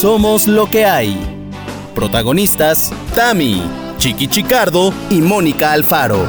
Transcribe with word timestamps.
Somos 0.00 0.46
lo 0.46 0.68
que 0.68 0.84
hay. 0.84 1.16
Protagonistas, 1.94 2.92
Tami, 3.14 3.62
Chiqui 3.96 4.28
Chicardo 4.28 4.92
y 5.08 5.22
Mónica 5.22 5.72
Alfaro. 5.72 6.26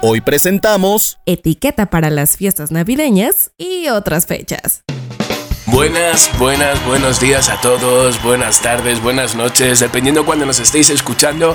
Hoy 0.00 0.22
presentamos 0.22 1.18
Etiqueta 1.26 1.90
para 1.90 2.08
las 2.08 2.38
fiestas 2.38 2.70
navideñas 2.70 3.50
y 3.58 3.88
otras 3.88 4.24
fechas. 4.24 4.82
Buenas, 5.66 6.30
buenas, 6.38 6.82
buenos 6.86 7.20
días 7.20 7.50
a 7.50 7.60
todos, 7.60 8.22
buenas 8.22 8.62
tardes, 8.62 9.02
buenas 9.02 9.34
noches, 9.34 9.80
dependiendo 9.80 10.24
cuando 10.24 10.46
nos 10.46 10.58
estéis 10.58 10.88
escuchando. 10.88 11.54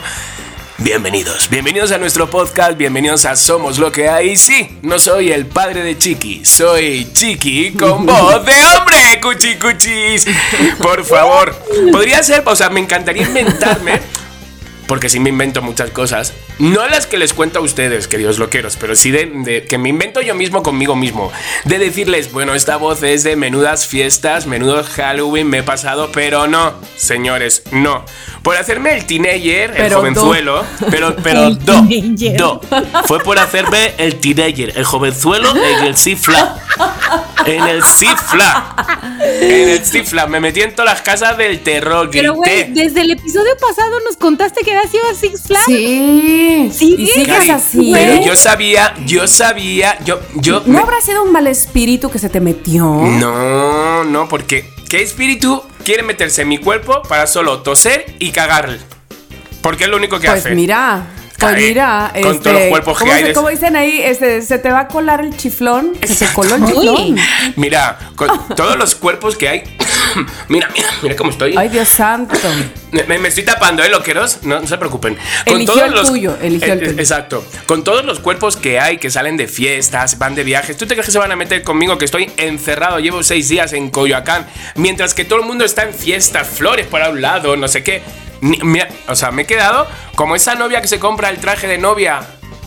Bienvenidos, 0.81 1.49
bienvenidos 1.49 1.91
a 1.91 1.97
nuestro 1.97 2.29
podcast, 2.29 2.77
bienvenidos 2.77 3.25
a 3.25 3.35
Somos 3.35 3.79
lo 3.79 3.91
que 3.91 4.07
hay. 4.07 4.37
Sí, 4.37 4.77
no 4.81 4.97
soy 4.97 5.29
el 5.33 5.45
padre 5.45 5.83
de 5.83 5.97
Chiqui, 5.97 6.45
soy 6.45 7.05
Chiqui 7.11 7.71
con 7.73 8.05
voz 8.05 8.45
de 8.45 8.53
hombre, 8.65 9.19
cuchi 9.21 9.55
cuchis. 9.55 10.25
Por 10.77 11.03
favor, 11.03 11.53
podría 11.91 12.23
ser, 12.23 12.43
o 12.45 12.55
sea, 12.55 12.69
me 12.69 12.79
encantaría 12.79 13.23
inventarme 13.23 13.99
porque 14.89 15.07
sí 15.07 15.19
me 15.19 15.29
invento 15.29 15.61
muchas 15.61 15.91
cosas. 15.91 16.33
No 16.57 16.87
las 16.87 17.05
que 17.05 17.19
les 17.19 17.35
cuento 17.35 17.59
a 17.59 17.61
ustedes, 17.61 18.07
queridos 18.07 18.39
loqueros, 18.39 18.75
pero 18.75 18.95
sí 18.95 19.11
de, 19.11 19.63
que 19.69 19.77
me 19.77 19.87
invento 19.87 20.19
yo 20.19 20.33
mismo 20.33 20.63
conmigo 20.63 20.95
mismo. 20.95 21.31
De 21.63 21.77
decirles, 21.77 22.31
bueno, 22.31 22.55
esta 22.55 22.75
voz 22.75 23.03
es 23.03 23.23
de 23.23 23.35
menudas 23.35 23.85
fiestas, 23.85 24.47
menudos 24.47 24.89
Halloween, 24.89 25.47
me 25.47 25.59
he 25.59 25.63
pasado, 25.63 26.09
pero 26.11 26.47
no, 26.47 26.73
señores, 26.97 27.61
no. 27.71 28.03
Por 28.41 28.57
hacerme 28.57 28.95
el 28.95 29.05
teenager, 29.05 29.79
el 29.79 29.93
jovenzuelo, 29.93 30.65
pero, 30.89 31.15
pero 31.23 31.51
do, 31.51 31.87
do. 32.37 32.61
Fue 33.05 33.19
por 33.19 33.37
hacerme 33.37 33.93
el 33.99 34.15
teenager, 34.15 34.73
el 34.75 34.85
jovenzuelo 34.85 35.55
en 35.55 35.85
el 35.85 35.95
cifla. 35.95 36.57
En 37.45 37.63
el 37.67 37.83
cifla. 37.83 38.75
En 39.21 39.69
el 39.69 39.85
cifla. 39.85 40.27
Me 40.27 40.39
metí 40.39 40.61
en 40.61 40.75
todas 40.75 40.93
las 40.93 41.01
casas 41.01 41.37
del 41.37 41.61
terror. 41.61 42.09
Pero, 42.11 42.35
güey, 42.35 42.71
desde 42.73 43.01
el 43.01 43.11
episodio 43.11 43.55
pasado 43.59 43.99
nos 44.01 44.17
contaste 44.17 44.61
que 44.63 44.78
habías 44.79 44.93
ido 44.93 45.03
a 45.09 45.13
Six 45.15 45.41
Flags. 45.43 45.65
Sí. 45.65 46.69
Sí, 46.73 46.95
y 46.97 47.07
sigues 47.07 47.49
así. 47.49 47.91
Pero 47.93 48.25
yo 48.25 48.35
sabía, 48.35 48.93
yo 49.05 49.27
sabía, 49.27 49.97
yo, 50.05 50.19
yo. 50.35 50.63
¿No 50.65 50.79
habrá 50.79 51.01
sido 51.01 51.23
un 51.23 51.31
mal 51.31 51.47
espíritu 51.47 52.09
que 52.09 52.19
se 52.19 52.29
te 52.29 52.39
metió? 52.39 52.83
No, 52.85 54.03
no, 54.03 54.27
porque 54.27 54.69
¿qué 54.89 55.01
espíritu 55.01 55.63
quiere 55.83 56.03
meterse 56.03 56.43
en 56.43 56.47
mi 56.49 56.57
cuerpo 56.57 57.01
para 57.03 57.27
solo 57.27 57.61
toser 57.61 58.15
y 58.19 58.31
cagar? 58.31 58.77
Porque 59.61 59.85
es 59.85 59.89
lo 59.89 59.97
único 59.97 60.19
que 60.19 60.27
pues 60.27 60.39
hace. 60.39 60.49
Pues 60.49 60.55
mira. 60.55 61.07
Pues 61.39 61.57
mira, 61.57 62.11
con 62.13 62.31
este, 62.31 62.43
todos 62.43 62.59
los 62.59 62.69
cuerpos 62.69 62.99
¿cómo, 62.99 63.11
que 63.11 63.17
hay. 63.17 63.33
como 63.33 63.49
dicen 63.49 63.75
ahí, 63.75 64.01
este, 64.03 64.41
se 64.41 64.59
te 64.59 64.69
va 64.69 64.81
a 64.81 64.87
colar 64.87 65.21
el 65.21 65.35
chiflón. 65.37 65.93
Se 66.05 66.25
te 66.25 66.33
coló 66.33 66.55
el 66.55 66.65
chiflón. 66.65 67.15
Mira, 67.55 67.97
con 68.15 68.29
todos 68.55 68.77
los 68.77 68.95
cuerpos 68.95 69.37
que 69.37 69.47
hay. 69.47 69.63
mira, 70.49 70.69
mira, 70.73 70.87
mira 71.01 71.15
cómo 71.15 71.31
estoy. 71.31 71.55
Ay, 71.57 71.69
Dios 71.69 71.87
santo. 71.87 72.35
Me, 72.91 73.19
me 73.19 73.27
estoy 73.27 73.43
tapando, 73.43 73.83
¿eh, 73.83 73.89
loqueros? 73.89 74.39
No, 74.43 74.59
no 74.59 74.67
se 74.67 74.77
preocupen. 74.77 75.17
Con 75.45 75.55
eligió 75.55 75.73
todos 75.73 75.87
el 75.87 75.93
los, 75.93 76.09
tuyo, 76.09 76.37
eligió 76.41 76.73
el 76.73 76.79
eh, 76.79 76.87
tuyo. 76.87 76.99
Exacto. 76.99 77.45
Con 77.67 77.83
todos 77.83 78.03
los 78.03 78.19
cuerpos 78.19 78.57
que 78.57 78.79
hay, 78.79 78.97
que 78.97 79.09
salen 79.09 79.37
de 79.37 79.47
fiestas, 79.47 80.17
van 80.17 80.35
de 80.35 80.43
viajes. 80.43 80.77
¿Tú 80.77 80.87
te 80.87 80.95
crees 80.95 81.05
que 81.05 81.11
se 81.11 81.19
van 81.19 81.31
a 81.31 81.35
meter 81.35 81.63
conmigo 81.63 81.97
que 81.97 82.05
estoy 82.05 82.31
encerrado? 82.37 82.99
Llevo 82.99 83.23
seis 83.23 83.49
días 83.49 83.73
en 83.73 83.89
Coyoacán. 83.89 84.47
Mientras 84.75 85.13
que 85.13 85.25
todo 85.25 85.39
el 85.39 85.45
mundo 85.45 85.63
está 85.63 85.83
en 85.83 85.93
fiestas, 85.93 86.47
flores 86.47 86.87
por 86.87 86.99
un 87.07 87.21
lado, 87.21 87.55
no 87.55 87.67
sé 87.67 87.83
qué. 87.83 88.01
Mira, 88.41 88.89
o 89.07 89.15
sea, 89.15 89.31
me 89.31 89.43
he 89.43 89.45
quedado 89.45 89.87
como 90.15 90.35
esa 90.35 90.55
novia 90.55 90.81
que 90.81 90.87
se 90.87 90.99
compra 90.99 91.29
el 91.29 91.39
traje 91.39 91.67
de 91.67 91.77
novia 91.77 92.21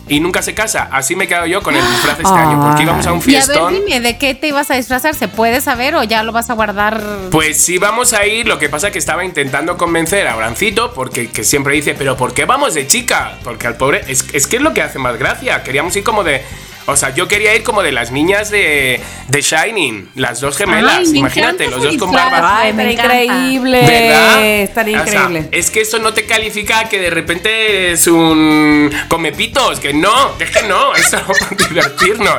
y 0.08 0.20
nunca 0.20 0.42
se 0.42 0.54
casa. 0.54 0.88
Así 0.92 1.16
me 1.16 1.24
he 1.24 1.28
quedado 1.28 1.46
yo 1.46 1.62
con 1.62 1.74
el 1.74 1.86
disfraz 1.86 2.18
este 2.18 2.34
año, 2.34 2.60
porque 2.62 2.82
íbamos 2.82 3.06
a 3.06 3.12
un 3.12 3.22
fiestón. 3.22 3.56
Y 3.56 3.58
a 3.58 3.64
ver, 3.64 3.74
dime, 3.74 4.00
¿de 4.00 4.18
qué 4.18 4.34
te 4.34 4.48
ibas 4.48 4.70
a 4.70 4.74
disfrazar? 4.74 5.14
¿Se 5.14 5.28
puede 5.28 5.60
saber 5.60 5.94
o 5.94 6.02
ya 6.02 6.22
lo 6.22 6.32
vas 6.32 6.50
a 6.50 6.54
guardar? 6.54 7.02
Pues 7.30 7.60
sí, 7.62 7.78
vamos 7.78 8.12
a 8.12 8.26
ir. 8.26 8.46
Lo 8.46 8.58
que 8.58 8.68
pasa 8.68 8.88
es 8.88 8.92
que 8.92 8.98
estaba 8.98 9.24
intentando 9.24 9.76
convencer 9.76 10.26
a 10.26 10.36
Brancito, 10.36 10.92
porque 10.92 11.30
que 11.30 11.44
siempre 11.44 11.74
dice, 11.74 11.94
¿pero 11.94 12.16
por 12.16 12.34
qué 12.34 12.44
vamos 12.44 12.74
de 12.74 12.86
chica? 12.86 13.38
Porque 13.44 13.66
al 13.66 13.76
pobre. 13.76 14.02
Es, 14.08 14.26
es 14.32 14.46
que 14.46 14.56
es 14.56 14.62
lo 14.62 14.74
que 14.74 14.82
hace 14.82 14.98
más 14.98 15.18
gracia. 15.18 15.62
Queríamos 15.62 15.96
ir 15.96 16.04
como 16.04 16.24
de. 16.24 16.44
O 16.86 16.96
sea, 16.96 17.14
yo 17.14 17.28
quería 17.28 17.54
ir 17.54 17.62
como 17.62 17.82
de 17.82 17.92
las 17.92 18.10
niñas 18.10 18.50
de, 18.50 19.00
de 19.28 19.40
Shining, 19.40 20.10
las 20.16 20.40
dos 20.40 20.56
gemelas. 20.56 21.08
Ay, 21.08 21.18
Imagínate, 21.18 21.68
los 21.68 21.82
dos 21.82 21.96
con 21.96 22.10
disfraz. 22.10 22.30
barba. 22.32 22.58
Ay, 22.58 22.72
me 22.72 22.92
increíble. 22.92 23.80
¿Verdad? 23.86 24.44
Estaría 24.44 25.02
O 25.02 25.06
sea, 25.06 25.22
increíble. 25.24 25.48
es 25.52 25.70
que 25.70 25.80
eso 25.82 25.98
no 25.98 26.12
te 26.12 26.26
califica 26.26 26.88
que 26.88 26.98
de 26.98 27.10
repente 27.10 27.92
es 27.92 28.06
un 28.06 28.90
comepitos, 29.08 29.78
que 29.80 29.94
no, 29.94 30.32
es 30.38 30.50
que 30.50 30.62
no, 30.64 30.94
eso 30.96 31.18
para 31.26 31.68
divertirnos. 31.68 32.36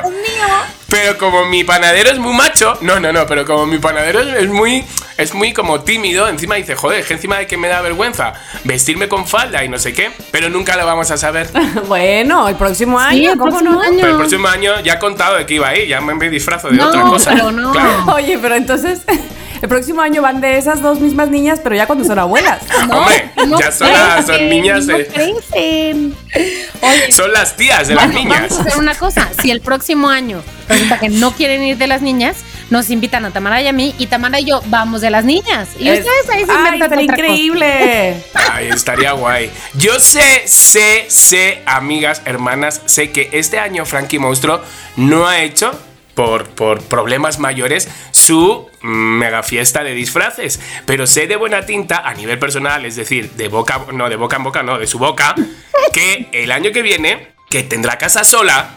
Pero 0.88 1.18
como 1.18 1.44
mi 1.46 1.64
panadero 1.64 2.10
es 2.10 2.18
muy 2.18 2.34
macho, 2.34 2.78
no, 2.82 3.00
no, 3.00 3.12
no, 3.12 3.26
pero 3.26 3.44
como 3.44 3.66
mi 3.66 3.78
panadero 3.78 4.20
es 4.20 4.48
muy, 4.48 4.84
es 5.16 5.34
muy 5.34 5.52
como 5.52 5.80
tímido, 5.80 6.28
encima 6.28 6.54
dice, 6.56 6.74
joder, 6.76 7.00
es 7.00 7.06
que 7.06 7.14
encima 7.14 7.38
de 7.38 7.46
que 7.46 7.56
me 7.56 7.68
da 7.68 7.80
vergüenza 7.80 8.34
vestirme 8.64 9.08
con 9.08 9.26
falda 9.26 9.64
y 9.64 9.68
no 9.68 9.78
sé 9.78 9.92
qué, 9.92 10.10
pero 10.30 10.48
nunca 10.50 10.76
lo 10.76 10.86
vamos 10.86 11.10
a 11.10 11.16
saber. 11.16 11.48
bueno, 11.88 12.48
el 12.48 12.56
próximo 12.56 12.98
año, 12.98 13.18
Sí, 13.18 13.26
el 13.26 13.38
¿cómo 13.38 13.50
próximo 13.50 13.72
no? 13.74 13.80
año. 13.80 13.96
Pero 14.00 14.10
el 14.10 14.16
próximo 14.18 14.48
año 14.48 14.80
ya 14.82 14.94
he 14.94 14.98
contado 14.98 15.36
de 15.36 15.46
que 15.46 15.54
iba 15.54 15.68
a 15.68 15.76
ir, 15.76 15.88
ya 15.88 16.00
me 16.00 16.30
disfrazo 16.30 16.68
de 16.68 16.76
No, 16.76 16.88
otra 16.88 17.02
cosa. 17.02 17.30
pero 17.34 17.50
no. 17.50 17.72
Claro. 17.72 18.04
Oye, 18.14 18.38
pero 18.38 18.54
entonces 18.54 19.00
el 19.62 19.68
próximo 19.68 20.02
año 20.02 20.22
van 20.22 20.40
de 20.40 20.58
esas 20.58 20.82
dos 20.82 21.00
mismas 21.00 21.28
niñas, 21.28 21.60
pero 21.62 21.74
ya 21.74 21.86
cuando 21.86 22.04
son 22.04 22.18
abuelas. 22.18 22.60
Hombre, 22.90 23.30
ya 23.58 23.72
son, 23.72 23.90
las, 23.90 24.26
son 24.26 24.48
niñas 24.48 24.86
no. 24.86 24.94
Oye, 24.96 27.12
Son 27.12 27.32
las 27.32 27.56
tías 27.56 27.88
de 27.88 27.94
las 27.94 28.08
niñas. 28.08 28.48
Vamos 28.50 28.58
a 28.58 28.62
hacer 28.62 28.78
una 28.78 28.94
cosa. 28.94 29.28
Si 29.40 29.50
el 29.50 29.60
próximo 29.60 30.08
año 30.08 30.42
resulta 30.68 30.98
que 31.00 31.08
no 31.08 31.32
quieren 31.32 31.62
ir 31.62 31.76
de 31.76 31.86
las 31.86 32.02
niñas, 32.02 32.36
nos 32.70 32.90
invitan 32.90 33.24
a 33.24 33.30
Tamara 33.30 33.60
y 33.62 33.68
a 33.68 33.72
mí, 33.72 33.94
y 33.98 34.06
Tamara 34.06 34.40
y 34.40 34.46
yo 34.46 34.62
vamos 34.66 35.00
de 35.00 35.10
las 35.10 35.24
niñas. 35.24 35.68
Y 35.78 35.88
Es- 35.88 36.00
ustedes 36.00 36.30
ahí 36.30 36.44
se 36.44 36.50
Ay, 36.52 36.56
inventan 36.58 36.74
estaría 36.74 36.84
otra 36.84 36.96
cosa. 36.96 37.02
increíble. 37.02 38.24
Ay, 38.52 38.68
estaría 38.68 39.12
guay. 39.12 39.50
Yo 39.74 39.98
sé, 40.00 40.42
sé, 40.46 41.06
sé, 41.08 41.62
amigas, 41.66 42.22
hermanas, 42.24 42.82
sé 42.86 43.10
que 43.10 43.28
este 43.32 43.58
año 43.58 43.84
Frankie 43.86 44.18
Monstruo 44.18 44.60
no 44.96 45.26
ha 45.28 45.42
hecho, 45.42 45.78
por, 46.14 46.46
por 46.50 46.80
problemas 46.82 47.40
mayores, 47.40 47.88
su 48.12 48.68
mega 48.82 49.42
fiesta 49.42 49.82
de 49.82 49.94
disfraces. 49.94 50.60
Pero 50.86 51.06
sé 51.08 51.26
de 51.26 51.34
buena 51.36 51.66
tinta, 51.66 51.98
a 52.08 52.14
nivel 52.14 52.38
personal, 52.38 52.86
es 52.86 52.94
decir, 52.96 53.32
de 53.32 53.48
boca, 53.48 53.80
no, 53.92 54.08
de 54.08 54.14
boca 54.16 54.36
en 54.36 54.44
boca, 54.44 54.62
no, 54.62 54.78
de 54.78 54.86
su 54.86 54.98
boca, 55.00 55.34
que 55.92 56.28
el 56.32 56.52
año 56.52 56.70
que 56.70 56.82
viene, 56.82 57.32
que 57.50 57.64
tendrá 57.64 57.98
casa 57.98 58.22
sola, 58.22 58.70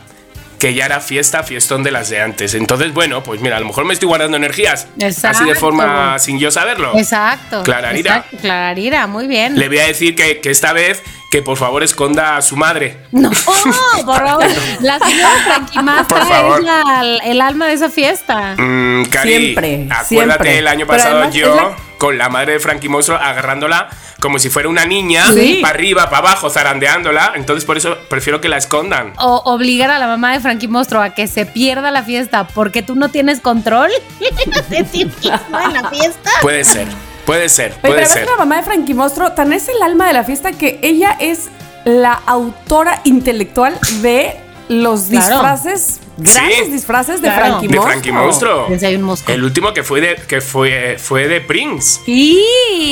que 0.60 0.74
ya 0.74 0.86
era 0.86 1.00
fiesta, 1.00 1.44
fiestón 1.44 1.84
de 1.84 1.92
las 1.92 2.10
de 2.10 2.22
antes. 2.22 2.54
Entonces, 2.54 2.94
bueno, 2.94 3.24
pues 3.24 3.42
mira, 3.42 3.58
a 3.58 3.60
lo 3.60 3.68
mejor 3.68 3.86
me 3.86 3.94
estoy 3.94 4.08
guardando 4.08 4.38
energías. 4.38 4.84
Así 4.84 4.98
de 4.98 5.08
Exacto. 5.08 5.56
forma 5.56 6.18
sin 6.20 6.40
yo 6.40 6.52
saberlo. 6.52 6.98
Exacto. 6.98 7.64
Clararira. 7.64 8.18
exacto, 8.18 8.38
Clararira, 8.42 9.08
muy 9.08 9.28
bien. 9.28 9.58
Le 9.58 9.68
voy 9.68 9.80
a 9.80 9.88
decir 9.88 10.16
que, 10.16 10.40
que 10.42 10.50
esta 10.50 10.74
vez 10.74 11.04
que 11.32 11.42
por 11.42 11.58
favor 11.58 11.84
esconda 11.84 12.38
a 12.38 12.42
su 12.42 12.56
madre. 12.56 13.00
No, 13.12 13.30
por 14.06 14.26
favor. 14.28 14.46
La 14.82 14.98
señora 15.00 16.06
favor. 16.08 16.60
es 16.60 16.66
la- 16.66 17.18
el 17.24 17.42
alma 17.42 17.68
de 17.68 17.74
esa 17.74 17.90
fiesta. 17.90 18.56
Mm, 18.58 19.06
Cari, 19.06 19.30
Siempre, 19.30 19.88
acuérdate 19.92 20.06
siempre. 20.08 20.58
el 20.60 20.68
año 20.68 20.88
pasado 20.88 21.18
además 21.18 21.36
yo 21.36 21.56
la- 21.56 21.76
con 21.98 22.18
la 22.18 22.30
madre 22.30 22.54
de 22.54 22.60
Frankie 22.60 22.90
Monstruo 22.90 23.18
agarrándola 23.18 23.90
como 24.22 24.40
si 24.40 24.50
fuera 24.50 24.68
una 24.70 24.86
niña, 24.86 25.26
Sí. 25.34 25.60
para 25.62 25.76
arriba, 25.76 26.06
para 26.10 26.30
abajo, 26.30 26.50
zarandeándola. 26.50 27.34
Entonces 27.36 27.66
por 27.66 27.78
eso 27.78 27.98
prefiero 28.10 28.40
que 28.42 28.50
la 28.50 28.58
escondan. 28.58 29.14
O 29.18 29.42
obligar 29.46 29.92
a 29.92 30.00
la 30.00 30.08
mamá 30.08 30.34
de 30.34 30.40
Frankie 30.40 30.68
Monstruo 30.68 31.02
a 31.02 31.12
que 31.12 31.28
se 31.28 31.46
pierda 31.46 31.92
la 31.92 32.04
fiesta 32.04 32.48
porque 32.48 32.82
tú 32.82 32.96
no 32.96 33.10
tienes 33.10 33.42
control 33.42 33.92
de 34.70 34.84
ti 34.86 35.06
mismo 35.06 35.60
en 35.60 35.74
la 35.74 35.90
fiesta. 35.90 36.32
Puede 36.42 36.64
ser, 36.64 36.88
puede 37.28 37.48
ser, 37.50 37.72
Oye, 37.74 37.82
puede 37.82 37.94
pero 37.96 38.08
ser. 38.08 38.24
que 38.24 38.32
la 38.32 38.38
mamá 38.38 38.58
de 38.58 38.64
Frankie 38.64 38.94
Mostro 38.96 39.34
tan 39.34 39.54
es 39.54 39.68
el 39.68 39.82
alma 39.84 40.08
de 40.08 40.14
la 40.14 40.24
fiesta 40.24 40.52
que 40.54 40.80
ella 40.82 41.16
es 41.20 41.50
la 41.86 42.14
autora 42.26 43.02
intelectual 43.04 43.78
de 44.02 44.36
los 44.70 45.04
Claro. 45.04 45.28
disfraces, 45.30 46.00
grandes 46.18 46.66
Sí. 46.66 46.72
disfraces 46.72 47.22
de 47.22 47.28
Claro. 47.28 47.46
Frankie 47.60 47.68
De 47.68 47.76
Mostro. 47.76 47.92
Frankie 47.92 48.12
Monstruo. 48.12 48.66
Desde 48.70 48.88
hay 48.88 48.96
un 48.96 49.04
mosco. 49.04 49.32
El 49.32 49.44
último 49.44 49.74
que 49.74 49.84
fue 49.84 50.02
de, 50.02 50.16
que 50.28 50.42
fue, 50.42 50.98
fue 51.00 51.28
de 51.28 51.42
Prince. 51.42 52.02
Sí. 52.06 52.42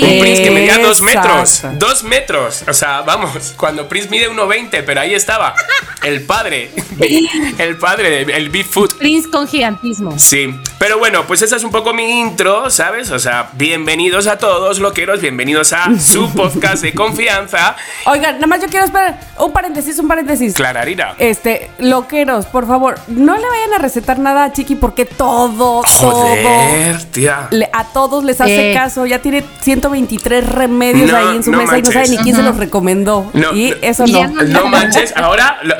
Un 0.04 0.20
Prince 0.20 0.44
que 0.44 0.52
medía 0.52 0.78
dos 0.78 1.02
Exacto. 1.02 1.30
metros. 1.30 1.62
Dos 1.80 2.04
metros. 2.04 2.64
O 2.68 2.74
sea, 2.74 3.02
vamos, 3.02 3.54
cuando 3.58 3.88
Prince 3.90 4.10
mide 4.10 4.30
1,20, 4.30 4.84
pero 4.84 5.02
ahí 5.02 5.14
estaba. 5.14 5.56
El 6.04 6.22
padre. 6.24 6.72
El 7.58 7.78
padre, 7.78 8.22
el 8.22 8.50
Bigfoot. 8.50 8.98
Prince 8.98 9.30
con 9.30 9.48
gigantismo. 9.48 10.18
Sí, 10.18 10.54
pero 10.80 10.98
bueno, 10.98 11.26
pues 11.28 11.42
esa 11.42 11.56
es 11.58 11.64
un 11.64 11.72
poco 11.72 11.94
mi 11.94 12.22
intro, 12.22 12.70
¿sabes? 12.70 13.12
O 13.12 13.20
sea, 13.20 13.50
bienvenidos 13.54 14.28
a 14.28 14.38
todos, 14.38 14.80
loqueros, 14.80 15.20
bienvenidos 15.22 15.74
a 15.74 15.88
su 16.00 16.32
podcast 16.36 16.82
de 16.84 16.94
confianza, 16.94 17.76
Oigan, 18.06 18.36
nada 18.36 18.48
más 18.48 18.62
yo 18.62 18.68
quiero 18.68 18.86
esperar 18.86 19.20
un 19.40 19.52
paréntesis, 19.52 19.98
un 20.00 20.08
paréntesis. 20.08 20.54
Clararira. 20.54 21.16
Este, 21.18 21.70
loqueros, 21.80 22.46
por 22.46 22.66
favor, 22.68 23.00
no 23.16 23.36
le 23.38 23.48
vayan 23.48 23.74
a 23.74 23.78
recetar 23.80 24.20
nada 24.20 24.44
a 24.46 24.52
Chiqui 24.54 24.76
porque 24.76 25.06
todo, 25.06 25.82
Joder, 25.84 27.04
tía. 27.06 27.48
todo, 27.50 27.58
le- 27.60 27.70
a 27.74 27.84
todos 27.86 28.24
les 28.24 28.40
hace 28.42 28.70
Sí. 28.70 28.74
caso. 28.78 29.06
Ya 29.06 29.20
tiene 29.20 29.44
123 29.62 30.48
remedios 30.48 31.12
No, 31.12 31.18
ahí 31.18 31.36
en 31.38 31.44
su 31.44 31.52
no 31.52 31.58
mesa 31.60 31.78
y 31.78 31.82
no 31.82 31.92
sabe 31.92 32.10
ni 32.10 32.18
quién 32.18 32.36
se 32.36 32.44
los 32.44 32.58
recomendó. 32.58 33.30
No, 33.34 33.54
y 33.54 33.74
eso 33.82 34.06
no. 34.08 34.28
no- 34.28 34.44
No 34.44 34.68
manches, 34.68 35.14
ahora 35.16 35.58
lo- 35.64 35.76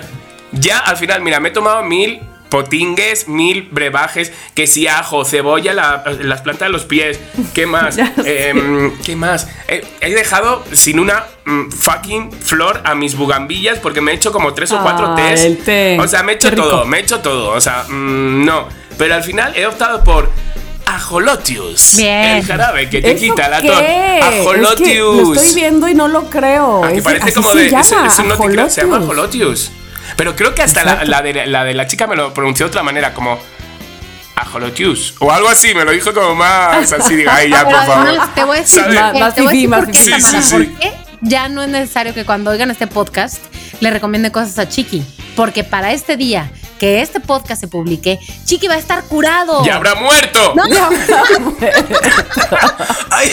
ya 0.54 0.80
al 0.80 0.98
final, 0.98 1.22
mira, 1.22 1.40
me 1.40 1.50
he 1.50 1.52
tomado 1.52 1.84
mil 1.84 2.22
potingues, 2.56 3.28
mil 3.28 3.68
brebajes, 3.72 4.32
que 4.54 4.66
si 4.66 4.88
ajo, 4.88 5.26
cebolla, 5.26 5.74
la- 5.74 6.04
las 6.22 6.42
plantas 6.42 6.68
de 6.70 6.72
los 6.72 6.86
pies, 6.86 7.20
¿qué 7.54 7.66
más? 7.76 7.98
Ya 7.98 8.14
sé. 8.16 8.50
Em, 8.50 8.98
¿Qué 9.04 9.16
más? 9.18 9.48
He, 9.68 9.84
he 10.00 10.14
dejado 10.16 10.64
sin 10.72 11.00
una 11.00 11.26
mm, 11.46 11.70
fucking 11.70 12.32
flor 12.32 12.82
a 12.86 12.96
mis 12.96 13.18
bugambillas 13.18 13.80
porque 13.80 14.00
me 14.00 14.12
he 14.12 14.16
hecho 14.16 14.32
como 14.32 14.54
tres 14.54 14.72
o 14.72 14.82
cuatro 14.82 15.08
Ah, 15.10 15.16
tés. 15.16 15.64
té. 15.66 15.98
O 16.00 16.08
sea, 16.08 16.24
me 16.24 16.32
he 16.32 16.36
hecho 16.36 16.54
todo, 16.56 16.86
me 16.86 16.98
he 16.98 17.02
hecho 17.02 17.20
todo. 17.20 17.50
O 17.50 17.60
sea, 17.60 17.84
mm, 17.90 18.46
no. 18.46 18.70
Pero 18.98 19.16
al 19.16 19.24
final 19.24 19.54
he 19.58 19.66
optado 19.66 20.02
por 20.04 20.30
ajolotius. 20.86 21.98
Bien. 21.98 22.38
El 22.38 22.46
jarabe 22.46 22.90
que 22.90 23.02
te 23.02 23.12
¿Eso 23.12 23.20
quita 23.20 23.50
la 23.50 23.62
tos. 23.62 23.70
Es 23.82 23.86
que 23.86 24.20
Ajolotius. 24.40 25.28
lo 25.28 25.34
estoy 25.34 25.54
viendo 25.56 25.88
y 25.90 25.94
no 25.96 26.08
lo 26.08 26.30
creo. 26.30 26.84
Ah, 26.86 26.92
Es- 26.92 27.04
parece 27.04 27.34
como 27.34 27.52
se 27.52 27.58
de. 27.60 27.70
llama, 27.72 28.08
es 28.08 28.20
un 28.20 28.28
noticreo, 28.30 28.70
se 28.70 28.82
llama 28.82 28.98
ajolotius. 28.98 29.72
Pero 30.16 30.36
creo 30.36 30.54
que 30.56 30.62
hasta 30.64 30.84
la, 31.06 31.22
de, 31.22 31.46
la 31.48 31.64
de 31.64 31.74
la 31.74 31.88
chica 31.88 32.08
me 32.08 32.16
lo 32.16 32.34
pronunció 32.34 32.66
de 32.66 32.70
otra 32.70 32.84
manera, 32.84 33.14
como. 33.14 33.40
Ajolotius. 34.36 35.16
O 35.20 35.32
algo 35.32 35.48
así, 35.50 35.74
me 35.74 35.86
lo 35.86 35.92
dijo 35.92 36.14
como 36.14 36.36
más 36.36 36.92
así, 36.92 37.16
diga, 37.16 37.36
ay, 37.36 37.50
ya, 37.50 37.64
por 37.70 37.74
favor. 37.86 38.20
te 38.36 38.44
voy 38.44 38.58
a 38.58 38.62
decir, 38.62 38.84
Más 38.90 39.34
te 39.36 39.42
voy 39.42 39.48
a 39.48 39.52
fifí, 39.52 39.68
decir 39.68 39.70
más. 39.70 39.80
Tamara, 39.82 39.94
Sí, 39.94 40.12
sí, 40.22 40.52
¿por 40.52 40.62
sí. 40.66 40.76
qué 40.82 40.94
ya 41.22 41.48
no 41.50 41.64
es 41.64 41.70
necesario 41.70 42.14
que 42.14 42.26
cuando 42.26 42.52
oigan 42.52 42.70
este 42.70 42.86
podcast 42.88 43.42
le 43.80 43.90
recomiende 43.92 44.32
cosas 44.32 44.60
a 44.60 44.68
Chiqui? 44.68 45.04
Porque 45.38 45.64
para 45.64 45.92
este 45.94 46.18
día 46.18 46.52
que 46.80 47.02
este 47.02 47.20
podcast 47.20 47.62
se 47.62 47.68
publique, 47.68 48.20
Chiqui 48.46 48.68
va 48.68 48.76
a 48.76 48.78
estar 48.78 49.04
curado. 49.06 49.64
¡Ya 49.66 49.76
habrá 49.76 49.96
muerto! 49.96 50.54
No. 50.56 50.64
Ay. 53.12 53.32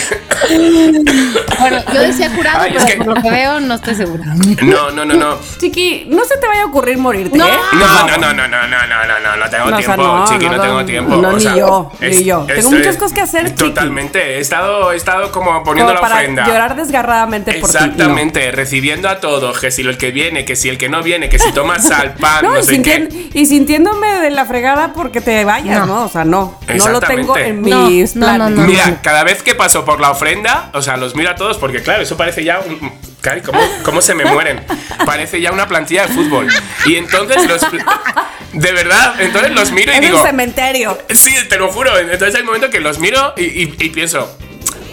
Bueno, 1.58 1.78
yo 1.92 2.00
decía 2.00 2.30
curado, 2.34 2.58
Ay, 2.62 2.76
es 2.76 2.84
pero 2.84 2.86
que- 2.86 2.96
por 3.04 3.16
lo 3.16 3.22
que 3.22 3.30
veo 3.30 3.60
no 3.60 3.74
estoy 3.74 3.94
segura. 3.94 4.24
No, 4.62 4.90
no, 4.90 5.04
no, 5.04 5.14
no. 5.14 5.38
Chiqui, 5.58 6.06
no 6.08 6.24
se 6.24 6.36
te 6.38 6.46
vaya 6.46 6.62
a 6.62 6.66
ocurrir 6.66 6.98
morirte, 6.98 7.36
No. 7.36 7.46
¿eh? 7.46 7.50
No, 7.72 8.06
no, 8.06 8.18
no, 8.18 8.32
no, 8.32 8.48
no, 8.48 8.48
no, 8.48 8.68
no, 8.68 8.86
no, 8.86 9.20
no, 9.20 9.36
no 9.36 9.50
tengo 9.50 9.66
No, 9.70 9.76
o 9.76 9.80
sea, 9.82 9.94
tiempo, 9.96 10.02
no, 10.02 10.24
chiqui, 10.26 10.44
no, 10.46 10.56
no, 10.56 10.62
tengo 10.62 10.74
no, 10.80 10.84
tiempo. 10.86 11.16
no, 11.16 11.28
o 11.28 11.32
ni 11.32 11.40
sea, 11.40 11.56
yo, 11.56 11.92
ni 12.00 12.24
yo. 12.24 12.44
Tengo 12.46 12.70
muchas 12.70 12.96
cosas 12.96 13.12
que 13.12 13.20
hacer, 13.20 13.44
chiqui. 13.48 13.56
Totalmente, 13.58 14.36
he 14.36 14.40
estado, 14.40 14.92
he 14.92 14.96
estado 14.96 15.30
como 15.32 15.62
poniendo 15.64 15.92
Como 15.92 16.02
la 16.02 16.08
para 16.08 16.20
ofrenda. 16.20 16.46
llorar 16.46 16.76
desgarradamente 16.76 17.54
por 17.54 17.70
ti. 17.70 17.76
no. 17.76 17.84
Exactamente, 17.84 18.50
recibiendo 18.52 19.08
a 19.08 19.20
todos, 19.20 19.58
que 19.60 19.70
si 19.70 19.82
el 19.82 19.98
que 19.98 20.10
viene, 20.10 20.44
que 20.44 20.56
si 20.56 20.68
el 20.68 20.78
que 20.78 20.88
no 20.88 21.02
viene, 21.02 21.28
que 21.28 21.38
si 21.38 21.52
toma 21.52 21.78
sal, 21.78 22.14
pan, 22.14 22.42
no, 22.52 22.62
sé 22.62 22.82
qué. 22.82 23.30
Y 23.34 23.46
sintiéndome 23.46 24.20
de 24.20 24.30
la 24.30 24.44
fregada 24.44 24.92
porque 24.92 25.20
te 25.20 25.44
vayas, 25.44 25.80
No. 25.80 25.86
¿no? 25.86 26.04
O 26.04 26.08
sea, 26.08 26.24
no. 26.24 26.58
No 26.76 26.88
lo 26.88 27.00
tengo 27.00 27.36
en 27.36 27.62
No, 27.62 27.88
mis 27.88 28.14
no, 28.16 28.26
no, 28.26 28.34
planes. 28.36 28.58
no. 28.58 28.66
Mira, 28.66 29.00
cada 29.02 29.24
vez 29.24 29.42
que 29.42 29.54
paso 29.54 29.84
por 29.84 30.00
la 30.00 30.10
ofrenda, 30.10 30.70
o 30.74 30.82
sea, 30.82 30.96
los 30.96 31.14
miro 31.14 31.30
a 31.30 31.34
todos 31.36 31.58
porque, 31.58 31.82
claro, 31.82 32.02
eso 32.02 32.16
parece 32.16 32.44
ya 32.44 32.60
un. 32.60 32.92
Cari, 33.20 33.40
¿cómo, 33.40 33.60
cómo 33.84 34.02
se 34.02 34.14
me 34.16 34.24
mueren? 34.24 34.64
Parece 35.06 35.40
ya 35.40 35.52
una 35.52 35.68
plantilla 35.68 36.06
de 36.06 36.12
fútbol. 36.14 36.48
Y 36.86 36.96
entonces 36.96 37.46
los. 37.48 37.60
De 38.52 38.72
verdad, 38.72 39.14
entonces 39.20 39.52
los 39.52 39.70
miro 39.72 39.92
y 39.92 39.94
Es 39.96 40.00
digo. 40.02 40.18
un 40.18 40.22
cementerio. 40.24 40.98
Sí, 41.10 41.32
te 41.48 41.56
lo 41.56 41.70
juro. 41.72 41.96
Entonces 41.98 42.34
hay 42.34 42.40
un 42.40 42.46
momento 42.48 42.68
que 42.68 42.80
los 42.80 42.98
miro 42.98 43.32
y, 43.36 43.44
y- 43.44 43.74
y 43.78 43.88
pienso. 43.90 44.36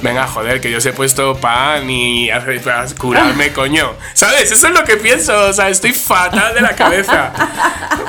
Venga, 0.02 0.28
joder, 0.28 0.62
que 0.62 0.72
yo 0.72 0.78
os 0.78 0.86
he 0.86 0.94
puesto 0.94 1.36
pan 1.36 1.90
y 1.90 2.30
a, 2.30 2.38
a 2.38 2.86
curarme, 2.98 3.52
coño. 3.54 3.94
¿Sabes? 4.14 4.52
Eso 4.52 4.68
es 4.68 4.74
lo 4.74 4.84
que 4.86 4.98
pienso. 4.98 5.38
O 5.48 5.54
sea, 5.54 5.70
estoy 5.70 5.92
fatal 5.94 6.54
de 6.54 6.62
la 6.62 6.76
cabeza. 6.76 7.32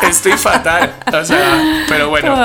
Estoy 0.02 0.32
fatal. 0.32 0.94
O 1.12 1.24
sea, 1.24 1.84
pero 1.88 2.08
bueno. 2.08 2.36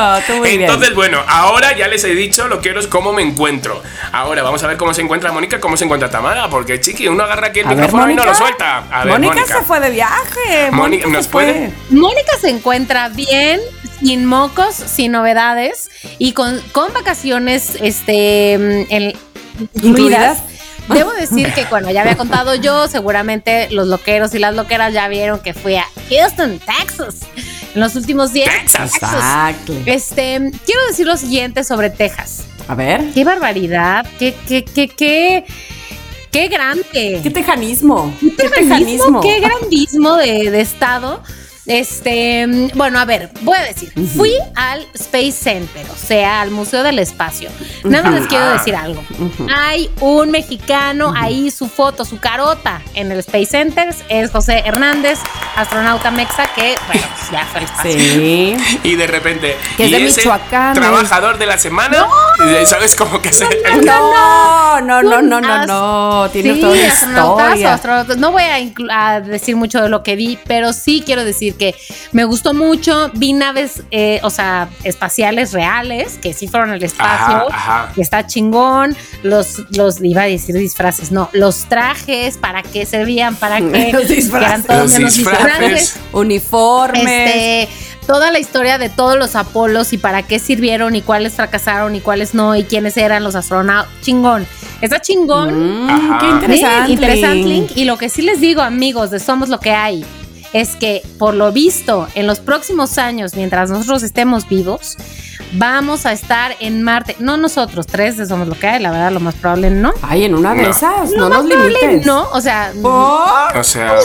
Bien. 0.44 0.62
Entonces, 0.62 0.94
bueno, 0.95 1.24
ahora 1.27 1.75
ya 1.77 1.88
les 1.88 2.03
he 2.03 2.15
dicho 2.15 2.47
lo 2.47 2.59
que 2.62 2.71
es 2.71 2.88
cómo 2.88 3.13
me 3.13 3.21
encuentro. 3.21 3.81
Ahora 4.12 4.42
vamos 4.44 4.63
a 4.63 4.68
ver 4.68 4.77
cómo 4.77 4.94
se 4.94 5.01
encuentra 5.01 5.31
Mónica, 5.31 5.59
cómo 5.59 5.77
se 5.77 5.86
encuentra 5.86 6.09
Tamara. 6.09 6.50
Porque, 6.50 6.80
chiqui, 6.81 7.07
uno 7.07 7.24
agarra 7.24 7.47
aquí 7.47 7.59
el 7.59 7.65
A 7.68 7.69
ver, 7.69 7.77
micrófono 7.77 8.12
y 8.12 8.15
no 8.15 8.25
lo 8.25 8.33
suelta. 8.36 8.83
A 8.92 9.06
ver, 9.06 9.13
Mónica, 9.13 9.36
Mónica. 9.36 9.59
se 9.59 9.63
fue 9.63 9.80
de 9.80 9.89
viaje. 9.92 10.71
Mónica, 10.71 11.07
¿nos 11.07 11.27
puede? 11.27 11.71
Mónica 11.92 12.33
se 12.42 12.50
encuentra 12.50 13.09
bien, 13.09 13.62
sin 14.00 14.25
mocos, 14.25 14.75
sin 14.75 15.12
novedades 15.12 15.89
y 16.18 16.33
con, 16.33 16.59
con 16.71 16.92
vacaciones 16.94 17.77
este, 17.81 18.53
en- 18.53 19.13
Debo 20.88 21.13
decir 21.13 21.52
que, 21.54 21.66
bueno, 21.66 21.90
ya 21.90 22.02
había 22.02 22.16
contado 22.16 22.56
yo, 22.56 22.88
seguramente 22.88 23.69
los 23.72 23.88
loqueros 23.88 24.36
y 24.36 24.40
las 24.40 24.56
loqueras 24.56 24.94
ya 24.94 25.07
vieron 25.07 25.40
que 25.40 25.54
fui 25.54 25.75
a 25.75 25.86
Houston, 26.10 26.60
Texas, 26.60 27.22
en 27.74 27.81
los 27.81 27.96
últimos 27.96 28.34
días. 28.34 28.54
Texas. 28.62 28.94
Exacto. 28.96 29.74
Este, 29.86 30.52
quiero 30.66 30.81
decir 30.88 31.07
lo 31.07 31.18
siguiente 31.18 31.63
sobre 31.63 31.90
Texas. 31.90 32.44
A 32.68 32.75
ver. 32.75 33.12
Qué 33.13 33.24
barbaridad, 33.24 34.06
qué, 34.19 34.36
qué, 34.48 34.63
qué, 34.63 34.88
qué, 34.88 35.46
qué 36.31 36.48
grande. 36.48 37.19
¿Qué 37.24 37.31
tejanismo? 37.31 38.13
¿Qué 38.19 38.50
tejanismo? 38.50 39.22
Qué 39.22 39.40
grandismo 39.40 40.16
de, 40.18 40.52
de 40.52 40.62
estado. 40.62 41.24
Este, 41.67 42.69
bueno, 42.75 43.00
a 43.00 43.06
ver, 43.06 43.29
voy 43.41 43.57
a 43.57 43.63
decir, 43.63 43.91
fui 44.15 44.33
al 44.56 44.85
Space 44.94 45.31
Center, 45.31 45.85
o 45.91 45.95
sea, 45.97 46.41
al 46.41 46.51
Museo 46.51 46.83
del 46.83 47.00
Espacio. 47.00 47.50
Nada 47.83 48.03
más 48.09 48.19
les 48.21 48.27
quiero 48.29 48.50
decir 48.51 48.75
algo. 48.75 49.03
Hay 49.56 49.89
un 50.00 50.29
mexicano 50.31 51.13
ahí, 51.15 51.50
su 51.51 51.67
foto, 51.67 52.06
su 52.06 52.19
carota 52.19 52.81
en 52.94 53.12
el 53.12 53.19
Space 53.19 53.47
Center, 53.47 53.94
es 54.09 54.31
José 54.31 54.62
Hernández, 54.65 55.19
astronauta 55.56 56.12
mexa, 56.12 56.45
que, 56.53 56.75
bueno, 56.88 57.03
pues 57.17 57.31
ya 57.31 57.45
fue 57.45 57.59
al 57.59 57.65
espacio. 57.65 57.91
Sí. 57.94 58.56
Y 58.83 58.95
de 58.95 59.07
repente. 59.07 59.57
Que 59.77 59.85
es 59.85 59.91
de 59.91 60.00
Michoacán. 60.00 60.75
Trabajador 60.75 61.38
de 61.38 61.45
la 61.45 61.57
semana. 61.57 62.07
y 62.61 62.65
¿Sabes 62.65 62.95
cómo 62.95 63.21
que 63.21 63.33
se.? 63.33 63.45
No, 63.83 64.81
no, 64.81 65.01
no, 65.01 65.21
no, 65.21 65.41
no, 65.41 65.47
Ast- 65.47 65.68
no. 65.68 66.29
Tienes 66.31 66.56
Sí, 66.56 66.61
toda 66.61 66.73
una 66.73 67.56
historia. 67.56 68.15
No 68.18 68.31
voy 68.31 68.44
a, 68.44 69.07
a 69.15 69.21
decir 69.21 69.56
mucho 69.56 69.81
de 69.81 69.89
lo 69.89 70.03
que 70.03 70.15
vi, 70.15 70.38
pero 70.45 70.73
sí 70.73 71.01
quiero 71.06 71.23
decir 71.25 71.55
que 71.56 71.75
me 72.12 72.24
gustó 72.24 72.54
mucho. 72.54 73.12
Vi 73.16 73.34
naves, 73.34 73.84
eh, 73.92 74.19
o 74.24 74.30
sea, 74.30 74.69
espaciales 74.84 75.54
reales, 75.54 76.18
que 76.22 76.34
sí 76.34 76.48
fueron 76.48 76.72
al 76.72 76.84
espacio. 76.84 77.48
Ajá, 77.50 77.81
ajá. 77.84 77.92
que 77.96 78.02
Está 78.02 78.28
chingón. 78.28 78.96
Los, 79.24 79.63
los, 79.75 80.02
iba 80.02 80.24
a 80.24 80.25
decir 80.25 80.56
disfraces, 80.56 81.12
no. 81.12 81.30
Los 81.34 81.66
trajes, 81.66 82.38
¿para 82.38 82.62
qué 82.63 82.86
servían? 82.86 83.36
¿Para 83.36 83.57
qué? 83.57 83.90
Los 83.94 84.07
disfraces. 84.07 84.31
Que 84.31 84.46
eran 84.46 84.63
todos 84.63 84.81
Los 84.81 84.92
menos 84.92 85.16
disfraces. 85.16 86.00
Uniformes. 86.13 87.04
este, 87.04 87.69
toda 88.06 88.31
la 88.31 88.40
historia 88.40 88.78
de 88.78 88.90
todos 88.90 89.18
los 89.18 89.36
Apolos 89.36 89.92
y 89.94 89.98
para 89.98 90.24
qué 90.24 90.38
sirvieron 90.40 90.96
y 90.96 91.02
cuáles 91.02 91.34
fracasaron 91.34 91.96
y 91.96 92.02
cuáles 92.02 92.34
no 92.36 92.56
y 92.56 92.63
quiénes 92.63 92.98
eran 92.98 93.24
los 93.24 93.36
astronautas. 93.36 93.92
Chingón. 94.02 94.46
Está 94.81 95.00
chingón. 95.02 95.86
Mm, 95.86 96.19
qué 96.19 96.25
Sí, 96.25 96.31
interesante. 96.31 96.92
interesante. 96.92 97.74
Y 97.80 97.86
lo 97.86 97.98
que 97.98 98.10
sí 98.10 98.22
les 98.22 98.40
digo, 98.42 98.62
amigos, 98.62 99.10
de 99.12 99.19
Somos 99.19 99.50
lo 99.50 99.60
que 99.60 99.72
hay, 99.72 100.06
es 100.56 100.75
que 100.78 101.04
por 101.19 101.34
lo 101.34 101.52
visto, 101.52 102.07
en 102.16 102.28
los 102.28 102.40
próximos 102.40 102.98
años, 102.98 103.36
mientras 103.36 103.69
nosotros 103.69 104.04
estemos 104.04 104.48
vivos, 104.48 104.96
vamos 105.52 106.06
a 106.06 106.13
estar 106.13 106.56
en 106.62 106.81
Marte. 106.81 107.18
No 107.19 107.35
nosotros, 107.35 107.88
tres 107.88 108.16
de 108.16 108.26
Somos 108.26 108.47
lo 108.47 108.56
que 108.57 108.66
hay, 108.68 108.81
la 108.81 108.90
verdad, 108.90 109.12
lo 109.12 109.19
más 109.19 109.35
probable 109.35 109.69
no. 109.69 109.92
Ay, 110.02 110.24
en 110.24 110.33
una 110.33 110.54
de 110.56 110.62
No. 110.64 110.69
esas. 110.69 111.12
Lo 111.12 111.28
No 111.28 111.30
más 111.30 111.44
nos 111.44 111.52
probable 111.54 111.78
limites. 111.81 112.06
no, 112.06 112.30
o 112.31 112.40
sea, 112.40 112.71
¿Por? 112.81 113.57
O 113.57 113.64
sea. 113.64 113.97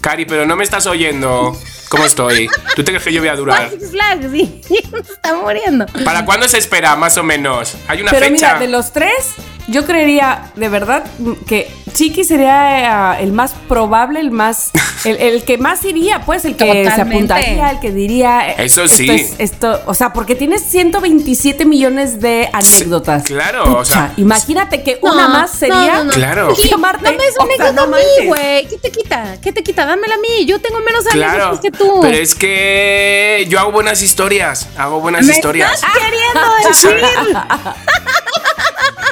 Cari, 0.00 0.24
pero 0.24 0.46
no 0.46 0.56
me 0.56 0.64
estás 0.64 0.86
oyendo. 0.86 1.54
¿Cómo 1.92 2.04
estoy? 2.06 2.48
¿Tú 2.74 2.82
te 2.82 2.90
crees 2.90 3.04
que 3.04 3.12
yo 3.12 3.20
voy 3.20 3.28
a 3.28 3.36
durar? 3.36 3.68
Six 3.70 3.90
Flags, 3.90 4.26
sí, 4.32 4.62
está 5.10 5.34
muriendo. 5.36 5.84
¿Para 6.04 6.24
cuándo 6.24 6.48
se 6.48 6.56
espera, 6.56 6.96
más 6.96 7.18
o 7.18 7.22
menos? 7.22 7.74
¿Hay 7.86 8.00
una 8.00 8.10
Pero 8.10 8.24
fecha? 8.26 8.32
mira, 8.54 8.58
de 8.58 8.68
los 8.68 8.92
tres, 8.92 9.12
yo 9.68 9.84
creería 9.84 10.50
de 10.56 10.68
verdad 10.70 11.04
que 11.46 11.70
Chiqui 11.92 12.24
sería 12.24 13.16
eh, 13.18 13.22
el 13.22 13.32
más 13.32 13.52
probable, 13.68 14.20
el 14.20 14.30
más. 14.30 14.70
El, 15.04 15.16
el 15.16 15.42
que 15.42 15.58
más 15.58 15.84
iría, 15.84 16.20
pues, 16.24 16.44
el 16.44 16.54
que 16.54 16.84
se 16.94 17.00
apuntaría, 17.00 17.70
el 17.72 17.80
que 17.80 17.90
diría. 17.90 18.50
eh, 18.50 18.54
Eso 18.58 18.84
esto 18.84 18.98
sí. 18.98 19.10
es- 19.10 19.34
esto, 19.40 19.80
o 19.86 19.94
sea, 19.94 20.12
porque 20.12 20.36
tienes 20.36 20.62
127 20.62 21.64
millones 21.64 22.20
de 22.20 22.48
anécdotas. 22.52 23.24
claro, 23.24 23.64
Pucha, 23.64 23.78
o 23.80 23.84
sea- 23.84 24.12
imagínate 24.16 24.84
que 24.84 25.00
una 25.02 25.26
No, 25.26 25.28
más 25.30 25.50
sería. 25.50 25.74
no, 25.94 25.98
no, 25.98 26.04
no. 26.04 26.10
Claro. 26.12 26.54
Sí, 26.54 26.68
Llamarte. 26.68 27.02
Dame 27.04 27.16
esa 27.16 27.42
O 27.42 27.46
sea, 27.48 27.66
anécdota 27.66 27.72
no 27.72 27.96
a 27.96 27.98
mí, 27.98 28.26
güey. 28.28 28.68
¿Qué 28.68 28.78
te 28.78 28.92
quita? 28.92 29.36
¿Qué 29.42 29.52
te 29.52 29.64
quita? 29.64 29.86
Dámela 29.86 30.14
a 30.14 30.18
mí. 30.18 30.46
Yo 30.46 30.60
tengo 30.60 30.78
menos 30.78 31.04
Claro, 31.06 31.30
anécdotas 31.46 31.60
que 31.60 31.70
tú. 31.72 31.81
Pero 32.00 32.16
es 32.16 32.34
que 32.34 33.46
yo 33.48 33.60
hago 33.60 33.72
buenas 33.72 34.02
historias, 34.02 34.68
hago 34.76 35.00
buenas 35.00 35.24
¿Me 35.24 35.32
historias. 35.32 35.74
estás 35.74 35.90
queriendo 35.92 36.40
decir? 36.68 37.36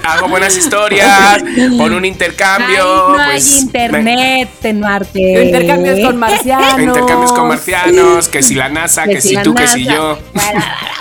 Hago 0.02 0.28
buenas 0.28 0.56
historias, 0.56 1.42
por 1.76 1.92
un 1.92 2.04
intercambio. 2.04 3.08
Ay, 3.08 3.18
no 3.18 3.24
pues, 3.24 3.52
hay 3.52 3.58
internet 3.60 4.48
en 4.62 4.80
Marte. 4.80 5.44
Intercambios 5.44 6.00
con 6.00 6.16
marcianos. 6.16 6.80
intercambios 6.80 7.32
con 7.32 7.48
marcianos, 7.48 8.28
que 8.28 8.42
si 8.42 8.54
la 8.54 8.68
NASA, 8.68 9.04
que, 9.04 9.20
si 9.20 9.36
tú, 9.42 9.54
que 9.54 9.68
si 9.68 9.84
yo. 9.84 10.18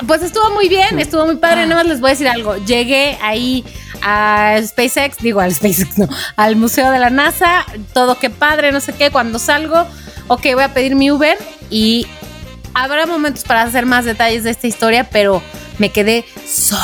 Pues 0.05 0.21
estuvo 0.21 0.51
muy 0.51 0.69
bien, 0.69 0.99
estuvo 0.99 1.25
muy 1.25 1.38
padre. 1.38 1.65
Nada 1.65 1.83
más 1.83 1.88
les 1.88 2.01
voy 2.01 2.09
a 2.09 2.13
decir 2.13 2.27
algo. 2.27 2.57
Llegué 2.57 3.17
ahí 3.21 3.63
a 4.01 4.59
SpaceX, 4.63 5.17
digo 5.17 5.39
al 5.39 5.53
SpaceX, 5.53 5.97
no, 5.97 6.07
al 6.35 6.55
Museo 6.55 6.91
de 6.91 6.99
la 6.99 7.09
NASA. 7.09 7.65
Todo 7.93 8.17
qué 8.19 8.29
padre, 8.29 8.71
no 8.71 8.79
sé 8.79 8.93
qué. 8.93 9.11
Cuando 9.11 9.39
salgo, 9.39 9.85
ok, 10.29 10.41
voy 10.53 10.63
a 10.63 10.74
pedir 10.74 10.95
mi 10.95 11.12
Uber 11.12 11.38
y 11.69 12.07
habrá 12.74 13.05
momentos 13.05 13.43
para 13.43 13.63
hacer 13.63 13.86
más 13.86 14.05
detalles 14.05 14.43
de 14.45 14.51
esta 14.51 14.67
historia, 14.67 15.03
pero 15.09 15.41
me 15.77 15.89
quedé 15.89 16.24
sola. 16.48 16.81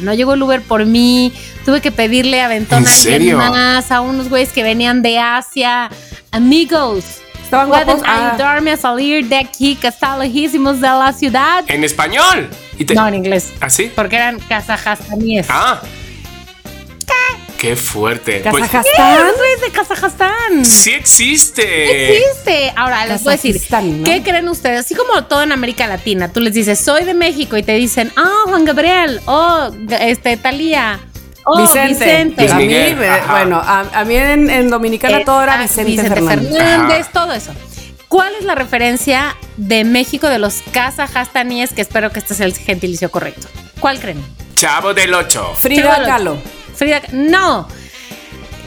No 0.00 0.14
llegó 0.14 0.34
el 0.34 0.42
Uber 0.42 0.62
por 0.62 0.86
mí. 0.86 1.32
Tuve 1.64 1.80
que 1.82 1.90
pedirle 1.92 2.40
aventón 2.40 2.84
¿En 2.84 2.88
a 2.88 3.14
alguien 3.14 3.36
más, 3.36 3.90
a 3.92 4.00
unos 4.00 4.28
güeyes 4.30 4.52
que 4.52 4.62
venían 4.62 5.02
de 5.02 5.18
Asia. 5.18 5.90
Amigos. 6.30 7.04
Estaban 7.42 7.68
Pueden 7.68 7.86
guapos. 7.86 8.04
Ah. 8.06 8.30
ayudarme 8.30 8.72
a 8.72 8.76
salir 8.76 9.26
de 9.26 9.36
aquí, 9.38 9.74
que 9.76 9.88
está 9.88 10.16
lejísimos 10.18 10.80
de 10.80 10.86
la 10.88 11.12
ciudad. 11.12 11.64
En 11.66 11.82
español. 11.82 12.48
Y 12.78 12.84
te- 12.84 12.94
No, 12.94 13.08
en 13.08 13.14
inglés. 13.16 13.52
¿Ah, 13.60 13.70
sí? 13.70 13.90
Porque 13.94 14.16
eran 14.16 14.38
kazajastaníes. 14.38 15.46
Ah. 15.50 15.80
Qué 17.06 17.37
fuerte. 17.76 18.42
Pues, 18.50 18.64
Kazajstán. 18.68 19.26
Güeyes 19.36 19.60
de 19.60 19.70
Kazajstán. 19.70 20.64
sí 20.64 20.92
existe. 20.92 22.16
Existe. 22.16 22.72
Ahora 22.76 23.06
les 23.06 23.22
voy 23.24 23.34
a 23.34 23.36
decir. 23.36 23.60
¿qué 24.04 24.22
creen 24.22 24.48
ustedes? 24.48 24.80
Así 24.80 24.94
como 24.94 25.24
todo 25.24 25.42
en 25.42 25.52
América 25.52 25.86
Latina, 25.86 26.32
tú 26.32 26.40
les 26.40 26.54
dices, 26.54 26.78
soy 26.82 27.04
de 27.04 27.14
México 27.14 27.56
y 27.56 27.62
te 27.62 27.72
dicen, 27.72 28.12
ah, 28.16 28.42
Juan 28.46 28.64
Gabriel, 28.64 29.20
oh, 29.26 29.70
este, 30.00 30.36
Talía, 30.36 31.00
oh, 31.44 31.60
Vicente. 31.62 32.04
Vicente. 32.04 32.42
Luis 32.42 32.52
A 32.52 32.56
mí, 32.58 33.04
ajá. 33.06 33.32
bueno, 33.32 33.56
a, 33.64 33.80
a 33.92 34.04
mí 34.04 34.14
en, 34.16 34.48
en 34.50 34.70
Dominicana 34.70 35.24
todo 35.24 35.42
era 35.42 35.54
Ah, 35.54 35.62
Vicente, 35.62 36.02
Fernández. 36.08 36.48
Fernández, 36.56 37.06
todo 37.12 37.32
eso. 37.32 37.52
¿Cuál 38.08 38.32
es 38.38 38.44
la 38.46 38.54
referencia 38.54 39.36
de 39.58 39.84
México 39.84 40.28
de 40.28 40.38
los 40.38 40.62
kazajastaníes? 40.72 41.72
Que 41.74 41.82
espero 41.82 42.10
que 42.10 42.20
este 42.20 42.34
sea 42.34 42.46
el 42.46 42.54
gentilicio 42.56 43.10
correcto. 43.10 43.46
¿Cuál 43.80 44.00
creen? 44.00 44.24
Chavo 44.54 44.94
del 44.94 45.12
8. 45.12 45.54
Frida. 45.60 46.02
Kahlo. 46.04 46.38
Frida, 46.78 47.02
no. 47.10 47.66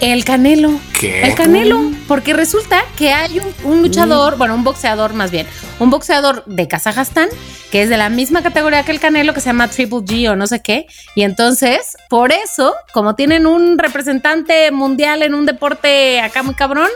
El 0.01 0.25
Canelo. 0.25 0.79
¿Qué? 0.99 1.21
El 1.23 1.35
Canelo. 1.35 1.79
Porque 2.07 2.33
resulta 2.33 2.83
que 2.97 3.13
hay 3.13 3.39
un, 3.39 3.71
un 3.71 3.81
luchador, 3.83 4.35
bueno, 4.35 4.55
un 4.55 4.63
boxeador 4.63 5.13
más 5.13 5.29
bien, 5.31 5.47
un 5.79 5.89
boxeador 5.91 6.43
de 6.45 6.67
Kazajstán, 6.67 7.29
que 7.71 7.83
es 7.83 7.89
de 7.89 7.97
la 7.97 8.09
misma 8.09 8.41
categoría 8.41 8.83
que 8.83 8.91
el 8.91 8.99
Canelo, 8.99 9.33
que 9.33 9.41
se 9.41 9.45
llama 9.45 9.67
Triple 9.67 9.99
G 9.99 10.29
o 10.31 10.35
no 10.35 10.47
sé 10.47 10.61
qué. 10.61 10.87
Y 11.15 11.21
entonces, 11.21 11.95
por 12.09 12.31
eso, 12.31 12.73
como 12.93 13.15
tienen 13.15 13.45
un 13.45 13.77
representante 13.77 14.71
mundial 14.71 15.21
en 15.21 15.35
un 15.35 15.45
deporte 15.45 16.19
acá 16.19 16.41
muy 16.43 16.55
cabrón, 16.55 16.89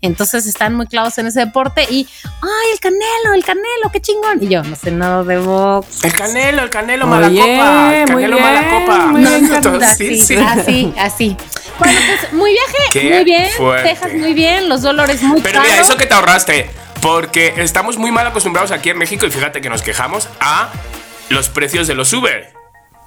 entonces 0.00 0.46
están 0.46 0.74
muy 0.74 0.86
clavos 0.86 1.18
en 1.18 1.26
ese 1.26 1.40
deporte 1.40 1.84
y, 1.90 2.08
ay, 2.24 2.72
el 2.72 2.80
Canelo, 2.80 3.34
el 3.34 3.44
Canelo, 3.44 3.90
qué 3.92 4.00
chingón. 4.00 4.38
Y 4.40 4.48
yo, 4.48 4.62
no 4.62 4.76
sé 4.76 4.90
nada 4.92 5.22
de 5.24 5.38
box. 5.38 6.04
El 6.04 6.12
Canelo, 6.12 6.62
el 6.62 6.70
Canelo, 6.70 7.06
Muy 7.06 7.16
mala 7.16 7.28
bien, 7.28 7.56
copa. 7.58 7.96
El 7.96 8.12
muy 8.12 8.22
Canelo, 8.22 8.36
bien, 8.36 8.42
mala 8.48 8.70
copa. 8.70 9.06
muy 9.06 9.20
bien, 9.20 9.54
Entonces, 9.54 9.88
así, 9.88 10.20
sí, 10.20 10.26
sí. 10.26 10.36
así, 10.36 10.94
así. 10.98 11.36
Bueno, 11.78 11.98
pues 12.06 12.32
muy 12.32 12.52
viaje, 12.52 12.76
Qué 12.92 13.02
muy 13.14 13.24
bien. 13.24 13.48
fuerte. 13.56 13.88
Texas 13.90 14.12
muy 14.14 14.32
bien, 14.34 14.68
los 14.68 14.82
dólares 14.82 15.22
muy 15.22 15.40
Pero 15.40 15.60
mira, 15.60 15.72
caros. 15.74 15.88
eso 15.88 15.98
que 15.98 16.06
te 16.06 16.14
ahorraste. 16.14 16.70
Porque 17.00 17.54
estamos 17.58 17.96
muy 17.96 18.12
mal 18.12 18.26
acostumbrados 18.26 18.70
aquí 18.70 18.90
en 18.90 18.98
México 18.98 19.26
y 19.26 19.30
fíjate 19.30 19.60
que 19.60 19.68
nos 19.68 19.82
quejamos 19.82 20.28
a 20.40 20.68
los 21.30 21.48
precios 21.48 21.88
de 21.88 21.94
los 21.94 22.12
Uber. 22.12 22.52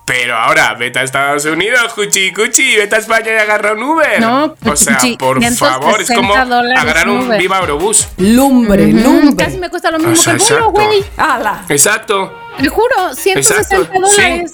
Pero 0.05 0.36
ahora, 0.38 0.74
vete 0.75 1.00
a 1.00 1.03
Estados 1.03 1.45
Unidos, 1.45 1.93
cuchi, 1.93 2.31
cuchi, 2.31 2.75
vete 2.75 2.95
a 2.95 3.00
España 3.00 3.27
y 3.34 3.38
agarra 3.38 3.72
un 3.74 3.81
Uber. 3.84 4.19
No, 4.22 4.55
o 4.69 4.75
sea, 4.75 4.98
cuchi, 4.98 5.15
por 5.17 5.38
560 5.39 5.65
favor, 5.79 6.01
es 6.01 6.12
como 6.12 6.36
agarrar 6.36 7.10
un 7.10 7.25
Uber. 7.25 7.39
Viva 7.39 7.57
Aerobús. 7.57 8.07
Lumbre, 8.17 8.86
Mm, 8.88 9.01
lumbre. 9.03 9.45
Casi 9.45 9.57
me 9.57 9.69
cuesta 9.69 9.89
lo 9.91 9.98
mismo 9.98 10.13
O 10.13 10.15
sea, 10.15 10.36
que 10.38 10.43
el 10.43 10.50
vuelo, 10.50 10.69
güey. 10.72 11.03
¡Hala! 11.17 11.65
Exacto. 11.69 12.38
Te 12.60 12.67
juro, 12.67 13.13
160 13.15 13.77
Exacto, 13.77 14.00
dólares. 14.00 14.53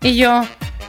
Y 0.00 0.16
yo, 0.16 0.42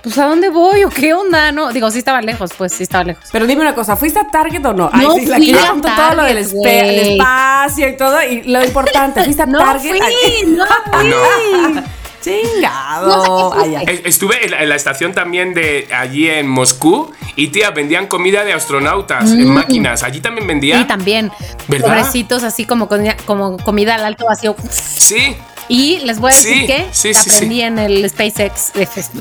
pues 0.03 0.17
¿a 0.17 0.25
dónde 0.25 0.49
voy 0.49 0.83
o 0.83 0.89
qué 0.89 1.13
onda? 1.13 1.51
No, 1.51 1.71
digo, 1.71 1.89
sí 1.91 1.99
estaba 1.99 2.21
lejos, 2.21 2.51
pues 2.57 2.73
sí 2.73 2.83
estaba 2.83 3.03
lejos. 3.03 3.23
Pero 3.31 3.45
dime 3.47 3.61
una 3.61 3.75
cosa, 3.75 3.95
¿fuiste 3.95 4.19
a 4.19 4.27
Target 4.29 4.65
o 4.65 4.73
no? 4.73 4.89
No 4.89 5.13
sí, 5.15 5.25
la 5.25 5.37
fui 5.37 5.51
que 5.51 5.57
contó 5.59 5.89
todo 5.95 6.15
lo 6.15 6.23
del 6.23 6.37
el 6.37 7.11
espacio 7.19 7.87
y 7.89 7.97
todo. 7.97 8.21
Y 8.23 8.43
lo 8.43 8.63
importante, 8.63 9.23
¿fuiste 9.25 9.41
a 9.43 9.45
No 9.45 9.59
Target? 9.59 9.89
fui, 9.89 9.99
Ay, 10.01 10.45
no 10.47 10.65
fui. 11.73 11.81
Chingado. 12.21 13.51
No 13.53 13.53
Ay, 13.59 13.75
ay. 13.75 13.85
Es- 13.87 14.01
Estuve 14.05 14.45
en 14.45 14.51
la, 14.51 14.61
en 14.63 14.69
la 14.69 14.75
estación 14.75 15.11
también 15.13 15.53
de 15.55 15.87
allí 15.91 16.27
en 16.29 16.47
Moscú 16.47 17.11
y 17.35 17.47
tía, 17.47 17.71
vendían 17.71 18.05
comida 18.07 18.43
de 18.43 18.53
astronautas 18.53 19.31
en 19.31 19.49
máquinas. 19.49 20.03
Allí 20.03 20.19
también 20.21 20.45
vendían. 20.45 20.81
Y 20.81 20.85
también 20.85 21.31
¿Verdad? 21.67 21.87
pobrecitos 21.87 22.43
así 22.43 22.65
como, 22.65 22.87
comida- 22.87 23.17
como 23.25 23.57
comida 23.57 23.95
al 23.95 24.05
alto 24.05 24.25
vacío. 24.25 24.55
Sí. 24.69 25.35
Y 25.67 25.99
les 25.99 26.19
voy 26.19 26.31
a 26.31 26.35
decir 26.35 26.57
Sí, 26.57 26.67
que 26.67 26.87
sí, 26.91 27.11
aprendí 27.15 27.55
sí. 27.55 27.61
en 27.61 27.79
el 27.79 28.09
SpaceX. 28.09 28.71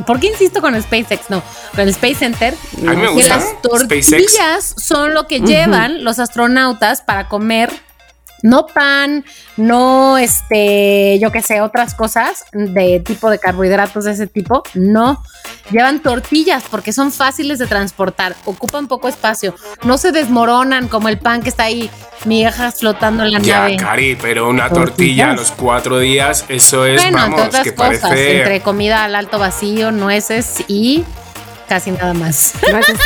¿Por 0.07 0.19
qué 0.21 0.29
insisto 0.29 0.61
con 0.61 0.75
el 0.75 0.83
SpaceX? 0.83 1.31
No, 1.31 1.43
con 1.73 1.81
el 1.81 1.89
Space 1.91 2.17
Center. 2.17 2.55
A 2.87 2.91
mí 2.91 2.97
me 2.97 3.03
que 3.03 3.09
gusta 3.09 3.37
las 3.37 3.45
SpaceX. 3.45 3.63
tortillas 4.09 4.75
son 4.77 5.15
lo 5.15 5.27
que 5.27 5.41
llevan 5.41 6.03
los 6.05 6.19
astronautas 6.19 7.03
para 7.03 7.29
comer. 7.29 7.71
No 8.43 8.67
pan, 8.67 9.25
no 9.57 10.19
este, 10.19 11.19
yo 11.21 11.31
qué 11.33 11.43
sé, 11.43 11.61
otras 11.61 11.95
cosas 11.95 12.45
de 12.53 13.01
tipo 13.01 13.31
de 13.31 13.39
carbohidratos 13.39 14.05
de 14.05 14.13
ese 14.13 14.27
tipo. 14.27 14.63
No. 14.75 15.23
Llevan 15.71 16.01
tortillas 16.01 16.65
porque 16.71 16.93
son 16.93 17.13
fáciles 17.13 17.59
de 17.59 17.67
transportar, 17.67 18.35
ocupan 18.45 18.89
poco 18.89 19.09
espacio, 19.09 19.55
no 19.85 19.99
se 19.99 20.11
desmoronan 20.13 20.89
como 20.89 21.09
el 21.09 21.19
pan 21.19 21.43
que 21.43 21.49
está 21.49 21.65
ahí, 21.65 21.89
migajas 22.25 22.81
flotando 22.81 23.23
en 23.25 23.33
la 23.33 23.39
Ya, 23.39 23.61
nave. 23.61 23.77
Cari, 23.77 24.17
pero 24.21 24.49
una 24.49 24.69
Tortillas. 24.69 24.87
tortilla 24.97 25.31
a 25.31 25.35
los 25.35 25.51
cuatro 25.53 25.99
días, 26.01 26.45
eso 26.49 26.85
es, 26.87 27.01
Bueno, 27.03 27.19
entre 27.19 27.31
vamos, 27.37 27.47
otras 27.49 27.63
que 27.65 27.75
cosas, 27.75 27.99
parece. 28.01 28.39
entre 28.39 28.61
comida 28.63 29.05
al 29.05 29.15
alto 29.15 29.39
vacío, 29.39 29.93
nueces 29.93 30.65
y 30.67 31.05
casi 31.69 31.93
nada 31.93 32.15
más. 32.15 32.55
Gracias. 32.63 32.99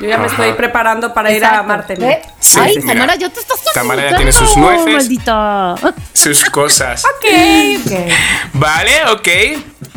Yo 0.00 0.08
ya 0.08 0.18
me 0.18 0.26
estoy 0.26 0.52
preparando 0.52 1.12
para 1.14 1.30
ir 1.32 1.44
a. 1.44 1.62
Marte. 1.62 1.94
¿Eh? 1.94 2.22
Sí, 2.38 2.60
Ay, 2.60 2.76
mira. 2.78 2.94
Tamara, 2.94 3.14
ya 3.16 3.28
te 3.30 3.40
estás 3.40 3.60
Tamara 3.74 4.10
ya 4.10 4.16
tiene 4.16 4.32
sus 4.32 4.56
nueces. 4.56 4.94
Maldito. 4.94 5.74
sus 6.12 6.44
cosas. 6.46 7.04
Ok, 7.04 7.26
ok. 7.86 7.92
Vale, 8.54 9.04
ok. 9.12 9.28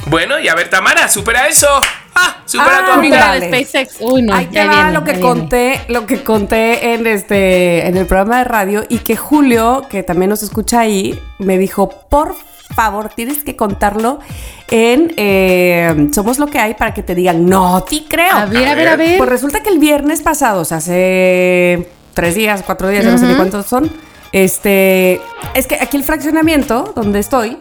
Bueno, 0.07 0.39
y 0.39 0.47
a 0.47 0.55
ver, 0.55 0.69
Tamara, 0.69 1.07
supera 1.07 1.47
eso. 1.47 1.67
Ah, 2.15 2.37
supera 2.45 2.79
a 2.79 2.85
tu 2.85 2.91
Ah, 2.91 2.93
amiga. 2.95 3.35
El 3.37 3.43
SpaceX. 3.43 3.95
Uy, 3.99 4.21
no, 4.23 4.33
Ahí 4.35 4.47
te 4.47 4.65
va 4.65 4.73
viene, 4.73 4.91
lo 4.91 5.03
que 5.03 5.11
viene. 5.11 5.21
conté, 5.27 5.81
lo 5.87 6.05
que 6.05 6.23
conté 6.23 6.93
en 6.93 7.05
este, 7.07 7.87
en 7.87 7.95
el 7.97 8.05
programa 8.07 8.39
de 8.39 8.43
radio 8.45 8.85
y 8.89 8.99
que 8.99 9.15
Julio, 9.15 9.85
que 9.89 10.03
también 10.03 10.29
nos 10.29 10.41
escucha 10.43 10.79
ahí, 10.79 11.17
me 11.37 11.57
dijo, 11.57 11.89
por 12.09 12.29
favor, 12.29 12.49
tienes 13.15 13.43
que 13.43 13.55
contarlo 13.55 14.19
en 14.69 15.13
eh, 15.17 16.09
Somos 16.13 16.39
lo 16.39 16.47
que 16.47 16.59
hay 16.59 16.73
para 16.75 16.93
que 16.93 17.03
te 17.03 17.15
digan, 17.15 17.45
no 17.45 17.83
te 17.83 18.05
creo. 18.05 18.33
A 18.33 18.45
ver, 18.45 18.67
a 18.67 18.75
ver, 18.75 18.88
a 18.88 18.95
ver. 18.95 19.17
Pues 19.17 19.29
resulta 19.29 19.61
que 19.61 19.69
el 19.69 19.79
viernes 19.79 20.21
pasado, 20.21 20.61
o 20.61 20.65
sea, 20.65 20.77
hace 20.77 21.89
tres 22.13 22.35
días, 22.35 22.63
cuatro 22.65 22.88
días, 22.88 23.03
ya 23.03 23.11
no 23.11 23.17
sé 23.17 23.25
ni 23.25 23.35
cuántos 23.35 23.65
son. 23.65 23.91
Este, 24.31 25.19
es 25.55 25.67
que 25.67 25.75
aquí 25.75 25.97
el 25.97 26.03
fraccionamiento 26.03 26.93
donde 26.95 27.19
estoy 27.19 27.57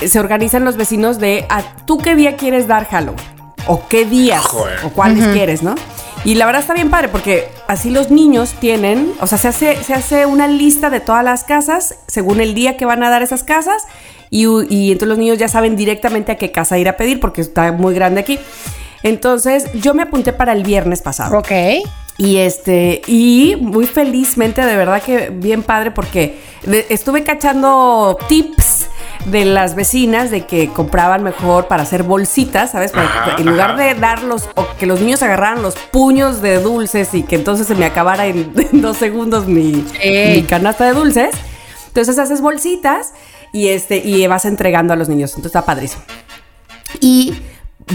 eh, 0.00 0.08
se 0.08 0.18
organizan 0.18 0.64
los 0.64 0.76
vecinos 0.76 1.18
de 1.18 1.44
a 1.50 1.62
tú 1.84 1.98
qué 1.98 2.16
día 2.16 2.36
quieres 2.36 2.66
dar 2.66 2.86
Halloween 2.86 3.20
o 3.66 3.86
qué 3.88 4.06
días 4.06 4.44
Joder. 4.46 4.78
o 4.84 4.90
cuáles 4.90 5.26
quieres, 5.28 5.62
¿no? 5.62 5.74
Y 6.24 6.34
la 6.34 6.46
verdad 6.46 6.62
está 6.62 6.74
bien 6.74 6.90
padre 6.90 7.08
porque 7.08 7.48
así 7.68 7.90
los 7.90 8.10
niños 8.10 8.54
tienen, 8.58 9.12
o 9.20 9.26
sea, 9.26 9.38
se 9.38 9.48
hace, 9.48 9.84
se 9.84 9.94
hace 9.94 10.26
una 10.26 10.48
lista 10.48 10.90
de 10.90 11.00
todas 11.00 11.22
las 11.22 11.44
casas 11.44 11.96
según 12.06 12.40
el 12.40 12.54
día 12.54 12.76
que 12.76 12.86
van 12.86 13.02
a 13.02 13.10
dar 13.10 13.22
esas 13.22 13.44
casas 13.44 13.84
y, 14.30 14.44
entonces 14.92 15.08
los 15.08 15.18
niños 15.18 15.38
ya 15.38 15.48
saben 15.48 15.76
directamente 15.76 16.32
a 16.32 16.36
qué 16.36 16.50
casa 16.52 16.78
ir 16.78 16.88
a 16.88 16.96
pedir 16.96 17.20
porque 17.20 17.40
está 17.40 17.72
muy 17.72 17.94
grande 17.94 18.20
aquí. 18.20 18.38
Entonces 19.02 19.66
yo 19.74 19.94
me 19.94 20.02
apunté 20.02 20.32
para 20.32 20.52
el 20.52 20.62
viernes 20.64 21.02
pasado. 21.02 21.38
Ok. 21.38 21.50
Y 22.18 22.38
este, 22.38 23.00
y 23.06 23.56
muy 23.60 23.86
felizmente, 23.86 24.64
de 24.66 24.76
verdad 24.76 25.00
que 25.00 25.30
bien 25.30 25.62
padre, 25.62 25.92
porque 25.92 26.36
de- 26.64 26.84
estuve 26.88 27.22
cachando 27.22 28.18
tips 28.28 28.88
de 29.26 29.44
las 29.44 29.76
vecinas 29.76 30.30
de 30.32 30.44
que 30.44 30.68
compraban 30.68 31.22
mejor 31.22 31.68
para 31.68 31.84
hacer 31.84 32.02
bolsitas, 32.02 32.72
¿sabes? 32.72 32.90
Para- 32.90 33.04
Ajá, 33.06 33.36
en 33.38 33.46
lugar 33.46 33.70
ajá. 33.72 33.82
de 33.82 33.94
darlos 33.94 34.48
o 34.56 34.66
que 34.80 34.86
los 34.86 35.00
niños 35.00 35.22
agarraran 35.22 35.62
los 35.62 35.76
puños 35.76 36.42
de 36.42 36.58
dulces 36.60 37.14
y 37.14 37.22
que 37.22 37.36
entonces 37.36 37.68
se 37.68 37.76
me 37.76 37.84
acabara 37.84 38.26
en, 38.26 38.52
en 38.72 38.80
dos 38.82 38.96
segundos 38.96 39.46
mi, 39.46 39.84
Sí. 40.02 40.32
mi 40.34 40.42
canasta 40.42 40.86
de 40.86 40.94
dulces. 40.94 41.30
Entonces 41.86 42.18
haces 42.18 42.40
bolsitas 42.40 43.12
y 43.52 43.68
este, 43.68 43.98
y 43.98 44.26
vas 44.26 44.44
entregando 44.44 44.92
a 44.92 44.96
los 44.96 45.08
niños. 45.08 45.30
Entonces 45.30 45.50
está 45.50 45.64
padrísimo. 45.64 46.02
Y 47.00 47.34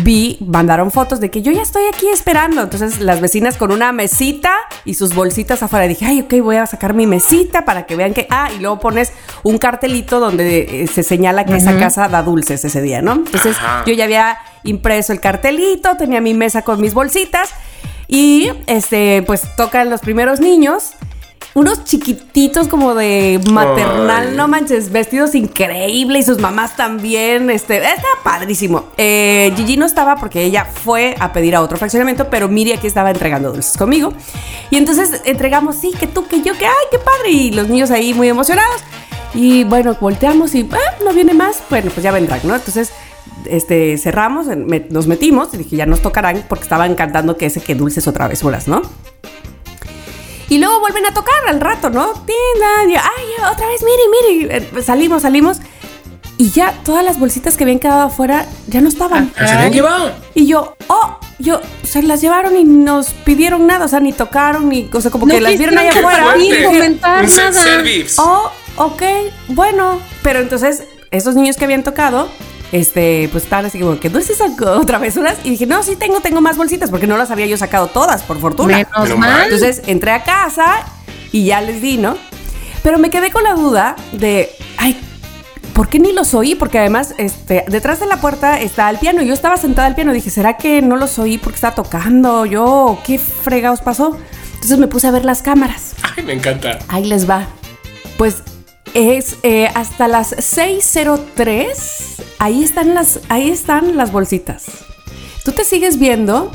vi, 0.01 0.37
mandaron 0.41 0.91
fotos 0.91 1.19
de 1.19 1.29
que 1.29 1.41
yo 1.41 1.51
ya 1.51 1.61
estoy 1.61 1.83
aquí 1.93 2.07
esperando. 2.07 2.61
Entonces 2.61 2.99
las 2.99 3.21
vecinas 3.21 3.57
con 3.57 3.71
una 3.71 3.91
mesita 3.91 4.53
y 4.85 4.95
sus 4.95 5.13
bolsitas 5.13 5.61
afuera. 5.63 5.87
Dije, 5.87 6.05
ay, 6.05 6.21
ok, 6.21 6.33
voy 6.41 6.55
a 6.57 6.65
sacar 6.65 6.93
mi 6.93 7.07
mesita 7.07 7.65
para 7.65 7.85
que 7.85 7.95
vean 7.95 8.13
que... 8.13 8.27
Ah, 8.29 8.49
y 8.55 8.59
luego 8.59 8.79
pones 8.79 9.13
un 9.43 9.57
cartelito 9.57 10.19
donde 10.19 10.83
eh, 10.83 10.87
se 10.87 11.03
señala 11.03 11.45
que 11.45 11.55
esa 11.55 11.77
casa 11.77 12.07
da 12.07 12.23
dulces 12.23 12.63
ese 12.65 12.81
día, 12.81 13.01
¿no? 13.01 13.13
Entonces 13.13 13.55
Ajá. 13.57 13.83
yo 13.85 13.93
ya 13.93 14.05
había 14.05 14.37
impreso 14.63 15.13
el 15.13 15.19
cartelito, 15.19 15.95
tenía 15.97 16.21
mi 16.21 16.33
mesa 16.33 16.63
con 16.63 16.79
mis 16.81 16.93
bolsitas 16.93 17.49
y 18.07 18.51
este, 18.67 19.23
pues 19.25 19.43
tocan 19.55 19.89
los 19.89 20.01
primeros 20.01 20.39
niños. 20.39 20.93
Unos 21.55 21.83
chiquititos 21.83 22.67
como 22.67 22.95
de 22.95 23.39
maternal, 23.51 24.29
Ay. 24.31 24.35
no 24.35 24.47
manches, 24.47 24.91
vestidos 24.91 25.35
increíbles 25.35 26.23
y 26.23 26.25
sus 26.25 26.39
mamás 26.39 26.75
también. 26.75 27.49
Este, 27.51 27.77
está 27.77 28.07
padrísimo. 28.23 28.85
Eh, 28.97 29.53
Gigi 29.55 29.77
no 29.77 29.85
estaba 29.85 30.15
porque 30.15 30.41
ella 30.43 30.65
fue 30.65 31.15
a 31.19 31.31
pedir 31.31 31.55
a 31.55 31.61
otro 31.61 31.77
fraccionamiento, 31.77 32.27
pero 32.29 32.47
Miri 32.47 32.71
aquí 32.73 32.87
estaba 32.87 33.11
entregando 33.11 33.51
dulces 33.51 33.77
conmigo. 33.77 34.13
Y 34.71 34.77
entonces 34.77 35.21
entregamos, 35.25 35.75
sí, 35.75 35.91
que 35.99 36.07
tú, 36.07 36.25
que 36.27 36.41
yo, 36.41 36.57
que 36.57 36.65
ay, 36.65 36.85
qué 36.89 36.97
padre. 36.97 37.29
Y 37.29 37.51
los 37.51 37.67
niños 37.69 37.91
ahí 37.91 38.15
muy 38.15 38.29
emocionados. 38.29 38.81
Y 39.35 39.63
bueno, 39.63 39.95
volteamos 40.01 40.55
y 40.55 40.67
ah, 40.71 40.95
no 41.05 41.13
viene 41.13 41.35
más. 41.35 41.57
Bueno, 41.69 41.91
pues 41.93 42.03
ya 42.03 42.11
vendrán, 42.11 42.39
¿no? 42.45 42.55
Entonces 42.55 42.91
este, 43.45 43.99
cerramos, 43.99 44.47
me- 44.47 44.87
nos 44.89 45.05
metimos 45.05 45.53
y 45.53 45.57
dije, 45.57 45.75
ya 45.75 45.85
nos 45.85 46.01
tocarán 46.01 46.43
porque 46.49 46.63
estaban 46.63 46.95
cantando 46.95 47.37
que 47.37 47.45
ese 47.45 47.61
que 47.61 47.75
dulces 47.75 48.07
o 48.07 48.11
travesuras, 48.13 48.67
¿no? 48.67 48.81
Y 50.53 50.59
luego 50.59 50.79
vuelven 50.81 51.03
a 51.07 51.13
tocar 51.15 51.33
al 51.47 51.59
rato, 51.59 51.89
¿no? 51.89 52.13
Tin, 52.13 52.91
y, 52.91 52.93
Ay, 52.95 53.25
otra 53.51 53.65
vez, 53.65 53.81
mire, 53.81 54.37
mire. 54.37 54.57
Eh, 54.57 54.83
Salimos, 54.83 55.23
salimos. 55.23 55.57
Y 56.37 56.51
ya 56.51 56.75
todas 56.85 57.03
las 57.03 57.17
bolsitas 57.17 57.57
que 57.57 57.63
habían 57.63 57.79
quedado 57.79 58.03
afuera 58.03 58.45
ya 58.67 58.79
no 58.79 58.87
estaban. 58.87 59.33
¿Las 59.35 59.49
habían 59.49 59.73
llevado? 59.73 60.11
Y 60.35 60.45
yo, 60.45 60.75
oh, 60.89 61.17
yo, 61.39 61.59
se 61.81 62.03
las 62.03 62.21
llevaron 62.21 62.55
y 62.55 62.65
nos 62.65 63.13
pidieron 63.25 63.65
nada, 63.65 63.85
o 63.85 63.87
sea, 63.87 63.99
ni 63.99 64.13
tocaron, 64.13 64.69
ni, 64.69 64.87
o 64.93 65.01
sea, 65.01 65.09
como 65.09 65.25
No 65.25 65.33
que 65.33 65.41
las 65.41 65.57
vieron 65.57 65.75
allá 65.75 65.89
afuera. 65.89 66.35
dije, 66.35 66.65
comentar 66.65 67.27
nada. 67.27 67.51
service. 67.51 68.15
Oh, 68.19 68.51
ok, 68.75 69.01
bueno. 69.47 69.99
Pero 70.21 70.37
entonces, 70.37 70.83
esos 71.09 71.33
niños 71.33 71.57
que 71.57 71.65
habían 71.65 71.81
tocado, 71.81 72.29
este, 72.73 73.29
pues 73.31 73.43
estaban 73.43 73.67
así 73.67 73.79
como 73.79 73.99
que, 73.99 74.09
¿no 74.09 74.19
se 74.19 74.33
sacó 74.33 74.71
otra 74.71 74.97
vez 74.97 75.15
unas? 75.15 75.37
Y 75.43 75.51
dije, 75.51 75.67
no, 75.67 75.83
sí 75.83 75.95
tengo, 75.95 76.21
tengo 76.21 76.41
más 76.41 76.57
bolsitas, 76.57 76.89
porque 76.89 77.05
no 77.05 77.17
las 77.17 77.29
había 77.29 77.45
yo 77.45 77.55
sacado 77.55 77.85
todas, 77.85 78.23
por 78.23 78.39
fortuna. 78.39 78.77
Menos 78.77 79.17
mal. 79.17 79.43
Entonces 79.43 79.83
entré 79.85 80.09
a 80.09 80.23
casa 80.23 80.83
y 81.31 81.45
ya 81.45 81.61
les 81.61 81.83
di, 81.83 81.97
¿no? 81.97 82.17
Pero 82.81 82.97
me 82.97 83.11
quedé 83.11 83.29
con 83.29 83.43
la 83.43 83.53
duda 83.53 83.95
de, 84.11 84.49
ay, 84.77 84.99
¿por 85.75 85.87
qué 85.87 85.99
ni 85.99 86.13
los 86.13 86.33
oí? 86.33 86.55
Porque 86.55 86.79
además, 86.79 87.13
este, 87.19 87.63
detrás 87.67 87.99
de 87.99 88.07
la 88.07 88.17
puerta 88.17 88.59
está 88.59 88.89
el 88.89 88.97
piano. 88.97 89.21
Yo 89.21 89.35
estaba 89.35 89.57
sentada 89.57 89.87
al 89.87 89.93
piano. 89.93 90.11
Dije, 90.11 90.31
¿será 90.31 90.57
que 90.57 90.81
no 90.81 90.95
los 90.95 91.19
oí 91.19 91.37
porque 91.37 91.57
estaba 91.57 91.75
tocando 91.75 92.47
yo? 92.47 92.97
¿Qué 93.05 93.19
fregados 93.19 93.81
pasó? 93.81 94.17
Entonces 94.55 94.79
me 94.79 94.87
puse 94.87 95.05
a 95.05 95.11
ver 95.11 95.25
las 95.25 95.43
cámaras. 95.43 95.93
Ay, 96.01 96.23
me 96.23 96.33
encanta. 96.33 96.79
Ahí 96.87 97.05
les 97.05 97.29
va. 97.29 97.47
Pues 98.17 98.41
es 98.93 99.37
eh, 99.43 99.69
hasta 99.73 100.07
las 100.07 100.35
6.03. 100.35 102.23
Ahí 102.39 102.63
están 102.63 102.93
las, 102.93 103.19
ahí 103.29 103.49
están 103.49 103.95
las 103.97 104.11
bolsitas. 104.11 104.65
Tú 105.45 105.51
te 105.51 105.63
sigues 105.63 105.99
viendo. 105.99 106.51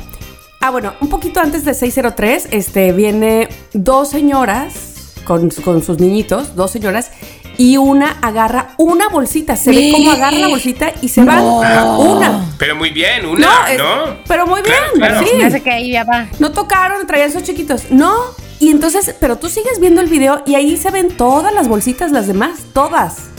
Ah, 0.61 0.71
bueno, 0.71 0.93
un 0.99 1.09
poquito 1.09 1.39
antes 1.39 1.63
de 1.63 1.71
6.03, 1.71 2.47
este, 2.51 2.91
viene 2.91 3.47
dos 3.73 4.09
señoras 4.09 5.13
con, 5.23 5.49
con 5.49 5.81
sus 5.83 5.99
niñitos, 5.99 6.55
dos 6.55 6.71
señoras, 6.71 7.11
y 7.57 7.77
una 7.77 8.11
agarra 8.21 8.73
una 8.77 9.07
bolsita. 9.09 9.55
Se 9.55 9.71
ve 9.71 9.89
cómo 9.93 10.11
agarra 10.11 10.37
la 10.37 10.47
bolsita 10.49 10.91
y 11.01 11.07
se 11.09 11.23
van 11.23 11.43
una. 11.43 12.45
Pero 12.57 12.75
muy 12.75 12.89
bien, 12.89 13.25
una, 13.25 13.71
es- 13.71 13.77
¿no? 13.77 14.17
pero 14.27 14.45
muy 14.47 14.61
bien, 14.61 14.75
Claro, 14.95 15.21
claro. 15.21 15.27
sí. 15.33 15.41
Hace 15.41 15.61
que 15.61 15.71
ahí 15.71 15.91
ya 15.91 16.03
va. 16.03 16.27
No 16.39 16.51
tocaron, 16.51 17.05
traían 17.07 17.29
esos 17.29 17.43
chiquitos. 17.43 17.89
No. 17.91 18.13
Y 18.59 18.69
entonces, 18.69 19.15
pero 19.19 19.37
tú 19.37 19.49
sigues 19.49 19.79
viendo 19.79 20.01
el 20.01 20.07
video 20.07 20.43
y 20.45 20.55
ahí 20.55 20.75
se 20.77 20.91
ven 20.91 21.09
todas 21.09 21.53
las 21.53 21.67
bolsitas, 21.67 22.11
las 22.11 22.27
demás, 22.27 22.59
todas. 22.73 23.29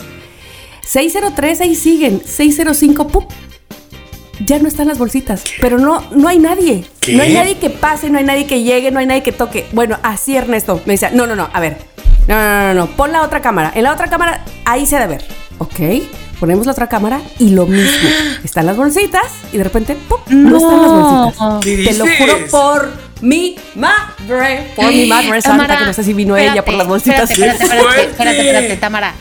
603, 0.87 1.61
ahí 1.61 1.75
siguen. 1.75 2.21
605, 2.25 3.07
¡pum! 3.07 3.25
Ya 4.45 4.57
no 4.57 4.67
están 4.67 4.87
las 4.87 4.97
bolsitas. 4.97 5.43
Pero 5.59 5.77
no, 5.77 6.03
no 6.11 6.27
hay 6.27 6.39
nadie. 6.39 6.85
¿Qué? 6.99 7.13
No 7.13 7.23
hay 7.23 7.33
nadie 7.33 7.57
que 7.57 7.69
pase, 7.69 8.09
no 8.09 8.17
hay 8.17 8.23
nadie 8.23 8.47
que 8.47 8.63
llegue, 8.63 8.89
no 8.89 8.99
hay 8.99 9.05
nadie 9.05 9.21
que 9.21 9.31
toque. 9.31 9.67
Bueno, 9.71 9.99
así 10.01 10.35
Ernesto 10.35 10.81
me 10.85 10.93
decía, 10.93 11.11
no, 11.11 11.27
no, 11.27 11.35
no, 11.35 11.49
a 11.53 11.59
ver. 11.59 11.77
No, 12.27 12.35
no, 12.35 12.41
no, 12.41 12.73
no, 12.73 12.73
no. 12.73 12.95
Pon 12.95 13.11
la 13.11 13.21
otra 13.21 13.41
cámara. 13.41 13.71
En 13.75 13.83
la 13.83 13.93
otra 13.93 14.07
cámara, 14.07 14.43
ahí 14.65 14.85
se 14.85 14.97
ha 14.97 14.99
de 14.99 15.07
ver. 15.07 15.23
Ok. 15.59 15.79
Ponemos 16.39 16.65
la 16.65 16.71
otra 16.71 16.89
cámara 16.89 17.21
y 17.37 17.51
lo 17.51 17.67
mismo. 17.67 18.09
Están 18.43 18.65
las 18.65 18.75
bolsitas 18.75 19.25
y 19.53 19.57
de 19.59 19.63
repente, 19.63 19.95
¡pum! 19.95 20.19
No, 20.29 20.57
están 20.57 20.81
las 20.81 20.91
bolsitas. 20.91 21.63
¿Qué 21.63 21.85
Te 21.85 21.93
lo 21.93 22.05
juro 22.17 22.47
por 22.49 23.10
mi 23.21 23.55
madre. 23.75 24.71
Por 24.75 24.85
mi 24.87 25.07
madre 25.07 25.41
santa, 25.41 25.63
Tamara, 25.63 25.77
que 25.79 25.85
no 25.85 25.93
sé 25.93 26.03
si 26.03 26.13
vino 26.13 26.35
ella 26.37 26.63
por 26.65 26.73
las 26.75 26.87
bolsitas. 26.87 27.29
Espérate, 27.31 27.63
espérate, 27.63 27.85
espérate, 27.85 28.11
espérate, 28.11 28.41
espérate, 28.49 28.77
Tamara. 28.77 29.13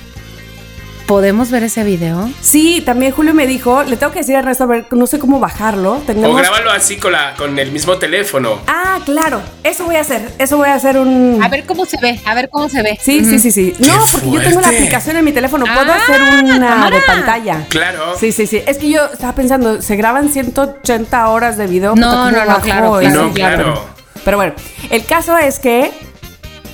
¿Podemos 1.06 1.50
ver 1.50 1.64
ese 1.64 1.82
video? 1.82 2.30
Sí, 2.40 2.84
también 2.86 3.10
Julio 3.10 3.34
me 3.34 3.44
dijo, 3.48 3.82
le 3.82 3.96
tengo 3.96 4.12
que 4.12 4.20
decir 4.20 4.36
a 4.36 4.38
Ernesto, 4.38 4.62
a 4.62 4.66
ver, 4.68 4.86
no 4.92 5.08
sé 5.08 5.18
cómo 5.18 5.40
bajarlo. 5.40 5.94
O 6.06 6.34
grábalo 6.34 6.70
así 6.70 6.98
con, 6.98 7.10
la, 7.10 7.34
con 7.36 7.58
el 7.58 7.72
mismo 7.72 7.96
teléfono. 7.98 8.60
Ah, 8.68 9.00
claro, 9.04 9.42
eso 9.64 9.86
voy 9.86 9.96
a 9.96 10.02
hacer, 10.02 10.30
eso 10.38 10.56
voy 10.56 10.68
a 10.68 10.74
hacer 10.74 10.96
un... 10.98 11.40
A 11.42 11.48
ver 11.48 11.64
cómo 11.66 11.84
se 11.84 11.96
ve, 12.00 12.20
a 12.24 12.32
ver 12.34 12.48
cómo 12.48 12.68
se 12.68 12.84
ve. 12.84 12.96
Sí, 13.02 13.24
sí, 13.24 13.40
sí, 13.40 13.50
sí. 13.50 13.74
¡Qué 13.76 13.88
No, 13.88 14.04
porque 14.12 14.30
yo 14.30 14.40
tengo 14.40 14.60
la 14.60 14.68
aplicación 14.68 15.16
en 15.16 15.24
mi 15.24 15.32
teléfono, 15.32 15.64
puedo 15.64 15.90
Ah, 15.92 15.96
hacer 15.96 16.22
una 16.44 16.68
Tamara. 16.68 16.96
de 16.96 17.02
pantalla. 17.02 17.64
Claro. 17.70 18.14
Sí, 18.16 18.30
sí, 18.30 18.46
sí. 18.46 18.62
Es 18.64 18.78
que 18.78 18.90
yo 18.90 19.06
estaba 19.12 19.34
pensando, 19.34 19.82
se 19.82 19.96
graban 19.96 20.28
180 20.28 21.28
horas 21.28 21.56
de 21.56 21.66
video. 21.66 21.96
No, 21.96 22.06
puta, 22.06 22.16
¿cómo 22.18 22.30
no, 22.30 22.40
no, 22.40 22.46
bajo 22.46 22.60
claro, 22.60 23.00
eso? 23.00 23.10
claro, 23.10 23.26
No, 23.26 23.34
claro. 23.74 23.99
Pero 24.24 24.36
bueno, 24.36 24.54
el 24.90 25.04
caso 25.04 25.36
es 25.38 25.58
que 25.58 25.90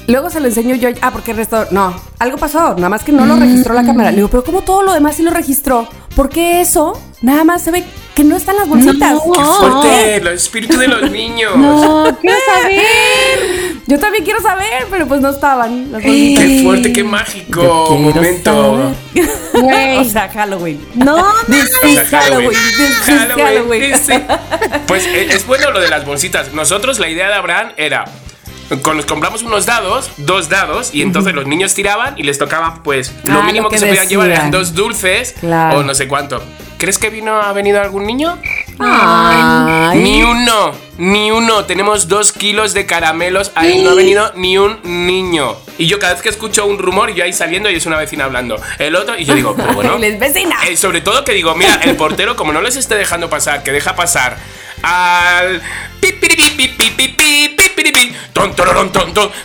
luego 0.07 0.31
se 0.31 0.41
lo 0.41 0.47
enseño 0.47 0.75
yo. 0.77 0.89
Ah, 1.03 1.11
porque 1.11 1.33
el 1.33 1.37
resto. 1.39 1.67
No, 1.71 1.95
algo 2.19 2.37
pasó. 2.39 2.75
Nada 2.75 2.89
más 2.89 3.05
que 3.05 3.13
no 3.13 3.27
lo 3.27 3.37
registró 3.37 3.75
la 3.75 3.85
cámara. 3.85 4.11
Le 4.11 4.17
digo, 4.19 4.29
pero 4.29 4.45
como 4.45 4.63
todo 4.63 4.83
lo 4.83 4.93
demás 4.93 5.17
sí 5.17 5.23
lo 5.23 5.31
registró. 5.31 5.89
¿Por 6.15 6.29
qué 6.29 6.61
eso? 6.61 7.01
Nada 7.23 7.45
más 7.45 7.63
se 7.63 7.71
ve 7.71 7.85
que 8.15 8.25
no 8.25 8.37
están 8.37 8.57
las 8.57 8.69
bolsitas. 8.69 9.13
No. 9.13 9.33
¡Qué 9.33 9.41
fuerte! 9.45 10.17
El 10.17 10.27
espíritu 10.29 10.79
de 10.79 10.89
los 10.89 11.11
niños. 11.11 11.57
No, 11.57 12.17
quiero 12.21 12.39
saber. 12.55 13.77
Yo 13.87 13.99
también 14.01 14.25
quiero 14.25 14.41
saber, 14.41 14.87
pero 14.91 15.07
pues 15.07 15.21
no 15.21 15.29
estaban 15.31 15.93
las 15.93 16.03
bolsitas. 16.03 16.45
¡Qué 16.45 16.63
fuerte, 16.65 16.93
qué 16.93 17.05
mágico 17.05 17.97
momento! 18.01 18.93
Güey. 19.53 19.99
o 19.99 20.05
sea, 20.05 20.29
Halloween. 20.29 20.85
No, 20.95 21.17
This 21.47 21.71
O 21.83 21.89
sea, 21.89 22.03
is 22.03 22.09
Halloween. 22.11 22.51
This 22.51 23.09
is 23.09 23.33
Halloween. 23.37 23.95
sí, 23.97 24.13
sí. 24.13 24.23
Pues 24.87 25.07
eh, 25.07 25.29
es 25.31 25.47
bueno 25.47 25.71
lo 25.71 25.81
de 25.81 25.89
las 25.89 26.05
bolsitas. 26.05 26.53
Nosotros 26.53 26.99
la 26.99 27.09
idea 27.09 27.29
de 27.29 27.35
Abraham 27.35 27.69
era. 27.77 28.05
Con- 28.83 29.03
compramos 29.03 29.43
unos 29.43 29.67
dados, 29.67 30.11
dos 30.17 30.49
dados, 30.49 30.91
y 30.95 31.03
entonces 31.03 31.35
los 31.35 31.47
niños 31.47 31.75
tiraban 31.75 32.15
y 32.19 32.23
les 32.25 32.39
tocaba, 32.39 32.81
pues, 32.83 33.13
lo 33.25 33.41
Ah, 33.41 33.43
mínimo 33.43 33.65
lo 33.65 33.71
que, 33.71 33.77
que 33.77 33.81
se 33.81 33.87
podían 33.87 34.09
llevar 34.09 34.31
eran 34.31 34.51
dos 34.51 34.75
dulces 34.75 35.35
Claro. 35.41 35.79
o 35.79 35.83
no 35.83 35.95
sé 35.95 36.09
cuánto. 36.09 36.43
¿Crees 36.79 36.99
que 36.99 37.09
vino 37.09 37.41
ha 37.41 37.53
venido 37.55 37.81
algún 37.81 38.05
niño? 38.07 38.37
Ay. 38.79 39.99
Ni 39.99 40.23
uno, 40.23 40.73
ni 40.99 41.31
uno. 41.31 41.65
Tenemos 41.65 42.07
dos 42.09 42.33
kilos 42.33 42.75
de 42.75 42.85
caramelos. 42.85 43.51
Ahí 43.55 43.83
no 43.83 43.91
ha 43.91 43.95
venido 43.95 44.31
ni 44.37 44.59
un 44.59 44.79
niño. 44.85 45.57
Y 45.79 45.87
yo 45.87 45.99
cada 45.99 46.13
vez 46.13 46.23
que 46.23 46.29
escucho 46.29 46.67
un 46.67 46.79
rumor, 46.79 47.13
yo 47.15 47.25
ahí 47.25 47.33
saliendo 47.33 47.71
y 47.71 47.77
es 47.77 47.87
una 47.87 47.97
vecina 47.97 48.25
hablando. 48.25 48.61
El 48.79 48.95
otro, 48.95 49.17
y 49.19 49.25
yo 49.25 49.35
digo, 49.35 49.55
pero 49.57 49.73
bueno. 49.73 49.99
Vecina. 49.99 50.57
Eh, 50.69 50.77
sobre 50.77 51.01
todo 51.01 51.25
que 51.25 51.33
digo, 51.33 51.55
mira, 51.55 51.77
el 51.83 51.97
portero, 51.97 52.37
como 52.37 52.53
no 52.53 52.61
les 52.61 52.77
esté 52.77 52.95
dejando 52.95 53.31
pasar, 53.31 53.63
que 53.63 53.73
deja 53.73 53.97
pasar 53.97 54.37
al 54.83 55.63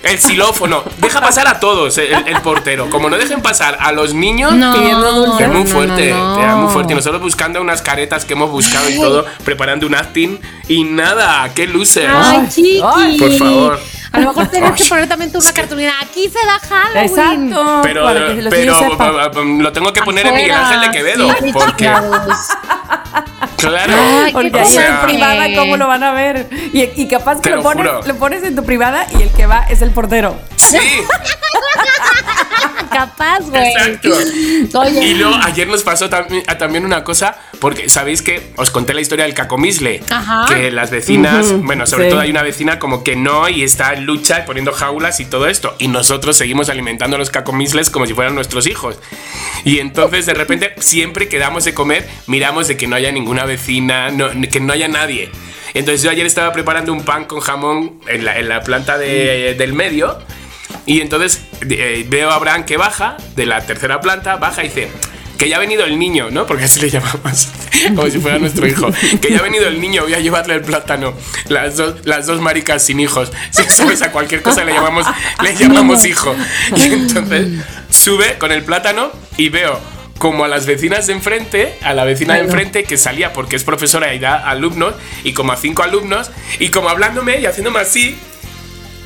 el 0.03 0.19
xilófono. 0.19 0.83
Deja 0.97 1.21
pasar 1.21 1.47
a 1.47 1.59
todos 1.59 1.97
eh, 1.97 2.13
el, 2.13 2.35
el, 2.35 2.41
portero. 2.41 2.89
Como 2.89 3.09
no 3.09 3.17
dejen 3.17 3.41
pasar 3.41 3.77
a 3.79 3.91
los 3.91 4.13
niños, 4.13 4.53
no, 4.53 5.39
es 5.39 5.47
muy 5.47 5.65
fuerte. 5.65 6.09
No, 6.11 6.45
no, 6.45 6.57
muy 6.57 6.73
fuerte. 6.73 6.95
Nosotros 6.95 7.21
buscando 7.21 7.61
unas 7.61 7.81
caretas 7.81 8.25
que 8.25 8.33
hemos 8.33 8.49
buscado 8.51 8.89
y 8.89 8.99
todo, 8.99 9.25
preparando 9.43 9.87
un 9.87 9.95
acting 9.95 10.39
y 10.67 10.83
nada, 10.83 11.49
qué 11.53 11.67
luces. 11.67 12.07
Ay, 12.09 12.47
chiqui. 12.49 12.81
Por 13.19 13.31
favor. 13.37 13.79
A 14.11 14.19
lo 14.19 14.27
mejor 14.27 14.47
tenías 14.47 14.75
que 14.75 14.83
poner 14.85 15.07
también 15.07 15.31
tú 15.31 15.39
una 15.39 15.53
cartulina. 15.53 15.93
Aquí 16.01 16.29
se 16.29 16.45
da 16.45 16.59
Halloween. 16.59 17.09
Exacto. 17.09 17.79
Pero, 17.83 18.05
pero, 18.07 18.49
pero 18.49 19.41
um, 19.41 19.61
lo 19.61 19.71
tengo 19.71 19.93
que 19.93 20.01
poner 20.01 20.27
Afuera, 20.27 20.41
en 20.41 20.47
Miguel 20.47 20.65
Ángel 20.65 20.81
de 20.81 20.91
Quevedo. 20.91 21.35
Sí, 21.39 21.53
porque... 21.53 21.89
claro, 23.69 23.93
Ay, 24.25 24.33
Porque 24.33 24.61
o 24.61 24.65
sea, 24.65 25.01
en 25.01 25.07
privada, 25.07 25.45
¿cómo 25.55 25.77
lo 25.77 25.87
van 25.87 26.03
a 26.03 26.11
ver? 26.13 26.47
Y, 26.73 26.89
y 27.01 27.07
capaz 27.07 27.41
que 27.41 27.49
lo, 27.49 27.57
lo 27.57 27.63
pones, 27.63 28.07
lo 28.07 28.15
pones 28.15 28.43
en 28.43 28.55
tu 28.55 28.63
privada 28.65 29.07
y 29.17 29.21
el 29.23 29.29
que 29.29 29.45
va 29.45 29.63
es 29.69 29.81
el 29.81 29.91
portero. 29.91 30.35
sí, 30.57 30.77
Capaz, 32.91 33.39
güey. 33.49 33.71
exacto. 33.71 34.09
Oye. 34.79 35.03
Y 35.05 35.13
luego 35.15 35.35
ayer 35.43 35.67
nos 35.67 35.83
pasó 35.83 36.09
también, 36.09 36.43
a- 36.47 36.57
también 36.57 36.85
una 36.85 37.03
cosa, 37.03 37.37
porque 37.59 37.89
sabéis 37.89 38.21
que 38.21 38.51
os 38.57 38.69
conté 38.71 38.93
la 38.93 39.01
historia 39.01 39.25
del 39.25 39.33
cacomisle, 39.33 40.03
Ajá. 40.09 40.45
que 40.53 40.71
las 40.71 40.91
vecinas, 40.91 41.47
Ujú, 41.47 41.63
bueno, 41.63 41.85
sobre 41.87 42.05
sí. 42.05 42.09
todo 42.11 42.19
hay 42.19 42.29
una 42.31 42.43
vecina 42.43 42.79
como 42.79 43.03
que 43.03 43.15
no 43.15 43.47
y 43.49 43.63
está 43.63 43.93
en 43.93 44.05
lucha 44.05 44.39
y 44.39 44.45
poniendo 44.45 44.71
jaulas 44.73 45.19
y 45.19 45.25
todo 45.25 45.47
esto, 45.47 45.75
y 45.79 45.87
nosotros 45.87 46.35
seguimos 46.37 46.69
alimentando 46.69 47.15
a 47.15 47.19
los 47.19 47.29
cacomisles 47.29 47.89
como 47.89 48.05
si 48.05 48.13
fueran 48.13 48.35
nuestros 48.35 48.67
hijos. 48.67 48.97
Y 49.63 49.79
entonces 49.79 50.25
de 50.25 50.33
repente 50.33 50.73
siempre 50.79 51.29
que 51.29 51.37
damos 51.39 51.63
de 51.65 51.73
comer, 51.73 52.07
miramos 52.27 52.67
de 52.67 52.77
que 52.77 52.87
no 52.87 52.95
haya 52.95 53.11
ninguna 53.11 53.45
vecina, 53.45 54.09
no- 54.11 54.29
que 54.51 54.59
no 54.59 54.73
haya 54.73 54.87
nadie. 54.87 55.31
Entonces 55.73 56.01
yo 56.03 56.09
ayer 56.09 56.25
estaba 56.25 56.51
preparando 56.51 56.91
un 56.91 57.03
pan 57.05 57.23
con 57.25 57.39
jamón 57.39 58.01
en 58.07 58.25
la, 58.25 58.37
en 58.37 58.49
la 58.49 58.61
planta 58.61 58.97
de- 58.97 59.55
del 59.57 59.71
medio 59.73 60.17
y 60.85 61.01
entonces 61.01 61.41
eh, 61.69 62.05
veo 62.09 62.29
a 62.31 62.35
Abraham 62.35 62.65
que 62.65 62.77
baja 62.77 63.17
de 63.35 63.45
la 63.45 63.61
tercera 63.61 64.01
planta, 64.01 64.37
baja 64.37 64.63
y 64.63 64.67
dice 64.67 64.89
que 65.41 65.49
ya 65.49 65.57
ha 65.57 65.59
venido 65.59 65.85
el 65.85 65.97
niño, 65.97 66.29
¿no? 66.29 66.45
Porque 66.45 66.65
así 66.65 66.79
le 66.79 66.91
llamamos, 66.91 67.49
como 67.95 68.07
si 68.11 68.19
fuera 68.19 68.37
nuestro 68.37 68.67
hijo. 68.67 68.91
Que 69.19 69.31
ya 69.31 69.39
ha 69.39 69.41
venido 69.41 69.67
el 69.67 69.81
niño, 69.81 70.03
voy 70.03 70.13
a 70.13 70.19
llevarle 70.19 70.53
el 70.53 70.61
plátano. 70.61 71.15
Las 71.47 71.77
dos, 71.77 72.05
las 72.05 72.27
dos 72.27 72.39
maricas 72.41 72.83
sin 72.83 72.99
hijos. 72.99 73.31
Si 73.51 73.63
sabes, 73.63 74.03
a 74.03 74.11
cualquier 74.11 74.43
cosa 74.43 74.63
le 74.63 74.71
llamamos, 74.71 75.03
le 75.41 75.55
llamamos 75.55 76.05
hijo. 76.05 76.35
Y 76.75 76.83
entonces 76.83 77.47
sube 77.89 78.37
con 78.37 78.51
el 78.51 78.63
plátano 78.63 79.11
y 79.35 79.49
veo 79.49 79.79
como 80.19 80.45
a 80.45 80.47
las 80.47 80.67
vecinas 80.67 81.07
de 81.07 81.13
enfrente, 81.13 81.75
a 81.81 81.95
la 81.95 82.03
vecina 82.03 82.35
de 82.35 82.41
enfrente 82.41 82.83
que 82.83 82.95
salía 82.95 83.33
porque 83.33 83.55
es 83.55 83.63
profesora 83.63 84.13
y 84.13 84.19
da 84.19 84.47
alumnos, 84.47 84.93
y 85.23 85.33
como 85.33 85.53
a 85.53 85.57
cinco 85.57 85.81
alumnos, 85.81 86.29
y 86.59 86.69
como 86.69 86.89
hablándome 86.89 87.39
y 87.39 87.47
haciéndome 87.47 87.79
así, 87.79 88.15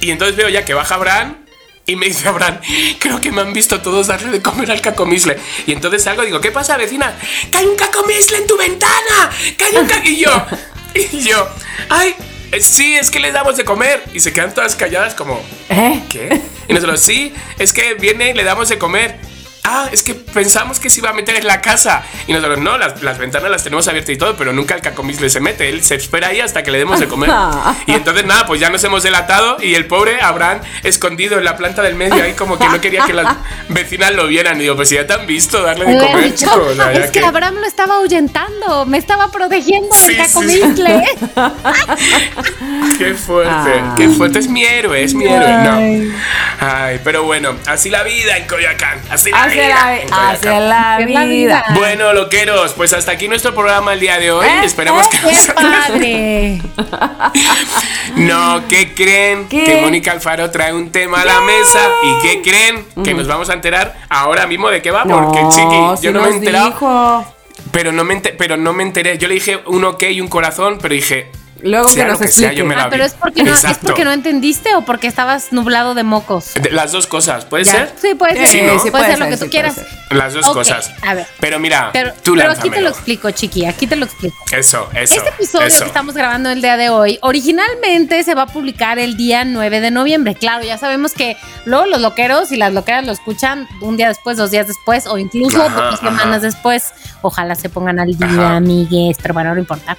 y 0.02 0.12
entonces 0.12 0.36
veo 0.36 0.50
ya 0.50 0.66
que 0.66 0.74
baja 0.74 0.96
Abraham 0.96 1.45
y 1.88 1.96
me 1.96 2.08
dice 2.08 2.28
Abraham, 2.28 2.60
creo 3.00 3.22
que 3.22 3.32
me 3.32 3.42
han 3.42 3.54
visto 3.54 3.82
todos 3.82 4.08
darle 4.08 4.32
de 4.32 4.42
comer 4.42 4.72
al 4.72 4.82
cacomisle. 4.82 5.38
Y 5.68 5.72
entonces 5.74 6.04
salgo 6.04 6.24
y 6.24 6.28
digo, 6.28 6.42
¿qué 6.42 6.52
pasa, 6.52 6.78
vecina? 6.78 7.16
¡Que 7.52 7.60
hay 7.60 7.66
un 7.66 7.76
cacomisle 7.76 8.38
en 8.38 8.48
tu 8.48 8.58
ventana! 8.58 9.30
¡Que 9.58 9.66
hay 9.66 9.76
un 9.76 9.88
ca-". 9.88 10.02
Y 10.04 10.18
yo, 10.18 10.46
y 10.96 11.20
yo, 11.22 11.48
¡ay! 11.90 12.16
"Eh, 12.52 12.62
sí, 12.62 12.96
es 12.96 13.12
que 13.12 13.20
le 13.20 13.32
damos 13.32 13.58
de 13.58 13.66
comer. 13.66 14.04
Y 14.14 14.20
se 14.20 14.34
quedan 14.34 14.54
todas 14.54 14.76
calladas 14.76 15.14
como, 15.14 15.40
¿Eh? 15.70 16.02
¿qué? 16.10 16.42
Y 16.68 16.74
nosotros, 16.74 17.00
sí, 17.02 17.34
es 17.60 17.72
que 17.74 17.94
viene 17.96 18.32
y 18.32 18.34
le 18.34 18.44
damos 18.44 18.70
de 18.70 18.78
comer. 18.78 19.20
Ah, 19.68 19.90
es 19.92 20.04
que 20.04 20.14
pensamos 20.14 20.80
que 20.80 20.90
se 20.92 21.00
iba 21.00 21.10
a 21.10 21.14
meter 21.14 21.36
en 21.38 21.48
la 21.48 21.60
casa. 21.60 22.04
Y 22.28 22.34
nosotros, 22.34 22.60
no, 22.60 22.78
las, 22.78 23.02
las 23.02 23.18
ventanas 23.18 23.50
las 23.50 23.64
tenemos 23.64 23.88
abiertas 23.88 24.12
y 24.12 24.18
todo, 24.18 24.36
pero 24.38 24.54
nunca 24.54 24.76
el 24.76 24.82
cacomisle 24.82 25.30
se 25.30 25.40
mete. 25.40 25.70
Él 25.70 25.84
se 25.84 25.96
espera 25.96 26.28
ahí 26.28 26.40
hasta 26.40 26.62
que 26.64 26.70
le 26.72 26.78
demos 26.78 27.00
de 27.00 27.08
comer. 27.08 27.30
Y 27.88 27.94
entonces, 27.94 28.26
nada, 28.26 28.46
pues 28.46 28.60
ya 28.62 28.70
nos 28.70 28.84
hemos 28.84 29.02
delatado 29.04 29.58
y 29.62 29.76
el 29.76 29.86
pobre 29.88 30.22
Abraham 30.22 30.60
escondido 30.84 31.38
en 31.38 31.44
la 31.46 31.58
planta 31.58 31.82
del 31.82 31.96
medio 31.96 32.24
ahí 32.24 32.34
como 32.34 32.58
que 32.60 32.68
no 32.70 32.80
quería 32.82 33.06
que 33.06 33.14
las 33.14 33.36
vecinas 33.70 34.14
lo 34.14 34.28
vieran. 34.28 34.58
Y 34.58 34.64
digo, 34.64 34.76
pues 34.76 34.90
si 34.90 34.96
ya 34.96 35.08
te 35.08 35.14
han 35.14 35.26
visto 35.26 35.62
darle 35.62 35.86
de 35.86 35.98
comer, 36.00 36.24
dicho, 36.32 36.48
o 36.70 36.74
sea, 36.76 36.92
es 36.94 37.12
que 37.12 37.20
que- 37.20 37.26
Abraham 37.26 37.56
lo 37.56 37.66
estaba 37.68 37.96
ahuyentando, 37.96 38.86
me 38.86 38.98
estaba 38.98 39.32
protegiendo 39.32 39.94
Sí, 39.96 40.14
del 40.16 40.16
sí, 40.16 40.22
sí. 40.22 40.28
cacomistle. 40.34 41.04
Qué 42.98 43.14
fuerte, 43.14 43.84
qué 43.98 44.10
fuerte. 44.10 44.40
Es 44.40 44.48
mi 44.48 44.64
héroe, 44.64 45.04
es 45.04 45.14
mi 45.14 45.26
héroe. 45.26 45.52
No. 45.64 46.16
Ay, 46.60 47.00
pero 47.04 47.24
bueno, 47.24 47.56
así 47.68 47.90
la 47.90 48.04
vida 48.04 48.38
en 48.38 48.48
Coyoacán. 48.48 49.00
Así 49.10 49.32
la 49.32 49.48
Hacia 49.64 50.08
la, 50.10 50.30
hacia 50.32 50.60
la 50.60 50.98
Es 51.00 51.10
la 51.12 51.24
vida. 51.26 51.26
vida. 51.26 51.66
Bueno, 51.76 52.14
loqueros, 52.14 52.74
pues 52.74 52.94
hasta 52.94 53.12
aquí 53.14 53.28
nuestro 53.28 53.54
programa 53.54 53.94
el 53.94 54.00
día 54.00 54.18
de 54.20 54.32
hoy. 54.32 54.46
Eh, 54.46 54.66
Esperemos 54.66 55.06
eh, 55.08 55.10
que 55.12 55.18
¡Qué 55.18 55.54
padre! 55.54 56.62
No, 58.16 58.64
¿qué 58.70 58.94
creen? 58.94 59.48
¿Qué? 59.50 59.64
Que 59.64 59.82
Mónica 59.82 60.12
Alfaro 60.12 60.50
trae 60.52 60.74
un 60.74 60.92
tema 60.92 61.22
a 61.22 61.26
la 61.26 61.42
mesa. 61.42 61.80
¿Y 62.04 62.22
qué 62.22 62.42
creen? 62.42 62.86
Que 63.04 63.14
nos 63.14 63.28
vamos 63.28 63.50
a 63.50 63.54
enterar 63.54 63.96
ahora 64.10 64.48
mismo 64.48 64.70
de 64.70 64.82
qué 64.82 64.92
va. 64.92 65.04
Porque, 65.04 65.40
chiqui, 65.50 65.98
sí 65.98 66.04
yo 66.04 66.12
no 66.12 66.22
me 66.22 66.30
he 66.30 66.32
enterado. 66.34 66.66
dijo. 66.68 67.26
Pero 67.72 67.92
no, 67.92 68.04
me 68.04 68.16
pero 68.22 68.58
no 68.58 68.74
me 68.74 68.84
enteré. 68.84 69.18
Yo 69.18 69.28
le 69.28 69.34
dije 69.36 69.60
un 69.66 69.84
ok 69.86 70.04
y 70.12 70.22
un 70.22 70.28
corazón, 70.28 70.78
pero 70.82 70.94
dije. 70.94 71.32
Luego 71.66 71.88
que 71.88 71.94
sea 71.96 72.06
nos 72.08 72.14
lo 72.20 72.26
que 72.26 72.32
sea, 72.32 72.48
explique. 72.50 72.56
yo 72.56 72.66
me 72.66 72.76
la 72.76 72.84
Ah, 72.86 72.90
pero 72.90 73.04
es 73.04 73.14
porque, 73.14 73.44
no, 73.44 73.54
es 73.54 73.78
porque 73.82 74.06
no 74.06 74.12
entendiste 74.12 74.76
o 74.76 74.84
porque 74.84 75.08
estabas 75.08 75.52
nublado 75.52 75.96
de 75.96 76.04
mocos. 76.04 76.54
De- 76.54 76.70
Las 76.72 76.92
dos 76.92 77.08
cosas, 77.08 77.46
¿puede 77.46 77.64
Ya. 77.66 77.72
ser? 77.72 77.94
Sí, 78.02 78.14
puede 78.16 78.36
ser. 78.36 78.48
Sí, 78.48 78.62
¿no? 78.62 78.74
Sí, 78.74 78.92
puede, 78.92 78.92
puede 78.92 79.06
ser 79.08 79.20
lo 79.20 79.26
que 79.28 79.38
sí, 79.38 79.44
tú 79.46 79.50
quieras. 79.50 79.82
Las 80.12 80.34
dos 80.34 80.48
cosas. 80.50 80.92
a 81.02 81.14
ver. 81.16 81.26
Pero 81.40 81.60
mira, 81.60 81.90
Pero, 81.92 82.14
tú 82.24 82.36
pero 82.36 82.52
aquí 82.52 82.70
te 82.70 82.82
lo 82.82 82.90
explico, 82.90 83.32
chiqui. 83.32 83.66
Aquí 83.66 83.88
te 83.88 83.96
lo 83.96 84.06
explico. 84.06 84.36
Eso, 84.52 84.88
eso. 84.94 85.16
Este 85.16 85.30
episodio 85.30 85.68
eso. 85.68 85.80
que 85.80 85.86
estamos 85.88 86.14
grabando 86.14 86.50
el 86.52 86.62
día 86.62 86.78
de 86.78 86.90
hoy, 86.90 87.18
originalmente 87.22 88.24
se 88.24 88.36
va 88.36 88.44
a 88.44 88.48
publicar 88.48 89.00
el 89.00 89.18
día 89.18 89.44
9 89.46 89.82
de 89.82 89.90
noviembre. 89.92 90.36
Claro, 90.36 90.64
ya 90.64 90.78
sabemos 90.78 91.14
que 91.14 91.36
luego 91.66 91.86
los 91.88 92.00
loqueros 92.02 92.52
y 92.52 92.58
las 92.58 92.74
loqueras 92.74 93.06
lo 93.06 93.12
escuchan 93.12 93.68
un 93.82 93.98
día 93.98 94.08
después, 94.10 94.38
dos 94.38 94.52
días 94.52 94.68
después 94.68 95.08
o 95.08 95.18
incluso 95.18 95.64
Ajá, 95.64 95.74
pocas 95.76 95.94
ajá. 95.96 96.08
semanas 96.20 96.42
después. 96.44 96.94
Ojalá 97.24 97.56
se 97.56 97.70
pongan 97.70 98.00
al 98.00 98.16
día, 98.16 98.28
Ajá. 98.28 98.56
amigues, 98.58 99.18
pero 99.22 99.34
bueno, 99.34 99.54
no 99.56 99.60
importa. 99.60 99.98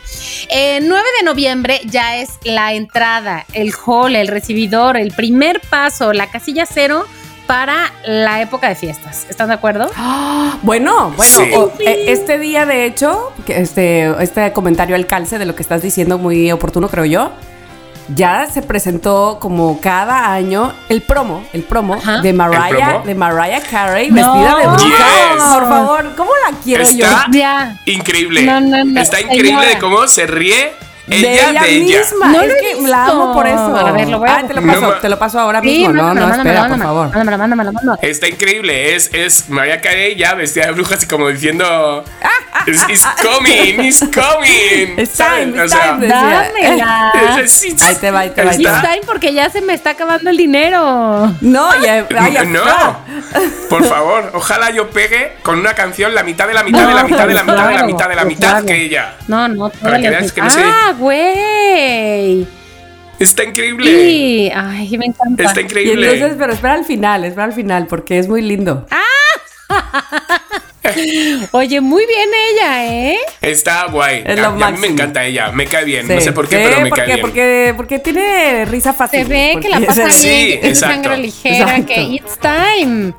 Eh, 0.49 0.79
9 0.83 1.05
de 1.19 1.25
noviembre 1.25 1.56
ya 1.85 2.17
es 2.17 2.31
la 2.45 2.73
entrada, 2.73 3.45
el 3.53 3.73
hall, 3.87 4.17
el 4.17 4.29
recibidor, 4.29 4.97
el 4.97 5.13
primer 5.13 5.61
paso, 5.61 6.13
la 6.13 6.29
casilla 6.29 6.67
cero 6.67 7.05
para 7.47 7.93
la 8.05 8.41
época 8.43 8.69
de 8.69 8.75
fiestas. 8.75 9.27
¿Están 9.31 9.49
de 9.49 9.55
acuerdo? 9.55 9.89
Ah, 9.97 10.57
Bueno, 10.63 11.13
bueno, 11.17 11.23
Sí. 11.45 11.51
o- 11.55 11.73
eh, 11.79 12.07
este 12.09 12.39
día 12.39 12.67
de 12.67 12.85
hecho, 12.87 13.33
este, 13.47 14.11
este 14.23 14.53
comentario 14.53 14.97
al 14.97 15.07
calce 15.07 15.39
de 15.39 15.45
lo 15.47 15.55
que 15.55 15.63
estás 15.63 15.81
diciendo 15.83 16.19
muy 16.19 16.51
oportuno, 16.51 16.89
creo 16.89 17.05
yo. 17.05 17.31
Ya 18.15 18.47
se 18.47 18.63
presentó 18.63 19.39
como 19.41 19.81
cada 19.81 20.33
año 20.33 20.73
el 20.89 21.03
promo, 21.03 21.45
el 21.53 21.63
promo 21.65 21.95
Ajá. 21.95 22.21
de 22.21 22.31
¿El 22.31 22.37
Mariah, 22.37 22.69
promo? 22.69 23.05
de 23.05 23.15
Mariah 23.17 23.61
Carey 23.69 24.11
No. 24.11 24.15
vestida 24.15 24.57
de 24.59 24.67
bruja. 24.69 25.35
Yes. 25.35 25.43
Por 25.55 25.69
favor, 25.69 26.13
¿cómo 26.17 26.31
la 26.49 26.57
quiero 26.63 26.85
Está 26.85 27.27
yo? 27.33 27.93
Increíble. 27.93 28.43
No, 28.43 28.61
no, 28.61 28.85
no, 28.85 29.01
Está 29.01 29.21
increíble 29.21 29.49
señora. 29.51 29.69
de 29.69 29.79
cómo 29.79 30.07
se 30.07 30.27
ríe 30.29 30.73
de 31.07 31.17
ella 31.19 31.51
ella, 31.51 31.63
de 31.63 31.71
ella. 31.77 31.99
misma. 32.01 32.29
No 32.29 32.41
es 32.43 32.55
que 32.55 32.83
la 32.89 33.05
amo 33.07 33.13
visto. 33.27 33.33
por 33.35 33.47
eso. 33.47 33.77
A 33.77 33.93
ver, 33.93 34.09
lo 34.09 34.19
voy 34.19 34.29
a 34.29 34.37
Ah, 34.37 34.43
te 34.47 34.55
lo 34.55 34.63
paso, 34.67 34.81
No, 34.81 34.93
te 34.95 35.09
lo 35.09 35.19
paso 35.19 35.39
ahora 35.41 35.61
Sí, 35.61 35.67
mismo. 35.69 35.93
No, 35.93 36.03
mándamelo, 36.03 36.15
no, 36.15 36.27
mándamelo, 36.29 36.39
espera, 36.43 36.61
por 36.61 36.71
mándamelo, 36.71 36.89
favor. 36.89 37.07
Mándamelo, 37.09 37.39
mándamelo, 37.39 37.73
mándamelo. 37.73 37.99
Está 38.03 38.29
increíble, 38.29 38.95
es, 38.97 39.11
es 39.15 39.49
Mariah 39.49 39.81
Carey 39.81 40.17
ya 40.17 40.35
vestida 40.35 40.67
de 40.67 40.73
bruja 40.73 40.95
así 40.97 41.07
como 41.07 41.29
diciendo 41.29 42.05
It's, 42.67 42.85
it's 42.89 43.07
coming, 43.23 43.81
it's 43.87 44.01
coming. 44.01 44.99
It's 44.99 45.17
time, 45.17 45.59
O 45.61 45.65
it's 45.65 45.73
sea, 45.73 45.95
time. 45.97 46.07
Dámela. 46.09 47.13
es- 47.45 47.63
es- 47.63 47.65
it's- 47.65 47.83
Ahí 47.87 47.95
te 47.97 48.11
va, 48.11 48.21
ahí 48.21 48.31
te 48.31 48.43
va. 48.45 48.55
It's 48.55 48.63
time 48.83 49.01
porque 49.07 49.33
ya 49.33 49.49
se 49.51 49.61
me 49.61 49.75
está 49.75 49.91
acabando 49.91 50.29
el 50.31 50.37
dinero. 50.37 51.33
No, 51.41 51.83
ya, 51.83 52.07
ay, 52.19 52.33
ya 52.33 52.45
No. 52.45 52.65
Por 53.69 53.85
favor, 53.85 54.31
ojalá 54.35 54.71
yo 54.71 54.91
pegue 54.91 55.35
con 55.43 55.59
una 55.59 55.75
canción 55.75 56.15
la 56.15 56.23
mitad 56.23 56.47
de 56.49 56.55
la 56.55 56.63
mitad 56.63 56.87
de 56.89 56.95
la 56.95 57.03
No, 57.03 57.09
mitad 57.09 57.27
de 57.29 57.35
la 57.35 57.43
mitad 57.45 57.55
de 57.57 57.65
la 57.65 57.71
claro, 57.73 57.87
mitad 57.87 58.09
de 58.09 58.15
la 58.17 58.25
mitad 58.25 58.51
claro. 58.51 58.67
que 58.67 58.83
ella. 58.83 59.15
No, 59.29 59.49
no, 59.49 59.69
Para 59.71 60.01
que 60.01 60.11
veas 60.11 60.33
que 60.33 60.41
no 60.43 60.51
sé. 60.51 60.61
Ah, 60.65 60.95
güey. 60.99 62.47
Está 63.19 63.45
increíble. 63.45 63.91
Sí, 63.91 64.51
ay, 64.55 64.99
me 64.99 65.07
encanta. 65.07 65.43
Está 65.45 65.61
Y 65.61 65.65
increíble. 65.65 66.13
entonces, 66.13 66.37
pero 66.39 66.53
espera 66.53 66.75
al 66.75 66.85
final, 66.85 67.25
espera 67.25 67.45
al 67.45 67.53
final, 67.55 67.87
porque 67.87 68.19
es 68.19 68.29
muy 68.29 68.43
lindo. 68.43 68.87
Oye, 71.51 71.81
muy 71.81 72.07
bien 72.07 72.29
ella, 72.53 72.87
¿eh? 72.87 73.19
Está 73.41 73.87
guay. 73.87 74.23
Es 74.25 74.39
A- 74.39 74.51
lo 74.51 74.59
y 74.59 74.63
a 74.63 74.71
mí 74.71 74.79
me 74.79 74.87
encanta 74.87 75.25
ella. 75.25 75.51
Me 75.51 75.67
cae 75.67 75.85
bien. 75.85 76.07
Sí, 76.07 76.15
no 76.15 76.21
sé 76.21 76.33
por 76.33 76.49
qué, 76.49 76.59
sí, 76.59 76.63
pero 76.65 76.81
me 76.81 76.89
porque, 76.89 77.01
cae 77.05 77.15
bien. 77.15 77.21
Porque, 77.21 77.75
porque 77.77 77.99
tiene 77.99 78.65
risa 78.67 78.93
fácil. 78.93 79.23
Se 79.23 79.29
ve 79.29 79.59
que 79.61 79.69
la 79.69 79.81
pasa 79.81 80.01
bien, 80.07 80.13
Sí, 80.13 80.49
que 80.53 80.59
tiene 80.61 80.75
sangre 80.77 81.19
ligera, 81.19 81.77
Exacto. 81.77 81.87
que 81.93 82.03
it's 82.03 82.39
time. 82.39 83.13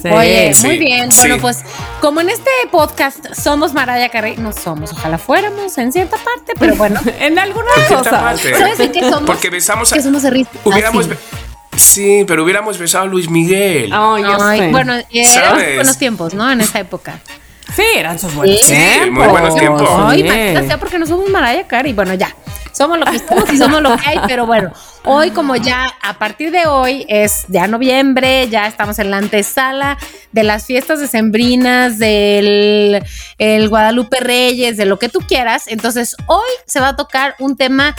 Sí. 0.00 0.08
Oye, 0.10 0.54
Sí, 0.54 0.66
muy 0.66 0.78
bien. 0.78 1.12
sí. 1.12 1.20
Bueno, 1.20 1.38
pues 1.40 1.62
como 2.00 2.20
en 2.20 2.30
este 2.30 2.50
podcast 2.70 3.32
somos 3.34 3.72
Mariah 3.74 4.10
Carey, 4.10 4.36
no 4.36 4.52
somos, 4.52 4.92
ojalá 4.92 5.16
fuéramos 5.18 5.76
en 5.78 5.92
cierta 5.92 6.16
parte, 6.18 6.52
pero 6.58 6.74
bueno. 6.76 7.00
en 7.20 7.36
cosas. 7.88 8.08
parte. 8.08 8.54
¿Sabes 8.54 8.90
qué 8.90 9.00
somos? 9.00 9.22
Porque 9.24 9.50
besamos 9.50 9.92
a. 9.92 9.96
Que 9.96 10.02
somos 10.02 10.22
de 10.22 10.30
risa. 10.30 10.50
Hubiéramos. 10.64 11.06
así. 11.06 11.14
Sí, 11.76 12.24
pero 12.26 12.44
hubiéramos 12.44 12.78
besado 12.78 13.04
a 13.04 13.06
Luis 13.06 13.28
Miguel. 13.28 13.90
Ay, 13.92 14.22
yo 14.22 14.42
Ay, 14.42 14.58
sé. 14.60 14.68
bueno, 14.68 14.94
eh, 14.94 15.06
eran 15.12 15.58
buenos 15.76 15.98
tiempos, 15.98 16.34
¿no? 16.34 16.50
En 16.50 16.60
esa 16.60 16.80
época. 16.80 17.18
sí, 17.74 17.82
eran 17.96 18.18
sus 18.18 18.34
buenos 18.34 18.60
Sí, 18.60 18.72
tiempos. 18.74 19.24
muy 19.24 19.26
buenos 19.28 19.54
tiempos. 19.56 19.88
Ay, 19.90 20.22
Sí. 20.22 20.28
maldita 20.28 20.62
sea, 20.66 20.78
porque 20.78 20.98
no 20.98 21.06
somos 21.06 21.28
Mariah 21.30 21.66
Carey. 21.66 21.92
Bueno, 21.92 22.14
ya. 22.14 22.34
Somos 22.72 22.98
lo 22.98 23.06
que 23.06 23.18
somos 23.20 23.52
y 23.52 23.56
somos 23.56 23.80
lo 23.82 23.96
que 23.96 24.02
hay, 24.04 24.18
pero 24.26 24.46
bueno, 24.46 24.72
hoy 25.04 25.30
como 25.30 25.54
ya 25.54 25.92
a 26.02 26.14
partir 26.18 26.50
de 26.50 26.66
hoy 26.66 27.06
es 27.08 27.44
ya 27.46 27.68
noviembre, 27.68 28.48
ya 28.48 28.66
estamos 28.66 28.98
en 28.98 29.12
la 29.12 29.18
antesala 29.18 29.96
de 30.32 30.42
las 30.42 30.66
fiestas 30.66 30.98
decembrinas, 30.98 32.00
del 32.00 33.00
el 33.38 33.68
Guadalupe 33.68 34.18
Reyes, 34.18 34.76
de 34.76 34.86
lo 34.86 34.98
que 34.98 35.08
tú 35.08 35.20
quieras. 35.20 35.68
Entonces, 35.68 36.16
hoy 36.26 36.48
se 36.66 36.80
va 36.80 36.88
a 36.88 36.96
tocar 36.96 37.36
un 37.38 37.56
tema 37.56 37.94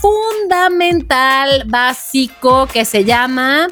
fundamental, 0.00 1.64
básico, 1.66 2.66
que 2.66 2.84
se 2.84 3.04
llama 3.04 3.68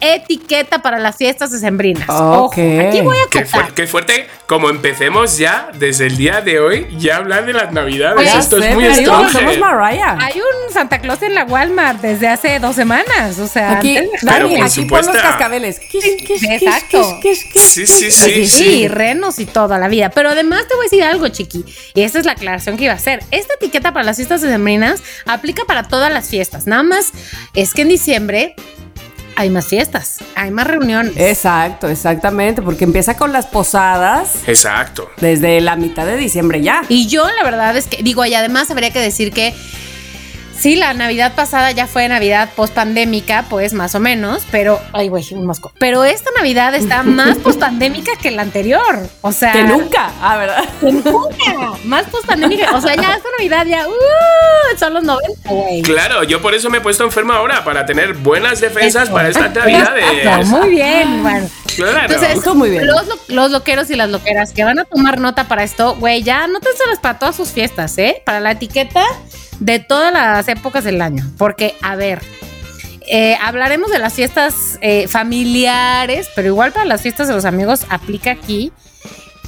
etiqueta 0.00 0.82
para 0.82 0.98
las 0.98 1.16
fiestas 1.16 1.50
decembrinas. 1.50 2.08
Ojo, 2.08 2.44
Ok. 2.46 2.58
aquí 2.58 3.00
voy 3.00 3.16
a 3.18 3.30
Qué, 3.30 3.42
contar. 3.42 3.72
qué 3.74 3.86
fuerte, 3.86 4.26
como 4.46 4.68
empecemos 4.70 5.38
ya 5.38 5.70
desde 5.78 6.06
el 6.06 6.16
día 6.16 6.40
de 6.40 6.60
hoy, 6.60 6.86
ya 6.98 7.16
hablar 7.16 7.46
de 7.46 7.52
las 7.54 7.72
navidades. 7.72 8.24
Ya 8.32 8.38
Esto 8.38 8.60
sé, 8.60 8.68
es 8.70 8.74
muy 8.74 8.84
strong. 8.94 9.30
Somos 9.30 9.58
Mariah. 9.58 10.16
Hay 10.20 10.34
un 10.40 10.72
Santa 10.72 11.00
Claus 11.00 11.22
en 11.22 11.34
la 11.34 11.44
Walmart 11.44 12.00
desde 12.00 12.28
hace 12.28 12.58
dos 12.58 12.76
semanas. 12.76 13.38
O 13.38 13.46
sea, 13.48 13.72
Aquí, 13.78 13.96
antes 13.96 14.22
Dani, 14.22 14.56
por 14.56 14.64
aquí 14.66 14.82
supuesto. 14.82 15.12
pon 15.12 15.16
los 15.16 15.22
cascabeles. 15.30 15.80
Exacto. 16.42 17.18
Sí, 17.54 17.86
sí, 17.86 18.10
sí. 18.10 18.46
Sí, 18.46 18.88
renos 18.88 19.38
y 19.38 19.46
toda 19.46 19.78
la 19.78 19.88
vida. 19.88 20.10
Pero 20.10 20.30
además 20.30 20.66
te 20.68 20.74
voy 20.74 20.84
a 20.84 20.88
decir 20.90 21.02
algo, 21.04 21.28
chiqui. 21.28 21.64
Y 21.94 22.02
esta 22.02 22.18
es 22.18 22.26
la 22.26 22.32
aclaración 22.32 22.76
que 22.76 22.84
iba 22.84 22.92
a 22.92 22.96
hacer. 22.96 23.22
Esta 23.30 23.54
etiqueta 23.54 23.92
para 23.92 24.04
las 24.04 24.16
fiestas 24.16 24.40
decembrinas 24.42 25.02
aplica 25.26 25.64
para 25.64 25.84
todas 25.84 26.12
las 26.12 26.28
fiestas. 26.28 26.66
Nada 26.66 26.82
más 26.82 27.12
es 27.54 27.72
que 27.74 27.82
en 27.82 27.88
diciembre 27.88 28.54
hay 29.36 29.50
más 29.50 29.66
fiestas, 29.66 30.18
hay 30.34 30.50
más 30.50 30.66
reuniones. 30.66 31.12
Exacto, 31.16 31.88
exactamente, 31.88 32.62
porque 32.62 32.84
empieza 32.84 33.16
con 33.16 33.32
las 33.32 33.46
posadas 33.46 34.36
Exacto. 34.46 35.10
desde 35.20 35.60
la 35.60 35.76
mitad 35.76 36.06
de 36.06 36.16
diciembre 36.16 36.62
ya. 36.62 36.82
Y 36.88 37.06
yo 37.06 37.24
la 37.30 37.44
verdad 37.44 37.76
es 37.76 37.86
que, 37.86 38.02
digo, 38.02 38.24
y 38.24 38.34
además 38.34 38.70
habría 38.70 38.90
que 38.90 39.00
decir 39.00 39.32
que 39.32 39.54
sí, 40.58 40.76
la 40.76 40.94
Navidad 40.94 41.34
pasada 41.34 41.70
ya 41.72 41.86
fue 41.86 42.08
Navidad 42.08 42.50
post 42.56 42.74
pandémica, 42.74 43.44
pues 43.48 43.72
más 43.72 43.94
o 43.94 44.00
menos, 44.00 44.42
pero, 44.50 44.80
ay, 44.92 45.08
güey, 45.08 45.24
un 45.32 45.46
mosco. 45.46 45.72
Pero 45.78 46.04
esta 46.04 46.30
Navidad 46.36 46.74
está 46.74 47.02
más 47.04 47.36
post 47.38 47.58
pandémica 47.60 48.12
que 48.20 48.30
la 48.30 48.42
anterior. 48.42 49.08
O 49.22 49.32
sea, 49.32 49.52
Que 49.52 49.62
nunca, 49.64 50.10
ah, 50.20 50.36
¿verdad? 50.36 50.64
que 50.80 50.92
nunca. 50.92 51.78
Más 51.84 52.04
post 52.06 52.26
pandémica. 52.26 52.74
O 52.76 52.80
sea, 52.80 52.94
ya 52.94 53.14
esta 53.14 53.28
Navidad 53.38 53.66
ya, 53.66 53.86
uh, 53.88 54.78
son 54.78 54.94
los 54.94 55.04
90, 55.04 55.50
güey. 55.50 55.82
Claro, 55.82 56.22
yo 56.24 56.40
por 56.42 56.54
eso 56.54 56.70
me 56.70 56.78
he 56.78 56.80
puesto 56.80 57.04
enfermo 57.04 57.32
ahora, 57.32 57.64
para 57.64 57.86
tener 57.86 58.14
buenas 58.14 58.60
defensas 58.60 59.04
Eso. 59.04 59.12
para 59.12 59.28
estas 59.28 59.54
navidades. 59.54 60.46
Muy 60.48 60.70
bien, 60.70 61.22
bueno. 61.22 61.48
Claro. 61.76 62.00
Entonces, 62.06 62.36
Estuvo 62.38 62.54
muy 62.54 62.70
bien. 62.70 62.86
Los, 62.86 63.06
lo- 63.06 63.16
los 63.28 63.50
loqueros 63.50 63.90
y 63.90 63.96
las 63.96 64.08
loqueras 64.08 64.52
que 64.52 64.64
van 64.64 64.78
a 64.78 64.84
tomar 64.86 65.20
nota 65.20 65.44
para 65.44 65.62
esto, 65.62 65.94
güey, 65.96 66.22
ya 66.22 66.44
anótenselas 66.44 66.98
para 67.00 67.18
todas 67.18 67.36
sus 67.36 67.50
fiestas, 67.50 67.98
¿eh? 67.98 68.22
Para 68.24 68.40
la 68.40 68.52
etiqueta 68.52 69.04
de 69.60 69.78
todas 69.78 70.12
las 70.12 70.48
épocas 70.48 70.84
del 70.84 71.00
año. 71.02 71.24
Porque, 71.38 71.76
a 71.82 71.96
ver, 71.96 72.22
eh, 73.08 73.36
hablaremos 73.40 73.90
de 73.90 73.98
las 73.98 74.14
fiestas 74.14 74.78
eh, 74.80 75.06
familiares, 75.08 76.28
pero 76.34 76.48
igual 76.48 76.72
para 76.72 76.86
las 76.86 77.02
fiestas 77.02 77.28
de 77.28 77.34
los 77.34 77.44
amigos 77.44 77.86
aplica 77.88 78.32
aquí. 78.32 78.72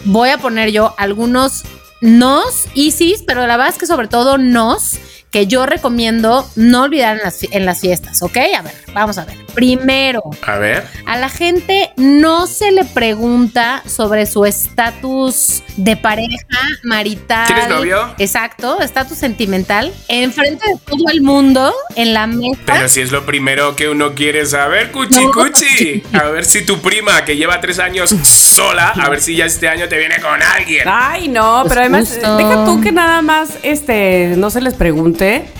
Voy 0.04 0.30
a 0.30 0.38
poner 0.38 0.70
yo 0.70 0.94
algunos 0.96 1.64
nos 2.00 2.66
y 2.74 2.92
sí, 2.92 3.16
pero 3.26 3.46
la 3.46 3.56
verdad 3.56 3.72
es 3.74 3.78
que 3.78 3.86
sobre 3.86 4.06
todo 4.06 4.38
nos 4.38 4.98
que 5.30 5.46
yo 5.46 5.66
recomiendo 5.66 6.48
no 6.56 6.84
olvidar 6.84 7.16
en 7.18 7.22
las, 7.22 7.42
en 7.42 7.66
las 7.66 7.80
fiestas, 7.80 8.22
¿ok? 8.22 8.36
A 8.56 8.62
ver, 8.62 8.72
vamos 8.94 9.18
a 9.18 9.24
ver. 9.24 9.36
Primero, 9.54 10.22
A 10.46 10.56
ver. 10.58 10.84
a 11.06 11.16
la 11.18 11.28
gente 11.28 11.90
no 11.96 12.46
se 12.46 12.70
le 12.72 12.84
pregunta 12.84 13.82
sobre 13.86 14.24
su 14.26 14.44
estatus 14.46 15.62
de 15.76 15.96
pareja, 15.96 16.46
marital. 16.84 17.46
¿Tienes 17.46 17.68
novio? 17.68 18.14
Exacto, 18.18 18.80
estatus 18.80 19.18
sentimental. 19.18 19.92
Enfrente 20.08 20.64
de 20.66 20.78
todo 20.84 21.04
el 21.12 21.20
mundo, 21.22 21.74
en 21.96 22.14
la 22.14 22.26
mesa. 22.26 22.60
Pero 22.66 22.88
si 22.88 23.00
es 23.00 23.10
lo 23.12 23.26
primero 23.26 23.76
que 23.76 23.88
uno 23.88 24.14
quiere 24.14 24.46
saber, 24.46 24.92
cuchi 24.92 25.24
No. 25.24 25.30
cuchi. 25.32 26.02
A 26.12 26.24
ver 26.24 26.44
si 26.44 26.64
tu 26.64 26.80
prima, 26.80 27.24
que 27.24 27.36
lleva 27.36 27.60
tres 27.60 27.78
años 27.78 28.10
sola, 28.22 28.88
a 28.90 29.08
ver 29.08 29.20
si 29.20 29.36
ya 29.36 29.44
este 29.46 29.68
año 29.68 29.88
te 29.88 29.98
viene 29.98 30.20
con 30.20 30.40
alguien. 30.42 30.84
Ay, 30.86 31.28
no, 31.28 31.58
Pues 31.62 31.68
pero 31.70 31.80
además, 31.82 32.08
justo. 32.08 32.36
deja 32.36 32.64
tú 32.64 32.80
que 32.80 32.92
nada 32.92 33.22
más 33.22 33.50
este, 33.62 34.34
no 34.36 34.50
se 34.50 34.60
les 34.60 34.74
pregunte 35.18 35.50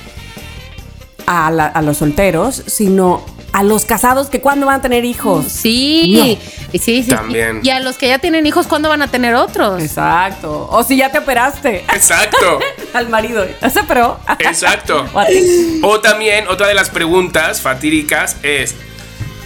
a, 1.27 1.51
la- 1.51 1.67
a 1.67 1.83
los 1.83 1.99
solteros, 1.99 2.63
sino 2.67 3.25
a 3.53 3.63
los 3.63 3.85
casados 3.85 4.29
que 4.29 4.41
cuándo 4.41 4.67
van 4.67 4.77
a 4.77 4.83
tener 4.83 5.05
hijos. 5.05 5.47
Sí, 5.51 6.39
sí, 6.73 6.79
sí, 6.79 7.03
sí. 7.03 7.11
También. 7.11 7.61
Y 7.63 7.71
a 7.71 7.81
los 7.81 7.97
que 7.97 8.09
ya 8.09 8.19
tienen 8.19 8.47
hijos, 8.47 8.67
¿cuándo 8.67 8.89
van 8.89 9.03
a 9.03 9.09
tener 9.09 9.35
otros? 9.35 9.83
Exacto. 9.83 10.69
O 10.71 10.83
si 10.85 10.97
ya 10.97 11.11
te 11.11 11.19
operaste 11.19 11.85
Exacto, 11.95 12.59
al 12.95 13.09
marido. 13.09 13.47
¿Se 13.73 13.81
operó? 13.81 14.19
exacto. 14.39 15.07
O 15.83 16.01
también, 16.01 16.47
otra 16.49 16.67
de 16.69 16.75
las 16.75 16.91
preguntas 16.91 17.61
fatídicas 17.61 18.37
es: 18.43 18.75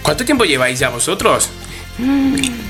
¿Cuánto 0.01 0.25
tiempo 0.25 0.45
lleváis 0.45 0.79
ya 0.79 0.89
vosotros? 0.89 1.49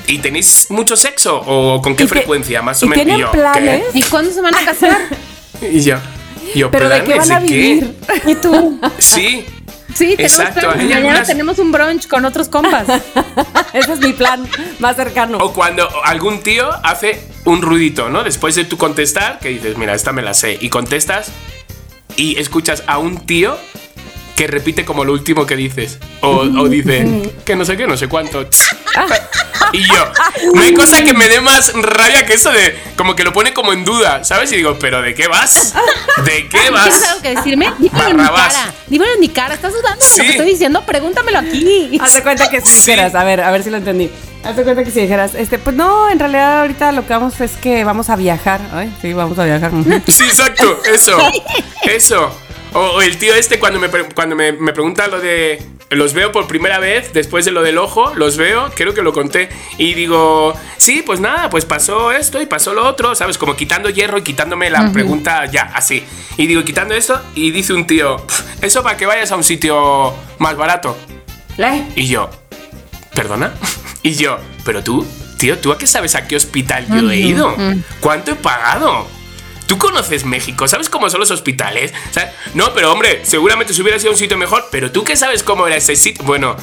¿Y 0.06 0.18
tenéis 0.18 0.66
mucho 0.70 0.96
sexo? 0.96 1.40
¿O 1.46 1.80
con 1.82 1.96
qué 1.96 2.04
¿Y 2.04 2.06
qué- 2.06 2.10
frecuencia? 2.14 2.62
Más 2.62 2.82
o 2.82 2.86
menos. 2.86 3.02
tienen 3.04 3.16
Y 3.18 3.20
yo, 3.22 3.32
planes? 3.32 3.84
¿Y 3.94 4.02
cuándo 4.02 4.30
se 4.32 4.40
van 4.40 4.54
a 4.54 4.64
casar? 4.64 4.96
Y 5.62 5.80
yo, 5.80 5.96
yo, 6.54 6.70
Pero 6.70 6.88
¿de 6.88 7.00
qué 7.04 7.12
¿planes 7.14 7.28
van 7.28 7.38
a 7.38 7.40
qué? 7.40 7.46
vivir? 7.52 7.94
¿Y 8.26 8.34
tú? 8.36 8.80
Sí, 8.98 9.46
Sí, 9.94 10.16
tenemos 10.16 10.38
Exacto, 10.40 10.68
Mañana 10.70 10.96
algunas- 10.96 11.26
tenemos 11.28 11.58
un 11.60 11.70
brunch 11.70 12.08
con 12.08 12.24
otros 12.24 12.48
compas. 12.48 12.84
Ese 13.72 13.92
es 13.92 14.00
mi 14.00 14.12
plan 14.12 14.44
más 14.80 14.96
cercano. 14.96 15.38
O 15.38 15.52
cuando 15.52 15.88
algún 16.04 16.40
tío 16.42 16.68
hace 16.82 17.22
un 17.44 17.62
ruidito, 17.62 18.08
¿no? 18.08 18.24
Después 18.24 18.56
de 18.56 18.64
tú 18.64 18.76
contestar, 18.76 19.38
que 19.38 19.50
dices, 19.50 19.76
mira, 19.78 19.94
esta 19.94 20.12
me 20.12 20.22
la 20.22 20.34
sé, 20.34 20.58
y 20.60 20.68
contestas 20.68 21.28
y 22.16 22.36
escuchas 22.40 22.82
a 22.88 22.98
un 22.98 23.24
tío 23.24 23.56
que 24.34 24.48
repite 24.48 24.84
como 24.84 25.04
lo 25.04 25.12
último 25.12 25.46
que 25.46 25.54
dices. 25.54 26.00
O, 26.22 26.38
o 26.38 26.68
dice, 26.68 27.30
que 27.44 27.54
no 27.54 27.64
sé 27.64 27.76
qué, 27.76 27.86
no 27.86 27.96
sé 27.96 28.08
cuánto. 28.08 28.44
Y 29.74 29.86
yo, 29.88 30.12
no 30.54 30.62
hay 30.62 30.72
cosa 30.74 31.02
que 31.04 31.12
me 31.14 31.28
dé 31.28 31.40
más 31.40 31.72
rabia 31.74 32.24
que 32.26 32.34
eso 32.34 32.50
de, 32.52 32.78
como 32.96 33.16
que 33.16 33.24
lo 33.24 33.32
pone 33.32 33.52
como 33.52 33.72
en 33.72 33.84
duda, 33.84 34.22
¿sabes? 34.24 34.52
Y 34.52 34.56
digo, 34.56 34.78
¿pero 34.78 35.02
de 35.02 35.14
qué 35.14 35.26
vas? 35.28 35.74
¿De 36.24 36.48
qué 36.48 36.58
¿Tienes 36.58 36.70
vas? 36.72 37.02
algo 37.08 37.22
que 37.22 37.34
decirme? 37.34 37.72
Dímelo 37.78 38.08
en 38.10 38.16
mi 38.16 38.24
cara. 38.24 38.72
Dímelo 38.86 39.12
en 39.14 39.20
mi 39.20 39.28
cara. 39.28 39.54
¿Estás 39.54 39.72
dudando 39.72 40.04
de 40.04 40.10
Sí. 40.10 40.18
lo 40.18 40.24
que 40.24 40.30
estoy 40.30 40.46
diciendo? 40.46 40.82
Pregúntamelo 40.86 41.38
aquí. 41.38 41.98
Haz 42.00 42.14
de 42.14 42.22
cuenta 42.22 42.48
que 42.48 42.60
si 42.60 42.66
Sí. 42.68 42.90
dijeras, 42.90 43.14
a 43.14 43.24
ver, 43.24 43.40
a 43.40 43.50
ver 43.50 43.62
si 43.62 43.70
lo 43.70 43.76
entendí. 43.78 44.10
Haz 44.44 44.56
de 44.56 44.62
cuenta 44.62 44.84
que 44.84 44.90
si 44.90 45.00
dijeras, 45.00 45.34
este, 45.34 45.58
pues 45.58 45.74
no, 45.74 46.10
en 46.10 46.18
realidad 46.18 46.60
ahorita 46.60 46.92
lo 46.92 47.06
que 47.06 47.14
vamos 47.14 47.40
es 47.40 47.52
que 47.52 47.82
vamos 47.82 48.10
a 48.10 48.16
viajar. 48.16 48.60
Ay, 48.72 48.94
sí, 49.00 49.12
vamos 49.12 49.38
a 49.38 49.44
viajar. 49.44 49.70
Sí, 50.06 50.24
exacto, 50.24 50.80
eso. 50.92 51.16
Eso. 51.82 52.30
O, 52.74 52.78
o 52.80 53.02
el 53.02 53.16
tío 53.18 53.34
este 53.34 53.58
cuando 53.58 53.78
me, 53.80 53.88
pre- 53.88 54.08
cuando 54.14 54.34
me, 54.36 54.52
me 54.52 54.72
pregunta 54.72 55.06
lo 55.06 55.20
de... 55.20 55.62
Los 55.90 56.12
veo 56.14 56.32
por 56.32 56.46
primera 56.48 56.78
vez, 56.80 57.12
después 57.12 57.44
de 57.44 57.52
lo 57.52 57.62
del 57.62 57.78
ojo, 57.78 58.14
los 58.14 58.36
veo, 58.36 58.70
creo 58.74 58.94
que 58.94 59.02
lo 59.02 59.12
conté. 59.12 59.48
Y 59.78 59.94
digo, 59.94 60.54
sí, 60.76 61.02
pues 61.06 61.20
nada, 61.20 61.50
pues 61.50 61.64
pasó 61.66 62.10
esto 62.10 62.40
y 62.42 62.46
pasó 62.46 62.74
lo 62.74 62.84
otro, 62.86 63.14
¿sabes? 63.14 63.38
Como 63.38 63.54
quitando 63.54 63.90
hierro 63.90 64.18
y 64.18 64.22
quitándome 64.22 64.70
la 64.70 64.90
pregunta 64.92 65.44
ya, 65.46 65.70
así. 65.74 66.02
Y 66.36 66.46
digo, 66.48 66.64
quitando 66.64 66.94
esto, 66.94 67.20
y 67.34 67.50
dice 67.52 67.74
un 67.74 67.86
tío, 67.86 68.16
"Pf, 68.16 68.42
eso 68.66 68.82
para 68.82 68.96
que 68.96 69.06
vayas 69.06 69.30
a 69.30 69.36
un 69.36 69.44
sitio 69.44 70.12
más 70.38 70.56
barato. 70.56 70.96
Le- 71.56 71.84
Y 71.94 72.08
yo, 72.08 72.28
¿perdona? 73.14 73.52
Y 74.02 74.14
yo, 74.14 74.38
pero 74.64 74.82
tú, 74.82 75.06
tío, 75.38 75.58
¿tú 75.58 75.70
a 75.70 75.78
qué 75.78 75.86
sabes 75.86 76.14
a 76.16 76.26
qué 76.26 76.34
hospital 76.36 76.86
yo 76.88 77.10
he 77.10 77.18
ido? 77.18 77.54
¿Cuánto 78.00 78.32
he 78.32 78.34
pagado? 78.34 79.06
¿Tú 79.74 79.78
conoces 79.78 80.24
México? 80.24 80.68
¿Sabes 80.68 80.88
cómo 80.88 81.10
son 81.10 81.18
los 81.18 81.32
hospitales? 81.32 81.92
O 82.08 82.14
sea, 82.14 82.32
no, 82.54 82.72
pero 82.74 82.92
hombre, 82.92 83.22
seguramente 83.24 83.74
si 83.74 83.82
hubiera 83.82 83.98
sido 83.98 84.12
un 84.12 84.16
sitio 84.16 84.36
mejor, 84.38 84.68
pero 84.70 84.92
tú 84.92 85.02
qué 85.02 85.16
sabes 85.16 85.42
cómo 85.42 85.66
era 85.66 85.74
ese 85.74 85.96
sitio. 85.96 86.22
Bueno, 86.24 86.54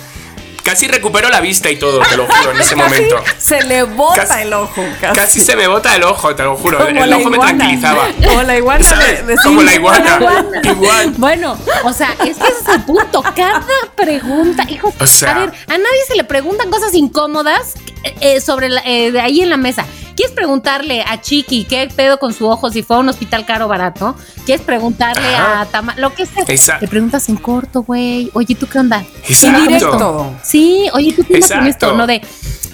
casi 0.64 0.88
recupero 0.88 1.28
la 1.28 1.42
vista 1.42 1.70
y 1.70 1.76
todo, 1.76 2.00
te 2.00 2.16
lo 2.16 2.26
juro, 2.26 2.52
en 2.52 2.62
ese 2.62 2.74
Casi 2.78 2.94
momento. 2.96 3.22
Se 3.38 3.64
le 3.64 3.84
bota 3.84 4.26
Casi- 4.26 4.42
el 4.44 4.54
ojo. 4.54 4.82
Casi, 5.02 5.14
Casi 5.20 5.40
se 5.42 5.58
me 5.58 5.68
bota 5.68 5.94
el 5.94 6.04
ojo, 6.04 6.34
te 6.36 6.44
lo 6.44 6.56
juro. 6.56 6.78
Como 6.78 7.04
el 7.04 7.12
ojo 7.12 7.30
me 7.30 7.36
iguana. 7.36 7.58
tranquilizaba. 7.58 8.08
Como 8.26 8.44
la 8.44 8.56
iguana 8.58 8.84
¿Sabes? 8.86 9.28
de- 9.28 9.36
de 9.36 9.42
Como 9.44 9.62
la 9.62 9.72
Simba. 9.74 9.98
iguana. 9.98 10.46
Igual. 10.64 11.14
Bueno, 11.18 11.58
o 11.84 11.92
sea, 11.92 12.12
es 12.26 12.38
que 12.38 12.48
ese 12.48 12.62
es 12.62 12.68
el 12.74 12.82
punto. 12.84 13.22
Cada 13.36 13.62
pregunta, 13.98 14.66
hijo, 14.70 14.94
O 15.02 15.06
sea- 15.06 15.32
a 15.32 15.40
ver, 15.40 15.50
a 15.68 15.78
nadie 15.78 16.06
se 16.08 16.16
le 16.16 16.24
preguntan 16.24 16.70
cosas 16.72 16.94
incómodas 16.94 17.74
eh, 18.06 18.16
eh, 18.22 18.40
sobre 18.42 18.70
la- 18.70 18.84
eh, 18.86 19.12
de 19.12 19.20
ahí 19.20 19.42
en 19.42 19.50
la 19.50 19.58
mesa. 19.58 19.86
¿Quieres 20.22 20.36
preguntarle 20.36 21.02
a 21.02 21.20
Chiqui 21.20 21.64
qué 21.64 21.90
pedo 21.96 22.20
con 22.20 22.32
su 22.32 22.48
ojo 22.48 22.70
si 22.70 22.84
fue 22.84 22.96
a 22.96 23.00
un 23.00 23.10
hospital 23.10 23.44
caro 23.44 23.66
o 23.66 23.68
barato? 23.68 24.16
¿Quieres 24.46 24.64
preguntarle 24.64 25.34
Ajá. 25.34 25.62
a 25.62 25.66
Tama? 25.66 25.96
Lo 25.98 26.14
que 26.14 26.28
sea. 26.28 26.44
Exacto. 26.48 26.86
Le 26.86 26.90
preguntas 26.90 27.28
en 27.28 27.38
corto, 27.38 27.82
güey. 27.82 28.30
Oye, 28.34 28.54
¿tú 28.54 28.68
qué 28.68 28.78
onda? 28.78 29.04
Exacto. 29.28 29.62
Directo. 29.64 30.36
Sí, 30.44 30.86
oye, 30.94 31.14
¿tú 31.14 31.24
qué 31.28 31.38
onda 31.42 31.48
con 31.58 31.66
esto? 31.68 31.96
No 31.96 32.06
de, 32.06 32.22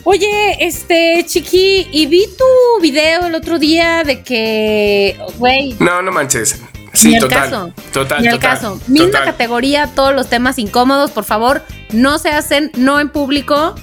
oye, 0.04 0.58
este, 0.60 1.24
Chiqui, 1.26 1.88
y 1.90 2.06
vi 2.08 2.26
tu 2.38 2.82
video 2.82 3.28
el 3.28 3.36
otro 3.36 3.60
día 3.60 4.04
de 4.04 4.24
que, 4.24 5.18
güey, 5.38 5.78
No, 5.80 6.02
no 6.02 6.12
manches. 6.12 6.60
Sí, 6.92 7.08
ni 7.08 7.16
al 7.16 7.22
total. 7.22 7.44
caso. 7.50 7.74
Total, 7.94 8.22
Ni 8.24 8.28
al 8.28 8.34
total, 8.34 8.50
caso. 8.56 8.82
Misma 8.88 9.06
total. 9.08 9.24
categoría, 9.24 9.88
todos 9.96 10.14
los 10.14 10.28
temas 10.28 10.60
incómodos, 10.60 11.12
por 11.12 11.24
favor, 11.24 11.64
no 11.94 12.20
se 12.20 12.28
hacen, 12.28 12.72
no 12.76 13.00
en 13.00 13.08
público. 13.08 13.74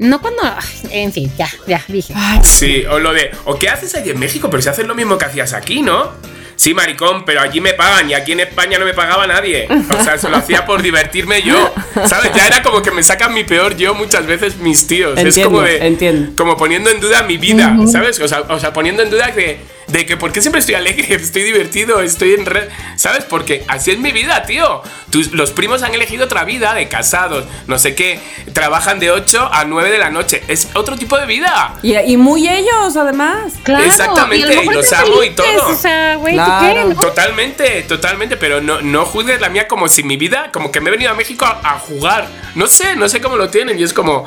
No 0.00 0.22
cuando. 0.22 0.42
en 0.90 1.12
fin, 1.12 1.30
ya, 1.36 1.46
ya, 1.66 1.84
dije. 1.86 2.14
Sí, 2.42 2.84
o 2.90 2.98
lo 2.98 3.12
de, 3.12 3.30
¿o 3.44 3.58
qué 3.58 3.68
haces 3.68 3.94
allí 3.94 4.08
en 4.08 4.18
México? 4.18 4.48
Pero 4.48 4.62
si 4.62 4.70
haces 4.70 4.86
lo 4.86 4.94
mismo 4.94 5.18
que 5.18 5.26
hacías 5.26 5.52
aquí, 5.52 5.82
¿no? 5.82 6.12
Sí, 6.56 6.72
maricón, 6.72 7.26
pero 7.26 7.42
allí 7.42 7.60
me 7.60 7.74
pagan 7.74 8.08
y 8.08 8.14
aquí 8.14 8.32
en 8.32 8.40
España 8.40 8.78
no 8.78 8.86
me 8.86 8.94
pagaba 8.94 9.26
nadie. 9.26 9.68
O 9.68 10.02
sea, 10.02 10.16
se 10.16 10.30
lo 10.30 10.38
hacía 10.38 10.64
por 10.64 10.80
divertirme 10.80 11.42
yo. 11.42 11.72
¿Sabes? 12.06 12.32
Ya 12.34 12.46
era 12.46 12.62
como 12.62 12.80
que 12.80 12.90
me 12.90 13.02
sacan 13.02 13.34
mi 13.34 13.44
peor 13.44 13.76
yo 13.76 13.94
muchas 13.94 14.26
veces 14.26 14.56
mis 14.56 14.86
tíos. 14.86 15.18
es 15.18 15.38
como 15.38 15.60
de. 15.60 15.86
entiendo. 15.86 16.32
Como 16.34 16.56
poniendo 16.56 16.88
en 16.90 16.98
duda 16.98 17.22
mi 17.22 17.36
vida, 17.36 17.76
¿sabes? 17.86 18.20
O 18.20 18.28
sea, 18.28 18.40
o 18.48 18.58
sea, 18.58 18.72
poniendo 18.72 19.02
en 19.02 19.10
duda 19.10 19.28
de, 19.28 19.60
de 19.92 20.06
que 20.06 20.16
por 20.16 20.32
qué 20.32 20.40
siempre 20.40 20.60
estoy 20.60 20.74
alegre, 20.76 21.14
estoy 21.14 21.42
divertido, 21.42 22.00
estoy 22.00 22.34
en 22.34 22.46
red. 22.46 22.68
¿Sabes? 22.96 23.24
Porque 23.24 23.64
así 23.68 23.90
es 23.92 23.98
mi 23.98 24.12
vida, 24.12 24.42
tío. 24.44 24.82
Tus- 25.10 25.32
los 25.32 25.50
primos 25.50 25.82
han 25.82 25.94
elegido 25.94 26.24
otra 26.26 26.44
vida 26.44 26.74
de 26.74 26.88
casados, 26.88 27.44
no 27.66 27.78
sé 27.78 27.94
qué. 27.94 28.20
Trabajan 28.52 28.98
de 29.00 29.10
8 29.10 29.48
a 29.52 29.64
9 29.64 29.90
de 29.90 29.98
la 29.98 30.10
noche. 30.10 30.42
Es 30.48 30.68
otro 30.74 30.96
tipo 30.96 31.16
de 31.18 31.26
vida. 31.26 31.74
Y, 31.82 31.96
y 31.96 32.16
muy 32.16 32.48
ellos, 32.48 32.96
además. 32.96 33.52
Claro, 33.62 33.84
Exactamente, 33.84 34.46
mejor 34.46 34.64
y 34.64 34.76
los 34.76 34.92
amo 34.92 35.06
y 35.22 35.30
felices, 35.30 35.36
todo. 35.36 35.68
O 35.68 35.76
sea, 35.76 36.16
güey, 36.16 36.36
¿tú 36.36 36.42
Claro. 36.44 36.88
qué? 36.90 36.94
Totalmente, 36.96 37.82
totalmente, 37.82 38.36
pero 38.36 38.60
no, 38.60 38.80
no 38.82 39.04
juzgues 39.04 39.40
la 39.40 39.48
mía 39.48 39.66
como 39.68 39.88
si 39.88 40.02
mi 40.02 40.16
vida, 40.16 40.50
como 40.52 40.70
que 40.70 40.80
me 40.80 40.88
he 40.88 40.92
venido 40.92 41.10
a 41.10 41.14
México 41.14 41.44
a, 41.44 41.60
a 41.64 41.78
jugar. 41.78 42.28
No 42.54 42.66
sé, 42.66 42.96
no 42.96 43.08
sé 43.08 43.20
cómo 43.20 43.36
lo 43.36 43.48
tienen 43.50 43.78
y 43.78 43.82
es 43.82 43.92
como, 43.92 44.24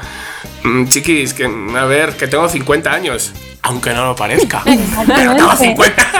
mm, 0.63 0.87
chiquis, 0.89 1.33
que 1.33 1.45
a 1.45 1.85
ver, 1.85 2.15
que 2.17 2.27
tengo 2.27 2.47
50 2.49 2.91
años, 2.91 3.31
aunque 3.63 3.93
no 3.93 4.05
lo 4.05 4.15
parezca. 4.15 4.63
pero 5.07 5.35
tengo 5.35 5.55
50. 5.57 6.11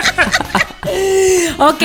Ok, 1.60 1.82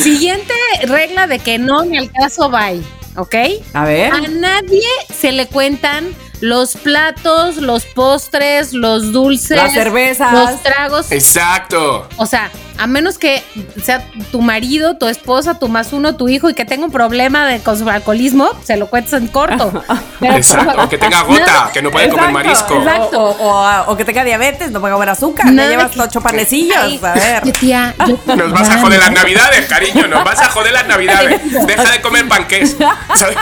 siguiente 0.00 0.52
regla 0.86 1.26
de 1.26 1.38
que 1.38 1.58
no 1.58 1.84
ni 1.84 1.96
al 1.98 2.10
caso 2.10 2.50
bye, 2.50 2.82
¿ok? 3.16 3.34
A 3.72 3.84
ver. 3.84 4.12
A 4.12 4.20
nadie 4.20 4.82
se 5.16 5.32
le 5.32 5.46
cuentan 5.46 6.14
los 6.44 6.76
platos, 6.76 7.56
los 7.56 7.86
postres, 7.86 8.74
los 8.74 9.12
dulces, 9.12 9.56
Las 9.56 9.72
cervezas. 9.72 10.30
los 10.30 10.62
tragos. 10.62 11.10
Exacto. 11.10 12.06
O 12.18 12.26
sea, 12.26 12.50
a 12.76 12.86
menos 12.86 13.16
que 13.16 13.42
sea 13.82 14.06
tu 14.30 14.42
marido, 14.42 14.98
tu 14.98 15.06
esposa, 15.06 15.58
tu 15.58 15.68
más 15.68 15.94
uno, 15.94 16.16
tu 16.16 16.28
hijo 16.28 16.50
y 16.50 16.54
que 16.54 16.66
tenga 16.66 16.84
un 16.84 16.90
problema 16.90 17.46
de, 17.46 17.60
con 17.60 17.78
su 17.78 17.88
alcoholismo, 17.88 18.50
se 18.62 18.76
lo 18.76 18.88
cuentas 18.88 19.14
en 19.14 19.28
corto. 19.28 19.82
Pero, 20.20 20.34
Exacto. 20.36 20.82
O 20.82 20.88
que 20.90 20.98
tenga 20.98 21.22
gota, 21.22 21.70
que 21.72 21.80
no 21.80 21.90
puede 21.90 22.10
comer 22.10 22.30
marisco. 22.30 22.76
exacto. 22.76 23.22
O, 23.22 23.30
o- 23.50 23.84
o 23.92 23.96
que 23.96 24.04
tenga 24.04 24.22
diabetes, 24.22 24.70
no 24.70 24.80
puede 24.80 24.92
comer 24.92 25.08
azúcar. 25.08 25.46
Nada 25.46 25.68
Le 25.70 25.76
llevas 25.76 25.92
que- 25.92 26.00
ocho 26.02 26.20
panecillos. 26.20 26.76
Ay, 26.78 27.00
a 27.02 27.12
ver. 27.14 27.52
tía, 27.52 27.94
yo- 28.06 28.18
Nos 28.36 28.52
vas 28.52 28.68
a 28.68 28.78
joder 28.80 28.98
las 29.00 29.12
navidades, 29.12 29.64
cariño, 29.66 30.08
nos 30.08 30.22
vas 30.24 30.40
a 30.42 30.50
joder 30.50 30.74
las 30.74 30.86
navidades. 30.86 31.40
Deja 31.66 31.90
de 31.90 32.02
comer 32.02 32.28
panqués, 32.28 32.76
¿sabes? 33.14 33.38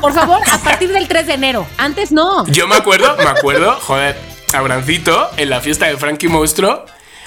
Por 0.00 0.12
favor, 0.12 0.40
a 0.50 0.58
partir 0.58 0.92
del 0.92 1.08
3 1.08 1.26
de 1.26 1.34
enero. 1.34 1.66
Antes 1.78 2.12
no. 2.12 2.46
Yo 2.46 2.66
me 2.66 2.76
acuerdo, 2.76 3.16
me 3.16 3.24
acuerdo, 3.24 3.78
joder, 3.80 4.16
Abrancito 4.52 5.30
en 5.36 5.50
la 5.50 5.60
fiesta 5.60 5.86
de 5.86 5.96
Frankie 5.96 6.28
Monstruo, 6.28 6.84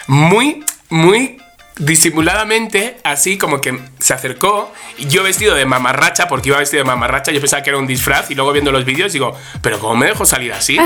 muy, 0.07 0.63
muy 0.89 1.37
disimuladamente, 1.77 2.97
así 3.03 3.37
como 3.37 3.59
que 3.59 3.77
se 3.99 4.13
acercó, 4.13 4.71
yo 4.97 5.23
vestido 5.23 5.55
de 5.55 5.65
mamarracha, 5.65 6.27
porque 6.27 6.49
iba 6.49 6.57
vestido 6.57 6.83
de 6.83 6.87
mamarracha, 6.87 7.31
yo 7.31 7.41
pensaba 7.41 7.63
que 7.63 7.69
era 7.69 7.79
un 7.79 7.87
disfraz, 7.87 8.31
y 8.31 8.35
luego 8.35 8.51
viendo 8.53 8.71
los 8.71 8.85
vídeos 8.85 9.11
digo, 9.11 9.37
pero 9.61 9.79
¿cómo 9.79 9.95
me 9.95 10.05
dejo 10.07 10.25
salir 10.25 10.53
así? 10.53 10.77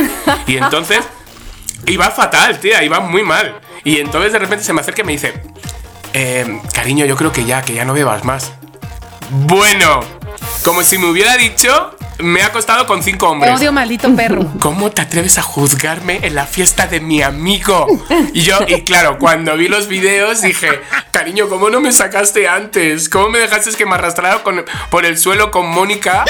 Y 0.48 0.58
entonces, 0.58 1.02
iba 1.86 2.10
fatal, 2.10 2.60
tía, 2.60 2.84
iba 2.84 3.00
muy 3.00 3.24
mal. 3.24 3.60
Y 3.84 4.00
entonces 4.00 4.34
de 4.34 4.40
repente 4.40 4.64
se 4.64 4.74
me 4.74 4.82
acerca 4.82 5.02
y 5.02 5.06
me 5.06 5.12
dice, 5.12 5.42
eh, 6.14 6.60
cariño, 6.74 7.06
yo 7.06 7.16
creo 7.16 7.32
que 7.32 7.46
ya, 7.46 7.62
que 7.62 7.74
ya 7.74 7.86
no 7.86 7.94
bebas 7.94 8.26
más. 8.26 8.52
Bueno, 9.30 10.02
como 10.64 10.84
si 10.84 10.98
me 10.98 11.10
hubiera 11.10 11.38
dicho, 11.38 11.96
me 12.20 12.42
ha 12.44 12.52
costado 12.52 12.86
con 12.86 13.02
cinco 13.04 13.26
Te 13.28 13.32
hombres. 13.32 13.60
odio, 13.60 13.72
maldito 13.72 14.14
perro. 14.16 14.46
¿Cómo 14.60 14.92
te 14.92 15.02
atreves 15.02 15.38
a 15.38 15.42
juzgarme 15.42 16.20
en 16.24 16.36
la 16.36 16.46
fiesta 16.46 16.88
de 16.88 17.00
mi 17.00 17.22
amigo? 17.22 17.88
Y 18.34 18.42
yo, 18.42 18.58
y 18.68 18.82
claro, 18.82 19.18
cuando 19.20 19.56
vi 19.58 19.68
los 19.68 19.88
videos 19.88 20.42
dije, 20.42 20.82
cariño, 21.12 21.48
¿cómo 21.50 21.70
no 21.70 21.80
me 21.82 21.92
sacaste 21.92 22.48
antes? 22.48 23.10
¿Cómo 23.10 23.30
me 23.30 23.40
dejaste 23.40 23.72
que 23.78 23.86
me 23.86 23.96
arrastrara 23.96 24.44
con- 24.44 24.66
por 24.90 25.06
el 25.06 25.18
suelo 25.18 25.52
con 25.52 25.68
Mónica 25.68 26.24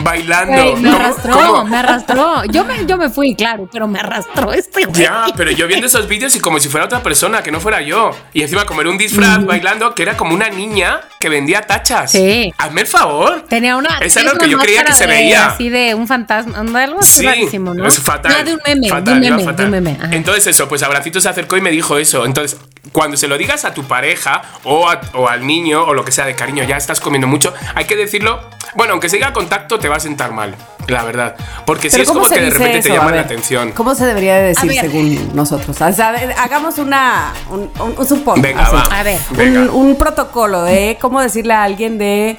bailando? 0.00 0.52
Güey, 0.62 0.76
me 0.76 0.90
¿Cómo- 0.90 1.02
arrastró, 1.04 1.32
cómo? 1.34 1.64
me 1.64 1.76
arrastró. 1.76 2.44
Yo 2.46 2.64
me, 2.64 2.84
yo 2.86 2.96
me 2.96 3.10
fui, 3.10 3.34
claro, 3.34 3.68
pero 3.72 3.86
me 3.88 3.98
arrastró 4.00 4.52
este 4.52 4.84
güey. 4.84 5.02
Ya, 5.02 5.26
pero 5.36 5.50
yo 5.50 5.66
viendo 5.66 5.86
esos 5.86 6.08
vídeos 6.08 6.34
y 6.36 6.40
como 6.40 6.60
si 6.60 6.68
fuera 6.68 6.86
otra 6.86 7.02
persona, 7.02 7.42
que 7.42 7.50
no 7.50 7.60
fuera 7.60 7.80
yo. 7.82 8.10
Y 8.32 8.42
encima 8.42 8.64
como 8.66 8.80
era 8.80 8.90
un 8.90 8.98
disfraz 8.98 9.44
bailando, 9.44 9.94
que 9.94 10.02
era 10.02 10.16
como 10.16 10.34
una 10.34 10.48
niña 10.50 11.00
que 11.20 11.28
vendía 11.28 11.62
tachas. 11.62 12.12
Sí. 12.12 12.52
Hazme 12.58 12.82
el 12.82 12.86
favor. 12.86 13.42
Tenía 13.48 13.76
una. 13.76 13.96
Esa 13.98 14.04
es 14.06 14.14
tiene 14.14 14.30
lo 14.32 14.38
que 14.38 14.48
yo 14.48 14.58
creía 14.58 14.84
que 14.84 14.92
se 14.92 15.06
de- 15.06 15.14
Así 15.34 15.68
de 15.68 15.94
un 15.94 16.06
fantasma, 16.06 16.58
algo 16.82 17.00
así 17.00 17.20
Sí, 17.20 17.26
rarísimo, 17.26 17.74
¿no? 17.74 17.86
es 17.86 17.98
fatal. 18.00 18.32
No, 18.38 18.44
de 18.44 18.54
un 18.54 18.60
meme, 18.66 18.88
fatal, 18.88 19.04
de 19.04 19.12
un 19.30 19.36
meme, 19.36 19.52
de 19.52 19.64
un 19.64 19.70
meme. 19.70 19.98
Entonces 20.12 20.46
eso, 20.46 20.68
pues 20.68 20.82
Abracito 20.82 21.20
se 21.20 21.28
acercó 21.28 21.56
y 21.56 21.60
me 21.60 21.70
dijo 21.70 21.98
eso. 21.98 22.24
Entonces, 22.26 22.58
cuando 22.92 23.16
se 23.16 23.28
lo 23.28 23.36
digas 23.38 23.64
a 23.64 23.74
tu 23.74 23.84
pareja 23.84 24.42
o, 24.64 24.88
a- 24.88 25.00
o 25.14 25.28
al 25.28 25.46
niño 25.46 25.84
o 25.84 25.94
lo 25.94 26.04
que 26.04 26.12
sea 26.12 26.26
de 26.26 26.34
cariño, 26.34 26.64
ya 26.64 26.76
estás 26.76 27.00
comiendo 27.00 27.26
mucho, 27.26 27.52
hay 27.74 27.84
que 27.86 27.96
decirlo, 27.96 28.40
bueno, 28.74 28.92
aunque 28.92 29.08
se 29.08 29.16
diga 29.16 29.32
contacto 29.32 29.78
te 29.78 29.88
va 29.88 29.96
a 29.96 30.00
sentar 30.00 30.32
mal, 30.32 30.54
la 30.88 31.02
verdad. 31.04 31.34
Porque 31.66 31.88
si 31.90 32.00
es 32.00 32.08
como 32.08 32.20
¿cómo 32.20 32.28
se 32.28 32.34
que 32.36 32.40
de 32.42 32.50
repente 32.50 32.72
te 32.80 32.88
eso? 32.88 32.96
Llama 32.96 33.12
la 33.12 33.20
atención. 33.22 33.72
¿Cómo 33.72 33.94
se 33.94 34.04
debería 34.06 34.36
de 34.36 34.42
decir 34.48 34.70
según 34.72 35.30
nosotros? 35.34 35.80
O 35.80 35.92
sea, 35.92 36.14
hagamos 36.38 36.78
una, 36.78 37.32
un, 37.50 37.70
un, 37.80 38.42
Venga, 38.42 38.62
así. 38.62 38.76
va. 38.76 38.82
A 38.98 39.02
ver. 39.02 39.18
Venga. 39.30 39.60
Un, 39.62 39.70
un 39.70 39.96
protocolo 39.96 40.62
de 40.62 40.98
cómo 41.00 41.20
decirle 41.20 41.54
a 41.54 41.62
alguien 41.64 41.98
de... 41.98 42.38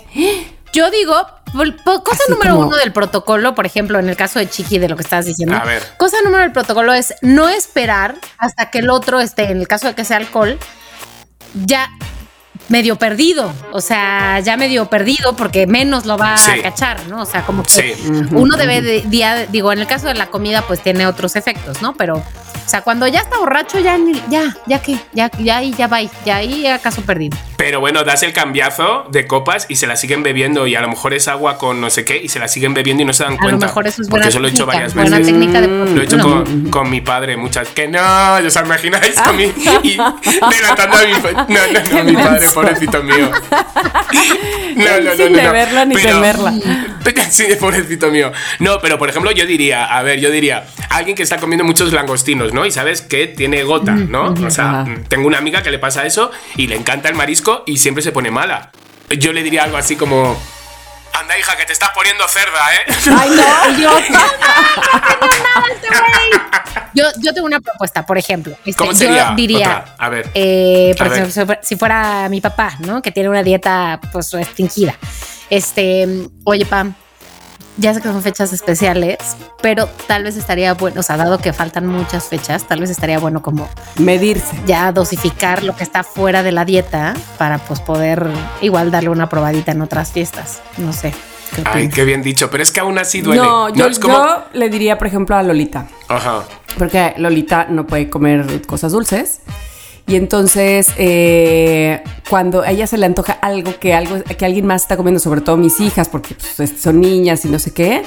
Yo 0.75 0.91
digo, 0.91 1.15
cosa 2.03 2.23
Así 2.23 2.31
número 2.33 2.55
como- 2.55 2.67
uno 2.67 2.75
del 2.75 2.91
protocolo, 2.91 3.55
por 3.55 3.65
ejemplo, 3.65 3.97
en 3.97 4.09
el 4.09 4.17
caso 4.17 4.39
de 4.39 4.49
Chiqui, 4.49 4.77
de 4.77 4.89
lo 4.89 4.97
que 4.97 5.03
estabas 5.03 5.25
diciendo. 5.25 5.55
A 5.55 5.63
ver. 5.63 5.81
Cosa 5.97 6.17
número 6.21 6.43
del 6.43 6.51
protocolo 6.51 6.91
es 6.91 7.13
no 7.21 7.47
esperar 7.47 8.15
hasta 8.37 8.69
que 8.71 8.79
el 8.79 8.89
otro 8.89 9.21
esté, 9.21 9.51
en 9.51 9.59
el 9.59 9.67
caso 9.69 9.87
de 9.87 9.95
que 9.95 10.03
sea 10.03 10.17
alcohol, 10.17 10.59
ya 11.53 11.89
medio 12.69 12.95
perdido. 12.97 13.51
O 13.71 13.81
sea, 13.81 14.39
ya 14.39 14.57
medio 14.57 14.85
perdido 14.87 15.35
porque 15.35 15.67
menos 15.67 16.05
lo 16.05 16.17
va 16.17 16.37
Sí. 16.37 16.51
a 16.51 16.61
cachar, 16.63 17.07
¿no? 17.07 17.21
O 17.21 17.25
sea, 17.25 17.43
como 17.45 17.63
que 17.63 17.69
Sí. 17.69 17.93
uno 18.31 18.57
debe 18.57 18.81
de, 18.81 19.01
día- 19.01 19.45
digo, 19.47 19.71
en 19.71 19.79
el 19.79 19.87
caso 19.87 20.07
de 20.07 20.15
la 20.15 20.27
comida, 20.27 20.63
pues 20.63 20.81
tiene 20.81 21.05
otros 21.07 21.35
efectos, 21.35 21.81
¿no? 21.81 21.93
Pero, 21.95 22.15
o 22.17 22.23
sea, 22.69 22.81
cuando 22.81 23.07
ya 23.07 23.19
está 23.19 23.37
borracho, 23.37 23.79
ya, 23.79 23.97
ya, 24.29 24.55
ya 24.65 24.79
que, 24.81 24.97
ya, 25.13 25.29
ya 25.39 25.57
ahí, 25.57 25.73
ya 25.77 25.87
va, 25.87 25.99
ya 26.25 26.37
ahí 26.37 26.65
acaso 26.67 27.01
perdido. 27.03 27.37
Pero 27.57 27.79
bueno, 27.79 28.03
das 28.03 28.21
el 28.23 28.33
cambiazo 28.33 29.05
de 29.11 29.27
copas 29.27 29.65
y 29.69 29.77
se 29.77 29.87
la 29.87 29.95
siguen 29.95 30.23
bebiendo 30.23 30.67
y 30.67 30.75
a 30.75 30.81
lo 30.81 30.89
mejor 30.89 31.13
es 31.13 31.27
agua 31.29 31.57
con 31.57 31.79
no 31.79 31.89
sé 31.89 32.03
qué 32.03 32.17
y 32.21 32.27
se 32.27 32.37
la 32.37 32.47
siguen 32.49 32.73
bebiendo 32.73 33.03
y 33.03 33.05
no 33.05 33.13
se 33.13 33.23
dan 33.23 33.35
A 33.35 33.37
cuenta. 33.37 33.65
lo 33.65 33.67
mejor 33.67 33.87
eso 33.87 34.01
es 34.01 34.09
buena 34.09 34.25
Porque 34.25 34.29
eso 34.29 34.39
lo 34.39 34.47
he 34.47 34.51
hecho 34.51 34.65
técnica, 34.65 34.73
varias 34.77 34.93
buena 34.93 35.17
veces. 35.17 35.33
técnica 35.33 35.61
de 35.61 35.67
Lo 35.67 36.01
he 36.01 36.03
hecho 36.03 36.19
con, 36.19 36.69
con 36.69 36.89
mi 36.89 36.99
padre 37.01 37.37
muchas. 37.37 37.69
Que 37.69 37.87
no, 37.87 37.99
os 38.45 38.55
imagináis 38.57 39.17
a 39.17 39.31
mí 39.31 39.51
y 39.83 39.91
delatando 40.49 40.97
a 40.97 41.01
mi 41.05 41.13
No, 41.53 41.59
no, 41.71 41.97
no, 41.97 42.03
mi 42.03 42.13
padre, 42.15 42.49
pobrecito 42.55 43.03
mío. 43.03 43.29
No, 44.75 44.83
no, 44.83 45.01
no, 45.03 45.15
Sin 45.15 45.31
deberla 45.31 45.85
ni 45.85 45.95
temerla. 45.95 46.53
Sí, 47.29 47.45
pobrecito 47.59 48.11
mío. 48.11 48.31
No, 48.59 48.79
pero 48.81 48.97
por 48.97 49.09
ejemplo, 49.09 49.31
yo 49.31 49.45
diría, 49.45 49.85
a 49.85 50.03
ver, 50.03 50.19
yo 50.19 50.29
diría, 50.29 50.67
alguien 50.89 51.15
que 51.15 51.23
está 51.23 51.37
comiendo 51.37 51.63
muchos 51.63 51.93
langostinos, 51.93 52.53
¿no? 52.53 52.65
Y 52.65 52.71
sabes 52.71 53.01
que 53.01 53.27
tiene 53.27 53.63
gota, 53.63 53.93
¿no? 53.93 54.33
O 54.33 54.49
sea, 54.49 54.81
Ajá. 54.81 54.95
tengo 55.07 55.27
una 55.27 55.37
amiga 55.37 55.63
que 55.63 55.71
le 55.71 55.79
pasa 55.79 56.05
eso 56.05 56.31
y 56.57 56.67
le 56.67 56.75
encanta 56.75 57.07
el 57.07 57.15
marisco 57.15 57.63
y 57.65 57.77
siempre 57.77 58.03
se 58.03 58.11
pone 58.11 58.31
mala. 58.31 58.71
Yo 59.17 59.31
le 59.33 59.43
diría 59.43 59.63
algo 59.63 59.77
así 59.77 59.95
como. 59.95 60.37
Anda, 61.19 61.37
hija, 61.37 61.55
que 61.55 61.65
te 61.65 61.73
estás 61.73 61.89
poniendo 61.91 62.27
cerda, 62.27 62.75
¿eh? 62.75 62.79
Ay, 63.19 63.29
no, 63.29 63.77
yo... 63.79 63.99
Yo, 66.93 67.03
yo 67.19 67.33
tengo 67.33 67.45
una 67.45 67.59
propuesta, 67.59 68.05
por 68.05 68.17
ejemplo. 68.17 68.53
Este, 68.65 68.73
¿Cómo 68.75 68.93
sería? 68.93 69.29
Yo 69.31 69.35
diría, 69.35 69.79
Otra, 69.81 69.95
a 69.97 70.09
ver. 70.09 70.29
eh, 70.33 70.95
por 70.97 71.07
A 71.07 71.09
ver. 71.09 71.23
ejemplo, 71.23 71.55
si 71.61 71.75
fuera 71.75 72.29
mi 72.29 72.39
papá, 72.39 72.75
¿no? 72.79 73.01
Que 73.01 73.11
tiene 73.11 73.27
una 73.29 73.43
dieta, 73.43 73.99
pues, 74.13 74.31
restringida. 74.31 74.95
Este, 75.49 76.07
oye, 76.45 76.65
Pam, 76.65 76.93
ya 77.77 77.93
sé 77.93 78.01
que 78.01 78.07
son 78.07 78.21
fechas 78.21 78.53
especiales, 78.53 79.17
pero 79.61 79.87
tal 80.07 80.23
vez 80.23 80.37
estaría 80.37 80.73
bueno, 80.73 80.99
o 80.99 81.03
sea, 81.03 81.17
dado 81.17 81.37
que 81.37 81.53
faltan 81.53 81.85
muchas 81.87 82.25
fechas, 82.25 82.67
tal 82.67 82.79
vez 82.79 82.89
estaría 82.89 83.19
bueno 83.19 83.41
como 83.41 83.67
Medirse. 83.97 84.55
ya 84.65 84.91
dosificar 84.91 85.63
lo 85.63 85.75
que 85.75 85.83
está 85.83 86.03
fuera 86.03 86.43
de 86.43 86.51
la 86.51 86.65
dieta 86.65 87.13
para, 87.37 87.57
pues, 87.57 87.81
poder 87.81 88.27
igual 88.61 88.91
darle 88.91 89.09
una 89.09 89.27
probadita 89.29 89.71
en 89.71 89.81
otras 89.81 90.11
fiestas. 90.11 90.61
No 90.77 90.93
sé. 90.93 91.13
¿qué 91.55 91.63
Ay, 91.65 91.89
qué 91.89 92.03
bien 92.03 92.21
dicho, 92.21 92.49
pero 92.49 92.63
es 92.63 92.71
que 92.71 92.79
aún 92.79 92.97
así 92.97 93.21
duele. 93.21 93.41
No, 93.41 93.69
yo, 93.69 93.87
es 93.87 93.99
como. 93.99 94.15
yo 94.15 94.43
le 94.53 94.69
diría, 94.69 94.97
por 94.97 95.07
ejemplo, 95.07 95.35
a 95.35 95.43
Lolita. 95.43 95.85
Ajá. 96.07 96.43
Porque 96.77 97.13
Lolita 97.17 97.67
no 97.69 97.85
puede 97.87 98.09
comer 98.09 98.65
cosas 98.65 98.91
dulces. 98.91 99.41
Y 100.07 100.15
entonces, 100.15 100.89
eh, 100.97 102.03
cuando 102.29 102.61
a 102.61 102.69
ella 102.69 102.85
se 102.85 102.97
le 102.97 103.07
antoja 103.07 103.33
algo 103.33 103.79
que, 103.79 103.93
algo 103.93 104.21
que 104.23 104.45
alguien 104.45 104.65
más 104.65 104.83
está 104.83 104.97
comiendo, 104.97 105.19
sobre 105.19 105.41
todo 105.41 105.57
mis 105.57 105.79
hijas, 105.79 106.09
porque 106.09 106.35
pues, 106.57 106.73
son 106.79 107.01
niñas 107.01 107.43
y 107.45 107.49
no 107.49 107.57
sé 107.57 107.71
qué, 107.71 108.03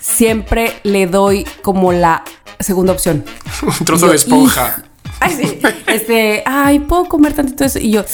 siempre 0.00 0.72
le 0.82 1.06
doy 1.06 1.46
como 1.62 1.92
la 1.92 2.24
segunda 2.58 2.92
opción. 2.92 3.24
Un 3.62 3.86
trozo 3.86 4.06
Yo, 4.06 4.10
de 4.10 4.16
esponja. 4.16 4.82
Ay, 5.20 5.36
sí. 5.36 5.60
Este, 5.86 6.42
ay, 6.46 6.80
puedo 6.80 7.04
comer 7.04 7.34
tantito 7.34 7.64
eso. 7.64 7.78
Y 7.78 7.92
yo, 7.92 8.04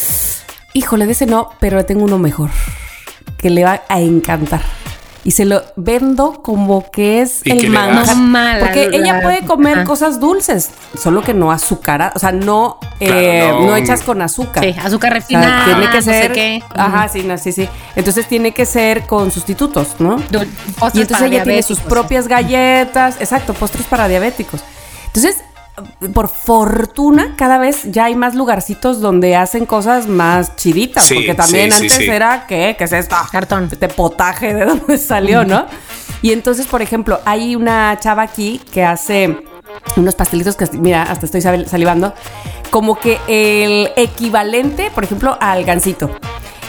híjole, 0.75 1.07
de 1.07 1.13
ese 1.13 1.25
no, 1.25 1.51
pero 1.59 1.85
tengo 1.87 2.05
uno 2.05 2.19
mejor 2.19 2.51
que 3.39 3.49
le 3.49 3.65
va 3.65 3.83
a 3.89 4.01
encantar. 4.01 4.63
Y 5.27 5.33
se 5.33 5.45
lo 5.45 5.61
vendo 5.75 6.41
como 6.41 6.89
que 6.89 7.21
es 7.21 7.41
¿Y 7.45 7.51
qué 7.51 7.67
el 7.67 7.71
manjar. 7.71 8.61
Porque 8.61 8.89
la- 8.91 8.97
ella 8.97 9.21
puede 9.23 9.45
comer 9.45 9.83
cosas 9.83 10.21
dulces, 10.21 10.71
solo 10.97 11.23
que 11.23 11.35
no 11.35 11.51
azucaradas, 11.51 12.15
o 12.15 12.19
sea, 12.21 12.31
no, 12.31 12.79
eh, 13.01 13.09
Claro, 13.43 13.61
no. 13.61 13.67
no 13.67 13.77
hechas 13.77 14.03
con 14.03 14.23
azúcar. 14.23 14.63
Sí, 14.63 14.77
azúcar 14.81 15.11
O 15.11 15.15
sea, 15.15 15.21
refinada. 15.21 15.65
tiene 15.65 15.91
que 15.91 15.97
no 15.97 16.03
sé 16.03 16.13
ser. 16.23 16.33
qué. 16.33 16.63
Ajá, 16.77 17.09
sí, 17.09 17.25
no, 17.25 17.37
sí, 17.39 17.51
sí. 17.51 17.69
Entonces 17.97 18.29
tiene 18.29 18.53
que 18.55 18.65
ser 18.67 19.03
con 19.07 19.33
sustitutos, 19.33 19.97
¿no? 19.99 20.17
Dul- 20.31 20.47
postres 20.79 20.95
Y 20.95 21.01
entonces 21.01 21.17
para 21.17 21.27
ella 21.27 21.43
tiene 21.43 21.63
sus 21.65 21.81
propias 21.81 22.29
galletas, 22.29 23.17
exacto, 23.19 23.53
postres 23.53 23.85
para 23.87 24.07
diabéticos. 24.07 24.61
Entonces, 25.07 25.39
por 26.15 26.29
fortuna, 26.29 27.35
cada 27.37 27.59
vez 27.59 27.83
ya 27.91 28.07
hay 28.07 28.15
más 28.15 28.35
lugarcitos 28.35 29.01
donde 29.01 29.37
hacen 29.37 29.67
cosas 29.67 30.07
más 30.07 30.57
chiditas, 30.57 31.05
Sí, 31.05 31.15
porque 31.17 31.35
también 31.35 31.71
sí, 31.73 31.77
antes 31.85 31.93
sí. 31.95 32.05
era, 32.09 32.47
¿qué? 32.47 32.75
¿Qué 32.79 32.85
es 32.85 32.93
esto? 32.93 33.17
Cartón. 33.31 33.69
Este 33.71 33.89
potaje 33.89 34.55
de 34.55 34.65
dónde 34.65 34.97
salió, 34.99 35.45
¿no? 35.45 35.67
Y 36.23 36.33
entonces, 36.33 36.67
por 36.67 36.81
ejemplo, 36.83 37.21
hay 37.25 37.55
una 37.57 37.99
chava 38.01 38.23
aquí 38.23 38.61
que 38.73 38.85
hace 38.85 39.45
unos 39.97 40.15
pastelitos 40.15 40.57
que, 40.57 40.67
mira, 40.79 41.03
hasta 41.03 41.27
estoy 41.27 41.43
sal- 41.43 41.69
salivando, 41.69 42.15
como 42.71 42.99
que 42.99 43.19
el 43.29 43.91
equivalente, 43.97 44.91
por 44.95 45.05
ejemplo, 45.05 45.37
al 45.41 45.65
gansito. 45.65 46.11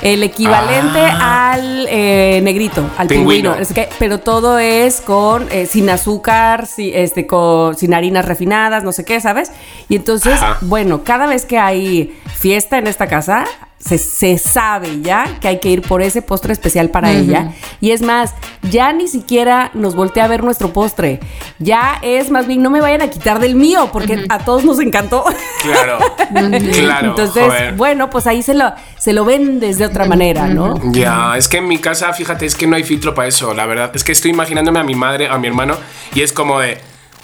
El 0.02 0.22
equivalente 0.24 1.00
Ah. 1.00 1.54
al 1.54 1.88
eh, 1.90 2.40
negrito, 2.44 2.82
al 2.98 3.08
Pingüino. 3.08 3.52
pingüino. 3.52 3.56
Es 3.56 3.74
que, 3.74 3.90
pero 3.98 4.20
todo 4.20 4.60
es 4.60 5.02
con 5.02 5.48
eh, 5.52 5.66
sin 5.66 5.90
azúcar, 5.90 6.68
si- 6.68 6.92
este, 6.94 7.26
con, 7.26 7.76
sin 7.76 7.94
harinas 7.94 8.26
refinadas, 8.26 8.84
no 8.84 8.92
sé 8.92 9.04
qué, 9.06 9.20
¿sabes? 9.20 9.52
Y 9.90 9.96
entonces, 9.96 10.34
Ajá. 10.34 10.58
bueno, 10.62 11.04
cada 11.04 11.26
vez 11.26 11.46
que 11.46 11.58
hay 11.58 12.16
fiesta 12.36 12.78
en 12.78 12.88
esta 12.88 13.08
casa, 13.08 13.46
se, 13.80 13.98
se 13.98 14.38
sabe 14.38 15.02
ya 15.02 15.38
que 15.40 15.48
hay 15.48 15.60
que 15.60 15.70
ir 15.70 15.82
por 15.82 16.02
ese 16.02 16.22
postre 16.22 16.52
especial 16.52 16.90
para 16.90 17.12
ella. 17.12 17.54
Y 17.80 17.92
es 17.92 18.02
más, 18.02 18.34
ya 18.64 18.92
ni 18.92 19.08
siquiera 19.08 19.72
nos 19.74 19.96
voltea 19.96 20.26
a 20.26 20.28
ver 20.28 20.44
nuestro 20.44 20.74
postre. 20.74 21.20
Ya 21.60 22.00
es 22.02 22.32
más 22.32 22.48
bien, 22.48 22.62
no 22.64 22.70
me 22.70 22.82
vayan 22.82 23.02
a 23.02 23.10
quitar 23.10 23.40
del 23.40 23.56
mío, 23.56 23.90
porque 23.94 24.26
a 24.30 24.40
todos 24.40 24.66
nos 24.66 24.80
encantó. 24.80 25.24
Claro. 25.62 26.00
claro. 26.74 27.10
Entonces, 27.10 27.46
joder. 27.46 27.74
bueno, 27.76 28.10
pues 28.10 28.26
ahí 28.28 28.42
se 28.42 28.54
lo, 28.54 28.74
se 28.98 29.14
lo 29.14 29.26
vendes 29.26 29.78
de 29.78 29.86
otra 29.86 30.06
manera, 30.06 30.48
¿no? 30.48 30.80
Ya, 30.92 31.38
es 31.38 31.48
que 31.48 31.58
en 31.58 31.68
mi 31.68 31.78
casa, 31.78 32.12
fíjate, 32.14 32.46
es 32.46 32.56
que 32.56 32.68
no 32.68 32.76
hay 32.76 32.84
filtro 32.84 33.14
para 33.14 33.28
eso, 33.28 33.54
la 33.54 33.66
verdad. 33.66 33.92
Es 33.94 34.04
que 34.04 34.12
estoy 34.12 34.32
imaginándome 34.32 34.80
a 34.80 34.84
mi 34.84 34.96
madre, 34.96 35.28
a 35.28 35.38
mi 35.38 35.48
hermano, 35.48 35.76
y 36.14 36.22
es 36.22 36.34
como 36.34 36.60
de. 36.60 36.80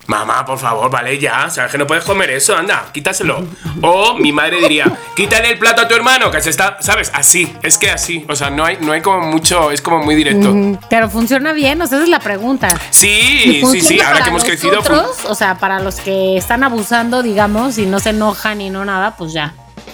Mamá, 0.07 0.45
por 0.45 0.59
favor, 0.59 0.89
vale 0.91 1.17
ya. 1.17 1.49
Sabes 1.49 1.71
que 1.71 1.77
no 1.77 1.87
puedes 1.87 2.03
comer 2.03 2.29
eso, 2.31 2.55
anda, 2.55 2.87
quítaselo. 2.91 3.45
O 3.81 4.15
mi 4.15 4.31
madre 4.31 4.57
diría, 4.59 4.85
quítale 5.15 5.51
el 5.51 5.57
plato 5.59 5.81
a 5.83 5.87
tu 5.87 5.95
hermano, 5.95 6.29
que 6.29 6.41
se 6.41 6.49
está. 6.49 6.77
¿Sabes? 6.81 7.11
Así, 7.13 7.53
es 7.61 7.77
que 7.77 7.89
así. 7.89 8.25
O 8.27 8.35
sea, 8.35 8.49
no 8.49 8.65
hay, 8.65 8.77
no 8.81 8.91
hay 8.91 9.01
como 9.01 9.21
mucho, 9.21 9.71
es 9.71 9.81
como 9.81 9.99
muy 10.03 10.15
directo. 10.15 10.49
Mm, 10.53 10.77
Pero 10.89 11.09
funciona 11.09 11.53
bien, 11.53 11.81
o 11.81 11.87
sea, 11.87 11.97
esa 11.97 12.03
es 12.03 12.09
la 12.09 12.19
pregunta. 12.19 12.67
Sí, 12.89 13.63
sí, 13.71 13.81
sí, 13.81 14.01
ahora 14.01 14.23
que 14.23 14.29
hemos 14.29 14.43
crecido. 14.43 14.81
o 15.27 15.35
sea, 15.35 15.57
para 15.57 15.79
los 15.79 15.95
que 15.95 16.37
están 16.37 16.63
abusando, 16.63 17.23
digamos, 17.23 17.77
y 17.77 17.85
no 17.85 17.99
se 17.99 18.09
enojan 18.09 18.61
y 18.61 18.69
no 18.69 18.83
nada, 18.85 19.15
pues 19.15 19.33
ya. 19.33 19.53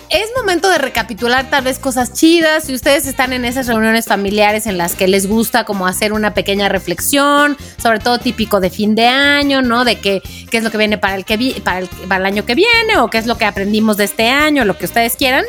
Es 0.10 0.28
momento 0.36 0.70
de 0.70 0.80
recapitular 0.80 1.50
tal 1.52 1.64
vez 1.66 1.78
cosas 1.78 2.14
chidas. 2.14 2.64
Si 2.64 2.74
ustedes 2.74 3.06
están 3.06 3.32
en 3.32 3.46
esas 3.46 3.68
reuniones 3.68 4.06
familiares 4.06 4.66
en 4.66 4.78
las 4.78 4.96
que 4.96 5.08
les 5.08 5.28
gusta 5.28 5.66
como 5.66 5.86
hacer 5.86 6.14
una 6.14 6.34
pequeña 6.34 6.68
reflexión, 6.68 7.56
sobre 7.82 8.00
todo 8.00 8.18
típico 8.18 8.60
de 8.60 8.72
fin 8.72 8.96
de 8.96 9.06
año, 9.08 9.62
¿no? 9.62 9.86
De 9.86 10.00
qué, 10.00 10.24
qué 10.50 10.58
es 10.58 10.64
lo 10.64 10.72
que 10.72 10.78
viene 10.80 10.98
para 10.98 11.14
el, 11.16 11.26
que 11.26 11.38
vi- 11.38 11.60
para, 11.60 11.80
el, 11.80 11.88
para 12.08 12.18
el 12.22 12.26
año 12.26 12.44
que 12.44 12.56
viene 12.56 12.98
o 12.98 13.10
qué 13.10 13.20
es 13.20 13.28
lo 13.28 13.38
que 13.38 13.46
aprendimos 13.46 13.98
de 13.98 14.06
este 14.06 14.30
año, 14.30 14.66
lo 14.66 14.78
que 14.78 14.86
ustedes 14.86 15.16
quieran. 15.16 15.46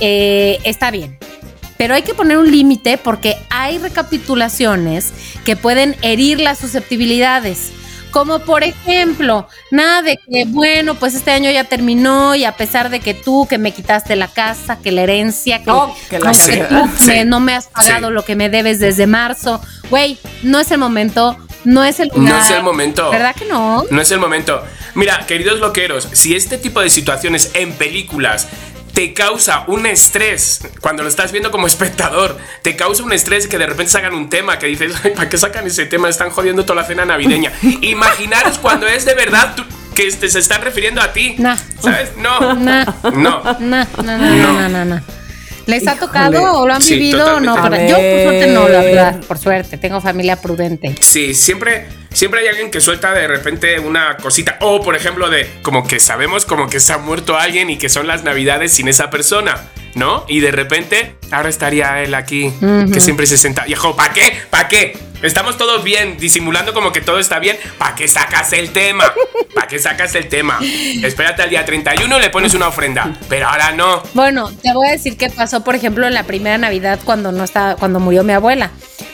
eh, 0.00 0.58
está 0.64 0.90
bien. 0.90 1.16
Pero 1.76 1.94
hay 1.94 2.02
que 2.02 2.14
poner 2.14 2.38
un 2.38 2.50
límite 2.50 2.98
porque 2.98 3.36
hay 3.50 3.78
recapitulaciones 3.78 5.12
que 5.44 5.56
pueden 5.56 5.96
herir 6.02 6.40
las 6.40 6.58
susceptibilidades. 6.58 7.72
Como 8.12 8.38
por 8.40 8.62
ejemplo, 8.62 9.48
nada 9.70 10.02
de 10.02 10.18
que, 10.30 10.44
bueno, 10.46 10.94
pues 10.94 11.14
este 11.14 11.30
año 11.32 11.50
ya 11.50 11.64
terminó 11.64 12.34
y 12.34 12.44
a 12.44 12.52
pesar 12.56 12.90
de 12.90 13.00
que 13.00 13.14
tú 13.14 13.46
que 13.48 13.58
me 13.58 13.72
quitaste 13.72 14.14
la 14.16 14.28
casa, 14.28 14.78
que 14.82 14.92
la 14.92 15.02
herencia, 15.02 15.62
que, 15.64 15.70
Oh, 15.70 15.96
que 16.10 16.18
la 16.18 16.32
tú 16.32 17.06
me- 17.06 17.24
no 17.24 17.40
me 17.40 17.54
has 17.54 17.66
pagado 17.68 18.08
Sí. 18.08 18.14
lo 18.14 18.24
que 18.24 18.36
me 18.36 18.48
debes 18.50 18.78
desde 18.80 19.06
marzo, 19.06 19.60
güey, 19.90 20.18
no 20.42 20.60
es 20.60 20.70
el 20.70 20.78
momento, 20.78 21.36
no 21.64 21.82
es 21.84 22.00
el 22.00 22.08
lugar. 22.08 22.22
No 22.34 22.38
es 22.44 22.50
el 22.50 22.62
momento. 22.62 23.10
¿Verdad 23.10 23.34
que 23.34 23.46
no? 23.46 23.84
No 23.90 24.00
es 24.02 24.10
el 24.10 24.18
momento. 24.20 24.62
Mira, 24.94 25.24
queridos 25.26 25.58
loqueros, 25.60 26.06
si 26.12 26.36
este 26.36 26.58
tipo 26.58 26.80
de 26.80 26.90
situaciones 26.90 27.50
en 27.54 27.72
películas 27.72 28.46
te 28.94 29.14
causa 29.14 29.64
un 29.68 29.86
estrés 29.86 30.60
cuando 30.80 31.02
lo 31.02 31.08
estás 31.08 31.32
viendo 31.32 31.50
como 31.50 31.66
espectador, 31.66 32.36
te 32.62 32.76
causa 32.76 33.02
un 33.02 33.12
estrés 33.12 33.46
que 33.46 33.58
de 33.58 33.66
repente 33.66 33.90
sacan 33.92 34.14
un 34.14 34.28
tema 34.28 34.58
que 34.58 34.66
dices, 34.66 34.92
"Ay, 35.02 35.12
¿para 35.16 35.28
qué 35.28 35.38
sacan 35.38 35.66
ese 35.66 35.86
tema? 35.86 36.08
Están 36.08 36.30
jodiendo 36.30 36.64
toda 36.64 36.82
la 36.82 36.86
cena 36.86 37.04
navideña. 37.04 37.52
Imaginaros 37.82 38.58
cuando 38.58 38.86
es 38.86 39.04
de 39.04 39.14
verdad 39.14 39.54
tú- 39.56 39.64
que 39.94 40.06
este- 40.06 40.28
se 40.30 40.38
están 40.38 40.62
refiriendo 40.62 41.00
a 41.02 41.12
ti. 41.12 41.34
Nah. 41.38 41.56
¿Sabes? 41.80 42.10
No. 42.16 42.54
Nah. 42.54 42.84
No. 43.12 43.42
No, 43.42 43.56
no, 43.60 43.86
no, 44.02 44.18
no, 44.18 44.52
no, 44.52 44.68
no, 44.68 44.84
no. 44.84 45.00
¿Les 45.66 45.86
ha 45.86 45.92
Híjole. 45.94 46.00
tocado 46.06 46.52
o 46.60 46.66
lo 46.66 46.74
han 46.74 46.82
Sí, 46.82 46.94
vivido 46.94 47.36
o 47.36 47.40
no? 47.40 47.54
totalmente. 47.54 47.92
A 47.92 47.96
Yo 47.96 47.96
por 47.96 48.22
suerte 48.32 48.46
no, 48.52 48.68
la 48.68 48.80
ver. 48.80 48.94
verdad, 48.94 49.20
por 49.28 49.38
suerte. 49.38 49.76
Tengo 49.78 50.00
familia 50.00 50.36
prudente. 50.40 50.94
Sí, 51.00 51.34
siempre, 51.34 51.86
siempre 52.12 52.40
hay 52.40 52.48
alguien 52.48 52.70
que 52.70 52.80
suelta 52.80 53.12
de 53.12 53.26
repente 53.26 53.78
una 53.80 54.16
cosita. 54.16 54.58
O, 54.60 54.82
por 54.82 54.96
ejemplo, 54.96 55.30
de 55.30 55.50
como 55.62 55.86
que 55.86 56.00
sabemos 56.00 56.44
como 56.44 56.68
que 56.68 56.80
se 56.80 56.92
ha 56.92 56.98
muerto 56.98 57.36
alguien 57.36 57.70
y 57.70 57.78
que 57.78 57.88
son 57.88 58.06
las 58.06 58.24
navidades 58.24 58.72
sin 58.72 58.88
esa 58.88 59.10
persona, 59.10 59.68
¿no? 59.94 60.24
Y 60.28 60.40
de 60.40 60.50
repente, 60.50 61.16
ahora 61.30 61.48
estaría 61.48 62.02
él 62.02 62.14
aquí, 62.14 62.52
que 62.92 63.00
siempre 63.00 63.26
se 63.26 63.36
senta. 63.36 63.64
Viejo, 63.64 63.96
¿para 63.96 64.12
qué? 64.12 64.42
¿Para 64.50 64.68
qué? 64.68 64.96
Estamos 65.22 65.56
todos 65.56 65.84
bien, 65.84 66.16
disimulando 66.18 66.74
como 66.74 66.92
que 66.92 67.00
todo 67.00 67.20
está 67.20 67.38
bien. 67.38 67.56
¿Para 67.78 67.94
qué 67.94 68.08
sacas 68.08 68.52
el 68.52 68.70
tema? 68.70 69.12
¿Para 69.54 69.68
qué 69.68 69.78
sacas 69.78 70.14
el 70.16 70.28
tema? 70.28 70.58
Espérate 70.60 71.42
al 71.42 71.50
día 71.50 71.64
31 71.64 72.18
le 72.18 72.30
pones 72.30 72.54
una 72.54 72.66
ofrenda. 72.66 73.16
Pero 73.28 73.46
ahora 73.46 73.70
no. 73.70 74.02
Bueno, 74.14 74.50
te 74.50 74.72
voy 74.72 74.88
a 74.88 74.92
decir 74.92 75.16
qué 75.16 75.30
pasó, 75.30 75.62
por 75.62 75.76
ejemplo, 75.76 76.08
en 76.08 76.14
la 76.14 76.24
primera 76.24 76.58
Navidad 76.58 76.98
cuando 77.04 77.30
no 77.30 77.44
estaba, 77.44 77.76
cuando 77.76 78.00
murió 78.00 78.24
mi 78.24 78.32
abuela. 78.32 78.72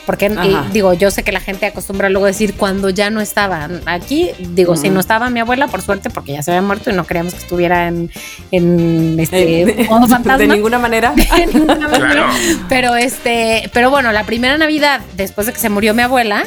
Porque 0.09 0.25
eh, 0.25 0.55
digo, 0.73 0.91
yo 0.95 1.11
sé 1.11 1.21
que 1.21 1.31
la 1.31 1.39
gente 1.39 1.67
acostumbra 1.67 2.09
luego 2.09 2.25
decir 2.25 2.55
cuando 2.55 2.89
ya 2.89 3.11
no 3.11 3.21
estaba. 3.21 3.69
Aquí, 3.85 4.31
digo, 4.39 4.75
si 4.75 4.89
no 4.89 4.99
estaba 4.99 5.29
mi 5.29 5.39
abuela, 5.39 5.67
por 5.67 5.83
suerte, 5.83 6.09
porque 6.09 6.31
ya 6.33 6.41
se 6.41 6.49
había 6.49 6.63
muerto 6.63 6.89
y 6.89 6.93
no 6.93 7.05
queríamos 7.05 7.35
que 7.35 7.41
estuviera 7.41 7.87
en, 7.87 8.09
en 8.49 9.19
este 9.19 9.61
Eh, 9.61 9.85
modo 9.87 10.07
fantasma. 10.07 10.39
de 10.39 10.47
ninguna 10.47 10.79
manera. 10.79 11.13
De 11.37 11.45
ninguna 11.45 11.75
manera. 11.87 11.99
Claro. 11.99 12.25
Pero 12.67 12.95
este, 12.95 13.69
pero 13.71 13.91
bueno, 13.91 14.11
la 14.11 14.23
primera 14.23 14.57
Navidad, 14.57 15.01
después 15.15 15.45
de 15.45 15.53
que 15.53 15.59
se 15.59 15.69
murió 15.69 15.93
mi 15.93 16.01
abuela, 16.01 16.43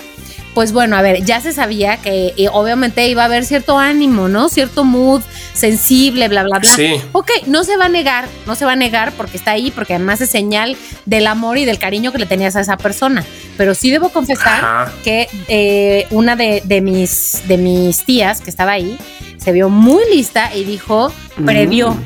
pues 0.55 0.73
bueno, 0.73 0.97
a 0.97 1.03
ver, 1.03 1.25
ya 1.25 1.41
se 1.41 1.53
sabía 1.53 1.97
que 1.97 2.35
eh, 2.37 2.49
obviamente 2.53 3.09
iba 3.09 3.23
a 3.23 3.25
haber 3.27 3.45
cierto 3.45 3.79
ánimo, 3.79 4.29
¿no? 4.29 4.49
Cierto 4.49 4.85
mood 4.85 5.23
sensible, 5.55 6.29
bla, 6.29 6.43
bla, 6.43 6.59
bla. 6.59 6.71
Sí. 6.71 7.01
Ok, 7.13 7.31
no 7.47 7.65
se 7.65 7.77
va 7.77 7.87
a 7.87 7.89
negar, 7.89 8.29
no 8.47 8.55
se 8.55 8.65
va 8.65 8.73
a 8.73 8.77
negar 8.77 9.13
porque 9.13 9.37
está 9.37 9.53
ahí, 9.53 9.71
porque 9.71 9.95
además 9.95 10.21
es 10.21 10.31
señal 10.31 10.77
del 11.07 11.27
amor 11.27 11.59
y 11.59 11.65
del 11.65 11.79
cariño 11.79 12.13
que 12.13 12.19
le 12.19 12.27
tenías 12.27 12.57
a 12.57 12.61
esa 12.61 12.77
persona. 12.77 13.25
Pero 13.57 13.75
sí 13.75 13.91
debo 13.91 14.11
confesar 14.11 14.65
Ajá. 14.65 14.93
que 15.03 15.29
eh, 15.49 16.07
una 16.11 16.37
de, 16.37 16.63
de 16.65 16.81
mis, 16.81 17.43
de 17.49 17.57
mis 17.57 18.05
tías 18.05 18.41
que 18.41 18.51
estaba 18.51 18.73
ahí 18.73 18.99
se 19.39 19.53
vio 19.53 19.69
muy 19.71 20.03
lista 20.11 20.55
y 20.55 20.65
dijo, 20.65 21.13
previó, 21.45 21.97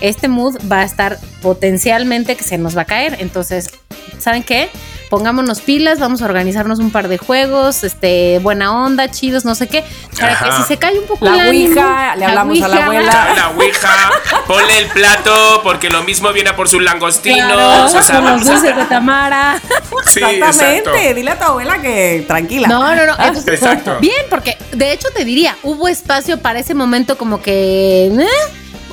este 0.00 0.28
mood 0.28 0.56
va 0.70 0.80
a 0.80 0.84
estar 0.84 1.18
potencialmente 1.42 2.36
que 2.36 2.44
se 2.44 2.58
nos 2.58 2.76
va 2.76 2.82
a 2.82 2.86
caer. 2.86 3.16
Entonces, 3.20 3.70
¿saben 4.18 4.42
qué? 4.42 4.68
Pongámonos 5.08 5.60
pilas, 5.60 5.98
vamos 5.98 6.20
a 6.20 6.26
organizarnos 6.26 6.78
un 6.80 6.90
par 6.90 7.08
de 7.08 7.16
juegos, 7.16 7.82
este, 7.82 8.38
buena 8.40 8.84
onda, 8.84 9.10
chidos, 9.10 9.44
no 9.44 9.54
sé 9.54 9.66
qué, 9.66 9.82
para 10.18 10.32
Ajá. 10.32 10.44
que 10.46 10.52
si 10.52 10.62
se 10.64 10.76
cae 10.76 10.98
un 10.98 11.06
poco 11.06 11.24
La 11.24 11.34
el 11.34 11.40
ánimo, 11.40 11.68
ouija, 11.68 12.16
le 12.16 12.24
hablamos 12.26 12.62
a 12.62 12.68
la 12.68 12.84
abuela. 12.84 13.34
La 13.34 13.48
ouija, 13.50 14.10
ponle 14.46 14.78
el 14.78 14.86
plato, 14.86 15.60
porque 15.62 15.88
lo 15.88 16.02
mismo 16.02 16.32
viene 16.32 16.50
a 16.50 16.56
por 16.56 16.68
sus 16.68 16.82
langostinos. 16.82 17.52
Claro, 17.52 17.84
o 17.86 18.02
sea, 18.02 18.16
con 18.16 18.24
los 18.32 18.44
dulces 18.46 18.76
de 18.76 18.84
Tamara. 18.84 19.60
Sí, 20.06 20.20
exacto. 20.20 20.46
Exactamente. 20.46 21.14
Dile 21.14 21.30
a 21.30 21.38
tu 21.38 21.44
abuela 21.44 21.80
que 21.80 22.24
tranquila. 22.26 22.68
No, 22.68 22.94
no, 22.94 23.06
no. 23.06 23.12
entonces, 23.18 23.54
Exacto. 23.54 23.96
Bien, 24.00 24.26
porque 24.28 24.58
de 24.72 24.92
hecho 24.92 25.08
te 25.14 25.24
diría, 25.24 25.56
hubo 25.62 25.88
espacio 25.88 26.38
para 26.40 26.58
ese 26.58 26.74
momento 26.74 27.16
como 27.16 27.40
que, 27.40 28.06
¿eh? 28.06 28.26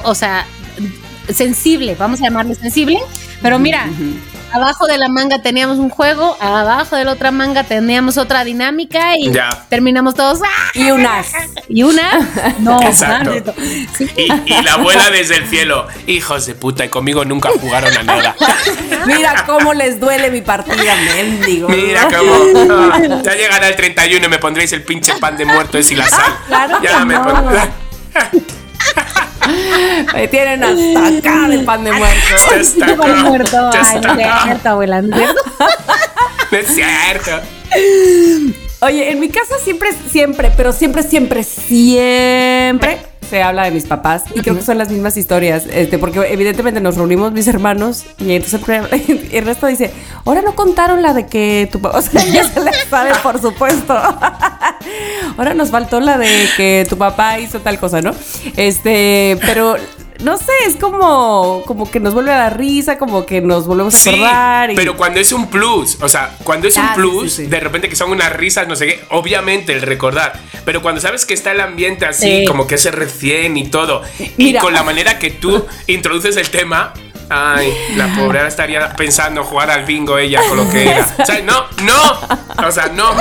o 0.03 0.15
sea, 0.15 0.45
sensible, 1.33 1.95
vamos 1.99 2.21
a 2.21 2.23
llamarle 2.23 2.55
sensible. 2.55 2.99
Pero 3.41 3.59
mira, 3.59 3.87
abajo 4.51 4.87
de 4.87 4.97
la 4.97 5.09
manga 5.09 5.41
teníamos 5.41 5.77
un 5.79 5.89
juego, 5.89 6.37
abajo 6.39 6.95
de 6.95 7.03
la 7.05 7.11
otra 7.13 7.31
manga 7.31 7.63
teníamos 7.63 8.17
otra 8.17 8.43
dinámica 8.43 9.17
y 9.17 9.31
Ya. 9.31 9.65
terminamos 9.69 10.15
todos. 10.15 10.39
¡ah! 10.43 10.71
Y 10.73 10.91
unas. 10.91 11.27
Y 11.67 11.83
una, 11.83 12.55
no, 12.59 12.81
Exacto. 12.87 13.53
Y, 14.17 14.23
y 14.45 14.61
la 14.61 14.73
abuela 14.73 15.09
desde 15.09 15.37
el 15.37 15.47
cielo, 15.47 15.87
hijos 16.07 16.45
de 16.45 16.55
puta, 16.55 16.85
y 16.85 16.89
conmigo 16.89 17.25
nunca 17.25 17.49
jugaron 17.59 17.95
a 17.97 18.03
nada. 18.03 18.35
Mira 19.05 19.43
cómo 19.45 19.73
les 19.73 19.99
duele 19.99 20.31
mi 20.31 20.41
partida, 20.41 20.95
mendigo. 20.95 21.67
Mira 21.69 22.07
cómo. 22.07 22.33
ah, 22.93 22.99
ya 23.23 23.35
llegará 23.35 23.67
el 23.67 23.75
31 23.75 24.25
y 24.25 24.29
me 24.29 24.37
pondréis 24.39 24.71
el 24.73 24.83
pinche 24.83 25.13
pan 25.19 25.37
de 25.37 25.45
muerto 25.45 25.77
ese 25.77 25.93
y 25.93 25.97
la 25.97 26.07
sal. 26.07 26.33
Claro 26.47 26.81
ya 26.81 26.99
que 26.99 27.05
me 27.05 27.13
no. 27.15 27.51
Me 30.13 30.27
tienen 30.27 30.63
hasta 30.63 31.07
acá 31.17 31.47
del 31.47 31.63
pan 31.65 31.83
de 31.83 31.91
muerto. 31.91 32.15
Ya 32.51 32.57
está, 32.57 32.87
Yo 32.87 32.97
mal 32.97 33.15
muerto. 33.25 33.69
ya 33.73 33.81
Ay, 33.83 33.99
no 34.01 34.13
es 34.13 34.19
está. 34.19 34.43
cierto, 34.43 34.69
abuela, 34.69 35.01
¿no 35.01 35.15
es 35.15 35.21
cierto? 35.23 35.41
No 36.51 36.57
es 36.59 36.67
cierto. 36.67 37.31
Oye, 38.81 39.11
en 39.11 39.19
mi 39.19 39.29
casa 39.29 39.55
siempre, 39.63 39.89
siempre, 40.11 40.51
pero 40.55 40.71
siempre, 40.71 41.01
siempre, 41.03 41.43
siempre 41.43 42.99
se 43.25 43.41
habla 43.43 43.63
de 43.65 43.71
mis 43.71 43.85
papás 43.85 44.23
y 44.33 44.41
creo 44.41 44.55
que 44.55 44.61
son 44.61 44.77
las 44.77 44.89
mismas 44.89 45.17
historias, 45.17 45.65
este, 45.71 45.97
porque 45.97 46.19
evidentemente 46.31 46.79
nos 46.81 46.95
reunimos 46.95 47.31
mis 47.31 47.47
hermanos 47.47 48.03
y 48.19 48.33
entonces 48.33 48.61
el- 49.07 49.29
Ernesto 49.31 49.67
dice, 49.67 49.91
ahora 50.25 50.41
no 50.41 50.55
contaron 50.55 51.01
la 51.01 51.13
de 51.13 51.25
que 51.27 51.67
tu 51.71 51.79
papá, 51.81 51.97
o 51.99 52.01
sea, 52.01 52.23
ya 52.25 52.47
se 52.49 52.59
la 52.61 52.71
sabe, 52.89 53.11
por 53.23 53.41
supuesto. 53.41 53.93
ahora 55.37 55.53
nos 55.53 55.71
faltó 55.71 55.99
la 55.99 56.17
de 56.17 56.29
que 56.57 56.85
tu 56.89 56.97
papá 56.97 57.39
hizo 57.39 57.59
tal 57.59 57.79
cosa, 57.79 58.01
¿no? 58.01 58.11
Este, 58.55 59.37
pero 59.45 59.75
no 60.23 60.37
sé, 60.37 60.51
es 60.67 60.75
como, 60.77 61.63
como 61.65 61.89
que 61.89 61.99
nos 61.99 62.13
vuelve 62.13 62.31
a 62.31 62.37
dar 62.37 62.57
risa, 62.57 62.97
como 62.97 63.25
que 63.25 63.41
nos 63.41 63.67
volvemos 63.67 63.93
a 64.07 64.09
acordar. 64.09 64.71
y- 64.71 64.75
pero 64.75 64.95
cuando 64.97 65.19
es 65.19 65.31
un 65.31 65.47
plus, 65.49 65.97
o 66.01 66.09
sea, 66.09 66.35
cuando 66.43 66.67
es 66.67 66.77
Ah, 66.77 66.81
un 66.81 66.87
sí, 66.87 66.93
plus, 66.95 67.33
sí, 67.33 67.43
sí. 67.43 67.49
de 67.49 67.59
repente 67.59 67.89
que 67.89 67.95
son 67.95 68.11
unas 68.11 68.31
risas, 68.33 68.67
no 68.67 68.75
sé 68.75 68.87
qué, 68.87 69.03
obviamente 69.11 69.73
el 69.73 69.81
recordar, 69.81 70.39
pero 70.63 70.81
cuando 70.81 71.01
sabes 71.01 71.25
que 71.25 71.33
está 71.33 71.51
el 71.51 71.61
ambiente 71.61 72.05
así, 72.05 72.39
Sí. 72.41 72.45
como 72.45 72.67
que 72.67 72.75
es 72.75 72.85
recién 72.93 73.57
y 73.57 73.67
todo, 73.69 74.01
y 74.37 74.55
con 74.57 74.73
la 74.73 74.83
manera 74.83 75.19
que 75.19 75.31
tú 75.31 75.65
introduces 75.87 76.37
el 76.37 76.49
tema, 76.49 76.93
ay, 77.29 77.73
la 77.95 78.07
pobre 78.15 78.39
ahora 78.39 78.47
estaría 78.47 78.93
pensando 78.95 79.43
jugar 79.43 79.69
al 79.71 79.85
bingo 79.85 80.17
ella 80.17 80.41
con 80.47 80.57
lo 80.57 80.69
que 80.69 80.89
era. 80.89 81.05
O 81.21 81.25
sea, 81.25 81.41
no, 81.41 81.53
no, 81.83 82.67
o 82.67 82.71
sea, 82.71 82.87
no, 82.87 83.13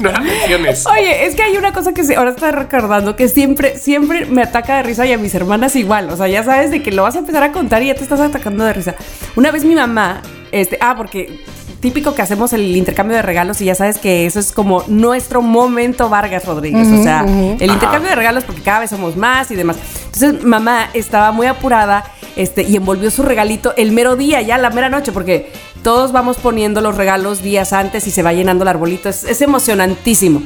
no 0.00 0.10
la 0.10 0.20
menciones. 0.20 0.86
Oye, 0.86 1.26
es 1.26 1.34
que 1.34 1.42
hay 1.42 1.56
una 1.56 1.72
cosa 1.72 1.92
que 1.92 2.04
se, 2.04 2.16
ahora 2.16 2.30
está 2.30 2.50
recordando 2.50 3.16
que 3.16 3.28
siempre, 3.28 3.76
siempre 3.78 4.26
me 4.26 4.42
ataca 4.42 4.76
de 4.76 4.82
risa 4.84 5.06
y 5.06 5.12
a 5.12 5.18
mis 5.18 5.34
hermanas 5.34 5.76
igual. 5.76 6.10
O 6.10 6.16
sea, 6.16 6.28
ya 6.28 6.44
sabes 6.44 6.70
de 6.70 6.82
que 6.82 6.92
lo 6.92 7.02
vas 7.02 7.16
a 7.16 7.18
empezar 7.18 7.42
a 7.42 7.52
contar 7.52 7.82
y 7.82 7.88
ya 7.88 7.94
te 7.94 8.02
estás 8.02 8.20
atacando 8.20 8.64
de 8.64 8.72
risa. 8.72 8.94
Una 9.34 9.50
vez 9.50 9.64
mi 9.64 9.74
mamá, 9.74 10.22
este, 10.52 10.78
ah, 10.80 10.94
porque 10.96 11.40
típico 11.80 12.14
que 12.14 12.22
hacemos 12.22 12.52
el 12.52 12.76
intercambio 12.76 13.16
de 13.16 13.22
regalos 13.22 13.60
y 13.60 13.66
ya 13.66 13.74
sabes 13.74 13.98
que 13.98 14.26
eso 14.26 14.40
es 14.40 14.52
como 14.52 14.82
nuestro 14.88 15.42
momento 15.42 16.08
Vargas 16.08 16.44
Rodríguez. 16.44 16.88
o 16.88 17.02
sea, 17.02 17.20
el 17.20 17.70
Ajá. 17.70 17.74
intercambio 17.74 18.08
de 18.10 18.16
regalos 18.16 18.44
porque 18.44 18.62
cada 18.62 18.80
vez 18.80 18.90
somos 18.90 19.16
más 19.16 19.50
y 19.50 19.54
demás. 19.56 19.76
Entonces, 20.06 20.42
mamá 20.44 20.88
estaba 20.94 21.32
muy 21.32 21.46
apurada 21.46 22.04
este, 22.36 22.62
y 22.62 22.76
envolvió 22.76 23.10
su 23.10 23.22
regalito 23.22 23.74
el 23.76 23.92
mero 23.92 24.14
día, 24.14 24.42
ya 24.42 24.58
la 24.58 24.70
mera 24.70 24.88
noche, 24.88 25.12
porque 25.12 25.50
todos 25.82 26.12
vamos 26.12 26.36
poniendo 26.36 26.80
los 26.80 26.96
regalos 26.96 27.42
días 27.42 27.72
antes 27.72 28.06
y 28.06 28.10
se 28.10 28.22
va 28.22 28.32
llenando 28.32 28.62
el 28.62 28.68
arbolito. 28.68 29.08
Es, 29.08 29.24
es 29.24 29.40
emocionantísimo. 29.40 30.42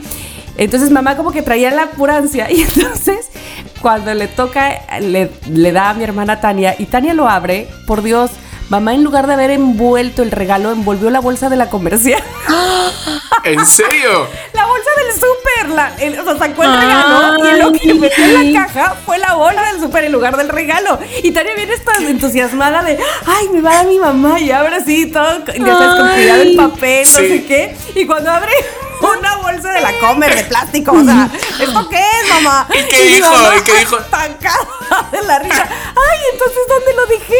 Entonces 0.56 0.90
mamá 0.90 1.16
como 1.16 1.32
que 1.32 1.42
traía 1.42 1.70
la 1.70 1.84
apurancia 1.84 2.50
y 2.52 2.62
entonces 2.62 3.30
cuando 3.80 4.12
le 4.14 4.28
toca, 4.28 4.78
le, 5.00 5.30
le 5.50 5.72
da 5.72 5.90
a 5.90 5.94
mi 5.94 6.04
hermana 6.04 6.40
Tania 6.40 6.76
y 6.78 6.86
Tania 6.86 7.14
lo 7.14 7.28
abre, 7.28 7.68
por 7.86 8.02
Dios, 8.02 8.30
mamá 8.70 8.94
en 8.94 9.04
lugar 9.04 9.26
de 9.26 9.34
haber 9.34 9.50
envuelto 9.50 10.22
el 10.22 10.30
regalo, 10.30 10.72
envolvió 10.72 11.10
la 11.10 11.20
bolsa 11.20 11.48
de 11.50 11.56
la 11.56 11.68
comercial. 11.68 12.22
¿En 13.44 13.64
serio? 13.66 14.26
La 14.52 14.66
bolsa 14.66 14.90
del 14.98 15.12
súper, 15.14 15.70
la- 15.74 15.94
el- 15.98 16.18
o 16.20 16.24
sea, 16.24 16.36
sacó 16.38 16.62
el 16.62 16.70
Ay, 16.70 16.76
regalo 16.86 17.48
y 17.48 17.58
lo 17.58 17.72
que 17.72 17.94
metió 17.94 18.24
en 18.24 18.40
sí. 18.42 18.52
la 18.52 18.66
caja 18.66 18.96
fue 19.06 19.18
la 19.18 19.34
bolsa 19.34 19.62
del 19.72 19.80
súper 19.80 20.04
en 20.04 20.12
lugar 20.12 20.36
del 20.36 20.48
regalo. 20.50 20.98
Y 21.22 21.30
Tania 21.32 21.54
viene 21.54 21.72
esta 21.72 21.96
entusiasmada 21.96 22.82
de, 22.82 22.98
ay, 23.26 23.48
me 23.52 23.62
va 23.62 23.70
a 23.70 23.74
dar 23.76 23.86
mi 23.86 23.98
mamá 23.98 24.38
y 24.38 24.50
abre 24.50 24.76
así 24.76 25.06
todo, 25.06 25.44
ya 25.46 25.54
sabes, 25.78 25.94
con 26.00 26.08
cuidado 26.10 26.42
el 26.42 26.56
papel, 26.56 27.02
no 27.10 27.18
Sí. 27.18 27.28
sé 27.28 27.44
qué. 27.46 27.76
Y 27.94 28.06
cuando 28.06 28.30
abre 28.30 28.52
una 29.00 29.36
bolsa 29.36 29.72
de 29.72 29.80
la 29.80 29.98
comer 30.00 30.34
de 30.34 30.44
plástico. 30.44 30.92
O 30.92 31.04
sea, 31.04 31.28
¿esto 31.60 31.88
qué 31.88 31.98
es, 31.98 32.28
mamá? 32.28 32.66
¿Y 32.70 32.88
qué 32.88 33.02
dijo? 33.04 33.32
¿Y 33.58 33.62
qué 33.62 33.78
dijo? 33.78 33.96
Tancada 33.98 35.08
de 35.12 35.22
la 35.22 35.38
risa. 35.38 35.68
Ay, 35.68 36.18
entonces, 36.32 36.62
¿dónde 36.68 36.92
lo 36.94 37.06
dejé? 37.06 37.34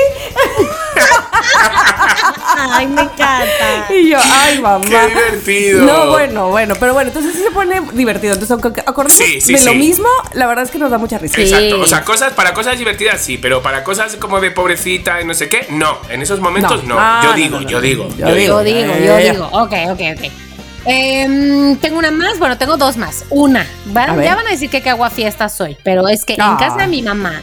ay, 2.70 2.86
me 2.86 3.02
encanta. 3.02 3.86
Y 3.90 4.10
yo, 4.10 4.18
ay, 4.22 4.60
mamá. 4.60 4.84
Qué 4.84 5.06
divertido. 5.08 5.82
No, 5.82 6.10
bueno, 6.10 6.48
bueno, 6.48 6.74
pero 6.78 6.94
bueno, 6.94 7.08
entonces 7.08 7.34
sí 7.34 7.42
se 7.42 7.50
pone 7.50 7.80
divertido. 7.92 8.34
Entonces, 8.34 8.52
aunque 8.52 8.80
acordemos 8.80 9.18
de 9.18 9.64
lo 9.64 9.74
mismo, 9.74 10.08
la 10.34 10.46
verdad 10.46 10.64
es 10.64 10.70
que 10.70 10.78
nos 10.78 10.90
da 10.90 10.98
mucha 10.98 11.18
risa. 11.18 11.40
Exacto. 11.40 11.80
O 11.80 11.86
sea, 11.86 12.04
cosas, 12.04 12.32
para 12.32 12.54
cosas 12.54 12.78
divertidas 12.78 13.20
sí, 13.20 13.38
pero 13.38 13.62
para 13.62 13.84
cosas 13.84 14.16
como 14.16 14.40
de 14.40 14.50
pobrecita 14.50 15.20
y 15.20 15.24
no 15.24 15.34
sé 15.34 15.48
qué, 15.48 15.66
no. 15.70 15.98
En 16.08 16.22
esos 16.22 16.40
momentos 16.40 16.84
no. 16.84 16.96
Ah, 16.98 17.22
yo, 17.24 17.32
digo, 17.34 17.60
yo, 17.62 17.80
digo, 17.80 18.08
yo 18.16 18.34
digo, 18.34 18.62
yo 18.62 18.64
digo. 18.64 18.90
Yo 18.90 18.94
digo, 18.94 18.94
yo 19.04 19.16
digo. 19.16 19.48
Ok, 19.52 19.72
ok, 19.90 20.00
ok. 20.16 20.49
Em, 20.84 21.76
tengo 21.76 21.98
una 21.98 22.10
más, 22.10 22.38
bueno, 22.38 22.56
tengo 22.58 22.76
dos 22.76 22.96
más. 22.96 23.24
Una, 23.30 23.66
van- 23.86 24.18
A 24.18 24.24
ya 24.24 24.34
van 24.34 24.46
a 24.46 24.50
decir 24.50 24.70
que 24.70 24.80
qué 24.82 24.90
agua 24.90 25.10
fiesta 25.10 25.48
soy, 25.48 25.76
pero 25.84 26.08
es 26.08 26.24
que 26.24 26.36
Ah. 26.38 26.50
en 26.52 26.56
casa 26.66 26.78
de 26.78 26.86
mi 26.86 27.02
mamá 27.02 27.40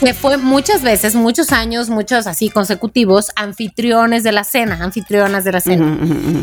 se 0.00 0.14
fue 0.14 0.36
muchas 0.36 0.82
veces, 0.82 1.14
muchos 1.16 1.50
años, 1.50 1.88
muchos 1.90 2.26
así 2.26 2.50
consecutivos, 2.50 3.32
anfitriones 3.36 4.22
de 4.22 4.32
la 4.32 4.44
cena, 4.44 4.78
anfitrionas 4.82 5.44
de 5.44 5.52
la 5.52 5.60
cena. 5.60 5.96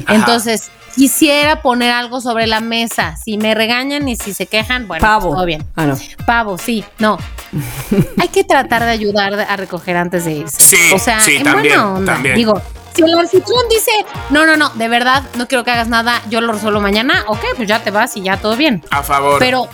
Ajá. 0.06 0.16
Entonces, 0.16 0.70
quisiera 0.96 1.62
poner 1.62 1.92
algo 1.92 2.20
sobre 2.20 2.48
la 2.48 2.60
mesa. 2.60 3.16
Si 3.16 3.38
me 3.38 3.54
regañan 3.56 4.10
y 4.10 4.16
si 4.18 4.34
se 4.34 4.46
quejan, 4.48 4.88
bueno, 4.88 5.02
Pavo. 5.02 5.30
todo 5.36 5.46
bien. 5.46 5.64
Ah, 5.76 5.86
no. 5.86 5.98
Pavo, 6.26 6.58
sí, 6.58 6.84
no. 7.00 7.18
Hay 8.20 8.28
que 8.30 8.44
tratar 8.44 8.84
de 8.84 8.90
ayudar 8.90 9.34
a 9.40 9.56
recoger 9.56 9.96
antes 9.96 10.26
de 10.26 10.34
irse. 10.34 10.58
Sí, 10.62 10.78
o 10.94 11.00
sea, 11.00 11.22
sí, 11.22 11.36
en 11.38 11.44
también, 11.44 11.76
buena 11.76 11.94
onda. 11.94 12.14
también. 12.16 12.36
Digo, 12.36 12.62
si 12.96 13.02
el 13.02 13.14
anfitrión 13.18 13.62
dice, 13.70 13.91
no, 14.30 14.46
no, 14.46 14.56
no, 14.58 14.70
de 14.70 14.88
verdad, 14.88 15.24
no 15.36 15.48
quiero 15.48 15.64
que 15.64 15.72
hagas 15.72 15.88
nada, 15.88 16.22
yo 16.30 16.41
lo 16.41 16.54
resuelvo 16.54 16.80
mañana, 16.80 17.24
ok, 17.28 17.43
pues 17.56 17.68
ya 17.68 17.84
te 17.84 17.91
vas 17.91 18.16
y 18.18 18.22
ya 18.22 18.38
todo 18.38 18.56
bien. 18.56 18.84
A 18.89 19.04
favor. 19.04 19.39
Pero 19.39 19.68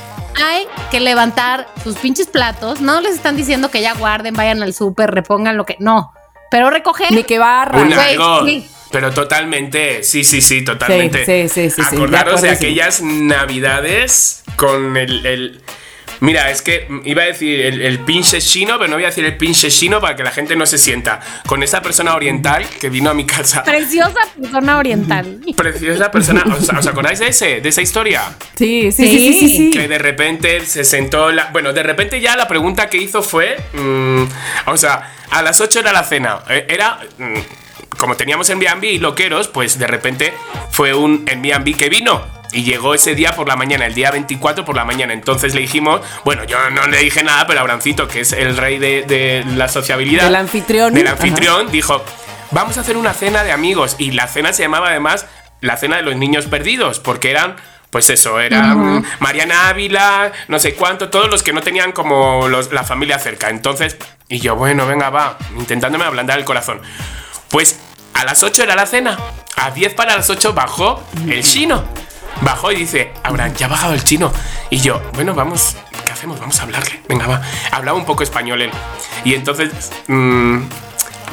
hay 0.44 0.66
que 0.90 1.00
levantar 1.00 1.68
sus 1.84 1.98
pinches 1.98 2.28
platos. 2.28 2.82
No 2.82 3.02
les 3.02 3.16
están 3.16 3.36
diciendo 3.36 3.70
que 3.70 3.82
ya 3.82 3.94
guarden, 3.94 4.34
vayan 4.34 4.64
al 4.64 4.74
súper, 4.74 5.12
repongan 5.12 5.58
lo 5.58 5.66
que. 5.66 5.76
No. 5.80 6.14
Pero 6.50 6.70
recoger. 6.70 7.12
Ni 7.12 7.24
que 7.24 7.40
barra. 7.40 7.86
Sí. 8.46 8.68
Pero 8.92 9.12
totalmente, 9.12 10.04
sí, 10.04 10.24
sí, 10.26 10.42
sí, 10.42 10.64
totalmente. 10.66 11.26
Sí, 11.26 11.48
sí, 11.48 11.70
sí, 11.70 11.82
sí, 11.82 11.96
Acordaros 11.96 12.42
de 12.42 12.50
aquellas 12.50 13.02
navidades 13.02 14.44
con 14.58 14.98
el, 14.98 15.26
el- 15.26 15.62
Mira, 16.22 16.50
es 16.52 16.62
que 16.62 16.88
iba 17.04 17.24
a 17.24 17.26
decir 17.26 17.60
el, 17.62 17.82
el 17.82 18.00
pinche 18.00 18.40
chino, 18.40 18.78
pero 18.78 18.90
no 18.90 18.96
voy 18.96 19.04
a 19.04 19.08
decir 19.08 19.26
el 19.26 19.36
pinche 19.38 19.70
chino 19.70 20.00
para 20.00 20.16
que 20.16 20.24
la 20.24 20.32
gente 20.32 20.56
no 20.56 20.66
se 20.66 20.78
sienta. 20.78 21.20
Con 21.48 21.64
esa 21.64 21.82
persona 21.82 22.16
oriental 22.16 22.66
que 22.80 22.90
vino 22.90 23.10
a 23.10 23.14
mi 23.14 23.26
casa. 23.26 23.64
Preciosa 23.64 24.20
persona 24.40 24.78
oriental. 24.78 25.40
Preciosa 25.58 26.12
persona. 26.12 26.44
¿Os, 26.56 26.70
os 26.70 26.88
acordáis 26.88 27.20
de 27.20 27.28
ese? 27.28 27.60
¿De 27.62 27.70
esa 27.70 27.82
historia? 27.82 28.22
Sí, 28.56 28.92
sí, 28.92 29.08
sí, 29.08 29.18
sí, 29.18 29.34
sí. 29.50 29.58
sí. 29.58 29.72
Que 29.72 29.88
de 29.88 29.98
repente 29.98 30.64
se 30.66 30.84
sentó. 30.84 31.32
La, 31.32 31.50
bueno, 31.52 31.74
de 31.74 31.84
repente 31.84 32.22
ya 32.22 32.36
la 32.36 32.48
pregunta 32.48 32.88
que 32.90 32.98
hizo 32.98 33.22
fue. 33.24 33.58
mm, 33.74 34.24
o 34.68 34.78
sea, 34.78 35.14
a 35.32 35.42
las 35.42 35.60
8 35.60 35.80
era 35.80 35.92
la 35.92 36.04
cena. 36.04 36.40
Eh, 36.50 36.66
Era. 36.70 37.00
mm, 37.18 37.34
como 37.98 38.16
teníamos 38.16 38.50
en 38.50 38.60
Airbnb 38.60 38.84
y 38.86 38.98
loqueros, 39.00 39.48
pues 39.48 39.78
de 39.78 39.86
repente 39.86 40.34
fue 40.72 40.94
un 40.94 41.26
Airbnb 41.28 41.76
que 41.78 41.90
vino. 41.90 42.26
Y 42.54 42.64
llegó 42.64 42.94
ese 42.94 43.16
día 43.16 43.32
por 43.34 43.48
la 43.48 43.56
mañana, 43.56 43.86
el 43.86 43.94
día 43.94 44.12
24 44.12 44.66
por 44.66 44.76
la 44.76 44.84
mañana. 44.86 45.14
Entonces 45.14 45.54
le 45.56 45.62
dijimos, 45.62 46.02
bueno, 46.26 46.44
yo 46.44 46.58
no 46.72 46.86
le 46.88 46.98
dije 47.00 47.24
nada, 47.24 47.48
pero 47.48 47.62
Abrancito, 47.62 48.08
que 48.08 48.22
es 48.22 48.34
el 48.34 48.58
rey 48.58 48.78
de, 48.78 49.04
de 49.04 49.44
la 49.56 49.68
sociabilidad. 49.70 50.26
Del 50.26 50.36
anfitrión. 50.36 50.94
Del 50.94 51.08
anfitrión, 51.08 51.72
dijo, 51.72 52.04
vamos 52.52 52.78
a 52.78 52.82
hacer 52.82 52.98
una 52.98 53.14
cena 53.14 53.44
de 53.44 53.52
amigos. 53.54 53.96
Y 54.00 54.12
la 54.12 54.28
cena 54.28 54.52
se 54.52 54.64
llamaba 54.64 54.90
además 54.90 55.28
la 55.62 55.78
cena 55.78 55.96
de 55.98 56.02
los 56.04 56.16
niños 56.18 56.46
perdidos, 56.48 57.00
porque 57.00 57.30
eran, 57.32 57.56
pues 57.90 58.10
eso, 58.10 58.40
eran 58.40 59.06
Mariana 59.20 59.70
Ávila, 59.70 60.32
no 60.50 60.60
sé 60.60 60.74
cuánto, 60.74 61.10
todos 61.10 61.30
los 61.30 61.44
que 61.44 61.54
no 61.54 61.62
tenían 61.62 61.92
como 61.94 62.48
los- 62.50 62.74
la 62.74 62.84
familia 62.84 63.18
cerca. 63.20 63.50
Entonces, 63.50 63.96
y 64.28 64.40
yo, 64.40 64.56
bueno, 64.56 64.86
venga, 64.88 65.10
va, 65.10 65.38
intentándome 65.58 66.04
ablandar 66.04 66.38
el 66.40 66.46
corazón. 66.46 66.82
Pues 67.50 67.80
a 68.14 68.26
las 68.26 68.44
8 68.44 68.64
era 68.64 68.76
la 68.76 68.86
cena, 68.88 69.18
a 69.56 69.72
10 69.72 69.94
para 69.94 70.16
las 70.18 70.30
8 70.30 70.54
bajó 70.54 71.02
el 71.30 71.44
chino. 71.44 71.84
Bajó 72.42 72.72
y 72.72 72.76
dice, 72.76 73.12
Abraham, 73.24 73.54
ya 73.56 73.68
ha 73.68 73.70
bajado 73.70 73.94
el 73.94 74.04
chino. 74.04 74.32
Y 74.70 74.80
yo, 74.80 75.02
bueno, 75.14 75.34
vamos, 75.34 75.78
¿qué 76.06 76.12
hacemos? 76.12 76.40
Vamos 76.40 76.60
a 76.60 76.64
hablarle. 76.64 77.02
Venga, 77.08 77.28
va. 77.28 77.42
Hablaba 77.72 77.98
un 77.98 78.06
poco 78.06 78.24
español 78.24 78.62
él. 78.62 78.72
Y 79.24 79.36
entonces, 79.36 79.92
mm, 80.08 80.62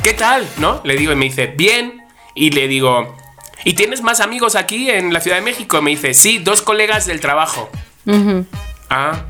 ¿qué 0.03 0.15
tal? 0.15 0.47
¿No? 0.59 0.81
Le 0.85 0.97
digo 0.97 1.13
y 1.13 1.17
me 1.17 1.25
dice, 1.27 1.47
bien. 1.47 2.03
Y 2.35 2.51
le 2.51 2.69
digo, 2.69 3.17
¿y 3.65 3.75
tienes 3.75 4.03
más 4.03 4.21
amigos 4.21 4.55
aquí 4.55 4.91
en 4.91 5.13
la 5.13 5.21
Ciudad 5.21 5.39
de 5.39 5.43
México? 5.43 5.81
Me 5.83 5.91
dice, 5.91 6.15
sí, 6.15 6.39
dos 6.39 6.63
colegas 6.63 7.07
del 7.07 7.21
trabajo. 7.21 7.71
Ah. 8.91 9.25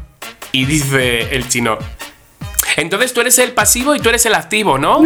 Y 0.53 0.65
dice 0.65 1.35
el 1.35 1.49
chino, 1.49 1.79
entonces 2.77 3.13
tú 3.13 3.21
eres 3.21 3.39
el 3.39 3.53
pasivo 3.53 3.95
y 3.97 4.01
tú 4.01 4.09
eres 4.09 4.25
el 4.27 4.35
activo, 4.35 4.79
¿no? 4.79 4.99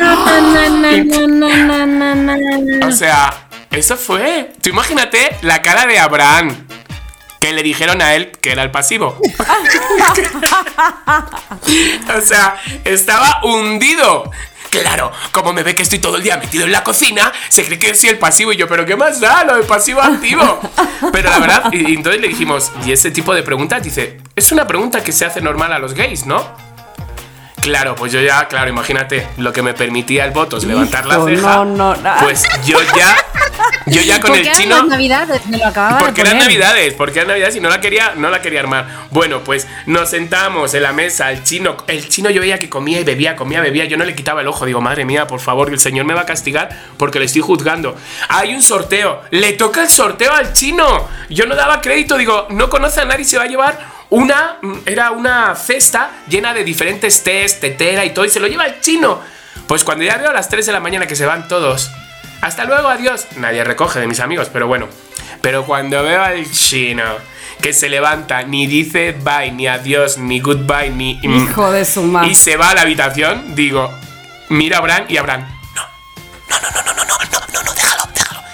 O 2.87 2.91
sea, 2.93 3.42
eso 3.73 3.97
fue. 3.97 4.53
Tú 4.63 4.71
imagínate 4.71 5.37
la 5.43 5.63
cara 5.63 5.87
de 5.87 5.99
Abraham. 5.99 6.67
Que 7.41 7.53
le 7.53 7.65
dijeron 7.65 8.01
a 8.01 8.15
él 8.15 8.31
que 8.41 8.53
era 8.53 8.63
el 8.63 8.71
pasivo. 8.71 9.19
o 12.17 12.21
sea, 12.21 12.57
estaba 12.85 13.41
hundido. 13.43 14.31
Claro, 14.71 15.13
como 15.33 15.53
me 15.53 15.63
ve 15.63 15.75
que 15.75 15.83
estoy 15.83 15.99
todo 15.99 16.17
el 16.17 16.23
día 16.23 16.39
metido 16.39 16.65
en 16.65 16.73
la 16.73 16.83
cocina, 16.83 17.31
se 17.51 17.63
cree 17.65 17.79
que 17.79 17.95
soy 17.95 18.09
el 18.09 18.19
pasivo 18.19 18.53
y 18.53 18.57
yo, 18.57 18.67
pero 18.69 18.87
¿qué 18.87 18.97
más 18.97 19.21
da 19.21 19.45
lo 19.45 19.57
de 19.57 19.65
pasivo 19.65 20.01
activo? 20.01 20.61
Pero 21.13 21.29
la 21.29 21.39
verdad, 21.41 21.71
y, 21.73 21.95
entonces 21.95 22.23
le 22.23 22.29
dijimos, 22.29 22.73
y 22.87 22.93
ese 22.93 23.11
tipo 23.11 23.35
de 23.35 23.43
preguntas, 23.43 23.83
dice, 23.83 24.19
es 24.35 24.51
una 24.51 24.67
pregunta 24.67 25.05
que 25.05 25.13
se 25.13 25.27
hace 25.27 25.43
normal 25.43 25.75
a 25.75 25.79
los 25.79 25.93
gays, 25.93 26.25
¿no? 26.25 26.72
Claro, 27.63 27.95
pues 27.95 28.13
yo 28.13 28.21
ya, 28.21 28.49
claro, 28.49 28.69
imagínate 28.69 29.29
lo 29.37 29.53
que 29.53 29.63
me 29.63 29.73
permitía 29.73 30.25
el 30.25 30.33
voto 30.33 30.57
es 30.57 30.65
levantar 30.65 31.07
la 31.07 31.25
ceja. 31.25 31.57
no, 31.57 31.65
no, 31.65 31.95
no. 31.95 32.15
Pues 32.21 32.43
yo 32.67 32.77
ya, 32.97 33.17
yo 33.87 34.03
ya 34.03 34.21
con 34.21 34.35
el 34.35 34.41
eran 34.41 34.57
chino. 34.57 34.77
las 34.79 34.87
navidades, 34.89 35.47
me 35.47 35.59
lo 35.59 35.67
acababa 35.67 35.99
Porque 35.99 36.25
de 36.25 36.31
eran 36.31 36.41
navidades, 36.41 36.95
porque 36.95 37.21
eran 37.21 37.29
navidades 37.29 37.55
y 37.55 37.61
no 37.61 37.69
la 37.69 37.81
quería, 37.81 38.15
no 38.17 38.31
la 38.31 38.43
quería 38.43 38.59
armar. 38.61 39.07
Bueno, 39.11 39.45
pues 39.45 39.69
nos 39.87 40.11
sentamos 40.11 40.75
en 40.75 40.83
la 40.83 40.93
mesa, 40.93 41.31
el 41.31 41.45
chino, 41.45 41.77
el 41.87 42.09
chino 42.09 42.31
yo 42.31 42.41
veía 42.41 42.59
que 42.59 42.69
comía 42.69 42.99
y 42.99 43.05
bebía, 43.05 43.37
comía, 43.37 43.61
bebía, 43.61 43.85
yo 43.85 43.97
no 43.97 44.05
le 44.05 44.17
quitaba 44.17 44.41
el 44.41 44.49
ojo, 44.49 44.67
digo, 44.67 44.81
madre 44.81 45.05
mía, 45.05 45.29
por 45.29 45.39
favor, 45.39 45.71
el 45.71 45.79
señor 45.79 46.05
me 46.05 46.15
va 46.15 46.23
a 46.23 46.27
castigar 46.27 46.69
porque 46.97 47.21
le 47.21 47.27
estoy 47.27 47.43
juzgando. 47.43 47.97
Hay 48.29 48.55
un 48.55 48.63
sorteo, 48.63 49.23
le 49.31 49.53
toca 49.53 49.83
el 49.83 49.89
sorteo 49.89 50.33
al 50.33 50.53
chino. 50.53 51.09
Yo 51.31 51.47
no 51.47 51.55
daba 51.55 51.81
crédito, 51.81 52.19
digo, 52.19 52.49
no 52.51 52.69
conoce 52.69 53.03
a 53.03 53.05
nadie, 53.05 53.25
se 53.25 53.39
va 53.39 53.45
a 53.45 53.47
llevar 53.47 53.92
una, 54.13 54.59
mm, 54.61 54.75
era 54.87 55.11
una 55.11 55.55
cesta 55.57 56.11
llena 56.29 56.53
de 56.55 56.65
diferentes 56.65 57.23
tés, 57.25 57.61
tetera 57.61 58.05
y 58.05 58.11
todo, 58.11 58.25
y 58.25 58.31
se 58.31 58.41
lo 58.41 58.47
lleva 58.47 58.67
el 58.67 58.81
chino. 58.81 59.21
Pues 59.67 59.85
cuando 59.85 60.05
ya 60.05 60.17
veo 60.19 60.31
a 60.31 60.33
las 60.35 60.49
3 60.49 60.67
de 60.67 60.73
la 60.73 60.81
mañana 60.81 61.07
que 61.07 61.17
se 61.17 61.25
van 61.27 61.49
todos, 61.49 61.91
hasta 62.43 62.65
luego, 62.65 62.89
adiós. 62.89 63.27
Nadie 63.37 63.65
recoge 63.65 64.01
de 64.01 64.07
mis 64.07 64.21
amigos, 64.21 64.49
pero 64.53 64.67
bueno. 64.67 64.89
Pero 65.41 65.65
cuando 65.65 66.03
veo 66.03 66.23
al 66.23 66.51
chino 66.51 67.05
que 67.61 67.73
se 67.73 67.89
levanta, 67.89 68.43
ni 68.43 68.67
dice 68.67 69.13
bye, 69.13 69.51
ni 69.53 69.67
adiós, 69.69 70.19
ni 70.19 70.41
goodbye, 70.41 70.91
ni. 70.91 71.19
mm, 71.23 71.45
Hijo 71.45 71.71
de 71.73 71.85
su 71.85 72.03
madre. 72.03 72.29
Y 72.29 72.35
se 72.35 72.57
va 72.57 72.71
a 72.71 72.75
la 72.75 72.83
habitación, 72.83 73.55
digo, 73.55 73.91
mira 74.51 74.79
a 74.79 74.81
Bran 74.83 75.07
y 75.09 75.17
a 75.17 75.23
Bran. 75.23 75.41
No, 75.75 75.83
no, 76.51 76.71
no, 76.71 76.83
no, 76.83 77.05
no, 77.05 77.05
no, 77.05 77.27
no, 77.31 77.41
no, 77.55 77.63
no, 77.63 77.73
déjalo. 77.73 78.02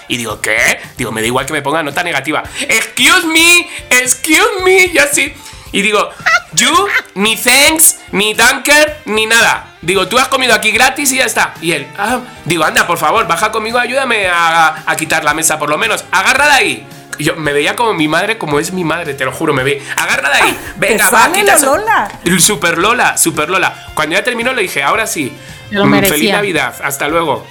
Y 0.08 0.16
digo, 0.16 0.40
¿qué? 0.40 0.80
Digo, 0.96 1.12
me 1.12 1.20
da 1.20 1.26
igual 1.26 1.46
que 1.46 1.52
me 1.52 1.62
ponga 1.62 1.82
nota 1.82 2.02
negativa. 2.02 2.42
Excuse 2.60 3.26
me, 3.26 3.68
excuse 3.90 4.62
me, 4.64 4.86
y 4.86 4.98
así. 4.98 5.32
Y 5.70 5.82
digo, 5.82 6.10
you, 6.54 6.70
ni 7.14 7.36
thanks, 7.36 7.98
ni 8.12 8.32
dunker, 8.34 9.02
ni 9.04 9.26
nada. 9.26 9.76
Digo, 9.82 10.08
tú 10.08 10.18
has 10.18 10.28
comido 10.28 10.54
aquí 10.54 10.70
gratis 10.70 11.12
y 11.12 11.18
ya 11.18 11.26
está. 11.26 11.54
Y 11.60 11.72
él, 11.72 11.86
ah, 11.98 12.20
digo, 12.46 12.64
anda, 12.64 12.86
por 12.86 12.98
favor, 12.98 13.26
baja 13.26 13.52
conmigo, 13.52 13.78
ayúdame 13.78 14.28
a, 14.28 14.82
a 14.86 14.96
quitar 14.96 15.24
la 15.24 15.34
mesa 15.34 15.58
por 15.58 15.68
lo 15.68 15.76
menos. 15.78 16.04
Agarra 16.10 16.46
de 16.46 16.52
ahí. 16.52 16.86
Y 17.18 17.24
yo 17.24 17.36
me 17.36 17.52
veía 17.52 17.76
como 17.76 17.94
mi 17.94 18.06
madre, 18.08 18.38
como 18.38 18.60
es 18.60 18.72
mi 18.72 18.84
madre, 18.84 19.12
te 19.14 19.24
lo 19.24 19.32
juro, 19.32 19.52
me 19.52 19.64
ve. 19.64 19.82
Agarra 19.96 20.30
de 20.30 20.34
ahí. 20.36 20.58
Venga, 20.76 21.10
Te 21.10 21.14
va, 21.14 21.32
quita 21.32 21.44
la 21.44 21.54
eso". 21.54 21.76
Lola. 21.76 22.10
Super 22.38 22.78
Lola, 22.78 23.18
Super 23.18 23.50
Lola. 23.50 23.86
Cuando 23.94 24.14
ya 24.14 24.22
terminó 24.22 24.52
le 24.52 24.62
dije, 24.62 24.82
ahora 24.82 25.06
sí. 25.06 25.36
Lo 25.70 25.84
mm, 25.84 25.90
merecía. 25.90 26.16
Feliz 26.16 26.32
Navidad, 26.32 26.74
hasta 26.82 27.08
luego. 27.08 27.46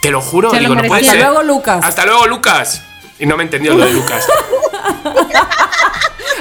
Te 0.00 0.10
lo 0.10 0.20
juro, 0.20 0.50
Se 0.50 0.56
lo 0.56 0.62
digo, 0.62 0.74
no 0.74 0.82
puede 0.84 1.04
ser. 1.04 1.16
Hasta 1.16 1.30
luego, 1.30 1.42
Lucas. 1.42 1.84
Hasta 1.84 2.06
luego, 2.06 2.26
Lucas. 2.26 2.82
Y 3.18 3.26
no 3.26 3.36
me 3.36 3.42
entendió 3.42 3.74
lo 3.74 3.84
de 3.84 3.92
Lucas. 3.92 4.24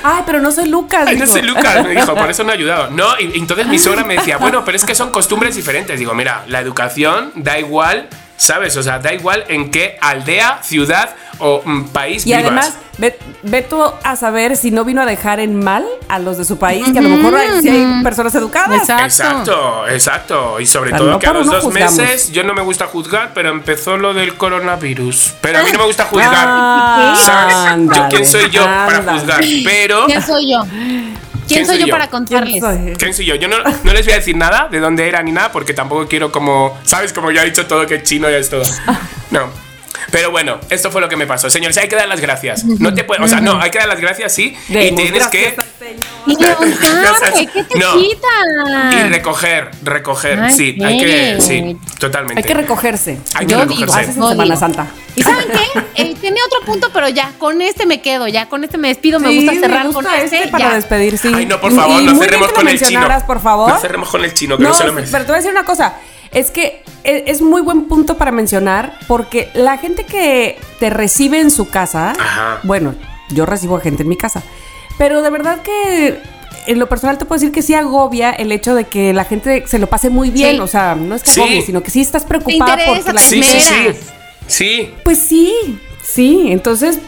Ay, 0.03 0.23
pero 0.25 0.39
no 0.39 0.51
soy 0.51 0.67
Lucas. 0.69 1.05
Ay, 1.07 1.17
no 1.17 1.25
dijo. 1.25 1.37
soy 1.37 1.47
Lucas, 1.47 1.83
me 1.83 1.91
dijo, 1.91 2.15
por 2.15 2.29
eso 2.29 2.43
no 2.43 2.51
he 2.51 2.55
ayudado. 2.55 2.89
No, 2.91 3.19
y, 3.19 3.35
y 3.35 3.39
entonces 3.39 3.67
mi 3.67 3.79
suegra 3.79 4.03
me 4.03 4.15
decía, 4.15 4.37
bueno, 4.37 4.63
pero 4.63 4.77
es 4.77 4.85
que 4.85 4.95
son 4.95 5.11
costumbres 5.11 5.55
diferentes. 5.55 5.99
Digo, 5.99 6.13
mira, 6.13 6.43
la 6.47 6.61
educación 6.61 7.31
da 7.35 7.59
igual, 7.59 8.07
¿sabes? 8.37 8.77
O 8.77 8.83
sea, 8.83 8.99
da 8.99 9.13
igual 9.13 9.43
en 9.49 9.71
qué 9.71 9.97
aldea, 10.01 10.59
ciudad 10.63 11.15
o 11.39 11.61
mm, 11.65 11.89
país 11.89 12.25
Y 12.25 12.29
vivas. 12.29 12.41
además, 12.45 12.77
ve, 12.97 13.19
ve 13.43 13.61
tú 13.61 13.83
a 14.03 14.15
saber 14.15 14.55
si 14.57 14.71
no 14.71 14.85
vino 14.85 15.01
a 15.01 15.05
dejar 15.05 15.39
en 15.39 15.63
mal 15.63 15.85
a 16.09 16.17
los 16.19 16.37
de 16.37 16.45
su 16.45 16.57
país, 16.57 16.87
que 16.93 16.99
a 16.99 17.01
lo 17.01 17.09
mejor 17.09 17.35
hay, 17.35 17.61
sí 17.61 17.69
hay 17.69 18.03
personas 18.03 18.33
educadas. 18.35 18.81
Exacto. 18.81 19.05
Exacto, 19.05 19.87
exacto. 19.89 20.59
Y 20.59 20.65
sobre 20.65 20.89
O 20.89 20.91
sea, 20.91 20.97
todo 20.99 21.11
no 21.11 21.19
que 21.19 21.27
a 21.27 21.33
los 21.33 21.45
no 21.45 21.53
dos 21.53 21.63
juzgamos. 21.65 21.97
meses 21.97 22.31
yo 22.31 22.43
no 22.43 22.53
me 22.53 22.61
gusta 22.61 22.87
juzgar, 22.87 23.31
pero 23.33 23.49
empezó 23.49 23.97
lo 23.97 24.13
del 24.13 24.35
coronavirus. 24.35 25.33
Pero 25.41 25.59
a 25.59 25.63
mí 25.63 25.71
no 25.71 25.79
me 25.79 25.85
gusta 25.85 26.05
juzgar. 26.05 26.33
Ah, 26.47 27.15
¿Sabes? 27.19 27.87
Yo, 27.97 28.07
¿Quién 28.09 28.25
soy 28.25 28.49
yo 28.49 28.63
para 28.63 29.03
juzgar? 29.13 29.43
Pero. 29.65 30.05
¿Quién 30.07 30.21
soy 30.23 30.51
yo? 30.51 30.63
¿Quién, 31.47 31.65
soy 31.65 31.79
yo, 31.79 31.87
para 31.87 32.09
contarles? 32.09 32.61
¿Quién 32.61 32.83
soy? 32.85 32.93
¿Quién 32.97 33.13
soy 33.13 33.25
yo? 33.25 33.35
Yo 33.35 33.47
no, 33.47 33.57
no 33.83 33.93
les 33.93 34.05
voy 34.05 34.13
a 34.13 34.17
decir 34.17 34.35
nada 34.35 34.67
de 34.69 34.79
dónde 34.79 35.07
era 35.07 35.21
ni 35.23 35.31
nada 35.31 35.51
porque 35.51 35.73
tampoco 35.73 36.07
quiero 36.07 36.31
como... 36.31 36.77
¿Sabes? 36.83 37.13
Como 37.13 37.31
ya 37.31 37.43
he 37.43 37.45
dicho 37.45 37.65
todo 37.67 37.85
que 37.85 37.95
es 37.95 38.03
chino 38.03 38.29
y 38.29 38.33
es 38.33 38.49
todo. 38.49 38.63
No. 39.31 39.66
Pero 40.11 40.31
bueno, 40.31 40.59
esto 40.69 40.89
fue 40.91 41.01
lo 41.01 41.09
que 41.09 41.15
me 41.17 41.25
pasó. 41.27 41.49
Señores, 41.49 41.77
hay 41.77 41.87
que 41.87 41.95
dar 41.95 42.07
las 42.07 42.21
gracias. 42.21 42.63
No 42.63 42.93
te 42.93 43.03
puedo, 43.03 43.23
o 43.23 43.27
sea, 43.27 43.41
no, 43.41 43.59
hay 43.61 43.71
que 43.71 43.77
dar 43.79 43.87
las 43.87 43.99
gracias, 43.99 44.33
sí. 44.33 44.55
y 44.69 44.91
tienes 44.91 45.27
que. 45.27 45.55
Y 46.25 46.35
¿qué 46.35 47.63
te 47.63 47.79
No. 47.79 47.99
Y 47.99 49.03
recoger, 49.09 49.71
recoger. 49.83 50.39
Ay, 50.39 50.51
sí, 50.53 50.77
hay 50.83 50.99
que. 50.99 51.37
Sí, 51.41 51.77
totalmente. 51.99 52.41
Hay 52.41 52.47
que 52.47 52.53
recogerse. 52.53 53.17
Hay 53.35 53.45
que 53.45 53.53
Yo 53.53 53.59
recogerse. 53.63 54.07
digo, 54.13 54.19
No 54.21 54.29
Semana 54.29 54.43
digo. 54.43 54.57
Santa. 54.57 54.87
¿Y 55.15 55.23
saben 55.23 55.45
qué? 55.47 55.79
Eh, 55.95 56.15
tenía 56.21 56.41
otro 56.45 56.59
punto, 56.65 56.89
pero 56.93 57.09
ya, 57.09 57.31
con 57.39 57.61
este 57.61 57.85
me 57.85 58.01
quedo, 58.01 58.27
ya, 58.27 58.47
con 58.49 58.63
este 58.63 58.77
me 58.77 58.89
despido, 58.89 59.19
me 59.19 59.33
gusta 59.35 59.53
cerrar 59.53 59.87
me 59.87 59.93
gusta 59.93 60.11
con 60.11 60.19
este, 60.19 60.37
este 60.37 60.49
para 60.49 60.69
ya. 60.69 60.75
despedir, 60.75 61.17
sí. 61.17 61.31
Ay, 61.33 61.45
no, 61.45 61.59
por 61.59 61.73
favor, 61.73 62.01
y 62.01 62.05
no 62.05 62.15
cerremos 62.19 62.51
con 62.51 62.67
el 62.67 62.79
chino. 62.81 63.07
por 63.25 63.41
favor. 63.41 63.69
No 63.69 63.79
cerremos 63.79 64.09
con 64.09 64.23
el 64.23 64.33
chino, 64.33 64.57
que 64.57 64.63
no, 64.63 64.69
No, 64.69 64.75
se 64.75 64.83
lo 64.85 64.93
merece. 64.93 65.11
pero 65.11 65.25
te 65.25 65.31
voy 65.31 65.35
a 65.35 65.37
decir 65.39 65.51
una 65.51 65.63
cosa. 65.65 65.95
Es 66.37 66.51
que 66.51 66.83
e- 67.03 67.23
es 67.27 67.41
muy 67.41 67.61
buen 67.61 67.85
punto 67.87 68.15
para 68.17 68.31
mencionar 68.31 68.97
porque 69.07 69.49
la 69.53 69.77
gente 69.77 70.03
que 70.05 70.57
te 70.79 70.89
recibe 70.89 71.39
en 71.39 71.49
su 71.51 71.67
casa, 71.69 72.11
Ajá. 72.11 72.59
bueno, 72.63 72.93
yo 73.29 73.45
recibo 73.45 73.77
a 73.77 73.81
gente 73.81 74.03
en 74.03 74.09
mi 74.09 74.17
casa, 74.17 74.43
pero 74.97 75.21
de 75.21 75.29
verdad 75.31 75.61
que 75.61 76.19
en 76.67 76.79
lo 76.79 76.87
personal 76.89 77.17
te 77.17 77.25
puedo 77.25 77.39
decir 77.39 77.51
que 77.53 77.61
sí 77.61 77.73
agobia 77.73 78.29
el 78.31 78.51
hecho 78.51 78.75
de 78.75 78.83
que 78.83 79.13
la 79.13 79.23
gente 79.23 79.63
se 79.67 79.79
lo 79.79 79.87
pase 79.87 80.09
muy 80.09 80.29
bien, 80.29 80.57
Sí. 80.57 80.59
o 80.61 80.67
sea, 80.67 80.95
no 80.95 81.15
es 81.15 81.23
que 81.23 81.31
Sí. 81.31 81.39
agobie, 81.41 81.61
sino 81.63 81.81
que 81.81 81.89
sí 81.91 82.01
estás 82.01 82.23
preocupada 82.23 82.77
porque 82.85 83.13
la 83.13 83.13
te 83.13 83.19
Sí, 83.19 83.41
gente... 83.41 83.47
sí, 83.47 83.59
sí. 83.61 83.73
esmeras. 83.73 83.97
Sí. 84.47 84.93
Pues 85.03 85.19
sí, 85.19 85.79
sí, 86.03 86.47
entonces 86.51 86.99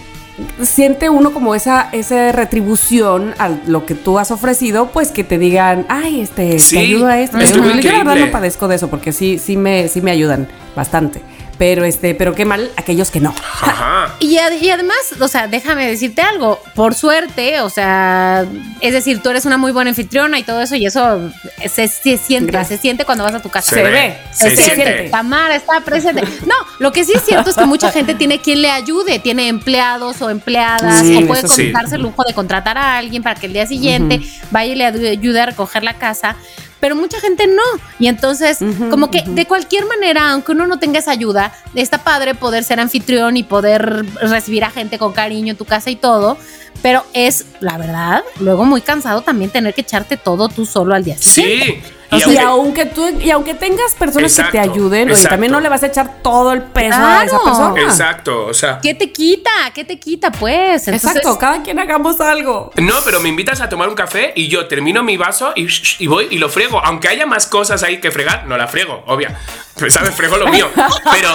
siente 0.61 1.09
uno 1.09 1.31
como 1.33 1.55
esa, 1.55 1.89
esa 1.91 2.31
retribución 2.31 3.33
a 3.37 3.49
lo 3.67 3.85
que 3.85 3.95
tú 3.95 4.19
has 4.19 4.31
ofrecido, 4.31 4.91
pues 4.91 5.11
que 5.11 5.23
te 5.23 5.37
digan, 5.37 5.85
ay, 5.89 6.21
este, 6.21 6.59
Sí, 6.59 6.75
te 6.75 6.81
ayudo 6.81 7.07
a 7.07 7.19
esto. 7.19 7.37
te 7.37 7.43
estuvo 7.43 7.63
ayudo 7.63 7.77
a-". 7.77 7.81
Yo 7.81 7.91
la 7.91 7.97
verdad 8.03 8.25
no 8.25 8.31
padezco 8.31 8.67
de 8.67 8.75
eso 8.75 8.87
porque 8.89 9.11
sí, 9.11 9.37
sí 9.39 9.57
me, 9.57 9.87
sí 9.87 10.01
me 10.01 10.11
ayudan 10.11 10.47
bastante. 10.75 11.21
Pero 11.59 11.83
este, 11.83 12.15
pero 12.15 12.33
qué 12.33 12.45
mal 12.45 12.71
aquellos 12.77 13.11
que 13.11 13.19
no. 13.19 13.35
Ajá. 13.61 14.15
Y, 14.19 14.37
ad- 14.37 14.53
y 14.61 14.69
además, 14.71 14.97
o 15.19 15.27
sea, 15.27 15.47
déjame 15.47 15.85
decirte 15.87 16.21
algo, 16.21 16.59
por 16.73 16.95
suerte, 16.95 17.59
o 17.61 17.69
sea, 17.69 18.45
es 18.81 18.93
decir, 18.93 19.21
tú 19.21 19.29
eres 19.29 19.45
una 19.45 19.57
muy 19.57 19.71
buena 19.73 19.89
anfitriona 19.91 20.39
y 20.39 20.43
todo 20.43 20.61
eso, 20.61 20.75
y 20.75 20.85
eso 20.85 21.29
se, 21.69 21.87
se 21.89 22.17
siente, 22.17 22.53
Gracias. 22.53 22.79
se 22.79 22.81
siente 22.81 23.03
cuando 23.05 23.25
vas 23.25 23.33
a 23.35 23.41
tu 23.41 23.49
casa. 23.49 23.75
Se, 23.75 23.83
ve, 23.83 24.17
se, 24.31 24.51
Se 24.51 24.55
siente. 24.55 24.75
siente. 24.75 25.09
Tamara 25.09 25.55
está 25.57 25.81
presente. 25.81 26.23
No, 26.47 26.55
lo 26.79 26.91
que 26.93 27.03
sí 27.03 27.11
es 27.13 27.23
cierto 27.25 27.49
es 27.49 27.57
que 27.57 27.65
mucha 27.65 27.91
gente 27.91 28.15
tiene 28.15 28.39
quien 28.39 28.61
le 28.61 28.71
ayude, 28.71 29.19
tiene 29.19 29.49
empleados 29.49 30.21
o 30.21 30.29
empleadas, 30.29 31.01
Sí, 31.01 31.23
o 31.23 31.27
puede 31.27 31.45
sí. 31.49 31.71
darse 31.73 31.95
el 31.97 32.03
lujo 32.03 32.23
de 32.25 32.33
contratar 32.33 32.77
a 32.77 32.97
alguien 32.97 33.21
para 33.21 33.35
que 33.37 33.47
el 33.47 33.53
día 33.53 33.67
siguiente 33.67 34.21
vaya 34.49 34.71
y 34.71 34.75
le 34.77 34.85
ayude 34.85 35.41
a 35.41 35.45
recoger 35.47 35.83
la 35.83 35.95
casa. 35.95 36.37
Pero 36.79 36.95
mucha 36.95 37.19
gente 37.19 37.47
no. 37.47 37.61
Y 37.99 38.07
entonces, 38.07 38.59
como 38.89 39.11
que 39.11 39.23
de 39.25 39.45
cualquier 39.45 39.85
manera, 39.85 40.31
aunque 40.31 40.53
uno 40.53 40.65
no 40.67 40.79
tenga 40.79 40.99
esa 40.99 41.11
ayuda, 41.11 41.53
está 41.75 41.99
padre 41.99 42.35
poder 42.35 42.63
ser 42.63 42.79
anfitrión 42.79 43.37
y 43.37 43.43
poder 43.43 44.05
recibir 44.21 44.63
a 44.63 44.69
gente 44.69 44.97
con 44.97 45.11
cariño 45.11 45.51
en 45.51 45.57
tu 45.57 45.65
casa 45.65 45.89
y 45.89 45.95
todo. 45.95 46.37
Pero 46.81 47.03
es, 47.13 47.45
la 47.59 47.77
verdad, 47.77 48.23
luego 48.39 48.63
muy 48.65 48.81
cansado 48.81 49.21
también 49.21 49.51
tener 49.51 49.73
que 49.73 49.81
echarte 49.81 50.15
todo 50.17 50.47
tú 50.49 50.65
solo 50.65 50.95
al 50.95 51.03
día 51.03 51.17
siguiente. 51.17 51.65
Sí. 51.85 51.93
Y, 52.11 52.15
Y 52.17 52.23
aunque- 52.23 52.39
aunque 52.39 52.85
tú, 52.87 53.07
y 53.21 53.29
aunque 53.29 53.53
tengas 53.53 53.93
personas 53.93 54.31
que 54.35 54.41
te 54.41 54.47
Exacto, 54.57 54.71
ayuden, 54.71 55.11
oye, 55.11 55.27
también 55.27 55.51
no 55.51 55.59
le 55.59 55.69
vas 55.69 55.83
a 55.83 55.87
echar 55.87 56.23
todo 56.23 56.53
el 56.53 56.63
peso 56.63 56.97
a 56.97 57.23
esa 57.23 57.37
persona. 57.43 57.79
Exacto, 57.83 58.47
o 58.47 58.53
sea. 58.55 58.79
¿Qué 58.81 58.95
te 58.95 59.11
quita? 59.11 59.51
¿Qué 59.75 59.83
te 59.85 59.99
quita, 59.99 60.31
pues? 60.31 60.87
Entonces, 60.87 61.17
Exacto, 61.17 61.37
cada 61.37 61.61
quien 61.61 61.77
hagamos 61.77 62.19
algo. 62.19 62.71
No, 62.77 62.95
pero 63.05 63.19
me 63.19 63.29
invitas 63.29 63.61
a 63.61 63.69
tomar 63.69 63.89
un 63.89 63.93
café 63.95 64.33
y 64.35 64.47
yo 64.47 64.65
termino 64.67 65.03
mi 65.03 65.17
vaso 65.17 65.53
y, 65.55 65.67
y 65.99 66.07
voy 66.07 66.27
y 66.31 66.39
lo 66.39 66.49
friego. 66.49 66.83
Aunque 66.83 67.09
haya 67.09 67.27
más 67.27 67.45
cosas 67.45 67.83
ahí 67.83 67.99
que 68.01 68.09
fregar, 68.09 68.47
no 68.47 68.57
la 68.57 68.67
friego, 68.67 69.03
obvia. 69.05 69.37
Pues, 69.77 69.93
¿sabes? 69.93 70.15
Frego 70.15 70.35
lo 70.37 70.47
mío. 70.47 70.67
Pero, 70.75 71.29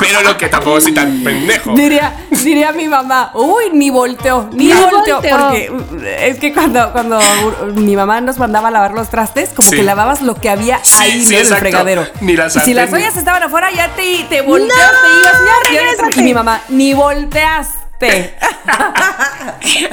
pero 0.00 0.22
lo 0.22 0.36
que 0.36 0.48
tampoco 0.48 0.82
soy 0.82 0.92
tan 0.92 1.24
pendejo. 1.24 1.72
Diría, 1.74 2.14
diría 2.42 2.72
mi 2.72 2.88
mamá, 2.88 3.30
uy, 3.34 3.70
ni 3.72 3.88
volteó, 3.88 4.50
ni, 4.54 4.72
volteó. 4.72 4.90
volteó. 5.20 5.20
Porque 5.20 5.70
uh, 5.70 6.00
es 6.20 6.38
que 6.38 6.52
cuando, 6.52 6.92
cuando 6.92 7.18
mi 7.74 7.96
mamá 7.96 8.20
nos 8.20 8.38
mandaba 8.38 8.68
a 8.68 8.70
lavar 8.70 8.92
los 8.92 9.08
trastes, 9.08 9.50
como 9.50 9.68
Sí. 9.68 9.76
que 9.76 9.82
lavabas 9.82 10.22
lo 10.22 10.34
que 10.34 10.48
había 10.50 10.78
Sí, 10.82 11.02
ahí 11.02 11.24
sí, 11.24 11.32
¿no? 11.34 11.40
en 11.40 11.46
el 11.46 11.54
fregadero. 11.56 12.06
Ni 12.20 12.32
y 12.34 12.60
si 12.64 12.74
las 12.74 12.92
ollas 12.92 13.16
estaban 13.16 13.42
afuera, 13.42 13.70
ya 13.72 13.88
te, 13.94 14.24
te 14.28 14.42
volteas, 14.42 14.78
te 14.78 15.18
ibas 15.18 15.34
y 15.40 15.74
ya 15.74 15.80
regrésate. 15.80 16.20
Y 16.20 16.22
mi 16.24 16.34
mamá, 16.34 16.60
ni 16.68 16.94
volteaste. 16.94 17.83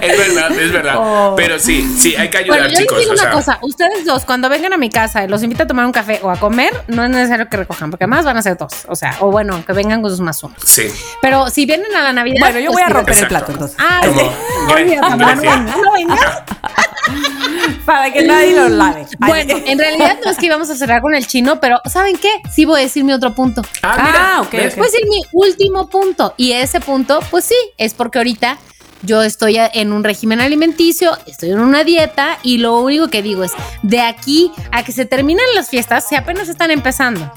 Es 0.02 0.18
verdad, 0.18 0.52
es 0.52 0.72
verdad. 0.72 0.95
Oh. 0.97 1.34
Pero 1.36 1.60
sí, 1.60 1.88
sí, 1.97 2.16
hay 2.16 2.30
que 2.30 2.39
ayudar, 2.39 2.60
Bueno, 2.60 2.74
yo 2.74 2.80
chicos. 2.80 2.97
les 2.97 3.06
digo 3.08 3.12
o 3.12 3.14
una 3.14 3.24
sea, 3.24 3.32
cosa, 3.32 3.60
ustedes 3.62 4.06
dos, 4.06 4.26
cuando 4.26 4.49
vengan 4.49 4.74
a 4.74 4.78
mi 4.78 4.89
casa 4.89 5.24
y 5.24 5.28
los 5.28 5.43
invito 5.43 5.64
a 5.64 5.68
tomar 5.68 5.86
un 5.86 5.91
café 5.91 6.20
o 6.24 6.30
a 6.30 6.38
comer, 6.38 6.72
no 6.88 7.04
es 7.04 7.10
necesario 7.10 7.47
que 7.49 7.58
recojan, 7.58 7.89
porque 7.89 8.06
además 8.06 8.26
van 8.26 8.38
a 8.38 8.41
ser 8.41 8.58
dos. 8.58 8.74
O 8.88 8.95
sea, 8.95 9.16
o 9.20 9.32
bueno, 9.32 9.64
que 9.66 9.74
vengan 9.74 10.02
con 10.02 10.12
sus 10.12 10.20
más 10.20 10.41
unos. 10.43 10.58
Sí. 10.66 10.88
Pero 11.22 11.49
si 11.49 11.66
vienen 11.66 11.93
a 11.95 12.02
la 12.02 12.14
Navidad. 12.14 12.38
Bueno, 12.39 12.60
yo 12.60 12.72
pues 12.72 12.76
voy 12.76 12.84
a 12.84 12.88
sí, 12.88 12.93
romper 12.93 13.18
el 13.18 13.28
plato 13.28 13.52
entonces. 13.52 13.78
Ah. 13.80 14.02
Para 17.86 18.12
que 18.14 18.24
nadie 18.24 18.56
lo 18.56 18.70
lave. 18.70 19.06
Bueno, 19.20 19.56
en 19.66 19.80
realidad 19.80 20.18
no 20.24 20.32
es 20.32 20.38
que 20.38 20.45
íbamos 20.45 20.70
a 20.70 20.76
cerrar 20.76 21.02
con 21.02 21.16
el 21.16 21.26
chino, 21.28 21.60
pero 21.60 21.82
¿saben 21.91 22.18
qué? 22.18 22.30
Sí 22.54 22.66
voy 22.66 22.80
a 22.80 22.84
decir 22.84 23.04
mi 23.04 23.14
otro 23.14 23.34
punto. 23.34 23.62
Ah, 23.82 23.95
Ah, 23.97 24.04
mira. 24.06 24.41
ok, 24.41 24.52
¿ves? 24.52 24.74
ok. 24.74 24.78
Voy 24.80 24.88
a 24.88 24.91
decir 24.91 25.08
mi 25.10 25.22
último 25.32 25.89
punto. 25.89 26.34
Y 26.38 26.54
ese 26.54 26.80
punto, 26.80 27.20
pues 27.30 27.45
sí, 27.45 27.56
es 27.78 27.91
porque 27.94 28.20
ahorita 28.20 28.58
yo 29.04 29.24
estoy 29.24 29.58
en 29.58 29.94
un 29.94 30.04
régimen 30.04 30.42
alimenticio, 30.42 31.18
estoy 31.26 31.52
en 31.52 31.60
una 31.60 31.84
dieta 31.84 32.38
y 32.44 32.60
lo 32.60 32.80
único 32.80 33.08
que 33.08 33.24
digo 33.24 33.44
es, 33.44 33.52
de 33.82 34.02
aquí 34.02 34.52
a 34.72 34.84
que 34.84 34.92
se 34.92 35.06
terminen 35.06 35.46
las 35.56 35.70
fiestas, 35.70 36.08
si 36.08 36.16
apenas 36.16 36.50
están 36.50 36.72
empezando. 36.72 37.32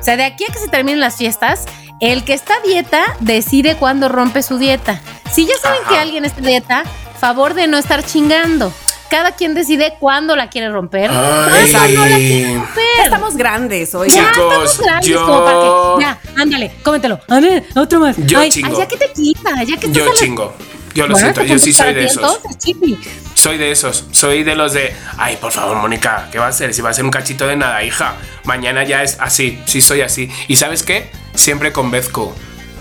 O 0.00 0.02
sea, 0.02 0.16
de 0.16 0.24
aquí 0.24 0.44
a 0.48 0.52
que 0.52 0.58
se 0.58 0.68
terminen 0.68 1.00
las 1.00 1.16
fiestas, 1.16 1.66
el 2.00 2.24
que 2.24 2.34
está 2.34 2.54
a 2.54 2.60
dieta 2.60 3.02
decide 3.20 3.76
cuándo 3.76 4.08
rompe 4.08 4.42
su 4.42 4.58
dieta. 4.58 5.00
Si 5.32 5.46
ya 5.46 5.56
saben 5.62 5.80
Ajá. 5.82 5.90
que 5.90 5.98
alguien 5.98 6.24
está 6.24 6.40
a 6.40 6.46
dieta, 6.46 6.84
favor 7.18 7.54
de 7.54 7.68
no 7.68 7.78
estar 7.78 8.04
chingando. 8.04 8.72
Cada 9.10 9.32
quien 9.32 9.54
decide 9.54 9.94
cuándo 10.00 10.34
la 10.34 10.48
quiere 10.50 10.70
romper. 10.70 11.10
Ay. 11.10 11.70
cuándo 11.72 11.98
no 12.00 12.06
la 12.06 12.16
quiere 12.16 12.54
romper. 12.56 12.84
Estamos 13.04 13.36
grandes 13.36 13.94
hoy. 13.94 14.08
Ya, 14.10 14.32
Chicos, 14.32 14.70
estamos 14.72 14.78
grandes 14.80 15.10
yo- 15.10 15.26
como 15.26 15.44
para 15.44 15.60
que. 15.60 16.02
Ya, 16.36 16.42
ándale, 16.42 16.72
cómetelo. 16.82 17.20
A 17.28 17.40
ver, 17.40 17.64
otro 17.76 18.00
más. 18.00 18.16
Yo 18.18 18.40
ay, 18.40 18.50
chingo. 18.50 18.68
ay, 18.68 18.74
ya 18.78 18.88
que 18.88 18.96
te 18.96 19.12
quita, 19.12 19.62
ya 19.62 19.76
que 19.76 19.92
Yo 19.92 20.06
chingo. 20.14 20.54
Yo 20.94 21.06
lo 21.08 21.12
Bueno, 21.12 21.26
siento, 21.26 21.40
estos 21.42 21.60
yo 21.60 21.64
sí 21.64 21.72
soy 21.72 21.92
de 21.94 22.04
esos. 22.04 22.22
entonces. 22.22 22.98
Soy 23.34 23.58
de 23.58 23.72
esos. 23.72 24.04
Soy 24.12 24.44
de 24.44 24.54
los 24.54 24.72
de. 24.72 24.94
Ay, 25.18 25.36
por 25.40 25.50
favor, 25.50 25.76
Mónica, 25.76 26.28
¿qué 26.30 26.38
va 26.38 26.46
a 26.46 26.52
ser? 26.52 26.72
Si 26.72 26.82
va 26.82 26.90
a 26.90 26.94
ser 26.94 27.04
un 27.04 27.10
cachito 27.10 27.46
de 27.48 27.56
nada, 27.56 27.82
hija. 27.82 28.14
Mañana 28.44 28.84
ya 28.84 29.02
es 29.02 29.16
así. 29.20 29.60
Sí, 29.66 29.80
soy 29.80 30.02
así. 30.02 30.30
¿Y 30.46 30.56
sabes 30.56 30.82
qué? 30.84 31.10
Siempre 31.34 31.72
convenzco. 31.72 32.34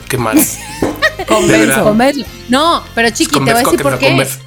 Qué 0.07 0.17
mal. 0.19 0.38
Convenzo. 1.28 1.95
No, 2.49 2.84
pero 2.93 3.09
chiqui, 3.09 3.34
te 3.34 3.39
voy 3.39 3.49
a 3.49 3.55
decir 3.55 3.82
por 3.82 3.97
qué. 3.97 4.07
convenzo. 4.09 4.39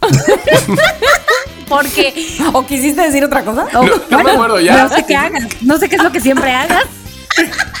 Porque. 1.68 2.38
¿O 2.52 2.66
quisiste 2.66 3.00
decir 3.00 3.24
otra 3.24 3.44
cosa? 3.44 3.66
No, 3.72 3.82
no 3.82 4.24
me 4.24 4.30
acuerdo 4.32 4.60
ya. 4.60 4.84
No 4.84 4.94
sé 4.94 5.04
qué 5.06 5.16
hagas. 5.16 5.44
No 5.60 5.78
sé 5.78 5.88
qué 5.88 5.96
es 5.96 6.02
lo 6.02 6.12
que 6.12 6.20
siempre 6.20 6.52
hagas. 6.52 6.84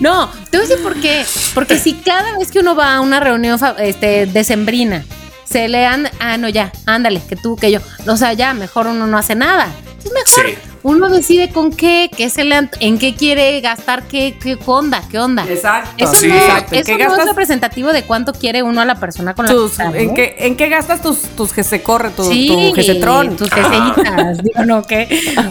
No, 0.00 0.30
te 0.50 0.56
voy 0.56 0.66
a 0.66 0.68
decir 0.68 0.82
por 0.82 0.98
qué. 1.00 1.26
Porque 1.54 1.78
si 1.78 1.92
cada 1.92 2.38
vez 2.38 2.50
que 2.50 2.60
uno 2.60 2.74
va 2.74 2.94
a 2.94 3.00
una 3.02 3.20
reunión 3.20 3.60
este, 3.78 4.24
decembrina, 4.24 5.04
se 5.44 5.68
le 5.68 5.84
anda, 5.86 6.10
ah, 6.20 6.36
no, 6.38 6.48
ya, 6.48 6.72
ándale, 6.86 7.20
que 7.28 7.36
tú, 7.36 7.56
que 7.56 7.70
yo. 7.70 7.80
O 8.06 8.16
sea, 8.16 8.32
ya, 8.32 8.54
mejor 8.54 8.86
uno 8.86 9.06
no 9.06 9.18
hace 9.18 9.34
nada. 9.34 9.68
Es 10.04 10.12
mejor. 10.12 10.50
Sí. 10.50 10.58
Uno 10.84 11.08
decide 11.10 11.50
con 11.50 11.70
qué, 11.72 12.10
qué 12.16 12.28
se 12.28 12.42
le, 12.42 12.68
en 12.80 12.98
qué 12.98 13.14
quiere 13.14 13.60
gastar, 13.60 14.02
qué, 14.08 14.36
qué 14.42 14.58
onda, 14.66 15.00
qué 15.08 15.20
onda. 15.20 15.44
Exacto. 15.48 15.90
Eso, 15.96 16.14
Sí. 16.14 16.26
no, 16.26 16.34
Exacto. 16.34 16.74
¿En 16.74 16.80
eso 16.80 16.90
no 16.92 16.98
es 16.98 17.08
gastas 17.08 17.26
representativo 17.28 17.92
de 17.92 18.02
cuánto 18.02 18.32
quiere 18.32 18.64
uno 18.64 18.80
a 18.80 18.84
la 18.84 18.96
persona 18.96 19.32
con 19.34 19.46
la 19.46 19.52
tus, 19.52 19.76
que 19.76 19.82
está, 19.84 19.96
¿en, 19.96 20.08
¿no? 20.08 20.14
qué, 20.14 20.34
¿En 20.40 20.56
qué 20.56 20.68
gastas 20.68 21.00
tus, 21.00 21.20
tus 21.36 21.52
que 21.52 21.62
se 21.62 21.82
corre, 21.84 22.10
tu, 22.10 22.24
Sí, 22.24 22.48
tu 22.48 22.74
gesetrón? 22.74 23.36
tus 23.36 23.48
geseitas, 23.50 24.38
digo, 24.42 24.64
no, 24.66 24.82
¿qué? 24.82 25.06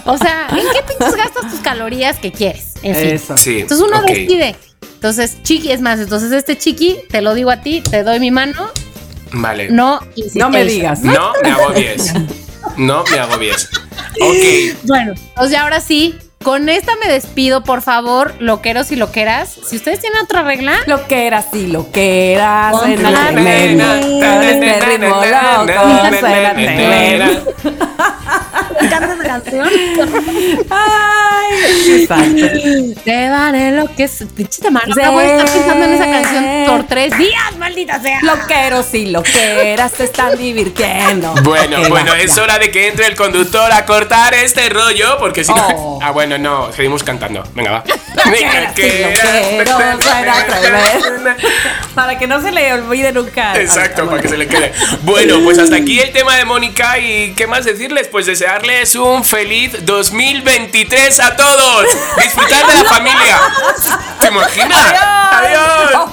O 0.06 0.18
sea, 0.18 0.48
¿en 0.50 0.58
qué 0.58 0.84
pinches 0.86 1.16
gastas 1.16 1.50
tus 1.50 1.62
calorías 1.62 2.18
que 2.18 2.34
quieres? 2.34 2.74
En 2.84 2.94
fin. 2.96 3.08
Eso. 3.08 3.38
Sí. 3.38 3.60
Entonces 3.62 3.88
uno 3.88 4.02
decide. 4.02 4.58
Entonces, 4.96 5.42
chiqui, 5.44 5.72
es 5.72 5.80
más, 5.82 6.00
entonces 6.00 6.32
este 6.34 6.58
chiqui, 6.58 6.98
te 7.10 7.22
lo 7.22 7.34
digo 7.34 7.50
a 7.52 7.62
ti, 7.62 7.82
te 7.90 8.04
doy 8.04 8.20
mi 8.20 8.30
mano, 8.32 8.70
Vale. 9.34 9.70
no. 9.70 10.00
No 10.36 10.50
me 10.50 10.64
digas. 10.64 11.02
No 11.02 11.34
me 11.44 11.50
agobies. 11.52 12.14
No 12.78 13.04
me 13.12 13.20
agobies. 13.20 13.70
Ok. 14.22 14.78
Bueno, 14.84 15.14
pues 15.36 15.52
ya 15.52 15.64
ahora 15.64 15.80
sí, 15.80 16.16
con 16.44 16.70
esta 16.70 16.94
me 17.04 17.12
despido, 17.12 17.64
por 17.64 17.82
favor, 17.82 18.34
loqueros 18.40 18.92
y 18.92 18.96
loqueras. 18.96 19.50
Si 19.50 19.76
ustedes 19.76 20.00
tienen 20.00 20.22
otra 20.22 20.42
regla, 20.44 20.78
Lo 20.88 21.06
que 21.08 21.28
eras 21.28 21.48
y 21.54 21.68
lo 21.68 21.92
que 21.92 22.34
eras 22.34 22.74
Ponte 22.74 22.94
en 22.96 23.04
la 23.04 23.32
encanta 28.96 29.14
esa 29.14 29.24
canción. 29.24 29.70
Ay, 30.70 32.02
exacto. 32.02 33.02
Te 33.04 33.28
daré 33.30 33.72
lo 33.72 33.94
que 33.96 34.04
es. 34.04 34.24
Pinche 34.36 34.62
Tamara, 34.62 34.88
no 34.88 34.94
acabo 34.94 35.20
de 35.20 35.38
estar 35.38 35.52
pensando 35.52 35.86
en 35.86 35.94
esa 35.94 36.06
canción 36.06 36.46
por 36.68 36.88
tres 36.88 37.18
días, 37.18 37.58
maldita 37.58 38.00
sea. 38.02 38.20
Loqueros 38.22 38.94
y 38.94 39.08
loqueras 39.08 39.92
se 39.94 40.04
están 40.06 40.38
divirtiendo. 40.38 41.34
Bueno, 41.44 41.82
Ok, 41.82 41.90
bueno, 41.90 42.12
va, 42.12 42.20
es 42.20 42.36
ya. 42.36 42.44
hora 42.44 42.60
de 42.60 42.72
que 42.72 42.88
entre 42.88 43.08
el 43.08 43.16
conductor 43.16 43.72
a 43.72 43.86
cortar 43.86 44.34
este 44.34 44.70
rollo, 44.70 45.18
porque 45.20 45.44
si 45.44 45.54
no. 45.54 45.68
Oh. 45.76 46.00
Ah, 46.02 46.12
bueno, 46.12 46.38
no, 46.38 46.72
seguimos 46.72 47.04
cantando. 47.04 47.44
Venga, 47.56 47.72
va. 47.72 47.84
Que 48.76 49.64
lo. 49.66 49.78
Para 51.96 52.18
que 52.18 52.28
no 52.28 52.42
se 52.42 52.52
le 52.52 52.74
olvide 52.74 53.12
nunca. 53.12 53.60
Exacto, 53.60 54.10
para 54.10 54.22
que 54.22 54.28
se 54.28 54.38
le 54.38 54.48
quede. 54.48 54.72
Bueno, 55.04 55.40
pues 55.44 55.58
hasta 55.60 55.76
aquí 55.76 56.00
el 56.00 56.12
tema 56.14 56.36
de 56.38 56.46
Mónica 56.46 56.98
y 57.00 57.34
qué 57.36 57.48
más 57.48 57.66
decirles, 57.66 58.08
pues 58.08 58.28
desearles 58.82 58.96
un 58.96 59.24
feliz 59.24 59.86
2023 59.86 61.20
a 61.20 61.36
todos. 61.36 61.86
Disfrutar 62.18 62.66
de 62.68 62.84
la 62.84 62.90
familia. 62.90 63.40
¿Te 64.20 64.28
imaginas? 64.28 64.94
Adiós. 65.32 66.10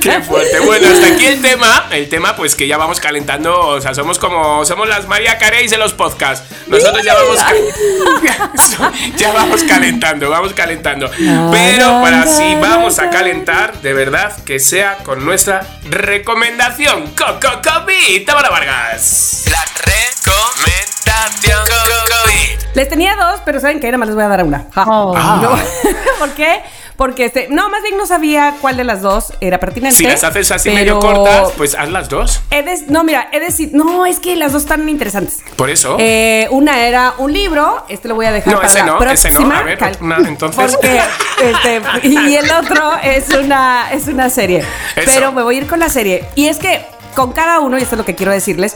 Qué 0.00 0.20
fuerte. 0.20 0.60
Bueno, 0.60 0.88
hasta 0.88 1.06
aquí 1.06 1.26
el 1.26 1.40
tema. 1.40 1.86
El 1.90 2.08
tema, 2.08 2.36
pues 2.36 2.54
que 2.54 2.66
ya 2.66 2.76
vamos 2.76 3.00
calentando. 3.00 3.58
O 3.58 3.80
sea, 3.80 3.94
somos 3.94 4.18
como. 4.18 4.64
Somos 4.64 4.88
las 4.88 5.06
María 5.08 5.38
Caréis 5.38 5.70
de 5.70 5.78
los 5.78 5.92
podcasts. 5.92 6.46
Nosotros 6.66 7.04
ya 7.04 7.14
vamos. 7.14 7.38
ya 9.16 9.32
vamos 9.32 9.64
calentando, 9.64 10.30
vamos 10.30 10.52
calentando. 10.52 11.10
Pero 11.50 12.02
para 12.02 12.26
si 12.26 12.54
vamos 12.56 12.98
a 12.98 13.10
calentar, 13.10 13.80
de 13.80 13.94
verdad, 13.94 14.32
que 14.44 14.58
sea 14.58 14.98
con 14.98 15.24
nuestra 15.24 15.66
recomendación. 15.84 17.12
Coco. 17.16 17.62
Tamara 18.26 18.50
Vargas. 18.50 19.21
La 19.50 19.64
recomendación 19.84 21.60
COVID. 21.64 22.74
Les 22.74 22.88
tenía 22.88 23.14
dos, 23.16 23.40
pero 23.44 23.60
saben 23.60 23.80
que 23.80 23.86
nada 23.86 23.98
más 23.98 24.08
les 24.08 24.14
voy 24.14 24.24
a 24.24 24.28
dar 24.28 24.42
una. 24.44 24.66
Ja. 24.74 24.84
Oh. 24.88 25.14
Ah. 25.16 25.38
No. 25.42 25.50
¿Por 26.18 26.30
qué? 26.30 26.60
Porque 26.96 27.24
este, 27.24 27.48
no, 27.50 27.68
más 27.70 27.82
bien 27.82 27.96
no 27.96 28.06
sabía 28.06 28.54
cuál 28.60 28.76
de 28.76 28.84
las 28.84 29.00
dos 29.02 29.32
era 29.40 29.58
pertinente. 29.58 29.96
Si 29.96 30.04
las 30.04 30.22
haces 30.24 30.50
así 30.52 30.68
pero 30.70 30.80
medio 30.80 30.98
cortas, 31.00 31.52
pues 31.56 31.74
haz 31.74 31.88
las 31.88 32.08
dos. 32.08 32.42
he 32.50 32.62
de- 32.62 32.84
no, 32.88 33.02
mira, 33.02 33.28
he 33.32 33.40
decir, 33.40 33.70
no, 33.72 34.06
es 34.06 34.20
que 34.20 34.36
las 34.36 34.52
dos 34.52 34.62
están 34.62 34.88
interesantes. 34.88 35.38
Por 35.56 35.70
eso. 35.70 35.96
Eh, 35.98 36.46
una 36.50 36.84
era 36.86 37.14
un 37.18 37.32
libro, 37.32 37.84
este 37.88 38.08
lo 38.08 38.14
voy 38.14 38.26
a 38.26 38.32
dejar 38.32 38.52
No, 38.52 38.58
para 38.60 38.68
ese 38.68 38.78
la 38.80 38.84
no, 38.86 38.92
ese 39.10 39.30
no. 39.30 39.38
próxima. 39.38 39.58
A 39.58 39.62
ver, 39.62 39.78
cal- 39.78 39.96
una, 40.00 40.16
entonces. 40.18 40.72
Porque, 40.76 41.00
este, 41.42 41.82
y 42.08 42.34
el 42.36 42.50
otro 42.52 42.96
es 43.02 43.28
una, 43.30 43.90
es 43.92 44.06
una 44.06 44.30
serie. 44.30 44.58
Eso. 44.94 45.10
Pero 45.12 45.32
me 45.32 45.42
voy 45.42 45.56
a 45.56 45.58
ir 45.58 45.66
con 45.66 45.80
la 45.80 45.88
serie. 45.88 46.24
Y 46.36 46.46
es 46.48 46.58
que 46.58 46.84
con 47.14 47.32
cada 47.32 47.60
uno, 47.60 47.78
y 47.78 47.82
esto 47.82 47.94
es 47.96 47.98
lo 47.98 48.04
que 48.04 48.14
quiero 48.14 48.32
decirles, 48.32 48.74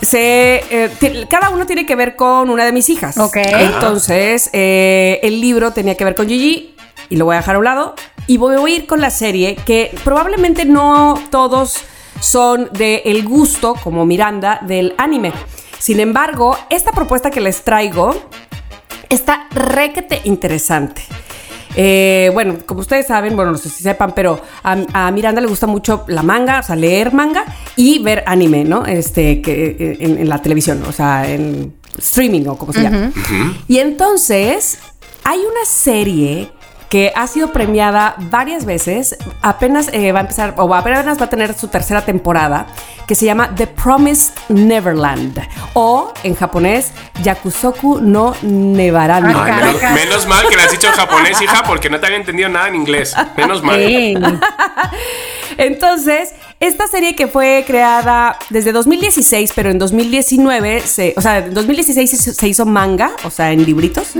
se, 0.00 0.62
eh, 0.70 1.26
cada 1.28 1.50
uno 1.50 1.66
tiene 1.66 1.86
que 1.86 1.96
ver 1.96 2.16
con 2.16 2.50
una 2.50 2.64
de 2.64 2.72
mis 2.72 2.88
hijas. 2.88 3.16
Ok. 3.18 3.36
Entonces, 3.36 4.50
eh, 4.52 5.20
el 5.22 5.40
libro 5.40 5.72
tenía 5.72 5.96
que 5.96 6.04
ver 6.04 6.14
con 6.14 6.28
Gigi 6.28 6.74
y 7.08 7.16
lo 7.16 7.24
voy 7.24 7.34
a 7.34 7.38
dejar 7.38 7.56
a 7.56 7.58
un 7.58 7.64
lado. 7.64 7.94
Y 8.26 8.38
voy 8.38 8.56
a 8.56 8.74
ir 8.74 8.86
con 8.86 9.00
la 9.00 9.10
serie 9.10 9.56
que 9.56 9.94
probablemente 10.04 10.64
no 10.64 11.14
todos 11.30 11.76
son 12.20 12.70
del 12.72 13.02
el 13.04 13.24
gusto, 13.24 13.74
como 13.74 14.04
Miranda, 14.04 14.60
del 14.62 14.94
anime. 14.98 15.32
Sin 15.78 16.00
embargo, 16.00 16.58
esta 16.70 16.92
propuesta 16.92 17.30
que 17.30 17.40
les 17.40 17.62
traigo 17.62 18.14
está 19.08 19.46
requete 19.52 20.22
interesante. 20.24 21.02
Eh, 21.76 22.30
bueno, 22.32 22.56
como 22.64 22.80
ustedes 22.80 23.06
saben, 23.06 23.36
bueno, 23.36 23.52
no 23.52 23.58
sé 23.58 23.68
si 23.68 23.82
sepan, 23.82 24.12
pero 24.14 24.40
a, 24.62 24.76
a 24.92 25.10
Miranda 25.10 25.40
le 25.40 25.46
gusta 25.46 25.66
mucho 25.66 26.04
la 26.08 26.22
manga, 26.22 26.60
o 26.60 26.62
sea, 26.62 26.74
leer 26.76 27.12
manga 27.12 27.44
y 27.76 27.98
ver 28.02 28.24
anime, 28.26 28.64
¿no? 28.64 28.86
Este, 28.86 29.42
que 29.42 29.76
eh, 29.78 29.96
en, 30.00 30.18
en 30.18 30.28
la 30.28 30.40
televisión, 30.40 30.82
o 30.88 30.92
sea, 30.92 31.28
en 31.30 31.74
streaming 31.98 32.46
o 32.46 32.56
como 32.56 32.72
se 32.72 32.82
llama. 32.82 33.12
Y 33.68 33.78
entonces, 33.78 34.78
hay 35.24 35.38
una 35.38 35.64
serie 35.66 36.50
que 36.88 37.12
ha 37.14 37.26
sido 37.26 37.52
premiada 37.52 38.14
varias 38.18 38.64
veces, 38.64 39.16
apenas 39.42 39.88
eh, 39.92 40.12
va 40.12 40.20
a 40.20 40.22
empezar, 40.22 40.54
o 40.56 40.74
apenas 40.74 41.18
va 41.20 41.24
a 41.24 41.28
tener 41.28 41.54
su 41.54 41.68
tercera 41.68 42.04
temporada, 42.04 42.66
que 43.06 43.14
se 43.14 43.24
llama 43.24 43.54
The 43.54 43.66
Promised 43.66 44.32
Neverland, 44.48 45.40
o 45.74 46.12
en 46.22 46.34
japonés, 46.34 46.92
Yakusoku 47.22 48.00
no 48.00 48.34
Ay, 48.42 49.34
Cara, 49.34 49.66
menos, 49.66 49.82
menos 49.94 50.26
mal 50.26 50.48
que 50.48 50.56
lo 50.56 50.62
has 50.62 50.70
dicho 50.70 50.88
en 50.88 50.94
japonés, 50.94 51.40
hija, 51.40 51.62
porque 51.64 51.90
no 51.90 51.98
te 52.00 52.06
había 52.06 52.18
entendido 52.18 52.48
nada 52.48 52.68
en 52.68 52.76
inglés. 52.76 53.14
Menos 53.36 53.62
mal. 53.62 53.80
Entonces, 55.58 56.34
esta 56.60 56.86
serie 56.86 57.14
que 57.16 57.26
fue 57.26 57.64
creada 57.66 58.38
desde 58.50 58.72
2016, 58.72 59.52
pero 59.54 59.70
en 59.70 59.78
2019, 59.78 60.80
se, 60.80 61.14
o 61.16 61.20
sea, 61.20 61.38
en 61.38 61.54
2016 61.54 62.10
se, 62.10 62.34
se 62.34 62.48
hizo 62.48 62.66
manga, 62.66 63.10
o 63.24 63.30
sea, 63.30 63.52
en 63.52 63.64
libritos. 63.64 64.14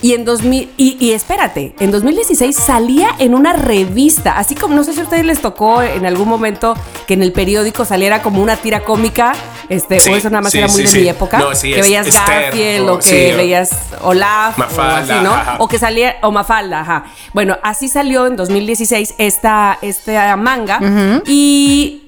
Y 0.00 0.12
en 0.14 0.24
2000, 0.24 0.70
y, 0.76 0.96
y 1.04 1.10
espérate, 1.10 1.74
en 1.80 1.90
2016 1.90 2.54
salía 2.54 3.10
en 3.18 3.34
una 3.34 3.52
revista, 3.52 4.38
así 4.38 4.54
como 4.54 4.76
no 4.76 4.84
sé 4.84 4.92
si 4.92 5.00
a 5.00 5.02
ustedes 5.02 5.24
les 5.24 5.40
tocó 5.42 5.82
en 5.82 6.06
algún 6.06 6.28
momento 6.28 6.76
que 7.08 7.14
en 7.14 7.22
el 7.24 7.32
periódico 7.32 7.84
saliera 7.84 8.22
como 8.22 8.40
una 8.40 8.54
tira 8.56 8.84
cómica, 8.84 9.32
este, 9.68 9.98
Sí, 9.98 10.10
o 10.10 10.16
eso 10.16 10.30
nada 10.30 10.42
más 10.42 10.52
sí, 10.52 10.58
era 10.58 10.68
muy 10.68 10.76
sí, 10.76 10.82
de 10.82 10.88
sí. 10.88 11.00
mi 11.00 11.08
época, 11.08 11.38
No, 11.38 11.52
sí, 11.52 11.72
que 11.72 11.80
es- 11.80 11.86
veías 11.86 12.06
Garfield 12.14 12.88
o- 12.88 12.94
o 12.94 12.98
que 13.00 13.34
veías 13.36 13.70
Olaf 14.02 14.56
Mafalda, 14.56 14.94
o 15.14 15.16
así, 15.16 15.24
¿no? 15.24 15.34
ajá. 15.34 15.56
O 15.58 15.66
que 15.66 15.78
salía, 15.80 16.16
o 16.22 16.30
Mafalda, 16.30 16.80
ajá. 16.82 17.04
Bueno, 17.32 17.58
así 17.64 17.88
salió 17.88 18.28
en 18.28 18.36
2016 18.36 19.16
esta, 19.18 19.78
esta 19.82 20.36
manga 20.36 20.78
y 21.26 22.02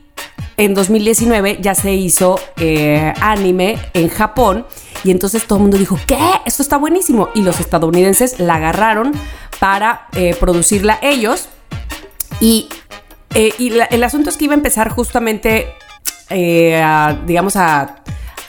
en 0.57 0.75
2019 0.75 1.59
ya 1.61 1.75
se 1.75 1.93
hizo 1.93 2.39
eh, 2.59 3.13
anime 3.21 3.79
en 3.95 4.09
Japón 4.11 4.65
y 5.05 5.11
entonces 5.11 5.47
todo 5.47 5.59
el 5.59 5.63
mundo 5.63 5.79
dijo, 5.79 5.99
¿qué? 6.07 6.19
Esto 6.45 6.63
está 6.63 6.77
buenísimo. 6.77 7.29
Y 7.35 7.43
los 7.43 7.61
estadounidenses 7.61 8.39
la 8.41 8.55
agarraron 8.57 9.13
para 9.59 10.07
eh, 10.13 10.35
producirla 10.39 10.99
ellos 11.03 11.49
y, 12.41 12.69
eh, 13.35 13.53
y 13.59 13.71
la- 13.71 13.85
el 13.87 14.03
asunto 14.05 14.31
es 14.31 14.37
que 14.37 14.45
iba 14.47 14.55
a 14.55 14.57
empezar 14.57 14.91
justamente, 14.91 15.73
eh, 16.31 16.81
a, 16.83 17.17
digamos, 17.27 17.57
a, 17.57 17.97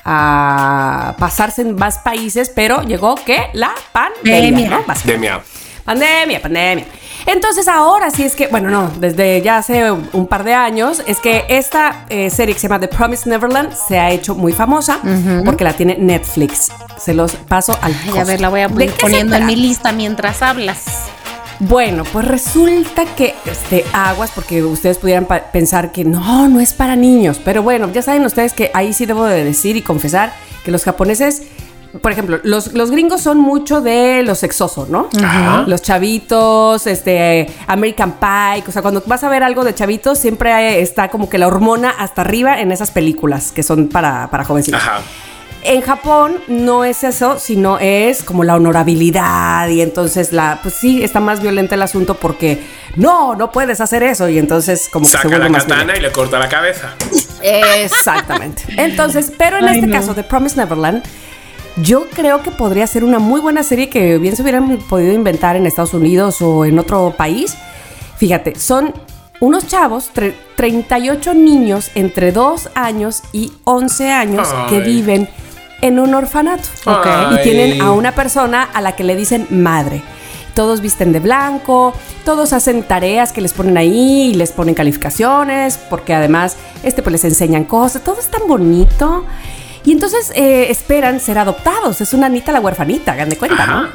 a 0.04 1.16
pasarse 1.20 1.62
en 1.62 1.76
más 1.76 2.00
países, 2.00 2.52
pero 2.54 2.82
llegó 2.84 3.16
que 3.16 3.50
la 3.54 3.72
pandemia, 3.92 4.42
Pandemia. 4.42 4.70
¿no? 4.70 4.84
Básicamente. 4.86 5.12
Demia. 5.14 5.42
Pandemia, 5.84 6.42
pandemia. 6.42 6.86
Entonces 7.26 7.68
ahora 7.68 8.10
sí 8.10 8.24
es 8.24 8.36
que, 8.36 8.48
bueno, 8.48 8.70
no, 8.70 8.92
desde 9.00 9.42
ya 9.42 9.58
hace 9.58 9.92
un, 9.92 10.28
par 10.28 10.44
de 10.44 10.54
años, 10.54 11.04
es 11.06 11.20
que 11.20 11.46
esta 11.50 12.06
eh, 12.10 12.30
serie 12.30 12.54
que 12.54 12.60
se 12.60 12.68
llama 12.68 12.80
The 12.80 12.88
Promised 12.88 13.28
Neverland 13.28 13.74
se 13.74 14.00
ha 14.00 14.12
hecho 14.12 14.36
muy 14.36 14.54
famosa 14.54 15.00
porque 15.46 15.64
la 15.64 15.74
tiene 15.74 15.98
Netflix. 15.98 16.72
Se 16.98 17.14
los 17.14 17.36
paso 17.36 17.78
al 17.82 17.96
Ay, 18.04 18.20
a 18.20 18.24
ver, 18.24 18.42
la 18.42 18.50
voy 18.50 18.62
a 18.62 18.68
¿De 18.68 18.86
ir 18.86 18.92
qué 18.92 18.96
se 18.96 19.02
poniendo 19.02 19.36
en 19.36 19.46
mi 19.46 19.56
lista 19.56 19.92
mientras 19.92 20.42
hablas. 20.42 21.12
Bueno, 21.64 22.06
pues 22.12 22.28
resulta 22.28 23.06
que 23.06 23.36
este 23.46 23.86
aguas, 23.94 24.32
porque 24.34 24.64
ustedes 24.64 24.98
pudieran 24.98 25.28
pensar 25.54 25.92
que 25.92 26.04
no, 26.04 26.50
no 26.50 26.60
es 26.60 26.74
para 26.74 26.96
niños. 26.96 27.40
Pero 27.44 27.62
bueno, 27.62 27.92
ya 27.94 28.02
saben 28.02 28.26
ustedes 28.26 28.54
que 28.54 28.72
ahí 28.74 28.94
sí 28.94 29.06
debo 29.06 29.26
de 29.26 29.44
decir 29.44 29.76
y 29.76 29.84
confesar 29.84 30.34
que 30.66 30.72
los 30.72 30.84
japoneses, 30.84 31.44
por 32.00 32.12
ejemplo, 32.12 32.40
los, 32.44 32.74
los 32.74 32.90
gringos 32.92 33.22
son 33.22 33.38
mucho 33.40 33.82
de 33.82 34.24
lo 34.24 34.36
sexoso, 34.36 34.88
¿no? 34.90 35.10
Ajá. 35.24 35.64
Los 35.68 35.82
chavitos, 35.82 36.88
este, 36.88 37.48
American 37.68 38.14
Pie, 38.14 38.64
o 38.68 38.72
sea, 38.72 38.82
cuando 38.82 39.04
vas 39.06 39.24
a 39.24 39.30
ver 39.30 39.44
algo 39.44 39.64
de 39.64 39.76
chavitos, 39.76 40.18
siempre 40.18 40.80
está 40.82 41.10
como 41.10 41.30
que 41.30 41.38
la 41.38 41.48
hormona 41.48 41.90
hasta 41.90 42.22
arriba 42.22 42.62
en 42.62 42.72
esas 42.72 42.92
películas 42.92 43.52
que 43.52 43.64
son 43.64 43.90
para, 43.90 44.30
para 44.32 44.46
jovencitos. 44.46 44.82
Ajá. 44.82 45.02
En 45.64 45.82
Japón 45.82 46.38
no 46.48 46.86
es 46.86 47.04
eso, 47.04 47.38
sino 47.38 47.78
es 47.78 48.24
como 48.24 48.44
la 48.44 48.56
honorabilidad 48.56 49.68
y 49.68 49.82
entonces 49.82 50.34
la, 50.34 50.58
pues 50.64 50.74
sí, 50.74 51.04
está 51.04 51.20
más 51.20 51.40
violento 51.40 51.76
el 51.76 51.84
asunto 51.84 52.16
porque 52.16 52.64
no, 52.96 53.36
no 53.36 53.52
puedes 53.52 53.80
hacer 53.80 54.02
eso 54.02 54.28
y 54.28 54.40
entonces 54.40 54.90
como 54.92 55.06
que 55.06 55.12
se 55.12 55.18
Saca 55.18 55.28
vuelve 55.28 55.44
la 55.44 55.50
más 55.52 55.64
katana 55.66 55.84
violento. 55.84 56.00
y 56.00 56.10
le 56.10 56.12
corta 56.14 56.40
la 56.40 56.50
cabeza. 56.50 56.96
Exactamente. 57.44 58.64
Entonces, 58.78 59.32
pero 59.38 59.58
en 59.58 59.66
Ay, 59.68 59.76
este 59.76 59.88
no. 59.88 59.94
caso 59.94 60.14
de 60.14 60.24
Promise 60.24 60.58
Neverland, 60.58 61.04
yo 61.78 62.08
creo 62.14 62.42
que 62.42 62.52
podría 62.52 62.86
ser 62.88 63.04
una 63.04 63.20
muy 63.20 63.40
buena 63.42 63.64
serie 63.64 63.90
que 63.90 64.18
bien 64.18 64.36
se 64.36 64.42
hubieran 64.42 64.78
podido 64.90 65.14
inventar 65.14 65.56
en 65.56 65.66
Estados 65.66 65.94
Unidos 65.94 66.42
o 66.42 66.66
en 66.66 66.78
otro 66.80 67.14
país. 67.18 67.56
Fíjate, 68.18 68.58
son 68.60 68.94
unos 69.40 69.68
chavos, 69.68 70.12
tre- 70.14 70.34
38 70.56 71.34
niños 71.34 71.90
entre 71.96 72.32
2 72.32 72.70
años 72.76 73.24
y 73.34 73.52
11 73.64 74.12
años 74.12 74.48
que 74.70 74.80
viven 74.82 75.30
en 75.82 76.00
un 76.00 76.14
orfanato. 76.14 76.64
Y 77.40 77.44
tienen 77.44 77.82
a 77.82 77.92
una 77.92 78.12
persona 78.14 78.64
a 78.64 78.82
la 78.82 78.96
que 78.96 79.04
le 79.04 79.16
dicen 79.16 79.48
madre. 79.50 80.04
Todos 80.54 80.82
visten 80.82 81.14
de 81.14 81.20
blanco, 81.22 81.94
todos 82.26 82.52
hacen 82.54 82.84
tareas 82.84 83.32
que 83.32 83.40
les 83.42 83.54
ponen 83.54 83.78
ahí 83.78 84.32
y 84.32 84.34
les 84.34 84.52
ponen 84.52 84.76
calificaciones, 84.76 85.80
porque 85.90 86.14
además 86.14 86.58
este, 86.84 87.02
pues 87.02 87.14
les 87.14 87.24
enseñan 87.24 87.64
cosas, 87.64 88.04
todo 88.04 88.20
es 88.20 88.28
tan 88.28 88.48
bonito. 88.48 89.26
Y 89.84 89.92
entonces 89.92 90.32
eh, 90.36 90.68
esperan 90.70 91.20
ser 91.20 91.38
adoptados. 91.38 92.02
Es 92.02 92.14
una 92.14 92.28
Anita 92.28 92.52
la 92.52 92.60
huerfanita, 92.60 93.14
hagan 93.14 93.30
de 93.30 93.38
cuenta, 93.38 93.66
¿no? 93.66 93.88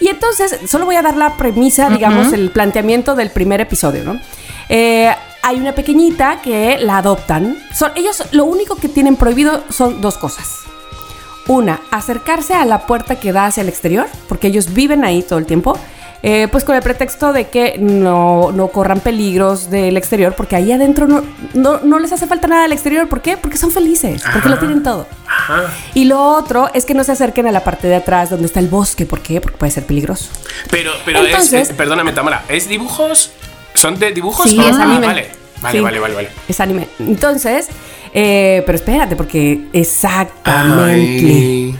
Y 0.00 0.08
entonces, 0.08 0.58
solo 0.66 0.84
voy 0.84 0.96
a 0.96 1.02
dar 1.02 1.16
la 1.16 1.36
premisa, 1.36 1.88
digamos, 1.88 2.32
el 2.32 2.50
planteamiento 2.50 3.14
del 3.14 3.30
primer 3.30 3.60
episodio, 3.60 4.02
¿no? 4.02 4.18
Eh, 4.68 5.14
hay 5.42 5.56
una 5.60 5.74
pequeñita 5.74 6.40
que 6.42 6.78
la 6.78 6.98
adoptan. 6.98 7.56
Son, 7.72 7.92
ellos 7.94 8.24
lo 8.32 8.44
único 8.44 8.74
que 8.74 8.88
tienen 8.88 9.14
prohibido 9.14 9.62
son 9.68 10.00
dos 10.00 10.18
cosas. 10.18 10.60
Una, 11.46 11.80
acercarse 11.90 12.54
a 12.54 12.64
la 12.64 12.86
puerta 12.86 13.20
que 13.20 13.32
da 13.32 13.46
hacia 13.46 13.60
el 13.60 13.68
exterior, 13.68 14.06
porque 14.28 14.48
ellos 14.48 14.72
viven 14.72 15.04
ahí 15.04 15.22
todo 15.22 15.38
el 15.38 15.46
tiempo. 15.46 15.78
Eh, 16.22 16.46
pues 16.52 16.62
con 16.64 16.76
el 16.76 16.82
pretexto 16.82 17.32
de 17.32 17.48
que 17.48 17.76
no, 17.78 18.52
no 18.52 18.68
corran 18.68 19.00
peligros 19.00 19.70
del 19.70 19.96
exterior, 19.96 20.34
porque 20.36 20.54
ahí 20.56 20.70
adentro 20.70 21.06
no, 21.08 21.22
no, 21.54 21.80
no 21.80 21.98
les 21.98 22.12
hace 22.12 22.26
falta 22.26 22.46
nada 22.46 22.62
del 22.62 22.72
exterior. 22.72 23.08
¿Por 23.08 23.20
qué? 23.22 23.36
Porque 23.36 23.56
son 23.56 23.70
felices, 23.72 24.22
porque 24.32 24.48
lo 24.48 24.58
tienen 24.58 24.82
todo. 24.82 25.06
Ajá. 25.26 25.64
Y 25.94 26.04
lo 26.04 26.22
otro 26.22 26.68
es 26.74 26.84
que 26.84 26.94
no 26.94 27.02
se 27.04 27.12
acerquen 27.12 27.46
a 27.46 27.52
la 27.52 27.64
parte 27.64 27.88
de 27.88 27.96
atrás 27.96 28.30
donde 28.30 28.46
está 28.46 28.60
el 28.60 28.68
bosque. 28.68 29.04
¿Por 29.06 29.20
qué? 29.20 29.40
Porque 29.40 29.56
puede 29.58 29.72
ser 29.72 29.84
peligroso. 29.84 30.28
Pero, 30.70 30.92
pero 31.04 31.24
Entonces- 31.24 31.52
es, 31.64 31.70
es- 31.70 31.76
perdóname, 31.76 32.12
Tamara, 32.12 32.44
¿es 32.48 32.68
dibujos? 32.68 33.32
¿Son 33.74 33.98
de 33.98 34.12
dibujos? 34.12 34.48
Sí, 34.48 34.58
Ah, 34.60 34.68
es 34.70 34.76
anime. 34.76 35.06
Vale, 35.06 35.28
vale, 35.60 35.78
Sí. 35.78 35.82
vale, 35.82 35.98
vale, 35.98 36.14
vale. 36.14 36.28
Es 36.46 36.60
anime. 36.60 36.88
Entonces, 37.00 37.66
eh, 38.14 38.62
pero 38.66 38.76
espérate, 38.76 39.16
porque 39.16 39.66
exactamente. 39.72 41.26
Ay. 41.26 41.74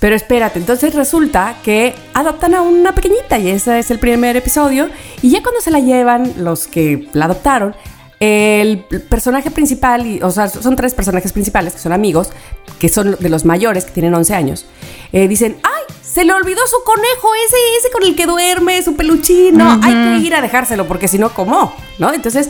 Pero 0.00 0.14
espérate, 0.14 0.58
entonces 0.58 0.94
resulta 0.94 1.56
que 1.64 1.94
adoptan 2.14 2.54
a 2.54 2.62
una 2.62 2.94
pequeñita 2.94 3.38
y 3.38 3.48
ese 3.48 3.78
es 3.78 3.90
el 3.90 3.98
primer 3.98 4.36
episodio. 4.36 4.90
Y 5.22 5.30
ya 5.30 5.42
cuando 5.42 5.60
se 5.60 5.70
la 5.70 5.80
llevan 5.80 6.34
los 6.38 6.66
que 6.66 7.08
la 7.12 7.24
adoptaron, 7.26 7.74
el 8.20 8.78
personaje 9.08 9.50
principal, 9.50 10.06
y- 10.06 10.22
o 10.22 10.30
sea, 10.30 10.48
son 10.48 10.76
tres 10.76 10.94
personajes 10.94 11.32
principales 11.32 11.74
que 11.74 11.80
son 11.80 11.92
amigos, 11.92 12.30
que 12.78 12.88
son 12.88 13.16
de 13.18 13.28
los 13.28 13.44
mayores, 13.44 13.84
que 13.84 13.92
tienen 13.92 14.14
11 14.14 14.34
años, 14.34 14.66
eh, 15.12 15.28
dicen, 15.28 15.56
¡ay! 15.62 15.72
Se 16.02 16.24
le 16.24 16.32
olvidó 16.32 16.60
su 16.66 16.76
conejo, 16.84 17.28
ese, 17.46 17.56
ese 17.78 17.90
con 17.92 18.02
el 18.04 18.16
que 18.16 18.24
duerme, 18.24 18.82
su 18.82 18.96
peluchino. 18.96 19.78
Hay 19.82 19.92
que 20.20 20.26
ir 20.26 20.34
a 20.34 20.40
dejárselo 20.40 20.86
porque 20.88 21.08
si 21.08 21.18
no, 21.18 21.28
¿cómo? 21.34 21.74
¿No? 21.98 22.10
Entonces, 22.14 22.48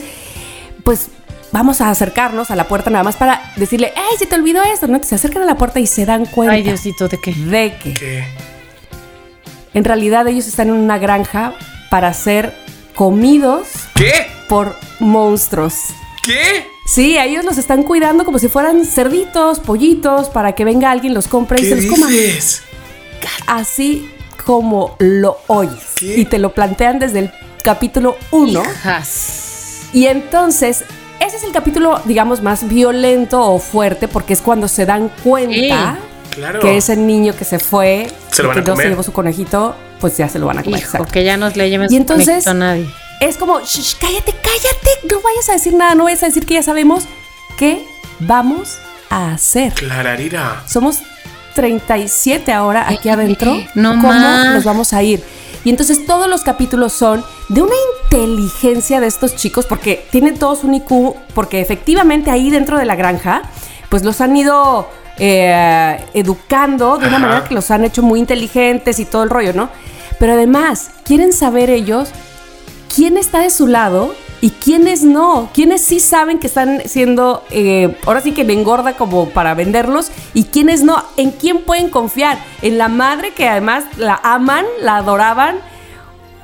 pues 0.85 1.09
vamos 1.53 1.81
a 1.81 1.91
acercarnos 1.91 2.51
a 2.51 2.57
la 2.57 2.69
puerta 2.69 2.91
nada 2.91 3.05
más 3.05 3.17
para 3.17 3.53
decirle, 3.57 3.93
¡ay! 3.97 4.17
Se 4.19 4.27
te 4.27 4.35
olvidó 4.37 4.63
esto, 4.63 4.87
¿no? 4.89 5.03
Se 5.03 5.15
acercan 5.15 5.43
a 5.43 5.47
la 5.47 5.57
puerta 5.57 5.81
y 5.81 5.87
se 5.87 6.05
dan 6.05 6.27
cuenta 6.27 6.55
Ay, 6.55 6.63
Diosito, 6.63 7.09
¿de 7.09 7.19
qué? 7.21 7.33
de 7.33 7.77
que 7.83 7.95
¿Qué? 7.95 8.25
en 9.75 9.85
realidad 9.85 10.27
ellos 10.29 10.47
están 10.47 10.69
en 10.69 10.75
una 10.75 10.99
granja 10.99 11.55
para 11.91 12.13
ser 12.15 12.55
comidos 12.95 13.69
¿Qué? 13.95 14.27
por 14.49 14.75
monstruos. 15.01 15.75
¿Qué? 16.23 16.67
Sí, 16.87 17.19
a 17.19 17.25
ellos 17.25 17.45
los 17.45 17.59
están 17.59 17.83
cuidando 17.83 18.25
como 18.25 18.39
si 18.39 18.49
fueran 18.49 18.85
cerditos, 18.87 19.61
pollitos, 19.61 20.29
para 20.29 20.53
que 20.55 20.65
venga 20.65 20.91
alguien, 20.91 21.15
los 21.15 21.27
compre 21.29 21.59
y 21.61 21.63
¿Qué 21.63 21.69
se 21.69 21.77
los 21.77 21.87
coma. 21.87 22.07
dices? 22.09 22.63
Así 23.47 24.11
como 24.45 24.97
lo 24.99 25.39
oyes. 25.49 25.83
¿Qué? 25.97 26.19
Y 26.21 26.25
te 26.25 26.39
lo 26.39 26.55
plantean 26.55 26.99
desde 26.99 27.19
el 27.19 27.33
capítulo 27.63 28.17
1. 28.31 28.63
Hijas. 28.63 29.81
Y 29.93 30.07
entonces, 30.07 30.85
ese 31.27 31.37
es 31.39 31.45
el 31.45 31.53
capítulo, 31.53 32.01
digamos, 32.05 32.43
más 32.43 32.69
violento 32.69 33.41
o 33.43 33.59
fuerte, 33.59 34.09
porque 34.09 34.33
es 34.33 34.41
cuando 34.41 34.69
se 34.69 34.87
dan 34.87 35.11
cuenta 35.25 35.99
Claro. 36.31 36.61
que 36.61 36.77
ese 36.77 36.97
niño 36.97 37.35
que 37.37 37.45
se 37.45 37.59
fue, 37.59 38.09
Se 38.31 38.43
lo 38.43 38.49
y 38.49 38.51
van 38.51 38.59
a 38.59 38.63
que 38.65 38.71
no 38.71 38.77
se 38.77 38.89
llevó 38.89 39.03
su 39.03 39.13
conejito, 39.13 39.75
pues 40.01 40.17
ya 40.19 40.29
se 40.29 40.39
lo 40.39 40.47
van 40.47 40.59
a 40.59 40.63
comer. 40.63 40.81
Hijo, 40.81 41.05
que 41.07 41.25
ya 41.25 41.37
nos 41.37 41.57
le 41.57 41.71
lleven 41.71 41.87
Y 41.87 41.91
su 41.91 41.97
entonces- 41.97 42.27
conejito 42.45 42.51
a 42.51 42.55
nadie. 42.55 42.89
Es 43.21 43.37
como, 43.39 43.61
"Shh, 43.61 43.81
shh, 43.81 43.95
cállate, 43.99 44.33
cállate, 44.33 44.91
no 45.11 45.21
vayas 45.23 45.49
a 45.49 45.53
decir 45.55 45.73
nada, 45.75 45.95
no 45.95 46.05
vayas 46.05 46.23
a 46.23 46.27
decir 46.27 46.45
que 46.45 46.55
ya 46.55 46.63
sabemos 46.63 47.05
qué 47.57 47.83
vamos 48.21 48.77
a 49.09 49.33
hacer. 49.33 49.73
Clararira. 49.73 50.63
Somos 50.67 50.99
37 51.55 52.53
ahora 52.53 52.87
aquí 52.89 53.09
adentro. 53.09 53.57
No 53.75 53.91
¿Cómo 53.93 54.09
más. 54.09 54.47
nos 54.55 54.65
vamos 54.65 54.93
a 54.93 55.03
ir? 55.03 55.23
Y 55.67 55.71
entonces 55.71 56.07
todos 56.07 56.29
los 56.29 56.45
capítulos 56.45 56.93
son 56.93 57.25
de 57.49 57.61
una 57.61 57.75
inteligencia 58.05 59.01
de 59.01 59.09
estos 59.09 59.35
chicos, 59.35 59.67
porque 59.67 60.07
tienen 60.13 60.39
todos 60.39 60.63
un 60.63 60.75
IQ, 60.75 61.17
porque 61.35 61.61
efectivamente 61.61 62.31
ahí 62.31 62.51
dentro 62.51 62.79
de 62.79 62.85
la 62.85 62.95
granja, 62.95 63.43
pues 63.89 64.05
los 64.05 64.21
han 64.21 64.37
ido 64.37 64.89
eh, 65.19 65.99
educando 66.15 66.99
de 66.99 67.09
una 67.09 67.17
Ajá. 67.17 67.27
manera 67.27 67.49
que 67.49 67.55
los 67.55 67.69
han 67.73 67.85
hecho 67.85 68.05
muy 68.05 68.21
inteligentes 68.21 69.01
y 69.01 69.07
todo 69.07 69.25
el 69.25 69.31
rollo, 69.31 69.55
¿no? 69.55 69.69
Pero 70.21 70.35
además, 70.35 70.91
quieren 71.05 71.33
saber 71.33 71.69
ellos 71.69 72.11
quién 72.95 73.17
está 73.17 73.41
de 73.41 73.51
su 73.51 73.67
lado 73.67 74.15
y 74.41 74.51
quiénes 74.51 75.03
no, 75.03 75.49
quiénes 75.55 75.81
sí 75.83 75.99
saben 75.99 76.39
que 76.39 76.47
están 76.47 76.83
siendo, 76.87 77.43
eh, 77.51 77.97
ahora 78.07 78.21
sí 78.21 78.33
que 78.33 78.45
me 78.45 78.53
engorda 78.53 78.95
como 78.97 79.31
para 79.31 79.55
venderlos 79.55 80.11
y 80.35 80.45
quiénes 80.45 80.83
no, 80.83 81.03
en 81.17 81.31
quién 81.31 81.63
pueden 81.63 81.89
confiar, 81.89 82.39
en 82.63 82.77
la 82.79 82.89
madre 82.89 83.33
que 83.33 83.49
además 83.49 83.85
la 83.97 84.21
aman, 84.23 84.65
la 84.81 84.97
adoraban. 84.97 85.57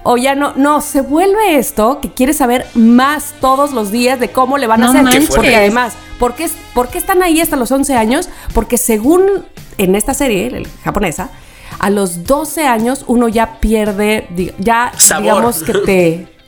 O 0.04 0.16
ya 0.16 0.34
no, 0.34 0.52
no, 0.56 0.80
se 0.80 1.00
vuelve 1.00 1.58
esto 1.58 2.00
que 2.00 2.10
quiere 2.10 2.32
saber 2.32 2.66
más 2.74 3.34
todos 3.40 3.70
los 3.72 3.92
días 3.92 4.18
de 4.18 4.30
cómo 4.32 4.58
le 4.58 4.66
van 4.66 4.82
a 4.82 4.88
hacer. 4.88 5.02
manches. 5.04 5.28
Porque 5.28 5.54
además, 5.54 5.92
¿por 6.18 6.34
qué, 6.34 6.50
¿por 6.74 6.88
qué 6.88 6.98
están 6.98 7.22
ahí 7.22 7.40
hasta 7.40 7.54
los 7.54 7.70
11 7.70 7.94
años? 7.94 8.28
Porque 8.52 8.78
según 8.78 9.44
en 9.78 9.94
esta 9.94 10.12
serie 10.12 10.48
el- 10.48 10.66
japonesa, 10.82 11.30
a 11.78 11.88
los 11.88 12.24
12 12.24 12.66
años 12.66 13.04
uno 13.06 13.28
ya 13.28 13.60
pierde, 13.60 14.26
ya 14.58 14.90
Sabor. 14.96 15.22
digamos 15.22 15.62
que 15.62 15.72
te... 15.74 16.28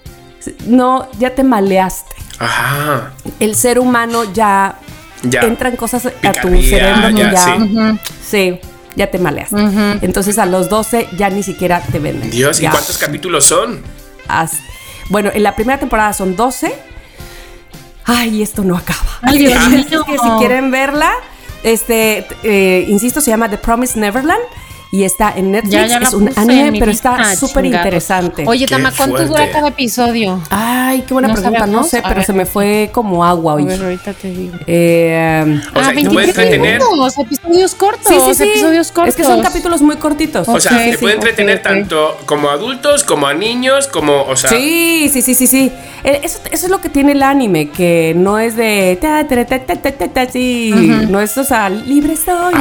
No, 0.66 1.09
ya 1.18 1.34
te 1.34 1.42
maleaste. 1.45 2.14
Ajá. 2.38 3.12
El 3.40 3.55
ser 3.55 3.78
humano 3.78 4.24
ya, 4.32 4.76
Ya. 5.22 5.42
entran 5.42 5.76
cosas 5.76 6.07
a 6.07 6.32
tu 6.32 6.49
cerebro 6.62 7.11
ya, 7.11 7.32
ya... 7.32 7.45
sí. 7.45 7.99
Sí, 8.28 8.61
ya 8.97 9.11
te 9.11 9.18
maleaste. 9.18 9.57
Entonces 10.03 10.38
a 10.38 10.47
los 10.47 10.68
12 10.68 11.09
ya 11.16 11.30
ni 11.30 11.42
siquiera 11.42 11.80
te 11.80 11.99
venden. 11.99 12.30
Dios, 12.30 12.59
¿y 12.61 12.62
Ya. 12.64 12.70
cuántos 12.70 12.99
capítulos 12.99 13.45
son? 13.45 13.82
Bueno, 15.11 15.30
en 15.34 15.42
la 15.42 15.55
primera 15.55 15.78
temporada 15.78 16.12
son 16.12 16.34
12. 16.36 16.74
Ay, 18.07 18.42
esto 18.42 18.62
no 18.64 18.76
acaba. 18.76 19.01
Ay, 19.22 19.38
Dios 19.38 19.55
es 19.72 19.86
que 19.86 20.18
si 20.18 20.28
quieren 20.38 20.70
verla, 20.70 21.11
este, 21.62 22.26
eh, 22.42 22.84
insisto, 22.88 23.20
se 23.20 23.30
llama 23.30 23.49
The 23.49 23.59
Promised 23.59 23.97
Neverland 24.01 24.42
y 24.95 25.03
está 25.03 25.32
en 25.36 25.51
Netflix. 25.51 25.72
Ya, 25.72 25.86
ya 25.86 25.99
es 25.99 26.12
un 26.14 26.30
anime, 26.36 26.78
pero 26.78 26.92
está 26.92 27.34
súper 27.34 27.64
chingado. 27.64 27.82
interesante. 27.84 28.45
Oye, 28.47 28.66
Tama, 28.66 28.92
¿cuánto 28.97 29.16
fuerte. 29.16 29.32
dura 29.32 29.51
cada 29.51 29.68
episodio? 29.68 30.40
Ay, 30.51 31.03
qué 31.03 31.12
buena 31.14 31.28
No 31.28 31.34
pregunta. 31.34 31.66
No 31.66 31.82
sé, 31.82 31.99
A 31.99 32.03
pero 32.03 32.14
ver. 32.16 32.24
se 32.26 32.32
me 32.32 32.47
fue 32.47 32.90
como 32.92 33.24
agua 33.24 33.53
A 33.53 33.57
hoy. 33.57 33.64
ver, 33.64 33.82
ahorita 33.82 34.12
te 34.12 34.30
digo. 34.30 34.57
Eh, 34.68 35.61
O 35.74 35.80
sea, 35.80 35.92
puede 35.92 35.95
23 35.95 36.28
entretener. 36.28 36.78
minutos, 36.80 37.18
episodios 37.18 37.74
cortos. 37.74 38.07
sí, 38.07 38.14
sí, 38.28 38.34
sí. 38.34 38.42
Episodios 38.51 38.92
cortos. 38.92 39.09
Es 39.09 39.16
que 39.16 39.24
son 39.24 39.42
capítulos 39.42 39.82
muy 39.82 39.97
cortitos. 39.97 40.49
O 40.49 40.61
sea, 40.61 40.76
te 40.78 40.92
sí, 40.92 40.99
puede 40.99 41.14
entretener 41.14 41.61
tanto 41.61 42.16
como 42.26 42.49
a 42.51 42.53
adultos, 42.53 43.03
como 43.03 43.26
a 43.26 43.34
niños, 43.34 43.88
como, 43.88 44.22
o 44.22 44.36
sea, 44.36 44.51
Sí, 44.51 45.11
sí, 45.12 45.22
sí, 45.22 45.34
sí, 45.34 45.47
sí. 45.49 45.72
Eh, 46.05 46.20
Eso, 46.22 46.38
eso 46.53 46.66
es 46.66 46.70
lo 46.70 46.80
que 46.80 46.88
tiene 46.88 47.12
el 47.12 47.22
anime, 47.22 47.68
que 47.70 48.12
no 48.16 48.38
es 48.38 48.55
de 48.57 48.97
ta, 49.01 49.26
ta, 49.26 49.45
ta, 49.45 49.59
ta, 49.59 49.74
ta, 49.76 49.90
ta, 49.92 50.09
ta, 50.09 50.30
sí, 50.30 50.70
no 51.09 51.20
es, 51.20 51.36
o 51.36 51.42
sea, 51.45 51.68
libre 51.68 52.14
soy. 52.16 52.55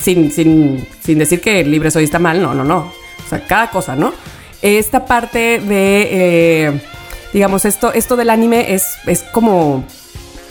Sin, 0.00 0.30
sin, 0.30 0.86
sin 1.04 1.18
decir 1.18 1.40
que 1.40 1.64
libre 1.64 1.90
soy 1.90 2.04
está 2.04 2.18
mal, 2.18 2.40
no, 2.42 2.54
no, 2.54 2.64
no. 2.64 2.92
O 3.24 3.28
sea, 3.28 3.44
cada 3.46 3.70
cosa, 3.70 3.96
¿no? 3.96 4.12
Esta 4.60 5.04
parte 5.06 5.58
de, 5.60 6.08
eh, 6.10 6.80
digamos, 7.32 7.64
esto, 7.64 7.92
esto 7.92 8.16
del 8.16 8.30
anime 8.30 8.72
es, 8.74 8.96
es 9.06 9.22
como, 9.24 9.84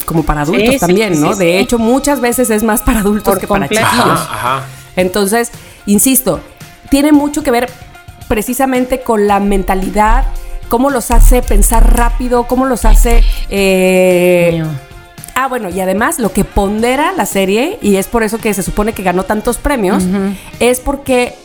como 0.06 0.24
para 0.24 0.42
adultos 0.42 0.74
Sí, 0.74 0.80
también, 0.80 1.16
sí, 1.16 1.22
¿no? 1.22 1.34
sí, 1.34 1.40
de 1.40 1.52
sí. 1.54 1.58
hecho, 1.58 1.78
muchas 1.80 2.20
veces 2.20 2.50
es 2.50 2.64
más 2.64 2.82
para 2.82 3.00
adultos 3.00 3.34
Por 3.34 3.40
que 3.40 3.48
para 3.48 3.68
chiquillos. 3.70 3.90
ajá, 3.90 4.34
ajá. 4.58 4.66
Entonces, 4.98 5.52
insisto, 5.86 6.42
tiene 6.90 7.12
mucho 7.14 7.44
que 7.44 7.52
ver 7.52 7.70
precisamente 8.28 9.02
con 9.02 9.28
la 9.28 9.40
mentalidad, 9.40 10.26
cómo 10.68 10.90
los 10.90 11.12
hace 11.12 11.42
pensar 11.42 11.96
rápido, 11.96 12.44
cómo 12.48 12.66
los 12.66 12.84
hace... 12.86 13.24
eh, 13.50 14.50
Mío. 14.54 14.66
Ah, 15.36 15.48
bueno, 15.48 15.70
y 15.70 15.80
además 15.80 16.20
lo 16.20 16.32
que 16.34 16.44
pondera 16.44 17.12
la 17.14 17.26
serie, 17.26 17.78
y 17.82 17.96
es 17.96 18.08
por 18.08 18.24
eso 18.24 18.38
que 18.38 18.54
se 18.54 18.64
supone 18.64 18.94
que 18.94 19.04
ganó 19.04 19.24
tantos 19.24 19.58
premios, 19.58 20.04
es 20.60 20.80
porque 20.80 21.36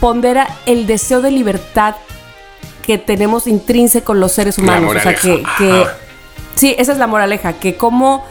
pondera 0.00 0.48
el 0.66 0.86
deseo 0.86 1.20
de 1.22 1.30
libertad 1.30 1.94
que 2.84 2.98
tenemos 2.98 3.46
intrínseco 3.46 4.14
los 4.14 4.32
seres 4.32 4.58
La 4.58 4.64
humanos. 4.64 4.96
O 4.96 5.00
sea, 5.00 5.14
que, 5.14 5.42
que. 5.58 5.84
Sí, 6.56 6.74
esa 6.78 6.92
es 6.92 6.98
la 6.98 7.06
moraleja, 7.06 7.54
que 7.54 7.76
como 7.76 8.24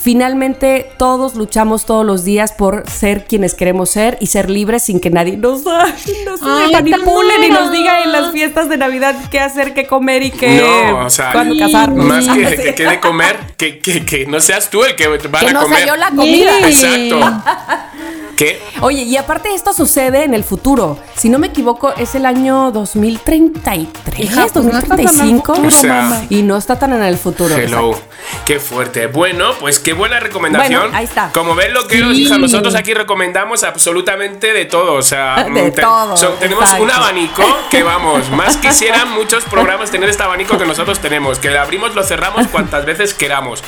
finalmente 0.00 0.90
todos 0.98 1.34
luchamos 1.34 1.84
todos 1.84 2.04
los 2.06 2.24
días 2.24 2.52
por 2.52 2.88
ser 2.88 3.24
quienes 3.26 3.54
queremos 3.54 3.90
ser 3.90 4.16
y 4.20 4.26
ser 4.28 4.48
libres 4.48 4.82
sin 4.84 4.98
que 4.98 5.10
nadie 5.10 5.36
nos, 5.36 5.62
nos 5.64 6.40
Ay, 6.42 6.72
manipule 6.72 7.38
ni 7.40 7.48
Tamara. 7.48 7.64
nos 7.64 7.72
diga 7.72 8.02
en 8.02 8.12
las 8.12 8.32
fiestas 8.32 8.68
de 8.68 8.76
Navidad 8.78 9.14
qué 9.30 9.40
hacer, 9.40 9.74
qué 9.74 9.86
comer 9.86 10.22
y 10.22 10.30
qué 10.30 10.56
No, 10.60 11.04
o 11.06 11.10
sea, 11.10 11.32
cuándo 11.32 11.56
casarnos. 11.58 12.04
Más 12.04 12.26
que, 12.26 12.46
Sí. 12.56 12.56
que, 12.64 12.74
que 12.74 12.86
de 12.86 13.00
comer, 13.00 13.36
que, 13.56 13.78
que, 13.78 14.04
que 14.06 14.26
no 14.26 14.40
seas 14.40 14.70
tú 14.70 14.82
el 14.84 14.96
que 14.96 15.06
van 15.06 15.18
Que 15.44 15.50
a 15.50 15.52
no 15.52 15.62
comer. 15.62 15.78
sea 15.78 15.86
yo 15.88 15.96
la 15.96 16.10
comida. 16.10 16.52
Sí. 16.70 17.10
Exacto. 17.10 17.42
¿Qué? 18.40 18.58
Oye, 18.80 19.02
y 19.02 19.18
aparte 19.18 19.52
esto 19.54 19.74
sucede 19.74 20.24
en 20.24 20.32
el 20.32 20.44
futuro. 20.44 20.98
Si 21.14 21.28
no 21.28 21.38
me 21.38 21.48
equivoco, 21.48 21.92
es 21.98 22.14
el 22.14 22.24
año 22.24 22.70
2033, 22.72 24.18
Hija, 24.18 24.46
pues 24.50 24.64
no 24.64 24.72
2035. 24.72 25.54
futuro, 25.54 25.68
O 25.68 25.70
sea, 25.70 26.24
y 26.30 26.40
no 26.40 26.56
está 26.56 26.78
tan 26.78 26.94
en 26.94 27.02
el 27.02 27.18
futuro. 27.18 27.54
Hello. 27.54 27.90
exacto. 27.90 28.10
Qué 28.46 28.58
fuerte. 28.58 29.08
Bueno, 29.08 29.52
pues 29.60 29.78
qué 29.78 29.92
buena 29.92 30.20
recomendación. 30.20 30.80
Bueno, 30.84 30.96
ahí 30.96 31.04
está. 31.04 31.30
Como 31.34 31.54
ven 31.54 31.74
lo 31.74 31.86
que 31.86 31.98
Sí. 31.98 32.30
nosotros 32.38 32.74
aquí 32.76 32.94
recomendamos 32.94 33.62
absolutamente 33.62 34.54
de 34.54 34.64
todo. 34.64 34.94
O 34.94 35.02
sea, 35.02 35.44
De 35.44 35.50
mm, 35.50 35.72
te- 35.74 35.82
todo, 35.82 36.14
tenemos 36.38 36.64
exacto. 36.64 36.82
un 36.84 36.90
abanico 36.90 37.42
que 37.70 37.82
vamos, 37.82 38.30
más 38.30 38.56
quisieran 38.56 39.10
muchos 39.12 39.44
programas 39.44 39.90
tener 39.90 40.08
este 40.08 40.22
abanico 40.22 40.56
que 40.56 40.64
nosotros 40.64 40.98
tenemos, 41.00 41.38
que 41.38 41.50
lo 41.50 41.60
abrimos, 41.60 41.94
lo 41.94 42.02
cerramos 42.04 42.46
cuantas 42.46 42.86
veces 42.86 43.12
queramos. 43.12 43.62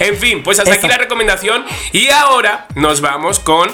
En 0.00 0.18
fin, 0.18 0.42
pues 0.42 0.58
hasta 0.58 0.72
Eso. 0.72 0.80
aquí 0.80 0.88
la 0.88 0.98
recomendación 0.98 1.64
y 1.92 2.10
ahora 2.10 2.66
nos 2.74 3.00
vamos 3.00 3.40
con 3.40 3.70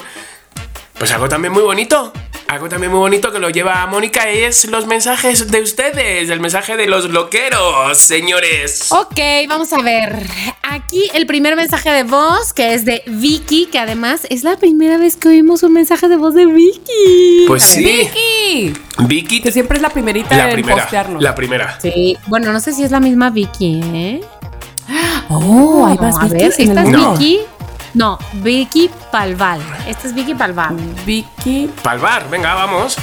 pues 0.97 1.11
algo 1.11 1.27
también 1.29 1.53
muy 1.53 1.63
bonito. 1.63 2.11
Algo 2.47 2.69
también 2.69 2.91
muy 2.91 2.99
bonito 2.99 3.31
que 3.31 3.39
lo 3.39 3.49
lleva 3.49 3.87
Mónica 3.87 4.29
es 4.29 4.65
los 4.65 4.85
mensajes 4.85 5.49
de 5.49 5.61
ustedes, 5.61 6.29
el 6.29 6.39
mensaje 6.39 6.77
de 6.77 6.85
los 6.85 7.09
loqueros, 7.09 7.97
señores. 7.97 8.91
Ok, 8.91 9.19
vamos 9.49 9.73
a 9.73 9.81
ver. 9.81 10.27
Aquí 10.61 11.09
el 11.15 11.25
primer 11.25 11.55
mensaje 11.55 11.89
de 11.89 12.03
voz, 12.03 12.53
que 12.53 12.75
es 12.75 12.85
de 12.85 13.01
Vicky, 13.07 13.65
que 13.65 13.79
además 13.79 14.27
es 14.29 14.43
la 14.43 14.57
primera 14.57 14.99
vez 14.99 15.17
que 15.17 15.29
oímos 15.29 15.63
un 15.63 15.73
mensaje 15.73 16.07
de 16.07 16.17
voz 16.17 16.35
de 16.35 16.45
Vicky. 16.45 17.45
Pues 17.47 17.63
sí, 17.63 17.83
Vicky. 17.83 18.73
Vicky, 19.07 19.41
Que 19.41 19.51
siempre 19.51 19.77
es 19.77 19.81
la 19.81 19.89
primerita 19.89 20.37
la 20.37 20.45
en 20.49 20.53
primera, 20.53 20.81
postearnos. 20.83 21.23
la 21.23 21.33
primera. 21.33 21.79
Sí, 21.81 22.15
bueno, 22.27 22.53
no 22.53 22.59
sé 22.59 22.73
si 22.73 22.83
es 22.83 22.91
la 22.91 22.99
misma 22.99 23.31
Vicky, 23.31 23.81
¿eh? 23.83 24.21
Oh, 25.29 25.87
hay 25.87 25.97
más 25.97 26.15
a 26.17 26.27
ver, 26.27 26.43
Vickys 26.43 26.59
en 26.59 26.69
esta 26.69 26.81
el 26.81 26.87
es 26.87 26.93
mundo. 26.93 27.11
Vicky. 27.17 27.39
No, 27.95 28.19
Vicky 28.33 28.91
Palval. 29.09 29.61
Esta 29.87 30.07
es 30.07 30.13
Vicky 30.13 30.35
Palval. 30.35 30.75
Vicky 31.05 31.71
Palvar, 31.81 32.29
venga, 32.29 32.53
vamos. 32.53 32.97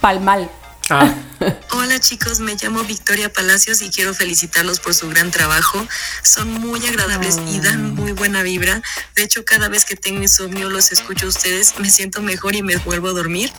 Palmal. 0.00 0.50
Ah, 0.88 1.14
Hola 1.72 2.00
chicos, 2.00 2.40
me 2.40 2.56
llamo 2.56 2.82
Victoria 2.82 3.30
Palacios 3.30 3.82
y 3.82 3.90
quiero 3.90 4.14
felicitarlos 4.14 4.80
por 4.80 4.94
su 4.94 5.10
gran 5.10 5.30
trabajo. 5.30 5.86
Son 6.22 6.50
muy 6.50 6.84
agradables 6.86 7.38
y 7.46 7.60
dan 7.60 7.94
muy 7.94 8.12
buena 8.12 8.42
vibra. 8.42 8.80
De 9.16 9.22
hecho, 9.22 9.44
cada 9.44 9.68
vez 9.68 9.84
que 9.84 9.96
tengo 9.96 10.22
insomnio 10.22 10.70
los 10.70 10.92
escucho 10.92 11.26
a 11.26 11.28
ustedes, 11.28 11.78
me 11.78 11.90
siento 11.90 12.22
mejor 12.22 12.56
y 12.56 12.62
me 12.62 12.76
vuelvo 12.76 13.08
a 13.08 13.12
dormir. 13.12 13.52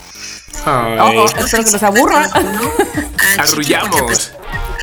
Oh, 0.65 0.69
oh, 0.69 1.25
espero 1.37 1.63
que 1.63 1.71
nos 1.71 1.83
aburra. 1.83 2.29
A 2.33 3.41
Arrullamos. 3.43 4.31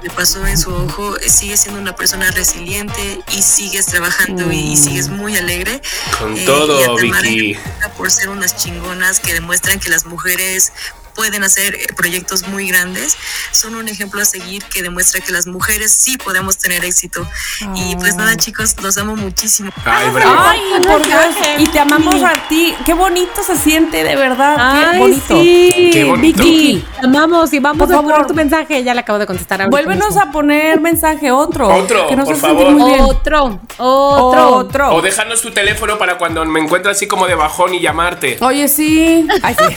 Que 0.00 0.08
le 0.08 0.14
pasó 0.14 0.46
en 0.46 0.56
su 0.58 0.72
ojo, 0.74 1.16
eh, 1.18 1.28
sigue 1.28 1.56
siendo 1.56 1.80
una 1.80 1.94
persona 1.94 2.30
resiliente 2.30 3.20
y 3.32 3.42
sigues 3.42 3.86
trabajando 3.86 4.50
y, 4.52 4.72
y 4.72 4.76
sigues 4.76 5.08
muy 5.08 5.36
alegre. 5.36 5.80
Con 6.18 6.36
Eh, 6.36 6.44
todo, 6.44 6.96
Vicky. 6.96 7.56
por 7.96 8.10
ser 8.10 8.28
unas 8.28 8.56
chingonas 8.56 9.20
que 9.20 9.34
demuestran 9.34 9.80
que 9.80 9.88
las 9.90 10.04
mujeres 10.06 10.72
pueden 11.18 11.42
hacer 11.42 11.74
eh, 11.74 11.86
proyectos 11.96 12.46
muy 12.46 12.68
grandes. 12.68 13.16
Son 13.50 13.74
un 13.74 13.88
ejemplo 13.88 14.22
a 14.22 14.24
seguir 14.24 14.62
que 14.66 14.82
demuestra 14.82 15.20
que 15.20 15.32
las 15.32 15.48
mujeres 15.48 15.90
sí 15.90 16.16
podemos 16.16 16.58
tener 16.58 16.84
éxito. 16.84 17.26
Y 17.74 17.96
pues 17.96 18.14
nada, 18.14 18.36
chicos, 18.36 18.76
los 18.80 18.96
amo 18.98 19.16
muchísimo. 19.16 19.72
Ay, 19.84 20.10
bravo. 20.10 20.36
Ay, 20.38 20.60
por 20.86 21.04
Dios. 21.04 21.24
Y 21.58 21.66
te 21.66 21.80
amamos 21.80 22.22
a 22.22 22.34
ti. 22.48 22.72
Qué 22.86 22.94
bonito 22.94 23.42
se 23.44 23.56
siente, 23.56 24.04
de 24.04 24.14
verdad. 24.14 24.54
Qué 24.56 24.86
Ay, 24.92 24.98
bonito. 25.00 25.40
sí. 25.42 25.90
Qué 25.92 26.04
bonito. 26.04 26.40
Vicky, 26.44 26.84
te 27.00 27.06
amamos 27.06 27.52
y 27.52 27.58
vamos 27.58 27.88
Por 27.88 27.92
a 27.92 27.98
poner 27.98 28.12
favor. 28.12 28.26
tu 28.28 28.34
mensaje. 28.34 28.84
Ya 28.84 28.94
le 28.94 29.00
acabo 29.00 29.18
de 29.18 29.26
contestar 29.26 29.60
ahorita 29.60 29.70
Vuélvenos 29.76 30.14
mismo. 30.14 30.22
a 30.22 30.30
poner 30.30 30.80
mensaje, 30.80 31.32
otro. 31.32 31.66
Otro, 31.68 32.06
que 32.06 32.14
nos 32.14 32.28
por 32.28 32.36
favor. 32.36 32.70
muy 32.70 32.92
bien. 32.92 33.02
Otro, 33.04 33.60
otro. 33.78 34.50
Otro. 34.54 34.94
O 34.94 35.02
déjanos 35.02 35.42
tu 35.42 35.50
teléfono 35.50 35.98
para 35.98 36.16
cuando 36.16 36.44
me 36.44 36.60
encuentre 36.60 36.92
así 36.92 37.08
como 37.08 37.26
de 37.26 37.34
bajón 37.34 37.74
y 37.74 37.80
llamarte. 37.80 38.38
Oye, 38.40 38.68
sí. 38.68 39.26
Ay, 39.42 39.56
sí. 39.68 39.76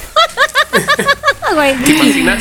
Güey. 1.54 1.76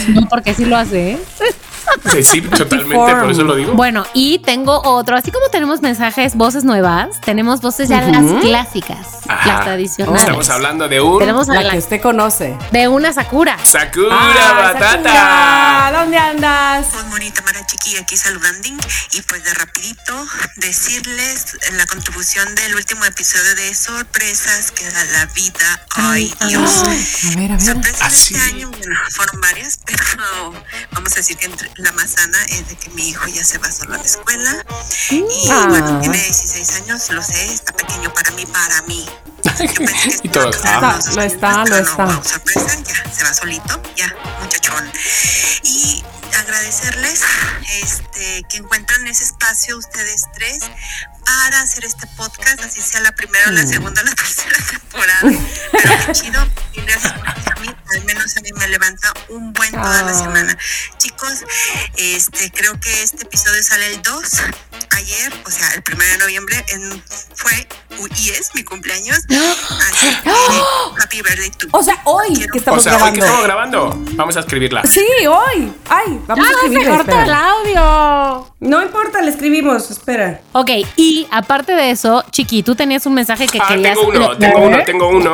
No, 0.09 0.29
porque 0.29 0.55
sí 0.55 0.65
lo 0.65 0.77
hace, 0.77 1.13
¿eh? 1.13 1.19
Sí, 2.13 2.23
sí, 2.23 2.41
totalmente, 2.43 3.15
por 3.17 3.31
eso 3.31 3.43
lo 3.45 3.55
digo. 3.55 3.73
Bueno, 3.75 4.07
y 4.15 4.39
tengo 4.41 4.81
otro. 4.85 5.17
Así 5.17 5.31
como 5.31 5.49
tenemos 5.49 5.81
mensajes, 5.83 6.35
voces 6.37 6.65
nuevas, 6.65 7.21
tenemos 7.21 7.61
voces 7.61 7.89
ya 7.89 8.01
las 8.03 8.41
clásicas, 8.43 9.07
Ajá. 9.29 9.47
las 9.49 9.65
tradicionales. 9.65 10.23
Estamos 10.23 10.49
hablando 10.51 10.89
de 10.89 11.01
un 11.01 11.19
Tenemos 11.19 11.49
a 11.49 11.55
La 11.55 11.63
la- 11.63 11.73
que 11.73 11.79
usted 11.79 12.01
conoce. 12.01 12.57
de 12.73 12.89
una 12.89 13.13
Sakura. 13.13 13.59
Sakura 13.65 14.17
Ay, 14.19 14.35
Batata. 14.75 15.03
Sakura, 15.03 16.01
¿Dónde 16.01 16.19
andas? 16.19 16.87
Pues 16.93 17.11
bonita 17.11 17.43
Mara 17.43 17.65
Chiqui 17.67 17.97
aquí 17.99 18.17
saludando 18.17 18.69
y 19.13 19.23
pues 19.23 19.45
de 19.45 19.55
rapidito 19.55 20.27
decirles 20.57 21.57
la 21.73 21.87
contribución 21.87 22.55
del 22.55 22.75
último 22.77 23.05
episodio 23.05 23.55
de 23.57 23.75
sorpresas 23.75 24.71
que 24.71 24.85
da 24.91 25.05
la 25.05 25.27
vida. 25.27 25.87
Ay 25.97 26.33
Dios. 26.49 26.83
A 26.85 27.37
ver, 27.37 27.53
a 27.53 27.57
ver. 27.57 27.61
Sorpresas 27.61 28.03
Ah, 28.03 28.09
de 28.09 28.17
sí. 28.17 28.35
este 28.35 28.47
año, 28.55 28.69
bueno, 28.71 29.01
fueron 29.11 29.41
varias, 29.41 29.79
pero 29.87 30.53
vamos 30.93 31.13
a 31.13 31.17
decir 31.17 31.37
que 31.37 31.47
entre 31.47 31.69
la 31.83 31.93
más 31.93 32.11
sana 32.13 32.39
es 32.49 32.69
de 32.69 32.77
que 32.77 32.91
mi 32.91 33.09
hijo 33.11 33.27
ya 33.29 33.45
se 33.45 33.59
va 33.59 33.71
solo 33.71 33.95
a 33.95 33.99
la 33.99 34.05
escuela. 34.05 34.65
Y 35.11 35.49
Ah. 35.51 35.67
bueno, 35.69 36.01
tiene 36.01 36.17
16 36.19 36.71
años, 36.77 37.11
lo 37.11 37.23
sé, 37.23 37.53
está 37.53 37.73
pequeño 37.73 38.13
para 38.15 38.31
mí, 38.33 38.47
para 38.47 38.83
mí. 38.83 39.07
Yo 39.45 39.75
pensé 39.75 40.21
que 40.21 40.29
Y 40.29 40.31
todo 40.31 40.51
estaba 40.51 40.99
está. 40.99 41.13
Lo 41.15 41.23
está, 41.23 41.51
lo 41.65 41.65
no, 41.65 41.77
está. 41.77 42.05
wow, 42.05 42.25
sorpresa, 42.25 42.79
ya 42.83 43.13
se 43.13 43.25
va 43.25 43.35
solito, 43.35 43.83
ya, 43.97 44.15
muchachón. 44.41 44.91
Y 45.65 46.03
agradecerles 46.39 47.21
este, 47.83 48.43
que 48.49 48.59
encuentran 48.59 49.07
ese 49.07 49.25
espacio 49.25 49.77
ustedes 49.79 50.25
tres 50.35 50.61
para 51.25 51.61
hacer 51.63 51.85
este 51.85 52.07
podcast, 52.17 52.61
así 52.61 52.81
sea 52.81 53.01
la 53.01 53.13
primera, 53.13 53.51
la 53.51 53.67
segunda, 53.67 54.03
la 54.03 54.11
tercera 54.15 54.57
temporada. 54.71 55.21
Pero 55.73 56.07
qué 56.07 56.13
chido, 56.13 56.51
y 56.75 56.81
gracias 56.83 57.13
porque 57.15 57.51
a 57.57 57.61
mí, 57.61 57.75
al 57.95 58.05
menos 58.05 58.37
a 58.37 58.41
mí 58.41 58.51
me 58.57 58.69
levanta 58.69 59.13
un 59.29 59.53
buen 59.53 59.71
toda 59.73 60.03
la 60.03 60.11
Ah. 60.11 60.15
semana. 60.19 60.59
Chicos, 60.99 61.45
este, 61.97 62.51
creo 62.51 62.79
que 62.81 63.03
este 63.03 63.23
episodio 63.25 63.63
sale 63.63 63.95
el 63.95 64.03
2. 64.03 64.23
Ayer, 64.97 65.33
o 65.47 65.51
sea, 65.51 65.69
el 65.75 65.83
1 65.87 66.05
de 66.05 66.19
noviembre, 66.19 66.65
en- 66.69 67.03
fue 67.35 67.67
y 68.17 68.31
es 68.31 68.51
mi 68.55 68.65
cumpleaños. 68.65 69.19
Así 69.29 70.07
que, 70.23 70.31
happy 71.03 71.23
birthday 71.23 71.51
to 71.51 71.67
O 71.73 71.83
sea, 71.83 72.01
hoy 72.05 72.29
Quiero- 72.35 72.53
que 72.53 72.59
O 72.59 72.61
estamos 72.61 72.83
sea, 72.83 72.93
hoy 72.93 72.99
que 73.13 73.21
grabando. 73.21 73.25
estamos 73.25 73.45
grabando, 73.45 74.03
vamos 74.17 74.37
a 74.37 74.41
escribirla. 74.41 74.83
Sí, 74.85 75.05
hoy. 75.27 75.73
Ay, 75.89 76.21
vamos 76.27 76.47
a 76.47 76.51
¡Ah, 76.51 76.69
se 76.69 76.89
cortó 76.89 77.21
el 77.21 77.33
audio! 77.33 78.55
No 78.61 78.83
importa, 78.83 79.21
le 79.23 79.31
escribimos. 79.31 79.91
Espera. 79.91 80.41
Ok, 80.53 80.71
y 80.97 81.27
aparte 81.31 81.73
de 81.73 81.91
eso, 81.93 82.25
Chiqui, 82.31 82.63
tú 82.63 82.75
tenías 82.75 83.07
un 83.07 83.15
mensaje 83.15 83.47
que 83.47 83.59
Ah, 83.61 83.67
querías 83.69 83.97
tengo 83.97 84.09
uno, 84.09 84.37
tengo 84.39 84.59
uno, 84.59 84.85
tengo 84.85 85.09
uno. 85.09 85.33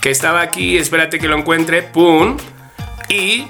Que 0.00 0.10
estaba 0.10 0.40
aquí, 0.40 0.76
espérate 0.78 1.18
que 1.18 1.28
lo 1.28 1.36
encuentre. 1.38 1.82
Pum. 1.82 2.36
Y 3.08 3.46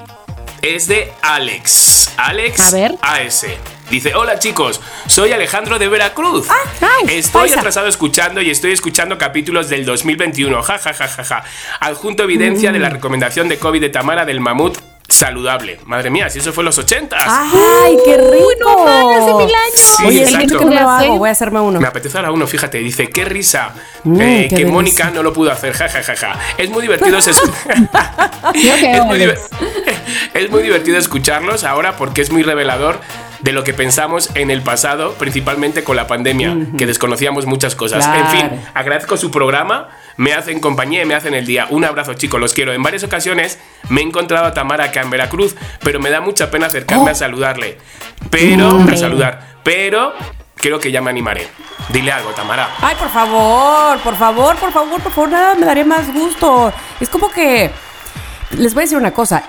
es 0.62 0.86
de 0.88 1.12
Alex. 1.22 2.10
Alex 2.16 2.60
A 2.60 2.70
ver. 2.72 2.94
AS. 3.02 3.46
Dice, 3.90 4.14
hola 4.14 4.38
chicos, 4.38 4.80
soy 5.08 5.32
Alejandro 5.32 5.78
de 5.78 5.88
Veracruz. 5.88 6.46
ay, 6.80 7.18
estoy 7.18 7.42
paisa. 7.42 7.58
atrasado 7.58 7.88
escuchando 7.88 8.40
y 8.40 8.48
estoy 8.50 8.70
escuchando 8.70 9.18
capítulos 9.18 9.68
del 9.68 9.84
2021. 9.84 10.62
Ja, 10.62 10.78
ja, 10.78 10.92
ja, 10.94 11.08
ja, 11.08 11.24
ja. 11.24 11.44
Adjunto 11.80 12.22
evidencia 12.22 12.70
de 12.70 12.78
la 12.78 12.88
recomendación 12.88 13.48
de 13.48 13.58
COVID 13.58 13.80
de 13.80 13.88
Tamara 13.88 14.24
del 14.24 14.38
mamut 14.38 14.78
saludable. 15.08 15.80
Madre 15.86 16.08
mía, 16.08 16.30
si 16.30 16.38
eso 16.38 16.52
fue 16.52 16.62
en 16.62 16.66
los 16.66 16.78
80 16.78 17.16
¡Ay, 17.18 17.96
qué 18.04 18.16
rico! 18.16 18.48
no 18.60 19.10
hace 19.10 19.34
mil 19.44 19.54
años. 19.54 19.74
Sí, 19.74 20.04
Oye, 20.06 20.22
exacto. 20.22 20.36
siento 20.38 20.58
que 20.60 20.64
no 20.66 20.80
lo 20.80 20.88
hago. 20.88 21.18
Voy 21.18 21.28
a 21.28 21.32
hacerme 21.32 21.58
uno. 21.58 21.80
Me 21.80 21.88
apetece 21.88 22.16
ahora 22.16 22.30
uno, 22.30 22.46
fíjate, 22.46 22.78
dice, 22.78 23.08
qué 23.08 23.24
risa 23.24 23.74
Mm, 24.04 24.20
eh, 24.20 24.42
qué 24.42 24.48
que 24.48 24.54
delicia. 24.54 24.72
Mónica 24.72 25.10
no 25.10 25.24
lo 25.24 25.32
pudo 25.32 25.50
hacer, 25.50 25.74
ja, 25.74 25.88
ja, 25.88 26.02
ja, 26.02 26.14
ja. 26.16 26.38
Es 26.56 26.70
muy 26.70 26.82
divertido 26.82 27.18
muy 29.06 29.22
es 30.34 30.50
muy 30.50 30.62
divertido 30.62 30.96
escucharlos 30.96 31.64
ahora 31.64 31.96
porque 31.96 32.22
es 32.22 32.30
muy 32.30 32.44
revelador 32.44 33.00
de 33.42 33.52
lo 33.52 33.64
que 33.64 33.72
pensamos 33.74 34.30
en 34.34 34.50
el 34.50 34.62
pasado, 34.62 35.14
principalmente 35.14 35.82
con 35.84 35.96
la 35.96 36.06
pandemia, 36.06 36.56
que 36.76 36.86
desconocíamos 36.86 37.46
muchas 37.46 37.74
cosas. 37.74 38.06
En 38.14 38.26
fin, 38.28 38.60
agradezco 38.74 39.16
su 39.16 39.30
programa, 39.30 39.88
me 40.16 40.32
hacen 40.34 40.60
compañía 40.60 41.02
y 41.02 41.06
me 41.06 41.14
hacen 41.14 41.34
el 41.34 41.46
día. 41.46 41.66
Un 41.70 41.84
abrazo, 41.84 42.14
chicos, 42.14 42.38
los 42.40 42.52
quiero. 42.52 42.72
En 42.72 42.82
varias 42.82 43.02
ocasiones 43.04 43.58
me 43.88 44.00
he 44.02 44.04
encontrado 44.04 44.46
a 44.46 44.52
Tamara 44.54 44.84
acá 44.84 45.00
en 45.00 45.10
Veracruz, 45.10 45.56
pero 45.82 46.00
me 46.00 46.10
da 46.10 46.20
mucha 46.20 46.50
pena 46.50 46.66
acercarme 46.66 47.04
Oh. 47.08 47.12
a 47.12 47.14
saludarle. 47.14 47.78
Pero, 48.30 48.78
a 48.90 48.96
saludar. 48.96 49.56
Pero 49.62 50.12
creo 50.56 50.78
que 50.78 50.92
ya 50.92 51.00
me 51.00 51.10
animaré. 51.10 51.48
Dile 51.88 52.12
algo, 52.12 52.30
Tamara. 52.30 52.68
Ay, 52.82 52.94
por 52.98 53.08
favor, 53.10 53.98
por 54.00 54.16
favor, 54.16 54.56
por 54.56 54.72
favor, 54.72 55.00
por 55.00 55.12
favor, 55.12 55.28
nada 55.30 55.54
me 55.54 55.64
daría 55.66 55.84
más 55.84 56.12
gusto. 56.12 56.72
Es 57.00 57.08
como 57.08 57.30
que. 57.30 57.70
Les 58.58 58.74
voy 58.74 58.82
a 58.82 58.84
decir 58.84 58.98
una 58.98 59.12
cosa. 59.12 59.42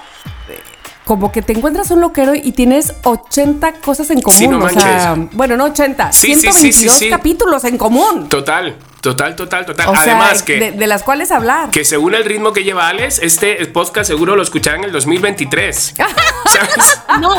Como 1.12 1.30
que 1.30 1.42
te 1.42 1.52
encuentras 1.52 1.92
un 1.92 2.00
loquero 2.00 2.34
y 2.36 2.54
tienes 2.54 2.94
80 3.04 3.74
cosas 3.82 4.10
en 4.12 4.22
común. 4.22 4.40
Sí, 4.40 4.48
no 4.48 4.64
o 4.64 4.70
sea, 4.70 5.18
bueno, 5.34 5.58
no 5.58 5.66
80, 5.66 6.10
Sí, 6.14 6.36
sí, 6.36 6.54
sí, 6.54 6.72
122 6.72 6.94
sí, 6.94 7.00
sí. 7.00 7.10
capítulos 7.10 7.66
en 7.66 7.78
común. 7.78 8.30
Total, 8.30 8.78
total, 9.02 9.36
total, 9.36 9.66
total. 9.66 9.90
O 9.90 9.92
sea, 9.92 10.04
Además 10.04 10.42
que... 10.42 10.58
de, 10.58 10.72
de 10.72 10.88
las 10.88 11.04
cuales 11.04 11.32
hablar. 11.32 11.70
que 11.70 11.84
según 11.84 12.16
el 12.16 12.24
ritmo 12.24 12.54
que 12.54 12.64
lleva 12.64 12.88
Alex, 12.88 13.20
este 13.20 13.66
podcast 13.66 14.08
seguro 14.08 14.38
lo 14.38 14.42
escucharán 14.42 14.80
en 14.80 14.86
el 14.86 14.92
2023. 14.94 15.96
¿Sabes? 15.98 17.02
No, 17.20 17.36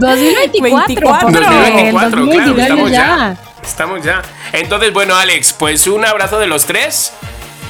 2024. 0.00 0.86
24. 0.88 1.28
porque 1.28 1.38
2024, 1.38 1.78
el 1.78 1.92
claro, 1.92 2.26
2022 2.26 2.58
estamos 2.58 2.90
ya. 2.90 2.96
ya. 2.98 3.36
Estamos 3.62 4.02
ya. 4.02 4.22
Entonces, 4.52 4.92
bueno, 4.92 5.14
Alex, 5.14 5.52
pues 5.52 5.86
un 5.86 6.04
abrazo 6.04 6.40
de 6.40 6.48
los 6.48 6.64
tres. 6.64 7.12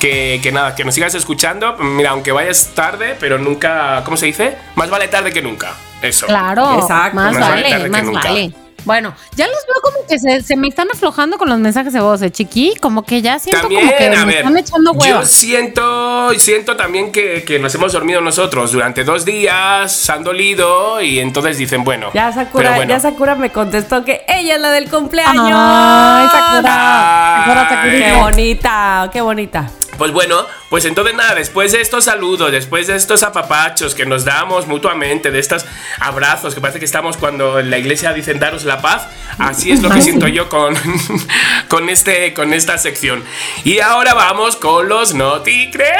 Que, 0.02 0.40
que 0.42 0.50
nada, 0.50 0.74
que 0.74 0.84
nos 0.84 0.94
sigas 0.96 1.14
escuchando. 1.14 1.76
Mira, 1.78 2.10
aunque 2.10 2.32
vayas 2.32 2.70
tarde, 2.74 3.16
pero 3.20 3.38
nunca. 3.38 4.02
¿Cómo 4.04 4.16
se 4.16 4.26
dice? 4.26 4.56
Más 4.74 4.90
vale 4.90 5.06
tarde 5.06 5.32
que 5.32 5.40
nunca. 5.42 5.74
Eso. 6.02 6.26
Claro, 6.26 6.80
Exacto. 6.80 7.14
más, 7.14 7.32
Más 7.34 7.48
vale 7.50 7.70
vale, 7.70 7.88
más 7.88 8.02
nunca. 8.02 8.20
vale. 8.28 8.52
Bueno, 8.84 9.14
ya 9.36 9.46
los 9.46 9.58
veo 9.68 9.80
como 9.80 10.04
que 10.08 10.18
se, 10.18 10.42
se 10.42 10.56
me 10.56 10.66
están 10.66 10.88
aflojando 10.92 11.38
con 11.38 11.48
los 11.48 11.56
mensajes 11.60 11.92
de 11.92 12.00
voz, 12.00 12.20
¿eh, 12.22 12.32
Chiqui? 12.32 12.74
Como 12.80 13.04
que 13.04 13.22
ya 13.22 13.38
siento 13.38 13.60
También, 13.60 13.82
como 13.86 13.96
que 13.96 14.06
a 14.08 14.10
me 14.10 14.24
ver, 14.26 14.36
están 14.38 14.58
echando 14.58 14.92
yo 14.94 14.98
huevos. 14.98 15.28
siento, 15.28 16.34
siento 16.36 16.74
también 16.74 17.12
que, 17.12 17.44
que 17.44 17.60
nos 17.60 17.72
hemos 17.76 17.92
dormido 17.92 18.20
nosotros 18.20 18.72
durante 18.72 19.04
dos 19.04 19.24
días, 19.24 19.92
se 19.92 20.10
han 20.10 20.24
dolido 20.24 21.00
y 21.00 21.20
entonces 21.20 21.58
dicen, 21.58 21.84
bueno, 21.84 22.10
Ya 22.12 22.32
Sakura, 22.32 22.74
bueno. 22.74 22.90
ya 22.90 22.98
Sakura 22.98 23.36
me 23.36 23.50
contestó 23.50 24.04
que 24.04 24.22
ella 24.26 24.56
es 24.56 24.60
la 24.60 24.72
del 24.72 24.90
cumpleaños. 24.90 25.52
Ay, 25.54 26.26
Sakura. 26.32 27.36
Ay. 27.36 27.44
Sakura, 27.44 27.68
Sakurita. 27.68 28.04
Qué 28.04 28.20
bonita, 28.20 29.10
qué 29.12 29.20
bonita. 29.20 29.70
Pues 30.02 30.10
bueno, 30.10 30.46
pues 30.68 30.84
entonces 30.84 31.14
nada, 31.14 31.36
después 31.36 31.70
de 31.70 31.80
estos 31.80 32.06
saludos, 32.06 32.50
después 32.50 32.88
de 32.88 32.96
estos 32.96 33.22
apapachos 33.22 33.94
que 33.94 34.04
nos 34.04 34.24
damos 34.24 34.66
mutuamente, 34.66 35.30
de 35.30 35.38
estos 35.38 35.64
abrazos, 36.00 36.56
que 36.56 36.60
parece 36.60 36.80
que 36.80 36.84
estamos 36.84 37.16
cuando 37.16 37.60
en 37.60 37.70
la 37.70 37.78
iglesia 37.78 38.12
dicen 38.12 38.40
daros 38.40 38.64
la 38.64 38.82
paz, 38.82 39.06
así 39.38 39.70
es 39.70 39.80
lo 39.80 39.90
que 39.90 40.02
siento 40.02 40.26
yo 40.26 40.48
con, 40.48 40.74
con, 41.68 41.88
este, 41.88 42.34
con 42.34 42.52
esta 42.52 42.78
sección. 42.78 43.22
Y 43.62 43.78
ahora 43.78 44.12
vamos 44.12 44.56
con 44.56 44.88
los 44.88 45.14
Noti 45.14 45.70
Creo. 45.70 45.94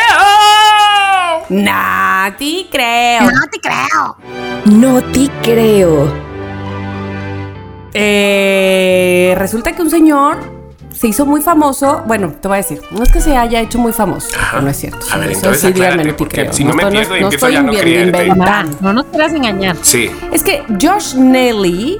Nati, 1.48 2.68
creo. 2.72 3.22
No 3.22 3.46
te 3.52 3.60
creo. 3.60 4.16
No 4.64 5.00
te 5.12 5.30
creo. 5.44 6.12
Eh, 7.94 9.32
resulta 9.38 9.76
que 9.76 9.82
un 9.82 9.90
señor 9.90 10.51
se 11.02 11.08
hizo 11.08 11.26
muy 11.26 11.42
famoso. 11.42 12.04
Bueno, 12.06 12.32
te 12.40 12.46
voy 12.46 12.54
a 12.54 12.58
decir, 12.58 12.80
no 12.92 13.02
es 13.02 13.10
que 13.10 13.20
se 13.20 13.36
haya 13.36 13.60
hecho 13.60 13.76
muy 13.76 13.92
famoso, 13.92 14.28
no 14.62 14.68
es 14.68 14.76
cierto. 14.76 15.04
A 15.10 15.18
ver, 15.18 15.32
entonces 15.32 15.60
sí, 15.60 15.72
díganme, 15.72 16.14
porque 16.14 16.48
si 16.52 16.62
no 16.62 16.74
me 16.74 16.86
pierdo 16.86 17.16
y 17.16 17.22
no 17.22 17.26
empiezo 17.26 17.48
estoy 17.48 17.54
ya 18.28 18.34
no. 18.36 18.70
No 18.80 18.92
nos 18.92 19.06
quieras 19.06 19.32
engañar. 19.32 19.76
Sí. 19.82 20.08
Es 20.30 20.44
que 20.44 20.62
Josh 20.80 21.16
Nelly 21.16 21.98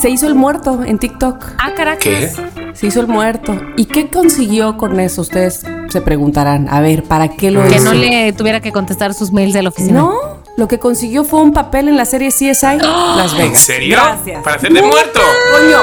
se 0.00 0.10
hizo 0.10 0.26
el 0.26 0.34
muerto 0.34 0.82
en 0.84 0.98
TikTok. 0.98 1.44
Ah, 1.58 1.74
Caracas. 1.76 2.02
¿Qué? 2.02 2.32
Se 2.74 2.88
hizo 2.88 3.00
el 3.00 3.06
muerto. 3.06 3.56
¿Y 3.76 3.84
qué 3.84 4.10
consiguió 4.10 4.76
con 4.76 4.98
eso? 4.98 5.20
Ustedes 5.20 5.62
se 5.88 6.00
preguntarán. 6.00 6.68
A 6.68 6.80
ver, 6.80 7.04
¿para 7.04 7.28
qué 7.28 7.52
lo 7.52 7.62
Que 7.68 7.76
hizo? 7.76 7.84
no 7.84 7.92
le 7.94 8.32
tuviera 8.32 8.60
que 8.60 8.72
contestar 8.72 9.14
sus 9.14 9.30
mails 9.32 9.54
de 9.54 9.62
la 9.62 9.68
oficina. 9.68 10.00
No, 10.00 10.18
lo 10.56 10.66
que 10.66 10.80
consiguió 10.80 11.22
fue 11.22 11.40
un 11.40 11.52
papel 11.52 11.86
en 11.86 11.96
la 11.96 12.04
serie 12.04 12.30
CSI 12.30 12.78
Las 12.78 13.32
Vegas. 13.34 13.38
¿En 13.38 13.54
serio? 13.54 13.96
Gracias. 13.96 14.42
¿Para 14.42 14.56
hacer 14.56 14.72
de 14.72 14.82
muerto? 14.82 15.20
Coño. 15.52 15.78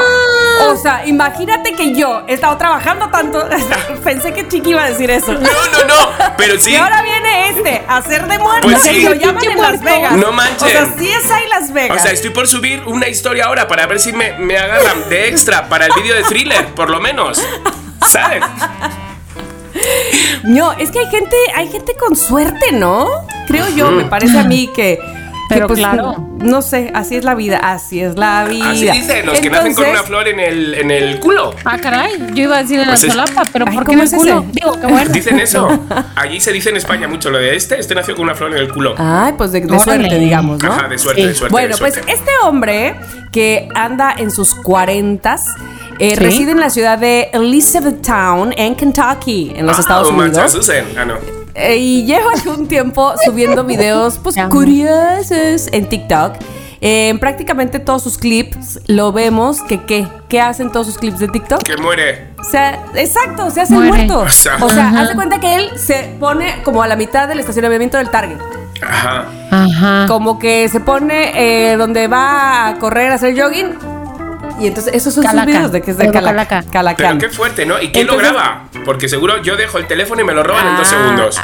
O 0.62 0.76
sea, 0.76 1.06
imagínate 1.06 1.74
que 1.76 1.96
yo 1.96 2.24
he 2.28 2.34
estado 2.34 2.58
trabajando 2.58 3.10
tanto. 3.10 3.48
Pensé 4.04 4.34
que 4.34 4.48
Chiqui 4.48 4.72
iba 4.72 4.84
a 4.84 4.90
decir 4.90 5.10
eso. 5.12 5.34
No, 5.34 5.40
no, 5.40 5.88
no. 5.88 6.10
Pero 6.38 6.60
sí. 6.60 6.72
Y 6.72 6.76
ahora 6.76 7.02
viene 7.02 7.50
este 7.50 7.84
a 7.88 7.98
hacer 7.98 8.28
de 8.28 8.40
muerto. 8.40 8.68
Pues 8.68 8.84
que 8.84 8.90
sí. 8.90 9.02
lo 9.04 9.14
llaman 9.14 9.44
en 9.44 9.62
Las. 9.62 9.82
Vegas. 9.82 10.14
No 10.14 10.32
manches. 10.32 10.64
O 10.64 10.68
sea, 10.68 10.86
CSI 10.96 11.50
Las 11.50 11.74
Vegas. 11.74 11.98
O 11.98 12.02
sea, 12.02 12.12
estoy 12.12 12.30
por 12.30 12.48
subir 12.48 12.84
una 12.86 13.08
historia 13.08 13.46
ahora 13.46 13.68
para 13.68 13.86
ver 13.88 14.00
si 14.00 14.14
me, 14.14 14.34
me 14.34 14.58
agarran 14.58 15.10
de 15.10 15.28
extra 15.28 15.68
para 15.68 15.86
el 15.88 15.92
vídeo 15.94 16.16
de 16.16 16.24
thriller, 16.24 16.68
por 16.74 16.90
lo 16.90 17.00
menos. 17.00 17.44
¿Sabes? 18.08 18.44
No, 20.44 20.74
es 20.74 20.92
que 20.92 21.00
hay 21.00 21.08
gente, 21.08 21.36
hay 21.56 21.68
gente 21.70 21.96
con 21.96 22.16
suerte, 22.16 22.72
¿no? 22.72 23.28
Creo 23.48 23.68
yo, 23.70 23.92
me 23.92 24.06
parece 24.06 24.40
a 24.40 24.44
mí 24.44 24.70
que. 24.74 25.00
Pero 25.50 25.68
pues, 25.68 25.80
claro. 25.80 26.16
No 26.40 26.62
sé, 26.62 26.92
así 26.96 27.16
es 27.16 27.24
la 27.24 27.36
vida, 27.36 27.58
así 27.58 28.02
es 28.02 28.18
la 28.18 28.46
vida. 28.46 28.72
Así 28.72 28.90
dicen 28.90 29.26
los 29.26 29.40
que 29.40 29.50
nacen 29.50 29.74
con 29.76 29.84
Entonces, 29.86 29.94
una 29.94 30.04
flor 30.04 30.28
en 30.28 30.40
el, 30.40 30.74
en 30.74 30.90
el 30.92 31.20
culo. 31.20 31.54
Ah, 31.66 31.78
caray. 31.78 32.12
Yo 32.34 32.44
iba 32.44 32.58
a 32.58 32.62
decir 32.64 32.80
en 32.80 32.88
Pues 32.88 33.04
la 33.04 33.08
es- 33.08 33.14
solapa, 33.14 33.44
pero 33.52 33.66
Ay, 33.68 33.76
¿por 33.76 33.84
qué 33.84 33.92
¿cómo 33.92 34.02
en 34.04 34.08
el 34.08 34.14
es 34.14 34.20
culo? 34.20 34.40
ese? 34.40 34.52
Digo, 34.52 34.80
qué 34.82 34.88
bueno. 34.88 35.12
Dicen 35.12 35.40
eso. 35.40 35.68
Allí 36.16 36.40
se 36.40 36.52
dice 36.52 36.70
en 36.70 36.78
España 36.78 37.08
mucho 37.08 37.30
lo 37.30 37.38
de 37.38 37.56
este. 37.56 37.80
Este 37.80 37.94
nació 37.94 38.16
con 38.16 38.24
una 38.24 38.36
flor 38.36 38.52
en 38.54 38.58
el 38.58 38.72
culo. 38.74 38.96
Ay, 38.98 39.34
pues 39.38 39.52
de, 39.52 39.62
de 39.62 39.80
suerte, 39.80 40.18
digamos, 40.18 40.62
¿no? 40.64 40.72
Ajá, 40.74 40.88
de 40.88 40.98
suerte, 40.98 41.22
Sí. 41.22 41.28
de 41.28 41.36
suerte. 41.36 41.52
Bueno, 41.52 41.76
de 41.76 41.80
pues 41.80 41.94
suerte. 41.94 42.12
este 42.14 42.32
hombre 42.44 42.96
que 43.32 43.68
anda 43.76 44.14
en 44.18 44.32
sus 44.32 44.56
cuarentas 44.56 45.46
eh, 46.00 46.10
Sí. 46.12 46.16
reside 46.16 46.52
en 46.52 46.60
la 46.60 46.70
ciudad 46.70 46.98
de 46.98 47.30
Elizabethtown, 47.34 48.54
en 48.58 48.76
Kentucky, 48.76 49.54
en 49.56 49.66
los 49.66 49.78
Ah, 49.78 49.82
Estados 49.82 50.10
un 50.10 50.16
Unidos. 50.16 50.38
Massachusetts. 50.38 50.88
Ah, 50.98 51.06
no. 51.06 51.43
Eh, 51.56 51.78
y 51.78 52.06
lleva 52.06 52.32
algún 52.34 52.68
tiempo 52.68 53.14
subiendo 53.26 53.64
videos 53.64 54.18
pues 54.18 54.36
curiosos 54.50 55.68
en 55.72 55.88
TikTok. 55.88 56.36
Eh, 56.82 57.10
en 57.10 57.20
prácticamente 57.20 57.80
todos 57.80 58.04
sus 58.04 58.18
clips 58.18 58.80
lo 58.88 59.14
vemos 59.14 59.62
que 59.62 59.86
qué, 59.86 60.06
¿qué 60.28 60.42
hacen 60.42 60.70
todos 60.72 60.88
sus 60.88 60.98
clips 60.98 61.20
de 61.20 61.30
TikTok? 61.30 61.64
Que 61.64 61.78
muere. 61.78 62.34
O 62.42 62.44
sea, 62.44 62.84
exacto, 62.96 63.50
se 63.52 63.62
hace 63.62 63.74
Muere. 63.74 63.90
muerto. 63.90 64.20
O 64.20 64.30
sea. 64.30 64.58
O 64.60 64.70
sea, 64.70 65.06
de 65.08 65.16
cuenta 65.16 65.40
que 65.40 65.56
él 65.56 65.70
se 65.78 66.14
pone 66.20 66.62
como 66.64 66.84
a 66.84 66.88
la 66.88 66.98
mitad 66.98 67.28
del 67.28 67.40
estacionamiento 67.40 67.98
del 67.98 68.10
Target. 68.10 68.38
Ajá. 68.86 69.26
Ajá. 69.50 70.06
Como 70.10 70.40
que 70.40 70.68
se 70.68 70.82
pone 70.82 71.72
eh, 71.72 71.78
donde 71.78 72.08
va 72.08 72.68
a 72.68 72.80
correr, 72.80 73.12
a 73.12 73.16
hacer 73.16 73.40
jogging. 73.40 73.93
Y 74.64 74.68
entonces, 74.68 74.94
esos 74.96 75.14
son 75.14 75.24
sus 75.24 75.32
Calaca. 75.32 75.46
videos 75.52 75.72
de 75.74 75.82
que 75.82 75.92
es 75.92 75.98
de 75.98 76.10
Calaca. 76.10 76.62
Calaca. 76.64 76.72
Calacán. 76.72 77.18
Pero 77.20 77.32
qué 77.32 77.36
fuerte, 77.36 77.66
¿no? 77.66 77.82
¿Y 77.82 77.92
quién 77.92 78.08
lo 78.08 78.16
graba? 78.18 78.70
Porque 78.86 79.10
seguro 79.10 79.42
yo 79.42 79.58
dejo 79.58 79.78
el 79.78 79.88
teléfono 79.88 80.22
y 80.22 80.24
me 80.24 80.34
lo 80.34 80.42
roban 80.44 80.68
en 80.68 80.78
dos 80.78 80.88
Ah. 80.88 80.90
segundos. 80.90 81.42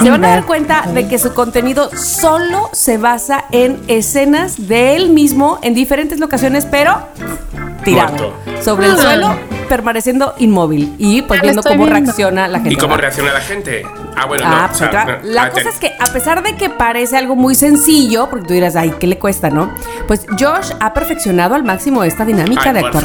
se 0.00 0.10
van 0.10 0.24
a 0.24 0.28
dar 0.28 0.44
cuenta 0.44 0.82
de 0.94 1.08
que 1.08 1.18
su 1.18 1.34
contenido 1.34 1.90
solo 1.96 2.70
se 2.72 2.96
basa 2.96 3.46
en 3.50 3.82
escenas 3.88 4.68
de 4.68 4.94
él 4.94 5.10
mismo 5.10 5.58
en 5.62 5.74
diferentes 5.74 6.20
locaciones, 6.20 6.64
pero 6.64 6.96
tirado 7.84 8.12
Muerto. 8.44 8.62
sobre 8.62 8.86
el 8.86 8.92
Ah. 8.92 9.02
suelo, 9.02 9.34
permaneciendo 9.68 10.34
inmóvil 10.38 10.94
y 10.98 11.22
pues 11.22 11.40
lo 11.40 11.44
viendo 11.44 11.62
cómo 11.62 11.84
viendo. 11.86 12.00
reacciona 12.04 12.46
la 12.46 12.58
gente. 12.58 12.74
¿Y 12.74 12.76
cómo 12.76 12.96
reacciona 12.96 13.32
la 13.32 13.40
gente? 13.40 13.84
Ah, 14.16 14.26
bueno, 14.26 14.44
Ah, 14.46 14.50
no. 14.50 14.58
pues 14.68 14.70
o 14.70 14.74
sea, 14.78 14.86
otra- 14.88 15.04
no. 15.04 15.16
la 15.24 15.42
Ah, 15.42 15.50
cosa 15.50 15.68
es 15.68 15.78
que 15.78 15.92
a 15.98 16.06
pesar 16.12 16.42
de 16.44 16.54
que 16.56 16.70
parece 16.70 17.16
algo 17.16 17.34
muy 17.36 17.54
sencillo, 17.56 18.28
porque 18.30 18.46
tú 18.46 18.54
dirás, 18.54 18.76
ay, 18.76 18.94
¿qué 18.98 19.06
le 19.08 19.18
cuesta, 19.18 19.50
no? 19.50 19.70
Pues 20.06 20.24
Josh 20.38 20.70
ha 20.80 20.94
perfeccionado 20.94 21.54
al 21.56 21.64
máximo 21.64 22.02
esta 22.04 22.24
dinámica 22.24 22.62
Ay, 22.66 22.72
de 22.74 22.78
actuar 22.80 23.04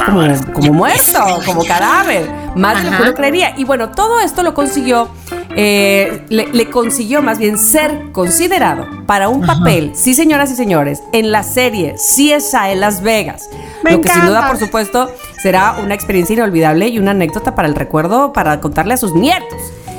como 0.52 0.72
muerto, 0.72 1.31
como 1.44 1.64
cadáver. 1.64 2.30
Más 2.54 2.82
de 2.82 2.90
lo 2.90 2.96
que 2.96 3.02
uno 3.02 3.14
creería. 3.14 3.54
Y 3.56 3.64
bueno, 3.64 3.90
todo 3.90 4.20
esto 4.20 4.42
lo 4.42 4.52
consiguió, 4.52 5.08
eh, 5.56 6.24
le, 6.28 6.48
le 6.48 6.70
consiguió 6.70 7.22
más 7.22 7.38
bien 7.38 7.58
ser 7.58 8.12
considerado 8.12 8.86
para 9.06 9.28
un 9.28 9.46
papel, 9.46 9.92
sí 9.94 10.14
señoras 10.14 10.50
y 10.50 10.54
señores, 10.54 11.02
en 11.12 11.32
la 11.32 11.42
serie 11.42 11.94
CSI 11.94 12.74
Las 12.76 13.02
Vegas. 13.02 13.48
Me 13.82 13.92
lo 13.92 14.00
que 14.00 14.08
sin 14.10 14.26
duda, 14.26 14.46
por 14.48 14.58
supuesto, 14.58 15.10
será 15.42 15.76
una 15.82 15.94
experiencia 15.94 16.34
inolvidable 16.34 16.88
y 16.88 16.98
una 16.98 17.12
anécdota 17.12 17.54
para 17.54 17.68
el 17.68 17.74
recuerdo, 17.74 18.32
para 18.32 18.60
contarle 18.60 18.94
a 18.94 18.96
sus 18.96 19.14
nietos. 19.14 19.58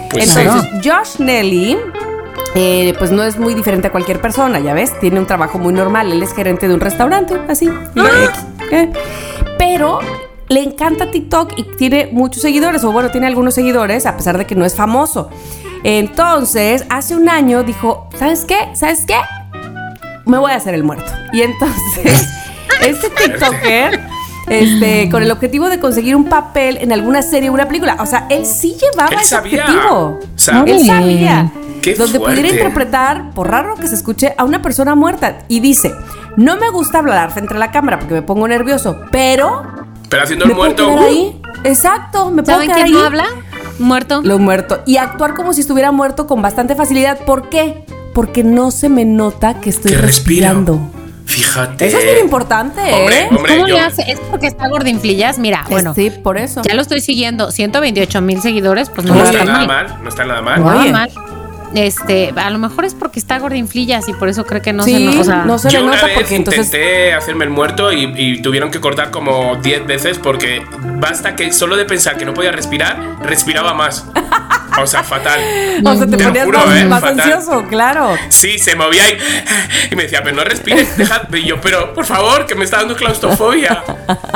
Pues 0.10 0.36
Entonces, 0.36 0.70
Josh 0.84 1.20
Nelly, 1.20 1.78
eh, 2.56 2.94
pues 2.98 3.12
no 3.12 3.24
es 3.24 3.38
muy 3.38 3.54
diferente 3.54 3.88
a 3.88 3.92
cualquier 3.92 4.22
persona, 4.22 4.60
ya 4.60 4.74
ves, 4.74 4.98
tiene 5.00 5.20
un 5.20 5.26
trabajo 5.26 5.58
muy 5.58 5.74
normal, 5.74 6.12
él 6.12 6.22
es 6.22 6.34
gerente 6.34 6.68
de 6.68 6.74
un 6.76 6.80
restaurante, 6.80 7.36
así. 7.48 7.70
¿eh? 8.72 8.92
Pero 9.58 10.00
le 10.50 10.62
encanta 10.64 11.10
TikTok 11.12 11.54
y 11.58 11.64
tiene 11.78 12.10
muchos 12.12 12.42
seguidores, 12.42 12.84
o 12.84 12.92
bueno, 12.92 13.10
tiene 13.12 13.28
algunos 13.28 13.54
seguidores, 13.54 14.06
a 14.06 14.16
pesar 14.18 14.38
de 14.38 14.46
que 14.46 14.56
no 14.56 14.66
es 14.66 14.76
famoso. 14.76 15.30
Entonces, 15.84 16.86
hace 16.90 17.16
un 17.16 17.30
año 17.30 17.64
dijo, 17.64 18.10
¿sabes 18.18 18.46
qué? 18.46 18.70
¿Sabes 18.74 19.06
qué? 19.06 19.18
Me 20.26 20.38
voy 20.38 20.52
a 20.52 20.56
hacer 20.56 20.74
el 20.74 20.84
muerto. 20.84 21.12
Y 21.34 21.42
entonces, 21.42 22.28
este 22.82 23.10
TikToker, 23.10 24.00
este, 24.48 25.10
con 25.10 25.24
el 25.24 25.32
objetivo 25.32 25.70
de 25.70 25.80
conseguir 25.80 26.16
un 26.16 26.26
papel 26.26 26.78
en 26.80 26.94
alguna 26.94 27.22
serie 27.22 27.50
o 27.50 27.54
una 27.54 27.68
película, 27.68 27.98
o 28.00 28.06
sea, 28.06 28.28
él 28.30 28.46
sí 28.46 28.76
llevaba 28.80 29.10
Él 29.12 29.20
ese 29.20 29.30
sabía. 29.30 29.66
objetivo. 29.66 30.20
Sabía. 30.36 30.74
Él 30.76 30.86
sabía. 30.86 31.52
Qué 31.82 31.96
donde 31.96 32.18
fuerte. 32.18 32.38
pudiera 32.40 32.56
interpretar, 32.56 33.32
por 33.32 33.50
raro 33.52 33.76
que 33.76 33.88
se 33.88 33.96
escuche, 33.96 34.34
a 34.38 34.46
una 34.46 34.62
persona 34.62 34.96
muerta. 34.96 35.40
Y 35.50 35.60
dice, 35.60 35.92
no 36.38 36.56
me 36.56 36.70
gusta 36.70 37.00
hablar 37.00 37.32
frente 37.32 37.54
a 37.56 37.58
la 37.58 37.72
cámara 37.72 38.00
porque 38.00 38.14
me 38.14 38.22
pongo 38.22 38.48
nervioso, 38.48 39.02
pero... 39.12 39.83
Pero 40.14 40.24
haciendo 40.26 40.46
¿Me 40.46 40.52
el 40.52 40.58
puedo 40.58 40.70
muerto. 40.70 40.88
quedar 40.90 41.00
uh, 41.00 41.08
ahí? 41.08 41.42
Exacto, 41.64 42.30
me 42.30 42.44
puedo 42.44 42.58
¿Saben 42.60 42.68
quedar 42.70 42.84
quién 42.84 42.96
ahí. 42.96 43.02
no 43.02 43.06
habla? 43.08 43.26
Muerto. 43.80 44.22
Lo 44.24 44.38
muerto. 44.38 44.84
Y 44.86 44.98
actuar 44.98 45.34
como 45.34 45.54
si 45.54 45.62
estuviera 45.62 45.92
muerto 45.92 46.28
con 46.28 46.42
bastante 46.44 46.76
facilidad. 46.76 47.18
¿Por 47.26 47.50
qué? 47.50 47.84
Porque 48.14 48.44
no 48.44 48.70
se 48.70 48.90
me 48.90 49.06
nota 49.06 49.60
que 49.60 49.72
estoy 49.72 49.92
que 49.92 49.98
respiro. 49.98 50.46
respirando. 50.52 50.92
Fíjate. 51.26 51.88
Eso 51.88 51.98
es 51.98 52.04
bien 52.04 52.18
importante, 52.20 52.80
Hombre, 52.94 53.22
¿eh? 53.22 53.28
hombre, 53.32 53.56
¿Cómo 53.56 53.68
yo- 53.68 53.74
le 53.76 53.80
hace? 53.82 54.04
Es 54.12 54.20
porque 54.30 54.46
está 54.46 54.68
gordinflillas. 54.68 55.40
Mira, 55.40 55.66
bueno, 55.70 55.96
sí, 55.96 56.12
por 56.12 56.38
eso. 56.38 56.62
ya 56.64 56.76
lo 56.76 56.82
estoy 56.84 57.02
siguiendo. 57.02 57.50
128 57.50 58.22
mil 58.22 58.40
seguidores, 58.42 58.92
pues 58.92 59.08
no, 59.08 59.16
No 59.16 59.24
No, 59.24 59.30
está 59.30 59.44
nada 59.46 59.66
mal. 59.66 59.68
mal, 59.68 60.04
no 60.04 60.10
está 60.10 60.26
nada 60.26 60.42
mal. 60.44 60.60
No 60.64 60.80
Oye. 60.80 60.92
mal. 60.92 61.10
Este, 61.76 62.34
a 62.36 62.50
lo 62.50 62.60
mejor 62.60 62.86
es 62.86 62.94
porque 62.94 63.20
está 63.20 63.40
gordinflillas 63.40 64.08
y 64.08 64.14
por 64.14 64.30
eso 64.30 64.46
cree 64.46 64.62
que 64.62 64.74
no 64.74 64.84
sí, 64.84 64.94
se 64.94 65.00
no, 65.00 65.22
o 65.22 65.24
sea, 65.24 65.46
no 65.46 65.58
se 65.58 65.70
Yo 65.70 65.80
le 65.80 65.86
una 65.86 65.96
nota 65.96 66.08
vez 66.08 66.16
porque 66.16 66.36
entonces... 66.36 66.68
intenté 66.68 67.14
hacerme 67.14 67.46
el 67.46 67.50
muerto 67.50 67.92
y, 67.92 68.14
y 68.16 68.42
tuvieron 68.42 68.70
que 68.72 68.80
cortar 68.80 69.12
como 69.12 69.56
10 69.58 69.88
veces 69.88 70.20
porque 70.20 70.64
basta 71.00 71.36
que 71.36 71.52
solo 71.52 71.76
de 71.76 71.86
pensar 71.86 72.18
que 72.18 72.26
no 72.26 72.34
podía 72.34 72.52
respirar, 72.52 73.18
respiraba 73.22 73.74
más. 73.74 74.06
O 74.82 74.88
sea, 74.88 75.04
fatal. 75.04 75.40
O 75.86 75.96
sea, 75.96 76.06
te, 76.08 76.18
Te 76.18 76.24
ponías 76.24 76.46
juro, 76.46 76.60
más, 76.66 76.76
¿eh? 76.78 76.86
más 76.86 77.04
ansioso, 77.04 77.64
claro. 77.68 78.16
Sí, 78.30 78.58
se 78.58 78.76
movía 78.76 79.04
y, 79.10 79.18
y 79.92 79.96
me 79.96 80.04
decía, 80.04 80.22
pero 80.24 80.36
no 80.36 80.44
respires, 80.44 80.98
deja. 80.98 81.22
Y 81.34 81.44
yo, 81.46 81.60
pero 81.62 81.94
por 81.94 82.06
favor, 82.06 82.46
que 82.46 82.56
me 82.56 82.64
está 82.66 82.78
dando 82.78 82.96
claustrofobia. 82.96 83.84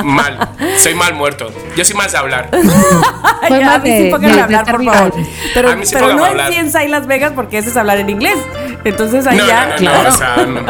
Mal, 0.03 0.37
soy 0.77 0.93
mal 0.95 1.13
muerto. 1.15 1.51
Yo 1.75 1.83
soy 1.85 1.95
más 1.95 2.11
de 2.11 2.17
hablar. 2.17 2.49
Fue 3.47 3.57
Ay, 3.57 3.61
a 3.63 3.65
más 3.65 3.83
mí 3.83 3.89
de- 3.89 3.97
sí 4.05 4.09
pónganme 4.11 4.41
a 4.41 4.43
hablar, 4.43 4.65
por 4.65 4.83
favor. 4.83 5.13
Pero, 5.53 5.75
no 6.15 6.25
en. 6.27 6.47
Ciencia 6.51 6.83
y 6.83 6.87
Las 6.89 7.07
Vegas 7.07 7.31
porque 7.35 7.57
eso 7.59 7.69
es 7.69 7.77
hablar 7.77 7.97
en 7.97 8.09
inglés. 8.09 8.37
Entonces 8.83 9.25
ahí 9.27 9.37
No, 9.37 9.47
ya. 9.47 9.65
no, 9.65 9.71
no, 9.71 9.77
claro. 9.77 10.03
no, 10.03 10.09
o 10.09 10.17
sea, 10.17 10.35
no, 10.45 10.63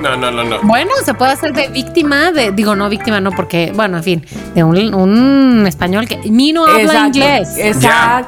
no, 0.00 0.16
no, 0.16 0.30
no, 0.30 0.44
no. 0.44 0.60
Bueno, 0.62 0.90
se 1.04 1.14
puede 1.14 1.32
hacer 1.32 1.52
de 1.52 1.68
víctima, 1.68 2.32
de, 2.32 2.52
digo, 2.52 2.74
no 2.76 2.88
víctima, 2.88 3.20
no, 3.20 3.30
porque, 3.32 3.72
bueno, 3.74 3.98
en 3.98 4.02
fin, 4.04 4.26
de 4.54 4.62
un, 4.64 4.94
un 4.94 5.66
español 5.66 6.06
que 6.08 6.16
ni 6.30 6.52
no 6.52 6.64
habla 6.66 6.80
Exacto, 6.82 7.06
inglés. 7.06 7.48
Exacto, 7.58 7.80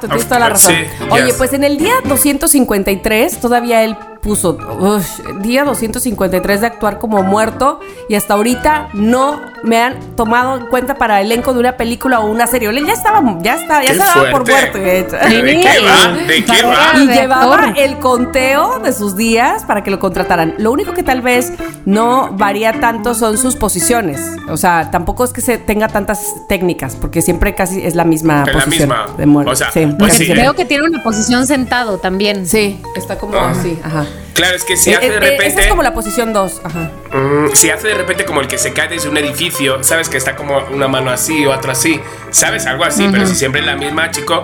Ya, 0.06 0.08
tienes 0.08 0.24
toda 0.26 0.40
la 0.40 0.48
razón. 0.50 0.71
Sí, 0.72 1.04
Oye, 1.10 1.26
yes. 1.26 1.34
pues 1.36 1.52
en 1.52 1.64
el 1.64 1.76
día 1.78 1.94
253 2.04 3.38
todavía 3.38 3.84
él 3.84 3.96
puso 4.22 4.56
ush, 4.78 5.20
día 5.40 5.64
253 5.64 6.60
de 6.60 6.66
actuar 6.68 6.98
como 6.98 7.22
muerto 7.24 7.80
y 8.08 8.14
hasta 8.14 8.34
ahorita 8.34 8.88
no 8.94 9.40
me 9.64 9.78
han 9.80 9.98
tomado 10.16 10.56
en 10.58 10.66
cuenta 10.66 10.94
para 10.96 11.20
elenco 11.20 11.52
de 11.52 11.60
una 11.60 11.76
película 11.76 12.20
o 12.20 12.26
una 12.30 12.46
serie. 12.46 12.70
Ya 12.86 12.92
estaba, 12.92 13.20
ya 13.42 13.54
está, 13.56 13.82
ya 13.84 13.94
daba 13.94 14.30
por 14.30 14.48
muerto. 14.48 14.78
de 14.78 15.00
hecho. 15.00 15.16
¿De 15.16 15.42
qué 15.62 15.78
va? 15.84 16.12
¿De 16.26 16.44
qué 16.44 16.62
va? 16.62 16.92
Y 16.98 17.06
llevaba 17.08 17.70
el 17.76 17.98
conteo 17.98 18.78
de 18.80 18.92
sus 18.92 19.16
días 19.16 19.64
para 19.64 19.82
que 19.82 19.90
lo 19.90 19.98
contrataran. 19.98 20.54
Lo 20.58 20.70
único 20.72 20.92
que 20.94 21.02
tal 21.02 21.20
vez 21.20 21.52
no 21.84 22.30
varía 22.32 22.80
tanto 22.80 23.14
son 23.14 23.38
sus 23.38 23.56
posiciones. 23.56 24.20
O 24.48 24.56
sea, 24.56 24.90
tampoco 24.90 25.24
es 25.24 25.32
que 25.32 25.40
se 25.40 25.58
tenga 25.58 25.88
tantas 25.88 26.34
técnicas, 26.48 26.96
porque 26.96 27.22
siempre 27.22 27.54
casi 27.54 27.84
es 27.84 27.94
la 27.94 28.04
misma 28.04 28.44
Es 28.46 28.54
la 28.54 28.64
posición 28.64 28.88
misma. 28.88 29.06
de 29.16 29.26
muerte. 29.26 29.52
O 29.52 29.56
sea, 29.56 29.70
sí, 29.70 29.86
pues 29.98 30.14
sí, 30.14 30.30
eh. 30.30 30.50
que 30.56 30.64
tiene 30.64 30.84
una 30.84 31.02
posición 31.02 31.46
sentado 31.46 31.98
también. 31.98 32.46
Sí, 32.46 32.80
está 32.96 33.16
como 33.18 33.36
Ah. 33.36 33.50
así, 33.50 33.78
ajá. 33.82 34.06
Claro, 34.34 34.56
es 34.56 34.64
que 34.64 34.76
si 34.76 34.90
Eh, 34.90 34.96
hace 34.96 35.10
de 35.10 35.16
eh, 35.16 35.20
repente. 35.20 35.46
Esa 35.46 35.60
es 35.62 35.66
como 35.68 35.82
la 35.82 35.92
posición 35.94 36.32
2, 36.32 36.62
ajá. 36.64 36.90
Mm, 37.12 37.54
si 37.54 37.70
hace 37.70 37.88
de 37.88 37.94
repente 37.94 38.24
como 38.24 38.40
el 38.40 38.48
que 38.48 38.56
se 38.58 38.72
cae 38.72 38.88
desde 38.88 39.08
un 39.08 39.16
edificio, 39.18 39.82
¿sabes? 39.84 40.08
Que 40.08 40.16
está 40.16 40.36
como 40.36 40.58
una 40.72 40.88
mano 40.88 41.10
así 41.10 41.44
o 41.46 41.52
otra 41.52 41.72
así, 41.72 42.00
¿sabes? 42.30 42.66
Algo 42.66 42.84
así, 42.84 43.08
pero 43.12 43.26
si 43.26 43.34
siempre 43.34 43.60
es 43.60 43.66
la 43.66 43.76
misma, 43.76 44.10
chico, 44.10 44.42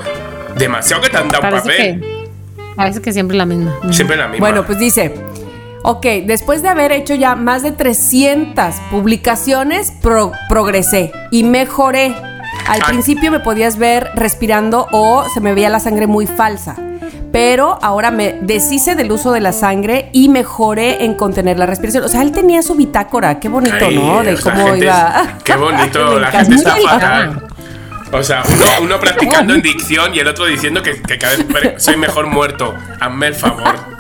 demasiado 0.57 1.03
que 1.03 1.09
te 1.11 1.16
han 1.16 1.31
dado 1.31 1.45
un 1.45 1.51
Parece 1.51 1.69
papel. 1.70 2.01
que, 2.01 2.28
parece 2.77 3.01
que 3.03 3.12
siempre 3.12 3.36
es 3.36 3.39
la 3.39 3.47
misma. 3.47 3.74
Siempre 3.90 4.16
la 4.16 4.28
misma. 4.28 4.47
Bueno, 4.47 4.66
pues 4.66 4.78
dice, 4.78 5.15
ok, 5.82 6.05
después 6.27 6.62
de 6.62 6.69
haber 6.69 6.93
hecho 6.93 7.15
ya 7.15 7.35
más 7.35 7.62
de 7.62 7.73
300 7.73 8.74
publicaciones, 8.90 9.93
pro- 10.03 10.32
progresé 10.49 11.12
y 11.31 11.45
mejoré. 11.45 12.15
Al 12.66 12.81
Ay. 12.82 12.89
principio 12.89 13.31
me 13.31 13.40
podías 13.40 13.78
ver 13.78 14.11
respirando 14.15 14.86
o 14.93 15.24
se 15.32 15.40
me 15.40 15.55
veía 15.55 15.70
la 15.70 15.81
sangre 15.81 16.07
muy 16.07 16.27
falsa. 16.27 16.77
Pero 17.32 17.78
ahora 17.82 18.10
me 18.10 18.38
deshice 18.40 18.94
del 18.94 19.12
uso 19.12 19.32
de 19.32 19.40
la 19.40 19.52
sangre 19.52 20.09
y 20.12 20.28
mejoré 20.28 21.05
en 21.05 21.14
contener 21.14 21.59
la 21.59 21.66
respiración. 21.66 22.05
O 22.05 22.09
sea, 22.09 22.22
él 22.22 22.32
tenía 22.32 22.62
su 22.62 22.74
bitácora. 22.74 23.38
Qué 23.38 23.48
bonito, 23.48 23.76
Ay, 23.80 23.96
¿no? 23.96 24.22
De 24.22 24.36
cómo 24.36 24.66
gente 24.66 24.86
iba. 24.86 25.38
Qué 25.44 25.56
bonito, 25.56 26.18
la 26.18 26.30
gente 26.30 26.55
está 26.55 26.76
fatal. 26.76 27.42
O 28.10 28.22
sea, 28.22 28.42
uno, 28.46 28.64
uno 28.82 29.00
practicando 29.00 29.55
en 29.55 29.60
dicción 29.60 30.14
y 30.14 30.20
el 30.20 30.28
otro 30.28 30.46
diciendo 30.46 30.82
que, 30.82 31.02
que 31.02 31.18
cada 31.18 31.36
vez 31.36 31.46
soy 31.82 31.96
mejor 31.96 32.26
muerto. 32.26 32.74
Hazme 33.00 33.26
el 33.26 33.34
favor. 33.34 33.97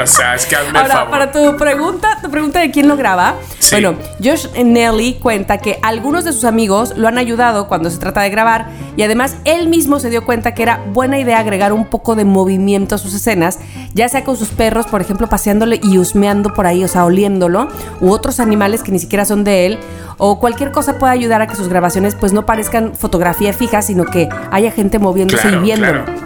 O 0.00 0.06
sea, 0.06 0.36
es 0.36 0.46
que 0.46 0.54
hazme 0.54 0.70
el 0.70 0.76
Ahora, 0.76 0.94
favor. 0.94 1.10
para 1.10 1.32
tu 1.32 1.56
pregunta, 1.56 2.18
tu 2.22 2.30
pregunta 2.30 2.60
de 2.60 2.70
quién 2.70 2.86
lo 2.86 2.96
graba. 2.96 3.34
Sí. 3.58 3.74
Bueno, 3.74 3.94
Josh 4.22 4.46
Nelly 4.52 5.14
cuenta 5.14 5.58
que 5.58 5.80
algunos 5.82 6.24
de 6.24 6.32
sus 6.32 6.44
amigos 6.44 6.96
lo 6.96 7.08
han 7.08 7.18
ayudado 7.18 7.66
cuando 7.66 7.90
se 7.90 7.98
trata 7.98 8.20
de 8.20 8.30
grabar 8.30 8.68
y 8.96 9.02
además 9.02 9.36
él 9.44 9.68
mismo 9.68 9.98
se 9.98 10.08
dio 10.10 10.24
cuenta 10.24 10.54
que 10.54 10.62
era 10.62 10.80
buena 10.92 11.18
idea 11.18 11.40
agregar 11.40 11.72
un 11.72 11.86
poco 11.86 12.14
de 12.14 12.24
movimiento 12.24 12.94
a 12.94 12.98
sus 12.98 13.14
escenas, 13.14 13.58
ya 13.92 14.08
sea 14.08 14.22
con 14.22 14.36
sus 14.36 14.50
perros, 14.50 14.86
por 14.86 15.00
ejemplo, 15.00 15.28
paseándole 15.28 15.80
y 15.82 15.98
husmeando 15.98 16.52
por 16.54 16.66
ahí, 16.66 16.84
o 16.84 16.88
sea, 16.88 17.04
oliéndolo, 17.04 17.68
u 18.00 18.10
otros 18.10 18.38
animales 18.38 18.82
que 18.84 18.92
ni 18.92 18.98
siquiera 19.00 19.24
son 19.24 19.42
de 19.42 19.66
él, 19.66 19.78
o 20.18 20.38
cualquier 20.38 20.70
cosa 20.70 20.98
pueda 20.98 21.12
ayudar 21.12 21.42
a 21.42 21.46
que 21.48 21.56
sus 21.56 21.68
grabaciones 21.68 22.14
pues 22.14 22.32
no 22.32 22.46
parezcan 22.46 22.94
fotografía 22.94 23.52
fija, 23.52 23.82
sino 23.82 24.04
que 24.04 24.28
haya 24.52 24.70
gente 24.70 24.98
moviéndose 25.00 25.42
Claro, 25.42 25.58
y 25.58 25.60
viéndolo 25.62 26.04
claro. 26.04 26.20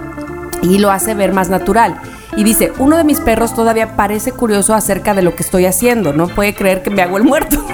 y 0.62 0.78
lo 0.78 0.90
hace 0.90 1.14
ver 1.14 1.32
más 1.32 1.48
natural. 1.48 1.96
Y 2.36 2.44
dice, 2.44 2.72
uno 2.78 2.96
de 2.96 3.04
mis 3.04 3.20
perros 3.20 3.54
todavía 3.54 3.96
parece 3.96 4.32
curioso 4.32 4.74
acerca 4.74 5.14
de 5.14 5.22
lo 5.22 5.34
que 5.36 5.42
estoy 5.42 5.66
haciendo, 5.66 6.12
no 6.12 6.26
puede 6.28 6.54
creer 6.54 6.82
que 6.82 6.90
me 6.90 7.02
hago 7.02 7.16
el 7.16 7.22
muerto. 7.24 7.64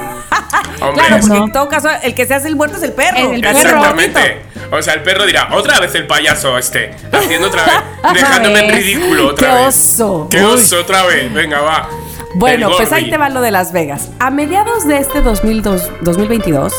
Hombre, 0.82 1.04
claro, 1.06 1.20
porque 1.20 1.38
No. 1.38 1.44
en 1.46 1.52
todo 1.52 1.68
caso 1.68 1.88
el 2.02 2.14
que 2.14 2.26
se 2.26 2.34
hace 2.34 2.48
el 2.48 2.56
muerto 2.56 2.76
es 2.76 2.82
el 2.82 2.92
perro. 2.92 3.16
Es 3.18 3.24
el 3.34 3.40
perro. 3.40 3.58
Exactamente. 3.58 4.42
O 4.72 4.80
sea, 4.82 4.94
el 4.94 5.02
perro 5.02 5.26
dirá, 5.26 5.48
otra 5.52 5.80
vez 5.80 5.94
el 5.94 6.06
payaso 6.06 6.56
este, 6.58 6.90
haciendo 7.12 7.48
otra 7.48 7.64
vez, 7.64 7.74
dejándome 8.14 8.60
en 8.60 8.66
vez. 8.68 8.76
ridículo 8.76 9.28
otra 9.28 9.48
¡Qué 9.48 9.54
vez. 9.54 9.66
oso! 10.00 10.28
¡Qué 10.30 10.38
Uy. 10.38 10.44
oso 10.54 10.80
otra 10.80 11.04
vez! 11.06 11.32
Venga, 11.32 11.60
va. 11.60 11.88
Bueno, 12.36 12.68
El 12.68 12.76
pues 12.76 12.92
ahí 12.92 13.10
te 13.10 13.16
va 13.16 13.28
lo 13.28 13.40
de 13.40 13.50
Las 13.50 13.72
Vegas. 13.72 14.10
A 14.20 14.30
mediados 14.30 14.86
de 14.86 14.98
este 14.98 15.20
2002 15.22 15.90
2022, 16.02 16.72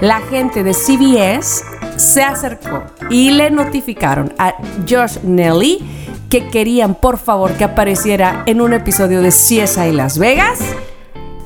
la 0.00 0.20
gente 0.30 0.62
de 0.62 0.74
CBS 0.74 1.64
se 1.96 2.22
acercó 2.22 2.82
y 3.08 3.30
le 3.30 3.50
notificaron 3.50 4.32
a 4.38 4.54
Josh 4.88 5.18
Nelly 5.22 6.11
que 6.32 6.48
querían 6.48 6.94
por 6.94 7.18
favor 7.18 7.52
que 7.58 7.64
apareciera 7.64 8.42
en 8.46 8.62
un 8.62 8.72
episodio 8.72 9.20
de 9.20 9.28
CSI 9.28 9.92
Las 9.92 10.16
Vegas 10.16 10.60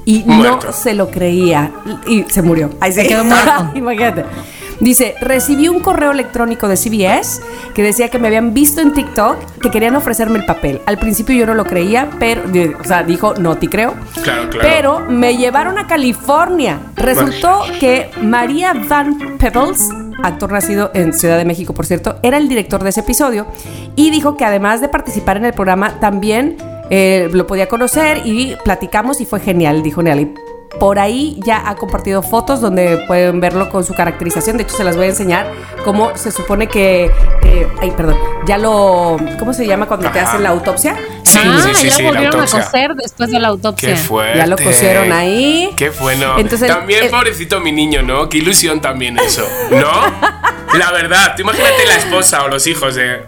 y 0.04 0.22
Muerto. 0.22 0.68
no 0.68 0.72
se 0.72 0.94
lo 0.94 1.10
creía 1.10 1.72
y 2.06 2.22
se 2.22 2.40
murió. 2.40 2.70
Ahí 2.78 2.92
se 2.92 3.04
quedó 3.04 3.24
muerto. 3.24 3.72
Imagínate. 3.74 4.24
Dice, 4.78 5.16
recibí 5.20 5.66
un 5.66 5.80
correo 5.80 6.12
electrónico 6.12 6.68
de 6.68 6.76
CBS 6.76 7.42
que 7.74 7.82
decía 7.82 8.10
que 8.10 8.20
me 8.20 8.28
habían 8.28 8.54
visto 8.54 8.80
en 8.80 8.92
TikTok, 8.92 9.60
que 9.60 9.70
querían 9.72 9.96
ofrecerme 9.96 10.38
el 10.38 10.46
papel. 10.46 10.80
Al 10.86 10.98
principio 10.98 11.34
yo 11.34 11.46
no 11.46 11.54
lo 11.54 11.64
creía, 11.64 12.08
pero, 12.20 12.42
o 12.78 12.84
sea, 12.84 13.02
dijo, 13.02 13.34
no 13.34 13.56
te 13.56 13.68
creo. 13.68 13.92
Claro, 14.22 14.50
claro. 14.50 14.68
Pero 14.68 15.00
me 15.08 15.36
llevaron 15.36 15.78
a 15.78 15.88
California. 15.88 16.78
Resultó 16.94 17.62
que 17.80 18.12
María 18.22 18.72
Van 18.88 19.36
Peebles, 19.36 19.88
actor 20.22 20.52
nacido 20.52 20.90
en 20.94 21.12
Ciudad 21.12 21.38
de 21.38 21.44
México, 21.44 21.74
por 21.74 21.86
cierto, 21.86 22.18
era 22.22 22.36
el 22.38 22.48
director 22.48 22.82
de 22.82 22.90
ese 22.90 23.00
episodio 23.00 23.46
y 23.94 24.10
dijo 24.10 24.36
que 24.36 24.44
además 24.44 24.80
de 24.80 24.88
participar 24.88 25.36
en 25.36 25.44
el 25.44 25.52
programa, 25.52 26.00
también 26.00 26.56
eh, 26.90 27.28
lo 27.32 27.46
podía 27.46 27.68
conocer 27.68 28.22
y 28.24 28.56
platicamos 28.64 29.20
y 29.20 29.26
fue 29.26 29.40
genial, 29.40 29.82
dijo 29.82 30.02
Nelly. 30.02 30.45
Por 30.78 30.98
ahí 30.98 31.38
ya 31.44 31.68
ha 31.68 31.74
compartido 31.76 32.22
fotos 32.22 32.60
donde 32.60 32.98
pueden 33.06 33.40
verlo 33.40 33.70
con 33.70 33.84
su 33.84 33.94
caracterización. 33.94 34.56
De 34.56 34.64
hecho, 34.64 34.76
se 34.76 34.84
las 34.84 34.96
voy 34.96 35.06
a 35.06 35.08
enseñar 35.08 35.50
cómo 35.84 36.16
se 36.16 36.30
supone 36.30 36.68
que. 36.68 37.10
eh, 37.42 37.66
ay, 37.80 37.90
perdón. 37.92 38.16
Ya 38.46 38.58
lo. 38.58 39.16
¿Cómo 39.38 39.52
se 39.54 39.66
llama 39.66 39.86
cuando 39.86 40.10
te 40.10 40.20
hacen 40.20 40.42
la 40.42 40.50
autopsia? 40.50 40.96
Sí, 41.22 41.38
ah, 41.42 41.60
sí, 41.64 41.74
sí, 41.74 41.88
ya 41.88 41.94
sí, 41.96 42.02
lo 42.02 42.08
volvieron 42.10 42.40
a 42.40 42.46
coser 42.46 42.94
después 42.94 43.30
de 43.30 43.40
la 43.40 43.48
autopsia. 43.48 43.88
Qué 43.90 43.96
fuerte. 43.96 44.38
Ya 44.38 44.46
lo 44.46 44.56
cosieron 44.56 45.10
ahí. 45.12 45.70
Qué 45.76 45.90
bueno. 45.90 46.38
Entonces, 46.38 46.68
también, 46.68 47.04
el- 47.04 47.10
pobrecito 47.10 47.58
mi 47.60 47.72
niño, 47.72 48.02
¿no? 48.02 48.28
Qué 48.28 48.38
ilusión 48.38 48.80
también 48.80 49.18
eso, 49.18 49.46
¿no? 49.70 49.90
La 50.78 50.92
verdad, 50.92 51.34
tú 51.36 51.42
imagínate 51.42 51.86
la 51.86 51.96
esposa 51.96 52.44
o 52.44 52.48
los 52.48 52.66
hijos 52.66 52.94
de. 52.94 53.22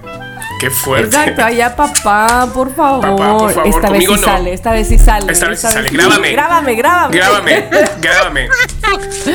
Qué 0.58 0.70
fuerte. 0.70 1.06
Exacto, 1.06 1.44
allá 1.44 1.76
papá, 1.76 2.48
por 2.52 2.74
favor. 2.74 3.00
Papá, 3.00 3.38
por 3.38 3.52
favor, 3.52 3.68
esta 3.68 3.90
vez 3.90 4.04
sí 4.04 4.10
no. 4.10 4.18
sale, 4.18 4.52
esta 4.52 4.72
vez 4.72 4.88
sí 4.88 4.98
sale. 4.98 5.32
Esta 5.32 5.48
vez 5.48 5.60
sí 5.60 5.66
sale, 5.68 5.88
grábame. 5.88 6.32
Grábame, 6.32 6.74
grábame. 6.74 7.16
Grábame, 7.16 7.68
grábame. 8.00 8.48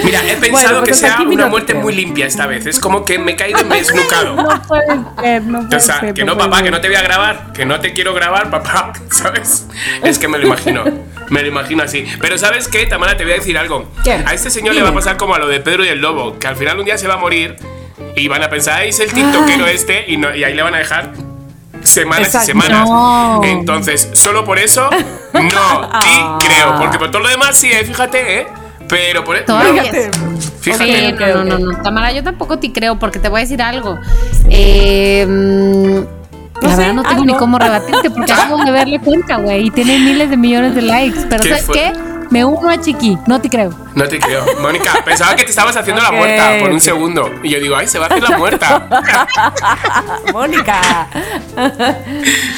Mira, 0.03 0.19
he 0.27 0.35
pensado 0.35 0.79
pues 0.79 0.99
que 0.99 1.05
hasta 1.05 1.17
sea 1.17 1.27
una 1.27 1.47
muerte 1.47 1.73
muy 1.73 1.93
limpia 1.95 2.25
esta 2.25 2.45
vez. 2.45 2.65
Es 2.65 2.79
como 2.79 3.05
que 3.05 3.19
me 3.19 3.33
he 3.33 3.35
caído 3.35 3.61
y 3.61 3.63
me 3.65 3.77
he 3.77 3.79
esnucado. 3.79 4.35
No 4.43 4.61
puede 4.67 4.85
ser, 5.21 5.43
no 5.43 5.61
puede 5.61 5.75
O 5.77 5.79
sea, 5.79 5.99
ser, 5.99 6.13
que 6.13 6.25
no, 6.25 6.37
papá, 6.37 6.57
ser. 6.57 6.65
que 6.65 6.71
no 6.71 6.81
te 6.81 6.87
voy 6.87 6.97
a 6.97 7.01
grabar, 7.01 7.53
que 7.53 7.65
no 7.65 7.79
te 7.79 7.93
quiero 7.93 8.13
grabar, 8.13 8.49
papá, 8.49 8.93
¿sabes? 9.11 9.67
Es 10.03 10.19
que 10.19 10.27
me 10.27 10.37
lo 10.37 10.45
imagino, 10.47 10.83
me 11.29 11.41
lo 11.41 11.47
imagino 11.47 11.83
así. 11.83 12.05
Pero 12.19 12.37
¿sabes 12.37 12.67
qué, 12.67 12.85
Tamara? 12.85 13.15
Te 13.15 13.23
voy 13.23 13.33
a 13.33 13.35
decir 13.35 13.57
algo. 13.57 13.89
¿Qué? 14.03 14.11
A 14.13 14.33
este 14.33 14.49
señor 14.49 14.75
le 14.75 14.81
va 14.81 14.89
a 14.89 14.93
pasar 14.93 15.17
como 15.17 15.35
a 15.35 15.39
lo 15.39 15.47
de 15.47 15.59
Pedro 15.61 15.85
y 15.85 15.89
el 15.89 15.99
Lobo, 15.99 16.37
que 16.39 16.47
al 16.47 16.55
final 16.55 16.79
un 16.79 16.85
día 16.85 16.97
se 16.97 17.07
va 17.07 17.13
a 17.15 17.17
morir 17.17 17.55
y 18.15 18.27
van 18.27 18.43
a 18.43 18.49
pensar, 18.49 18.79
"Ay, 18.81 18.89
es 18.89 18.99
el 18.99 19.11
tiktokero 19.11 19.67
este, 19.67 20.05
y, 20.07 20.17
no, 20.17 20.33
y 20.35 20.43
ahí 20.43 20.53
le 20.53 20.61
van 20.63 20.75
a 20.75 20.79
dejar 20.79 21.11
semanas 21.81 22.27
Exacto. 22.27 22.45
y 22.45 22.47
semanas. 22.61 22.87
No. 22.89 23.41
Entonces, 23.43 24.09
solo 24.13 24.45
por 24.45 24.57
eso, 24.59 24.89
no, 25.33 25.89
sí 26.01 26.21
creo, 26.47 26.79
porque 26.79 26.97
por 26.97 27.11
todo 27.11 27.21
lo 27.23 27.29
demás 27.29 27.57
sí, 27.57 27.69
eh, 27.71 27.83
fíjate, 27.85 28.39
¿eh? 28.41 28.47
Pero 28.87 29.23
por 29.23 29.39
Todavía 29.41 29.83
Fíjate. 29.83 30.11
Fíjate. 30.61 31.07
Sí, 31.09 31.13
no, 31.19 31.43
no, 31.43 31.57
no, 31.57 31.71
no. 31.71 31.81
Tamara, 31.81 32.11
yo 32.11 32.23
tampoco 32.23 32.59
te 32.59 32.71
creo 32.71 32.99
porque 32.99 33.17
te 33.19 33.29
voy 33.29 33.39
a 33.39 33.43
decir 33.43 33.61
algo. 33.61 33.97
Eh, 34.49 35.25
mm, 35.27 36.63
la 36.63 36.69
sé, 36.71 36.77
verdad 36.77 36.93
no 36.93 37.01
tengo 37.03 37.21
algo. 37.21 37.25
ni 37.25 37.33
cómo 37.35 37.57
rebatirte 37.59 38.09
porque 38.11 38.31
acabo 38.31 38.57
de 38.63 38.71
verle 38.71 38.99
cuenta, 38.99 39.37
güey, 39.37 39.67
y 39.67 39.71
tiene 39.71 39.99
miles 39.99 40.29
de 40.29 40.37
millones 40.37 40.75
de 40.75 40.81
likes. 40.83 41.21
Pero 41.29 41.43
¿Qué 41.43 41.49
¿sabes 41.49 41.65
fue? 41.65 41.75
qué? 41.75 41.93
Me 42.33 42.43
uno 42.43 42.67
a 42.67 42.81
Chiqui, 42.81 43.15
no 43.27 43.39
te 43.39 43.47
creo. 43.47 43.69
No 43.93 44.05
te 44.07 44.17
creo. 44.17 44.43
Mónica, 44.59 44.91
pensaba 45.05 45.35
que 45.35 45.43
te 45.43 45.51
estabas 45.51 45.77
haciendo 45.77 46.01
la 46.01 46.11
muerta 46.11 46.53
por 46.59 46.71
un 46.71 46.81
segundo. 46.81 47.29
Y 47.43 47.49
yo 47.51 47.59
digo, 47.59 47.75
ay, 47.75 47.87
se 47.87 47.99
va 47.99 48.05
a 48.05 48.09
hacer 48.09 48.23
la 48.27 48.37
muerta. 48.39 48.89
Mónica. 50.33 51.07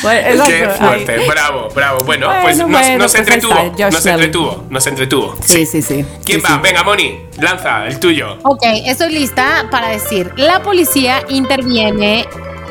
Bueno, 0.02 0.46
Qué 0.46 0.70
fuerte. 0.80 1.28
Bravo, 1.28 1.68
bravo. 1.76 2.04
Bueno, 2.06 2.28
Bueno, 2.28 2.42
pues 2.42 2.58
nos, 2.58 2.70
bueno, 2.72 2.98
nos 3.00 3.12
pues 3.12 3.16
entretuvo. 3.28 3.54
está, 3.60 3.90
nos 3.92 4.06
entretuvo. 4.06 4.64
Nos 4.70 4.88
entretuvo. 4.88 5.36
Sí, 5.44 5.66
sí, 5.66 5.82
sí. 5.82 6.06
¿Quién 6.24 6.40
Sí, 6.40 6.44
va? 6.46 6.56
sí. 6.56 6.60
Venga, 6.64 6.84
Moni, 6.84 7.26
lanza 7.42 7.86
el 7.88 8.00
tuyo. 8.00 8.38
Ok, 8.44 8.62
estoy 8.86 9.12
lista 9.12 9.66
para 9.72 9.90
decir, 9.90 10.32
la 10.38 10.62
policía 10.64 11.22
interviene. 11.28 12.26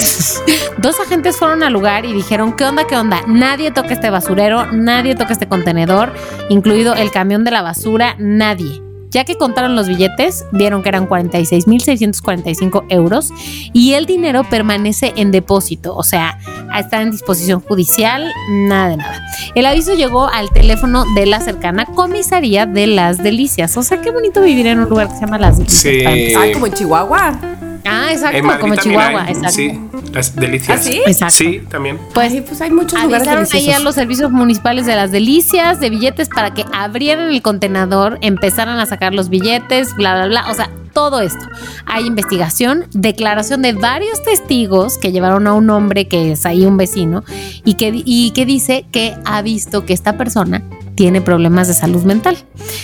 Dos 0.78 0.98
agentes 0.98 1.36
fueron 1.36 1.62
al 1.62 1.72
lugar 1.72 2.04
y 2.06 2.12
dijeron, 2.12 2.54
¿qué 2.54 2.64
onda, 2.64 2.86
qué 2.86 2.96
onda? 2.96 3.20
Nadie 3.26 3.70
toque 3.70 3.92
este 3.94 4.08
basurero, 4.10 4.72
nadie 4.72 5.14
toque 5.14 5.34
este 5.34 5.46
contenedor, 5.46 6.12
incluido 6.48 6.94
el 6.94 7.10
camión 7.10 7.44
de 7.44 7.50
la 7.50 7.62
basura, 7.62 8.16
nadie. 8.18 8.80
Ya 9.10 9.24
que 9.24 9.36
contaron 9.36 9.74
los 9.76 9.88
billetes, 9.88 10.44
vieron 10.52 10.82
que 10.82 10.88
eran 10.88 11.08
46.645 11.08 12.84
euros 12.88 13.30
y 13.72 13.94
el 13.94 14.06
dinero 14.06 14.44
permanece 14.44 15.12
en 15.16 15.30
depósito, 15.30 15.96
o 15.96 16.02
sea, 16.02 16.38
está 16.78 17.02
en 17.02 17.10
disposición 17.10 17.60
judicial, 17.60 18.32
nada 18.50 18.90
de 18.90 18.96
nada. 18.98 19.20
El 19.54 19.66
aviso 19.66 19.94
llegó 19.94 20.28
al 20.28 20.50
teléfono 20.50 21.04
de 21.14 21.26
la 21.26 21.40
cercana 21.40 21.86
comisaría 21.86 22.66
de 22.66 22.86
Las 22.86 23.18
Delicias. 23.18 23.76
O 23.76 23.82
sea, 23.82 24.00
qué 24.00 24.10
bonito 24.10 24.42
vivir 24.42 24.66
en 24.66 24.80
un 24.80 24.88
lugar 24.88 25.08
que 25.08 25.14
se 25.14 25.20
llama 25.20 25.38
Las 25.38 25.58
Delicias. 25.58 25.82
Sí. 25.82 26.34
Ay, 26.36 26.52
como 26.52 26.66
en 26.66 26.72
Chihuahua. 26.72 27.38
Ah, 27.84 28.08
exacto, 28.12 28.36
En 28.36 28.46
Madrid 28.46 28.60
como 28.60 28.74
también 28.74 29.00
Chihuahua, 29.00 29.24
hay, 29.24 29.32
exacto. 29.32 29.56
Sí, 29.56 29.80
las 30.12 30.36
delicias. 30.36 30.80
¿Ah, 30.80 30.82
sí? 30.82 31.02
Exacto. 31.06 31.34
Sí, 31.34 31.62
también. 31.68 31.98
Pues 32.14 32.32
Ay, 32.32 32.40
pues 32.42 32.60
hay 32.60 32.70
muchos 32.70 33.02
lugares 33.02 33.28
avisaron 33.28 33.44
ahí 33.44 33.50
a 33.50 33.52
deliciosos. 33.52 33.84
los 33.84 33.94
servicios 33.94 34.30
municipales 34.30 34.86
de 34.86 34.96
las 34.96 35.10
delicias 35.12 35.80
de 35.80 35.90
billetes 35.90 36.28
para 36.28 36.52
que 36.52 36.64
abrieran 36.72 37.30
el 37.30 37.42
contenedor, 37.42 38.18
empezaran 38.20 38.78
a 38.78 38.86
sacar 38.86 39.14
los 39.14 39.28
billetes, 39.28 39.94
bla, 39.96 40.14
bla, 40.14 40.26
bla. 40.26 40.50
O 40.50 40.54
sea, 40.54 40.70
todo 40.92 41.20
esto. 41.20 41.46
Hay 41.86 42.06
investigación, 42.06 42.86
declaración 42.92 43.62
de 43.62 43.72
varios 43.72 44.22
testigos 44.22 44.98
que 44.98 45.12
llevaron 45.12 45.46
a 45.46 45.54
un 45.54 45.70
hombre 45.70 46.08
que 46.08 46.32
es 46.32 46.46
ahí 46.46 46.64
un 46.64 46.76
vecino 46.76 47.24
y 47.64 47.74
que, 47.74 48.02
y 48.04 48.32
que 48.32 48.44
dice 48.46 48.84
que 48.90 49.14
ha 49.24 49.40
visto 49.42 49.86
que 49.86 49.92
esta 49.92 50.16
persona 50.16 50.62
tiene 51.00 51.22
problemas 51.22 51.66
de 51.66 51.72
salud 51.72 52.02
mental. 52.02 52.36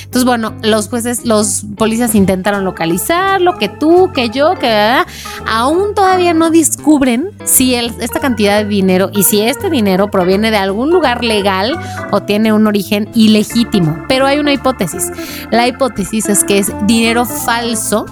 Entonces, 0.05 0.25
bueno, 0.25 0.55
los 0.63 0.89
jueces, 0.89 1.27
los 1.27 1.67
policías 1.77 2.15
intentaron 2.15 2.65
localizarlo, 2.65 3.59
que 3.59 3.69
tú, 3.69 4.11
que 4.15 4.31
yo, 4.31 4.55
que 4.55 4.69
¿verdad? 4.69 5.07
aún 5.47 5.95
todavía 5.95 6.33
no 6.33 6.49
descubren 6.49 7.29
si 7.45 7.75
el- 7.75 7.93
esta 8.01 8.19
cantidad 8.19 8.57
de 8.57 8.65
dinero 8.67 9.11
y 9.13 9.25
si 9.25 9.43
este 9.43 9.69
dinero 9.69 10.11
proviene 10.11 10.51
de 10.51 10.57
algún 10.57 10.89
lugar 10.89 11.23
legal 11.25 11.79
o 12.11 12.23
tiene 12.23 12.55
un 12.55 12.67
origen 12.67 13.11
ilegítimo. 13.13 13.99
Pero 14.09 14.25
hay 14.25 14.39
una 14.39 14.55
hipótesis. 14.55 15.13
La 15.51 15.69
hipótesis 15.69 16.27
es 16.31 16.43
que 16.43 16.59
es 16.59 16.73
dinero 16.87 17.27
falso. 17.27 18.07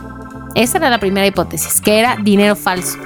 Esa 0.55 0.77
era 0.77 0.91
la 0.91 0.99
primera 1.01 1.27
hipótesis, 1.27 1.81
que 1.81 1.99
era 1.99 2.19
dinero 2.23 2.57
falso. 2.57 2.99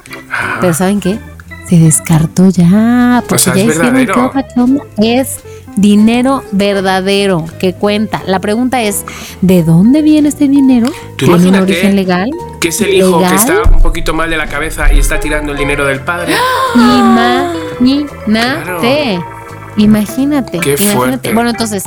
Pero 0.60 0.74
¿saben 0.74 0.98
qué? 0.98 1.20
Se 1.68 1.78
descartó 1.78 2.48
ya, 2.50 3.22
porque 3.28 3.34
O 3.36 3.38
sea, 3.44 3.54
ya 3.54 3.62
es 3.62 3.68
hicieron 3.68 3.94
verdadero. 3.94 4.32
Es 5.00 5.38
dinero 5.80 6.42
verdadero 6.52 7.44
que 7.58 7.72
cuenta. 7.74 8.22
La 8.26 8.40
pregunta 8.40 8.82
es, 8.82 9.04
¿de 9.40 9.62
dónde 9.62 10.02
viene 10.02 10.28
este 10.28 10.48
dinero? 10.48 10.88
¿Tiene 11.16 11.48
un 11.48 11.54
origen 11.54 11.96
legal? 11.96 12.30
Que 12.60 12.68
es 12.68 12.80
el 12.80 12.94
hijo 12.94 13.20
que 13.20 13.34
está 13.34 13.62
un 13.72 13.80
poquito 13.80 14.12
mal 14.12 14.28
de 14.28 14.36
la 14.36 14.46
cabeza 14.46 14.92
y 14.92 14.98
está 14.98 15.20
tirando 15.20 15.52
el 15.52 15.58
dinero 15.58 15.86
del 15.86 16.00
padre. 16.00 16.34
Imagínate. 17.80 19.20
Imagínate. 19.78 20.58
Qué 20.60 20.70
imagínate. 20.70 20.96
fuerte. 20.96 21.32
Bueno, 21.32 21.50
entonces, 21.50 21.84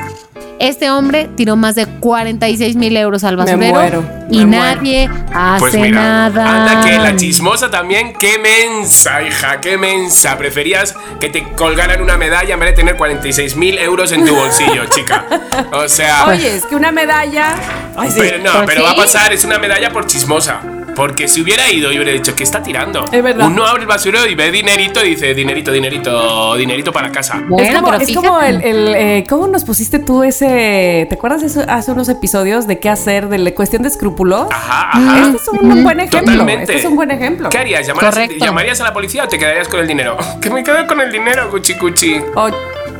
este 0.59 0.89
hombre 0.91 1.27
tiró 1.35 1.55
más 1.55 1.75
de 1.75 1.85
46 1.87 2.75
mil 2.75 2.95
euros 2.95 3.23
al 3.23 3.35
Me 3.37 3.43
basurero 3.43 3.73
muero, 3.73 4.03
y 4.29 4.45
me 4.45 4.57
nadie 4.57 5.09
hace 5.33 5.59
Pues 5.59 5.73
mira, 5.75 5.89
nada. 6.29 6.67
anda 6.75 6.85
que 6.85 6.97
la 6.99 7.15
chismosa 7.15 7.69
también, 7.71 8.13
qué 8.19 8.37
mensa, 8.39 9.23
hija, 9.23 9.59
qué 9.59 9.77
mensa. 9.77 10.37
Preferías 10.37 10.95
que 11.19 11.29
te 11.29 11.43
colgaran 11.53 12.01
una 12.01 12.17
medalla 12.17 12.53
en 12.53 12.59
vez 12.59 12.69
de 12.69 12.75
tener 12.75 12.95
46 12.95 13.55
mil 13.55 13.77
euros 13.77 14.11
en 14.11 14.25
tu 14.25 14.35
bolsillo, 14.35 14.85
chica. 14.89 15.25
O 15.73 15.87
sea, 15.87 16.27
Oye, 16.27 16.55
es 16.55 16.65
que 16.65 16.75
una 16.75 16.91
medalla. 16.91 17.55
Ay, 17.97 18.11
sí. 18.11 18.19
pero 18.21 18.37
no, 18.37 18.51
¿por 18.53 18.65
pero 18.67 18.81
qué? 18.81 18.85
va 18.87 18.91
a 18.91 18.95
pasar, 18.95 19.33
es 19.33 19.43
una 19.43 19.57
medalla 19.59 19.91
por 19.91 20.05
chismosa. 20.05 20.61
Porque 20.95 21.27
si 21.27 21.41
hubiera 21.41 21.69
ido 21.71 21.91
y 21.91 21.95
hubiera 21.95 22.11
dicho, 22.11 22.35
¿qué 22.35 22.43
está 22.43 22.61
tirando? 22.61 23.05
Es 23.11 23.23
verdad. 23.23 23.47
Uno 23.47 23.65
abre 23.65 23.83
el 23.83 23.87
basurero 23.87 24.27
y 24.27 24.35
ve 24.35 24.51
dinerito 24.51 25.03
y 25.03 25.11
dice, 25.11 25.33
dinerito, 25.33 25.71
dinerito, 25.71 26.55
dinerito 26.55 26.91
para 26.91 27.11
casa. 27.11 27.41
Bueno, 27.47 27.67
es 27.67 27.75
como, 27.75 27.91
pero 27.91 28.01
es 28.01 28.15
como 28.15 28.39
fíjate. 28.39 28.69
el, 28.69 28.87
el, 28.87 28.95
eh, 28.95 29.25
¿cómo 29.27 29.47
nos 29.47 29.63
pusiste 29.63 29.99
tú 29.99 30.23
ese, 30.23 31.05
¿te 31.09 31.15
acuerdas 31.15 31.41
de 31.41 31.47
eso 31.47 31.63
hace 31.67 31.91
unos 31.91 32.09
episodios 32.09 32.67
de 32.67 32.79
qué 32.79 32.89
hacer, 32.89 33.29
de 33.29 33.37
la 33.37 33.51
cuestión 33.51 33.81
de 33.81 33.89
escrúpulos? 33.89 34.47
Ajá, 34.51 34.89
ajá. 34.91 35.21
Este 35.21 35.37
es 35.37 35.47
un 35.47 35.83
buen 35.83 35.99
ejemplo. 35.99 36.31
Totalmente. 36.31 36.63
Este 36.63 36.79
es 36.79 36.85
un 36.85 36.95
buen 36.95 37.11
ejemplo. 37.11 37.49
¿Qué 37.49 37.57
harías? 37.57 37.87
¿Llamarías, 37.87 38.13
Correcto. 38.13 38.45
¿Llamarías 38.45 38.81
a 38.81 38.83
la 38.83 38.93
policía 38.93 39.23
o 39.23 39.27
te 39.27 39.37
quedarías 39.37 39.67
con 39.67 39.79
el 39.79 39.87
dinero? 39.87 40.17
Que 40.41 40.49
me 40.49 40.63
quedo 40.63 40.87
con 40.87 40.99
el 40.99 41.11
dinero, 41.11 41.49
cuchi 41.51 41.75
cuchi. 41.75 42.15
O 42.35 42.49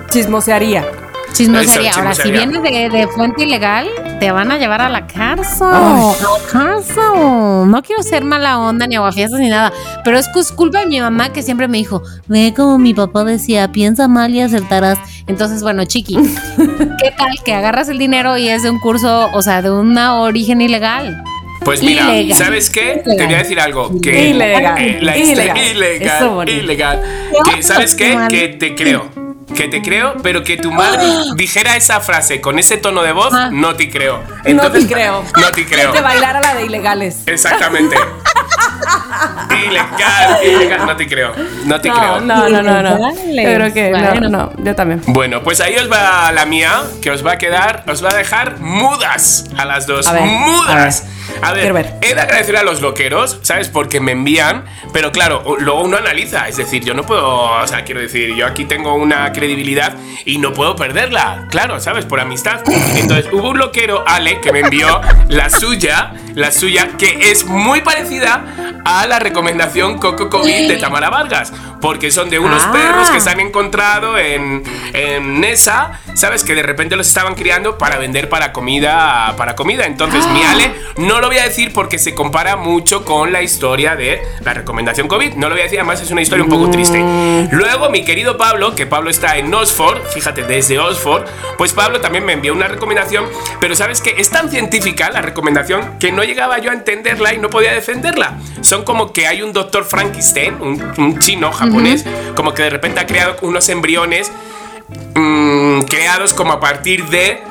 chismosearía. 0.09 0.85
Chismosería. 1.33 1.89
Eso, 1.91 1.99
Ahora, 1.99 2.13
si 2.15 2.31
vienes 2.31 2.61
de, 2.61 2.89
de 2.89 3.07
fuente 3.07 3.43
ilegal, 3.43 3.87
te 4.19 4.31
van 4.31 4.51
a 4.51 4.57
llevar 4.57 4.81
a 4.81 4.89
la 4.89 5.07
cárcel. 5.07 5.67
Ay. 5.71 6.13
A 6.19 6.37
la 6.39 6.51
cárcel. 6.51 7.69
No 7.71 7.81
quiero 7.85 8.03
ser 8.03 8.23
mala 8.23 8.59
onda 8.59 8.87
ni 8.87 8.95
aguafiestas 8.95 9.39
ni 9.39 9.49
nada. 9.49 9.71
Pero 10.03 10.17
es 10.17 10.27
culpa 10.55 10.79
de 10.81 10.87
mi 10.87 10.99
mamá 10.99 11.31
que 11.31 11.41
siempre 11.43 11.67
me 11.67 11.77
dijo: 11.77 12.01
Ve 12.27 12.53
como 12.55 12.77
mi 12.77 12.93
papá 12.93 13.23
decía, 13.23 13.71
piensa 13.71 14.07
mal 14.07 14.33
y 14.33 14.41
acertarás. 14.41 14.99
Entonces, 15.27 15.61
bueno, 15.63 15.85
chiqui, 15.85 16.15
¿qué 16.57 17.11
tal 17.17 17.31
que 17.45 17.53
agarras 17.53 17.89
el 17.89 17.97
dinero 17.97 18.37
y 18.37 18.49
es 18.49 18.63
de 18.63 18.69
un 18.69 18.79
curso, 18.79 19.29
o 19.33 19.41
sea, 19.41 19.61
de 19.61 19.71
un 19.71 19.97
origen 19.97 20.61
ilegal? 20.61 21.23
Pues 21.63 21.83
mira, 21.83 22.17
Ilegal. 22.17 22.37
¿sabes 22.43 22.71
qué? 22.71 23.03
Ilegal. 23.05 23.17
Te 23.17 23.25
voy 23.25 23.33
a 23.35 23.37
decir 23.37 23.59
algo. 23.59 23.91
Que 24.01 24.29
Ilegal. 24.29 24.77
eh, 24.79 24.97
la 24.99 25.15
Ilegal. 25.15 25.57
ilegal. 25.57 26.49
Ilegal. 26.49 27.01
Que, 27.53 27.61
¿Sabes 27.61 27.93
qué? 27.93 28.15
Mal. 28.15 28.31
Que 28.31 28.47
te 28.47 28.73
creo. 28.73 29.20
Que 29.55 29.67
te 29.67 29.81
creo, 29.81 30.15
pero 30.23 30.43
que 30.43 30.57
tu 30.57 30.71
madre 30.71 31.03
dijera 31.35 31.75
esa 31.75 31.99
frase 32.01 32.41
con 32.41 32.57
ese 32.59 32.77
tono 32.77 33.03
de 33.03 33.11
voz, 33.11 33.31
no 33.51 33.75
te 33.75 33.89
creo. 33.89 34.23
no 34.27 34.35
Entonces, 34.45 34.87
te 34.87 34.93
creo. 34.93 35.23
No 35.39 35.47
te 35.53 35.65
creo. 35.65 35.91
Que 35.91 36.01
bailar 36.01 36.37
a 36.37 36.41
la 36.41 36.55
de 36.55 36.65
ilegales. 36.65 37.19
Exactamente. 37.25 37.95
ilegal, 39.67 40.39
ilegal, 40.45 40.85
no 40.87 40.95
te 40.95 41.07
creo. 41.07 41.33
No 41.65 41.79
te 41.81 41.89
No, 41.89 41.95
creo. 41.95 42.21
no, 42.21 42.49
no, 42.49 42.61
no, 42.63 42.81
no. 42.81 42.97
Yo 43.13 43.55
creo 43.55 43.73
que 43.73 43.89
Bueno. 43.91 44.29
no, 44.29 44.29
no, 44.29 44.53
yo 44.63 44.75
también. 44.75 45.01
Bueno, 45.07 45.41
pues 45.43 45.59
ahí 45.61 45.75
os 45.75 45.91
va 45.91 46.31
la 46.31 46.45
mía, 46.45 46.81
que 47.01 47.11
os 47.11 47.25
va 47.25 47.33
a 47.33 47.37
quedar, 47.37 47.83
os 47.87 48.03
va 48.03 48.09
a 48.11 48.15
dejar 48.15 48.59
mudas 48.59 49.45
a 49.57 49.65
las 49.65 49.87
dos. 49.87 50.07
A 50.07 50.13
ver, 50.13 50.23
mudas. 50.23 51.05
A 51.41 51.51
ver, 51.53 51.61
Quiero 51.61 51.75
ver. 51.75 51.93
he 52.01 52.13
de 52.13 52.21
agradecer 52.21 52.57
a 52.57 52.63
los 52.63 52.81
loqueros, 52.81 53.39
¿sabes? 53.41 53.69
Porque 53.69 53.99
me 54.01 54.11
envían, 54.11 54.65
pero 54.91 55.11
claro, 55.11 55.43
luego 55.59 55.81
uno 55.81 55.97
analiza, 55.97 56.47
es 56.49 56.57
decir, 56.57 56.83
yo 56.83 56.93
no 56.93 57.03
puedo, 57.03 57.25
o 57.25 57.67
sea, 57.67 57.83
quiero 57.85 58.01
decir, 58.01 58.35
yo 58.35 58.45
aquí 58.45 58.65
tengo 58.65 58.93
una 58.95 59.31
credibilidad 59.41 59.95
y 60.23 60.37
no 60.37 60.53
puedo 60.53 60.75
perderla, 60.75 61.47
claro, 61.49 61.79
¿sabes? 61.79 62.05
Por 62.05 62.19
amistad. 62.19 62.61
Entonces, 62.95 63.25
hubo 63.33 63.49
un 63.49 63.57
loquero, 63.57 64.03
Ale, 64.07 64.39
que 64.39 64.51
me 64.51 64.59
envió 64.59 65.01
la 65.29 65.49
suya, 65.49 66.13
la 66.35 66.51
suya, 66.51 66.89
que 66.99 67.31
es 67.31 67.45
muy 67.45 67.81
parecida 67.81 68.45
a 68.85 69.07
la 69.07 69.17
recomendación 69.17 69.97
Coco 69.97 70.29
COVID 70.29 70.67
de 70.67 70.77
Tamara 70.77 71.09
Vargas, 71.09 71.51
porque 71.81 72.11
son 72.11 72.29
de 72.29 72.37
unos 72.37 72.61
Ah. 72.63 72.71
perros 72.71 73.09
que 73.09 73.19
se 73.19 73.29
han 73.31 73.39
encontrado 73.39 74.17
en, 74.19 74.61
en 74.93 75.39
Nesa, 75.41 75.99
¿sabes? 76.13 76.43
Que 76.43 76.53
de 76.53 76.61
repente 76.61 76.95
los 76.95 77.07
estaban 77.07 77.33
criando 77.33 77.79
para 77.79 77.97
vender 77.97 78.29
para 78.29 78.53
comida, 78.53 79.33
para 79.37 79.55
comida. 79.55 79.85
Entonces, 79.87 80.23
mi 80.27 80.43
Ale, 80.43 80.71
no 80.97 81.19
lo 81.19 81.27
voy 81.27 81.39
a 81.39 81.43
decir 81.43 81.73
porque 81.73 81.97
se 81.97 82.13
compara 82.13 82.55
mucho 82.57 83.03
con 83.05 83.31
la 83.31 83.41
historia 83.41 83.95
de 83.95 84.21
la 84.41 84.53
recomendación 84.53 85.07
COVID. 85.07 85.33
No 85.33 85.47
lo 85.49 85.55
voy 85.55 85.61
a 85.61 85.63
decir, 85.63 85.79
además 85.79 86.01
es 86.01 86.11
una 86.11 86.21
historia 86.21 86.43
un 86.43 86.51
poco 86.51 86.69
triste. 86.69 86.99
Luego, 87.51 87.89
mi 87.89 88.03
querido 88.05 88.37
Pablo, 88.37 88.75
que 88.75 88.85
Pablo 88.85 89.09
está 89.09 89.30
en 89.37 89.53
Oxford, 89.53 90.01
fíjate, 90.13 90.43
desde 90.43 90.79
Oxford, 90.79 91.25
pues 91.57 91.73
Pablo 91.73 92.01
también 92.01 92.25
me 92.25 92.33
envió 92.33 92.53
una 92.53 92.67
recomendación, 92.67 93.25
pero 93.59 93.75
¿sabes 93.75 94.01
qué? 94.01 94.15
Es 94.17 94.29
tan 94.29 94.49
científica 94.49 95.09
la 95.11 95.21
recomendación 95.21 95.99
que 95.99 96.11
no 96.11 96.23
llegaba 96.23 96.57
yo 96.59 96.71
a 96.71 96.73
entenderla 96.73 97.33
y 97.33 97.37
no 97.37 97.49
podía 97.49 97.73
defenderla. 97.73 98.37
Son 98.61 98.83
como 98.83 99.13
que 99.13 99.27
hay 99.27 99.41
un 99.41 99.53
doctor 99.53 99.83
Frankenstein, 99.83 100.61
un, 100.61 100.93
un 100.97 101.19
chino 101.19 101.51
japonés, 101.51 102.05
como 102.35 102.53
que 102.53 102.63
de 102.63 102.69
repente 102.69 102.99
ha 102.99 103.05
creado 103.05 103.35
unos 103.41 103.69
embriones 103.69 104.31
mm, 105.15 105.81
creados 105.83 106.33
como 106.33 106.53
a 106.53 106.59
partir 106.59 107.05
de 107.07 107.41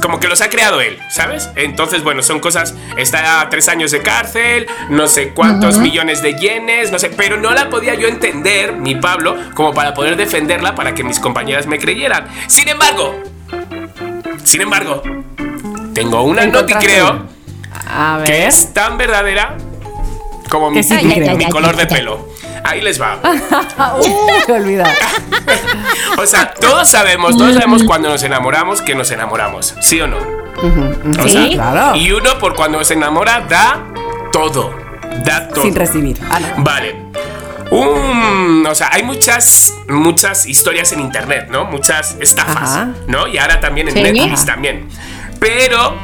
como 0.00 0.20
que 0.20 0.28
los 0.28 0.40
ha 0.40 0.48
creado 0.48 0.80
él, 0.80 0.98
¿sabes? 1.10 1.50
Entonces, 1.56 2.02
bueno, 2.02 2.22
son 2.22 2.40
cosas. 2.40 2.74
Está 2.96 3.40
a 3.40 3.50
tres 3.50 3.68
años 3.68 3.90
de 3.90 4.00
cárcel, 4.00 4.66
no 4.88 5.06
sé 5.08 5.30
cuántos 5.30 5.78
millones 5.78 6.22
de 6.22 6.34
yenes, 6.34 6.92
no 6.92 6.98
sé, 6.98 7.10
pero 7.10 7.36
no 7.36 7.52
la 7.52 7.68
podía 7.70 7.94
yo 7.94 8.08
entender, 8.08 8.74
mi 8.74 8.94
Pablo, 8.94 9.36
como 9.54 9.74
para 9.74 9.94
poder 9.94 10.16
defenderla 10.16 10.74
para 10.74 10.94
que 10.94 11.04
mis 11.04 11.18
compañeras 11.18 11.66
me 11.66 11.78
creyeran. 11.78 12.26
Sin 12.46 12.68
embargo, 12.68 13.20
sin 14.44 14.60
embargo, 14.60 15.02
tengo 15.94 16.22
una 16.22 16.46
noti 16.46 16.74
creo. 16.74 17.26
A 17.88 18.18
ver. 18.18 18.26
que 18.26 18.46
es 18.46 18.72
tan 18.72 18.96
verdadera 18.96 19.56
como 20.48 20.70
sí, 20.82 20.94
mi 21.36 21.48
color 21.48 21.76
de 21.76 21.86
pelo. 21.86 22.31
Ahí 22.64 22.80
les 22.80 23.00
va. 23.00 23.18
Uh, 23.98 24.52
olvidado. 24.52 24.90
O 26.18 26.26
sea, 26.26 26.52
todos 26.54 26.88
sabemos, 26.88 27.36
todos 27.36 27.54
sabemos 27.54 27.82
cuando 27.84 28.08
nos 28.08 28.22
enamoramos 28.22 28.80
que 28.82 28.94
nos 28.94 29.10
enamoramos, 29.10 29.74
¿sí 29.80 30.00
o 30.00 30.06
no? 30.06 30.18
O 30.18 31.28
sea, 31.28 31.42
Sí. 31.42 31.50
Claro. 31.54 31.96
Y 31.96 32.12
uno 32.12 32.38
por 32.38 32.54
cuando 32.54 32.82
se 32.84 32.94
enamora 32.94 33.40
da 33.48 33.84
todo, 34.32 34.74
da 35.24 35.48
todo. 35.48 35.62
Sin 35.64 35.74
recibir. 35.74 36.18
Ah. 36.30 36.38
Vale. 36.58 36.96
Un- 37.70 38.66
o 38.68 38.74
sea, 38.74 38.90
hay 38.92 39.02
muchas, 39.02 39.74
muchas 39.88 40.46
historias 40.46 40.92
en 40.92 41.00
internet, 41.00 41.48
¿no? 41.50 41.64
Muchas 41.64 42.16
estafas, 42.20 42.70
Ajá. 42.70 42.88
¿no? 43.08 43.26
Y 43.26 43.38
ahora 43.38 43.60
también 43.60 43.88
en 43.88 43.94
Sí. 43.94 44.02
Netflix 44.02 44.42
Ajá. 44.42 44.52
también. 44.52 44.88
Pero 45.42 45.96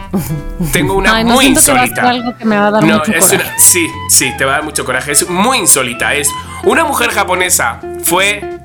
tengo 0.73 0.95
una 0.95 1.15
Ay, 1.17 1.23
no 1.25 1.35
muy 1.35 1.45
siento 1.45 1.61
que 1.65 1.71
insólita. 1.71 2.09
algo 2.11 2.37
que 2.37 2.45
me 2.45 2.59
va 2.59 2.67
a 2.67 2.71
dar 2.73 2.83
mucho 2.83 3.13
es 3.13 3.25
coraje. 3.25 3.37
una- 3.37 3.59
sí, 3.59 3.87
sí, 4.09 4.33
te 4.37 4.45
va 4.45 4.51
a 4.53 4.55
dar 4.57 4.65
mucho 4.65 4.85
coraje. 4.85 5.13
Es 5.13 5.29
muy 5.31 5.59
insólita. 5.59 6.13
Es 6.15 6.29
una 6.65 6.85
mujer 6.85 7.11
japonesa 7.11 7.79
fue 8.03 8.59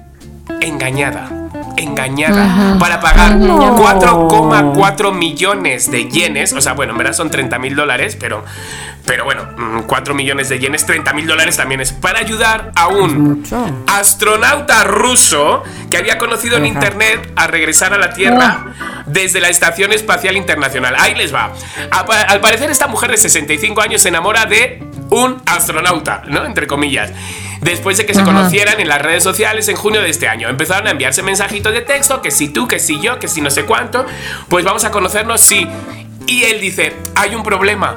engañada. 0.62 1.30
Engañada 1.78 2.78
para 2.80 3.00
pagar 3.00 3.38
4,4 3.38 5.14
millones 5.14 5.90
de 5.92 6.10
yenes. 6.10 6.54
O 6.54 6.62
sea, 6.62 6.74
bueno, 6.74 6.92
en 6.92 6.98
verdad 6.98 7.14
son 7.14 7.30
30 7.30 7.60
mil 7.60 7.76
dólares, 7.76 8.18
pero, 8.20 8.44
pero 9.06 9.26
bueno, 9.26 9.44
mm, 9.58 9.82
4 9.82 10.14
millones 10.14 10.50
de 10.50 10.60
yenes, 10.60 10.86
30 10.86 11.14
mil 11.14 11.28
dólares 11.28 11.58
también 11.58 11.82
es 11.82 11.92
para 11.92 12.20
ayudar 12.20 12.72
a 12.76 12.88
un 12.88 13.44
astronauta 13.88 14.84
ruso 14.84 15.64
que 15.90 15.98
había 15.98 16.18
conocido 16.18 16.58
en 16.58 16.66
internet 16.66 17.32
a 17.36 17.48
regresar 17.48 17.94
a 17.94 17.98
la 17.98 18.14
Tierra 18.14 18.66
desde 19.06 19.40
la 19.40 19.50
Estación 19.50 19.94
Espacial 19.94 20.38
Internacional. 20.38 20.96
Ahí 20.98 21.16
les 21.16 21.34
va. 21.34 21.52
Al 21.92 22.42
parecer 22.42 22.70
esta 22.70 22.88
mujer 22.88 23.12
de 23.12 23.18
65 23.18 23.82
años 23.82 24.02
se 24.02 24.10
enamora 24.10 24.46
de 24.46 24.84
un 25.10 25.42
astronauta, 25.46 26.24
¿no? 26.28 26.46
Entre 26.46 26.68
comillas. 26.68 27.12
Después 27.64 27.98
de 27.98 28.06
que 28.06 28.14
se 28.14 28.24
conocieran 28.24 28.80
en 28.80 28.88
las 28.88 29.02
redes 29.02 29.24
sociales 29.24 29.68
en 29.70 29.76
junio 29.76 30.02
de 30.02 30.10
este 30.10 30.28
año, 30.28 30.50
empezaron 30.50 30.88
a 30.88 30.92
enviarse 30.92 31.24
mensajitos 31.24 31.74
de 31.74 31.82
texto, 31.82 32.22
que 32.22 32.32
si 32.32 32.50
tú, 32.50 32.68
que 32.68 32.80
si 32.80 33.00
yo, 33.00 33.20
que 33.20 33.28
si 33.28 33.42
no 33.42 33.50
sé 33.50 33.64
cuánto, 33.66 34.06
pues 34.50 34.66
vamos 34.66 34.84
a 34.84 34.92
conocernos, 34.92 35.40
sí. 35.40 35.68
Y 36.28 36.44
él 36.44 36.60
dice, 36.60 36.94
hay 37.16 37.36
un 37.36 37.44
problema. 37.44 37.96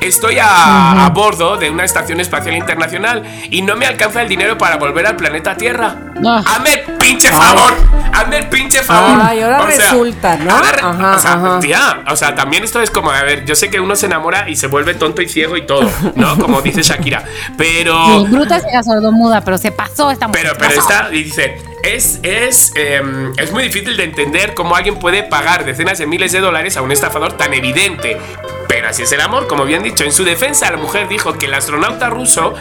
Estoy 0.00 0.38
a, 0.38 1.04
a 1.04 1.10
bordo 1.10 1.56
de 1.56 1.70
una 1.70 1.84
estación 1.84 2.20
espacial 2.20 2.56
internacional 2.56 3.22
y 3.50 3.62
no 3.62 3.76
me 3.76 3.86
alcanza 3.86 4.22
el 4.22 4.28
dinero 4.28 4.56
para 4.58 4.76
volver 4.76 5.06
al 5.06 5.16
planeta 5.16 5.56
Tierra. 5.56 6.13
Ah. 6.26 6.42
Hazme 6.46 6.72
el 6.74 6.80
pinche 6.96 7.28
favor. 7.30 7.72
Hazme 8.12 8.38
el 8.38 8.46
pinche 8.48 8.82
favor. 8.82 9.20
Ay, 9.22 9.40
ahora 9.40 9.66
resulta, 9.66 10.36
¿no? 10.36 10.54
ahora 10.54 10.72
re- 10.72 10.80
Ajá, 10.82 11.16
o 11.16 11.18
sea, 11.18 11.32
ajá. 11.34 11.60
tía, 11.60 12.02
o 12.08 12.16
sea, 12.16 12.34
también 12.34 12.62
esto 12.64 12.80
es 12.80 12.90
como, 12.90 13.10
a 13.10 13.22
ver, 13.22 13.44
yo 13.44 13.54
sé 13.54 13.68
que 13.70 13.80
uno 13.80 13.96
se 13.96 14.06
enamora 14.06 14.48
y 14.48 14.56
se 14.56 14.68
vuelve 14.68 14.94
tonto 14.94 15.22
y 15.22 15.28
ciego 15.28 15.56
y 15.56 15.66
todo, 15.66 15.90
¿no? 16.14 16.38
Como 16.44 16.62
dice 16.62 16.82
Shakira. 16.82 17.24
Pero. 17.58 18.06
Sí, 18.06 18.26
bruta 18.30 18.60
ciega 18.60 18.82
sordomuda, 18.82 19.40
pero 19.42 19.58
se 19.58 19.72
pasó 19.72 20.10
esta 20.10 20.28
mujer. 20.28 20.42
Pero, 20.44 20.56
pero 20.58 20.80
está, 20.80 21.08
y 21.12 21.24
dice, 21.24 21.56
es, 21.82 22.20
es, 22.22 22.72
em, 22.76 23.32
es 23.36 23.50
muy 23.52 23.64
difícil 23.64 23.96
de 23.96 24.04
entender 24.04 24.54
cómo 24.54 24.76
alguien 24.76 24.98
puede 24.98 25.22
pagar 25.24 25.64
decenas 25.64 25.98
de 25.98 26.06
miles 26.06 26.32
de 26.32 26.40
dólares 26.40 26.76
a 26.76 26.82
un 26.82 26.92
estafador 26.92 27.32
tan 27.34 27.52
evidente. 27.54 28.18
Pero 28.68 28.88
así 28.88 29.02
es 29.02 29.12
el 29.12 29.20
amor, 29.20 29.46
como 29.46 29.64
bien 29.64 29.82
dicho. 29.82 30.04
En 30.04 30.12
su 30.12 30.24
defensa, 30.24 30.70
la 30.70 30.76
mujer 30.78 31.06
dijo 31.08 31.34
que 31.38 31.46
el 31.46 31.54
astronauta 31.54 32.08
ruso 32.10 32.54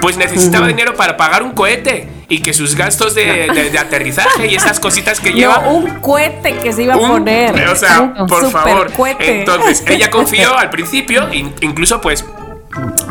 pues 0.00 0.16
necesitaba 0.16 0.66
dinero 0.66 0.94
para 0.94 1.16
pagar 1.16 1.42
un 1.42 1.52
cohete 1.52 2.08
y 2.30 2.40
que 2.40 2.54
sus 2.54 2.74
gastos 2.76 3.14
de, 3.14 3.48
de- 3.52 3.68
de 3.70 3.78
aterrizaje 3.78 4.46
y 4.46 4.54
esas 4.54 4.80
cositas 4.80 5.20
que 5.20 5.32
lleva... 5.32 5.62
No, 5.64 5.70
un 5.72 6.00
cohete 6.00 6.54
que 6.58 6.72
se 6.72 6.84
iba 6.84 6.94
a 6.94 6.96
Un- 6.96 7.08
poner. 7.10 7.68
O 7.68 7.76
sea, 7.76 8.00
Un 8.16 8.26
por 8.26 8.50
favor. 8.50 8.90
cohete. 8.92 9.40
Entonces, 9.40 9.84
ella 9.86 10.08
confió 10.10 10.56
al 10.56 10.70
principio, 10.70 11.28
in- 11.32 11.52
incluso 11.60 12.00
pues 12.00 12.24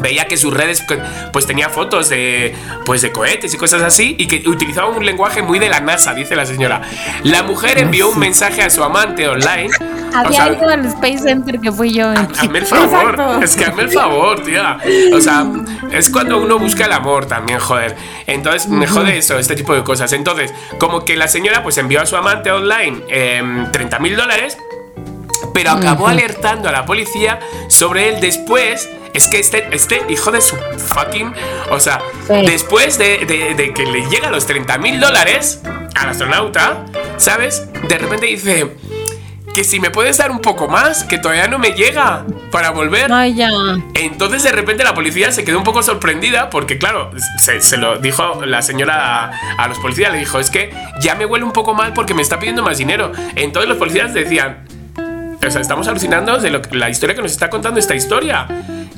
veía 0.01 0.25
que 0.25 0.37
sus 0.37 0.53
redes 0.53 0.83
pues 1.33 1.45
tenía 1.45 1.69
fotos 1.69 2.07
de 2.09 2.55
pues 2.85 3.01
de 3.01 3.11
cohetes 3.11 3.53
y 3.53 3.57
cosas 3.57 3.81
así 3.81 4.15
y 4.17 4.27
que 4.27 4.47
utilizaba 4.47 4.87
un 4.89 5.05
lenguaje 5.05 5.41
muy 5.41 5.59
de 5.59 5.69
la 5.69 5.79
NASA, 5.81 6.13
dice 6.13 6.35
la 6.35 6.45
señora. 6.45 6.81
La 7.23 7.43
mujer 7.43 7.77
envió 7.77 8.09
un 8.09 8.19
mensaje 8.19 8.61
a 8.61 8.69
su 8.69 8.83
amante 8.83 9.27
online. 9.27 9.69
o 10.13 10.17
Había 10.17 10.45
sea, 10.45 10.53
ido 10.53 10.69
al 10.69 10.85
Space 10.85 11.19
Center 11.19 11.59
que 11.59 11.71
fui 11.71 11.91
yo. 11.93 12.09
Hazme 12.09 12.59
el 12.59 12.65
favor, 12.65 13.11
Exacto. 13.11 13.43
es 13.43 13.55
que 13.55 13.65
hazme 13.65 13.83
el 13.83 13.89
favor, 13.91 14.43
tía. 14.43 14.77
O 15.13 15.19
sea, 15.19 15.45
es 15.91 16.09
cuando 16.09 16.37
uno 16.41 16.57
busca 16.57 16.85
el 16.85 16.93
amor 16.93 17.25
también, 17.25 17.59
joder. 17.59 17.95
Entonces, 18.27 18.67
me 18.69 18.87
jode 18.87 19.17
eso, 19.17 19.37
este 19.37 19.55
tipo 19.55 19.75
de 19.75 19.83
cosas. 19.83 20.13
Entonces, 20.13 20.53
como 20.79 21.03
que 21.03 21.15
la 21.17 21.27
señora 21.27 21.63
pues 21.63 21.77
envió 21.77 22.01
a 22.01 22.05
su 22.05 22.15
amante 22.15 22.51
online 22.51 23.03
em, 23.09 23.71
30 23.71 23.99
mil 23.99 24.15
dólares, 24.15 24.57
pero 25.53 25.71
acabó 25.71 26.07
alertando 26.07 26.69
a 26.69 26.71
la 26.71 26.85
policía 26.85 27.39
sobre 27.67 28.09
él 28.09 28.21
después. 28.21 28.89
Es 29.13 29.27
que 29.27 29.39
este, 29.39 29.67
este 29.75 30.01
hijo 30.09 30.31
de 30.31 30.39
su 30.41 30.55
fucking. 30.77 31.33
O 31.71 31.79
sea, 31.79 31.99
Sí. 32.27 32.45
después 32.45 32.97
de, 32.97 33.25
de- 33.25 33.55
de 33.55 33.73
que 33.73 33.85
le 33.85 34.07
llega 34.07 34.29
los 34.29 34.45
30 34.45 34.77
mil 34.77 34.99
dólares 34.99 35.61
al 35.95 36.09
astronauta, 36.09 36.85
¿sabes? 37.17 37.67
De 37.87 37.97
repente 37.97 38.27
dice. 38.27 38.75
Que 39.51 39.63
si 39.63 39.79
me 39.79 39.89
puedes 39.89 40.17
dar 40.19 40.29
un 40.29 40.41
poco 40.41 40.67
más, 40.67 41.03
que 41.05 41.17
todavía 41.17 41.47
no 41.47 41.57
me 41.57 41.71
llega 41.71 42.23
para 42.51 42.69
volver. 42.69 43.11
Ay, 43.11 43.33
ya. 43.33 43.49
Entonces 43.95 44.43
de 44.43 44.51
repente 44.51 44.83
la 44.83 44.93
policía 44.93 45.31
se 45.31 45.43
quedó 45.43 45.57
un 45.57 45.63
poco 45.63 45.81
sorprendida 45.81 46.51
porque 46.51 46.77
claro, 46.77 47.09
se, 47.39 47.59
se 47.59 47.77
lo 47.77 47.97
dijo 47.97 48.45
la 48.45 48.61
señora 48.61 49.25
a, 49.57 49.63
a 49.63 49.67
los 49.67 49.79
policías, 49.79 50.11
le 50.13 50.19
dijo, 50.19 50.39
es 50.39 50.51
que 50.51 50.71
ya 51.01 51.15
me 51.15 51.25
huele 51.25 51.45
un 51.45 51.51
poco 51.51 51.73
mal 51.73 51.93
porque 51.93 52.13
me 52.13 52.21
está 52.21 52.37
pidiendo 52.37 52.61
más 52.61 52.77
dinero. 52.77 53.11
Entonces 53.35 53.67
los 53.67 53.79
policías 53.79 54.13
decían, 54.13 54.65
o 55.45 55.51
sea, 55.51 55.61
estamos 55.61 55.87
alucinando 55.87 56.37
de 56.37 56.49
lo 56.49 56.61
la 56.71 56.89
historia 56.89 57.15
que 57.15 57.21
nos 57.21 57.31
está 57.31 57.49
contando 57.49 57.79
esta 57.79 57.95
historia. 57.95 58.47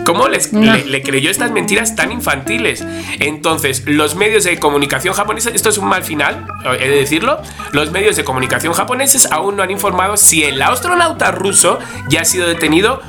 ¿Cómo 0.05 0.27
les, 0.27 0.51
le, 0.51 0.85
le 0.85 1.03
creyó 1.03 1.29
estas 1.29 1.51
mentiras 1.51 1.95
tan 1.95 2.11
infantiles? 2.11 2.83
Entonces, 3.19 3.83
los 3.85 4.15
medios 4.15 4.43
de 4.43 4.57
comunicación 4.57 5.13
japoneses, 5.13 5.53
esto 5.53 5.69
es 5.69 5.77
un 5.77 5.85
mal 5.85 6.03
final, 6.03 6.47
he 6.79 6.89
de 6.89 6.95
decirlo, 6.95 7.39
los 7.71 7.91
medios 7.91 8.15
de 8.15 8.23
comunicación 8.23 8.73
japoneses 8.73 9.31
aún 9.31 9.55
no 9.55 9.63
han 9.63 9.71
informado 9.71 10.17
si 10.17 10.43
el 10.43 10.61
astronauta 10.61 11.31
ruso 11.31 11.77
ya 12.09 12.21
ha 12.21 12.25
sido 12.25 12.47
detenido 12.47 13.01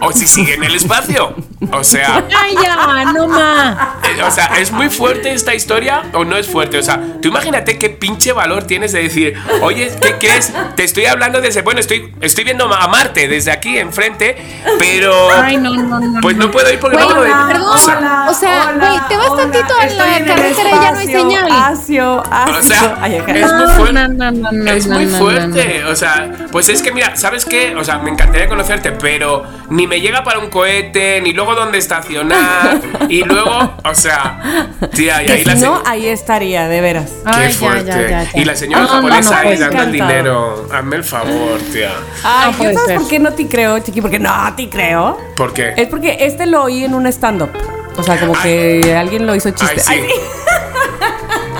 o 0.00 0.12
si 0.12 0.28
sigue 0.28 0.54
en 0.54 0.64
el 0.64 0.74
espacio. 0.74 1.34
O 1.72 1.84
sea, 1.84 2.24
Ay, 2.38 2.54
ya, 2.62 3.12
no 3.12 3.28
ma. 3.28 3.98
eh, 4.04 4.22
o 4.22 4.30
sea, 4.30 4.46
¿es 4.58 4.72
muy 4.72 4.88
fuerte 4.88 5.32
esta 5.34 5.54
historia 5.54 6.04
o 6.14 6.24
no 6.24 6.36
es 6.38 6.48
fuerte? 6.48 6.78
O 6.78 6.82
sea, 6.82 6.98
tú 7.20 7.28
imagínate 7.28 7.78
qué 7.78 7.90
pinche 7.90 8.32
valor 8.32 8.64
tienes 8.64 8.92
de 8.92 9.02
decir, 9.02 9.34
oye, 9.60 9.92
¿qué 10.00 10.14
crees? 10.18 10.52
Te 10.74 10.84
estoy 10.84 11.04
hablando 11.04 11.40
desde, 11.42 11.60
bueno, 11.60 11.80
estoy, 11.80 12.14
estoy 12.22 12.44
viendo 12.44 12.64
a 12.72 12.88
Marte 12.88 13.28
desde 13.28 13.50
aquí 13.52 13.76
enfrente, 13.78 14.36
pero... 14.78 15.28
Ay, 15.32 15.58
no, 15.58 15.74
no, 15.74 16.00
no. 16.00 16.20
Pues 16.22 16.36
no 16.36 16.50
puedo 16.50 16.72
ir 16.72 16.78
porque 16.80 16.96
Güey, 16.96 17.08
no 17.08 17.14
puedo 17.14 17.28
ir. 17.28 17.46
perdón. 17.46 17.68
O 17.74 17.78
sea, 17.78 18.26
O 18.30 18.34
sea, 18.34 18.72
güey, 18.72 19.00
te 19.08 19.16
vas 19.18 19.36
tantito 19.36 19.74
a 19.78 19.86
la 19.86 20.24
carretera 20.24 20.68
y 20.70 20.72
ya 20.82 20.92
no 20.92 20.98
hay 20.98 21.06
señal. 21.06 21.48
Asio, 21.52 22.22
asio. 22.30 22.58
O 22.58 22.62
sea, 22.62 22.98
Ay, 23.02 23.16
es 23.28 23.52
muy 23.52 23.66
fuerte. 23.76 23.92
no, 23.92 24.08
no, 24.08 24.30
no, 24.32 24.50
no, 24.52 24.70
es 24.72 24.86
no, 24.86 24.94
muy 24.94 25.04
no, 25.06 25.18
fuerte. 25.18 25.84
O 25.84 25.94
sea, 25.94 26.30
pues 26.50 26.70
es 26.70 26.80
que 26.80 26.90
mira, 26.92 27.16
¿sabes 27.16 27.44
qué? 27.44 27.74
O 27.76 27.84
sea, 27.84 27.98
me 27.98 28.10
encantaría 28.10 28.48
conocerte, 28.48 28.92
pero 28.92 29.44
ni 29.68 29.86
me 29.86 30.00
llega 30.00 30.24
para 30.24 30.38
un 30.38 30.48
cohete, 30.48 31.20
ni 31.20 31.32
luego 31.32 31.49
dónde 31.54 31.78
estacionar. 31.78 32.80
y 33.08 33.22
luego, 33.22 33.74
o 33.84 33.94
sea, 33.94 34.68
tía, 34.94 35.22
y 35.22 35.26
Que 35.26 35.32
ahí 35.32 35.38
si 35.40 35.44
la 35.48 35.54
no, 35.56 35.82
ahí 35.84 36.06
estaría, 36.06 36.68
de 36.68 36.80
veras. 36.80 37.10
Qué 37.24 37.30
Ay, 37.32 37.52
fuerte. 37.52 37.84
ya, 37.86 38.00
ya, 38.02 38.22
ya. 38.24 38.30
Y 38.40 38.44
la 38.44 38.56
señora 38.56 38.82
no, 38.82 38.88
japonesa 38.88 39.30
no, 39.30 39.36
ahí 39.36 39.46
pues, 39.48 39.60
dando 39.60 39.82
el 39.82 39.92
dinero. 39.92 40.68
Hazme 40.72 40.96
el 40.96 41.04
favor, 41.04 41.58
tía. 41.72 41.92
Ay, 42.24 42.50
No 42.52 42.58
puede 42.58 42.72
¿yo 42.72 42.78
sabes 42.78 42.88
ser. 42.88 42.98
por 43.00 43.08
qué 43.08 43.18
no 43.18 43.32
te 43.32 43.46
creo, 43.48 43.78
chiqui? 43.80 44.00
Porque 44.00 44.18
no 44.18 44.30
te 44.56 44.68
creo. 44.68 45.18
¿Por 45.36 45.52
qué? 45.52 45.74
Es 45.76 45.88
porque 45.88 46.16
este 46.20 46.46
lo 46.46 46.64
oí 46.64 46.84
en 46.84 46.94
un 46.94 47.06
stand-up. 47.06 47.50
O 47.96 48.02
sea, 48.02 48.18
como 48.20 48.34
Ay. 48.36 48.80
que 48.82 48.94
alguien 48.96 49.26
lo 49.26 49.34
hizo 49.34 49.50
chiste. 49.50 49.82
Ay, 49.86 50.00
sí. 50.06 50.14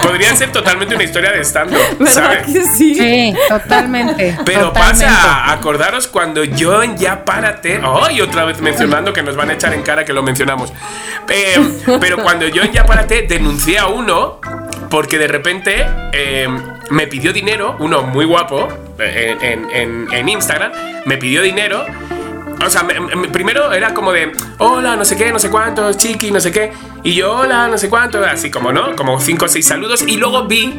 Podría 0.02 0.34
ser 0.36 0.52
totalmente 0.52 0.94
una 0.94 1.04
historia 1.04 1.32
de 1.32 1.40
stand-up, 1.44 1.78
¿Verdad 1.98 2.12
¿sabes? 2.14 2.46
que 2.46 2.64
sí? 2.64 2.94
Sí, 2.94 3.34
totalmente. 3.48 4.36
Pero 4.44 4.68
totalmente. 4.68 5.04
pasa, 5.06 5.52
acordaros 5.52 6.06
cuando 6.08 6.44
yo 6.44 6.82
en 6.82 6.96
Ya 6.96 7.24
Párate, 7.24 7.80
¡ay! 7.82 8.20
otra 8.20 8.44
vez 8.44 8.60
mencionando 8.60 9.12
que 9.12 9.22
nos 9.22 9.36
van 9.36 9.50
a 9.50 9.54
echar 9.54 9.72
en 9.74 9.82
cara 9.82 10.04
que 10.04 10.12
lo 10.12 10.22
mencionamos. 10.22 10.72
Eh, 11.28 11.78
pero 12.00 12.18
cuando 12.22 12.48
yo 12.48 12.62
en 12.62 12.72
Ya 12.72 12.84
Párate 12.84 13.22
denuncié 13.22 13.78
a 13.78 13.86
uno 13.86 14.40
porque 14.90 15.18
de 15.18 15.28
repente 15.28 15.86
eh, 16.12 16.48
me 16.90 17.06
pidió 17.06 17.32
dinero, 17.32 17.76
uno 17.78 18.02
muy 18.02 18.24
guapo, 18.24 18.66
eh, 18.98 19.36
en, 19.40 19.70
en- 19.70 20.08
en 20.12 20.28
Instagram, 20.28 20.72
me 21.04 21.16
pidió 21.16 21.42
dinero. 21.42 21.84
O 22.64 22.68
sea, 22.70 22.82
me- 22.82 23.00
me- 23.16 23.28
primero 23.28 23.72
era 23.72 23.94
como 23.94 24.12
de, 24.12 24.32
hola, 24.58 24.94
no 24.96 25.04
sé 25.04 25.16
qué, 25.16 25.32
no 25.32 25.38
sé 25.38 25.50
cuántos, 25.50 25.96
chiqui, 25.96 26.30
no 26.30 26.40
sé 26.40 26.52
qué. 26.52 26.72
Y 27.02 27.14
yo, 27.14 27.32
hola, 27.32 27.68
no 27.68 27.78
sé 27.78 27.88
cuánto, 27.88 28.22
así 28.24 28.50
como, 28.50 28.72
¿no? 28.72 28.94
Como 28.96 29.18
cinco 29.20 29.46
o 29.46 29.48
seis 29.48 29.66
saludos. 29.66 30.02
Y 30.06 30.16
luego 30.18 30.44
vi 30.46 30.78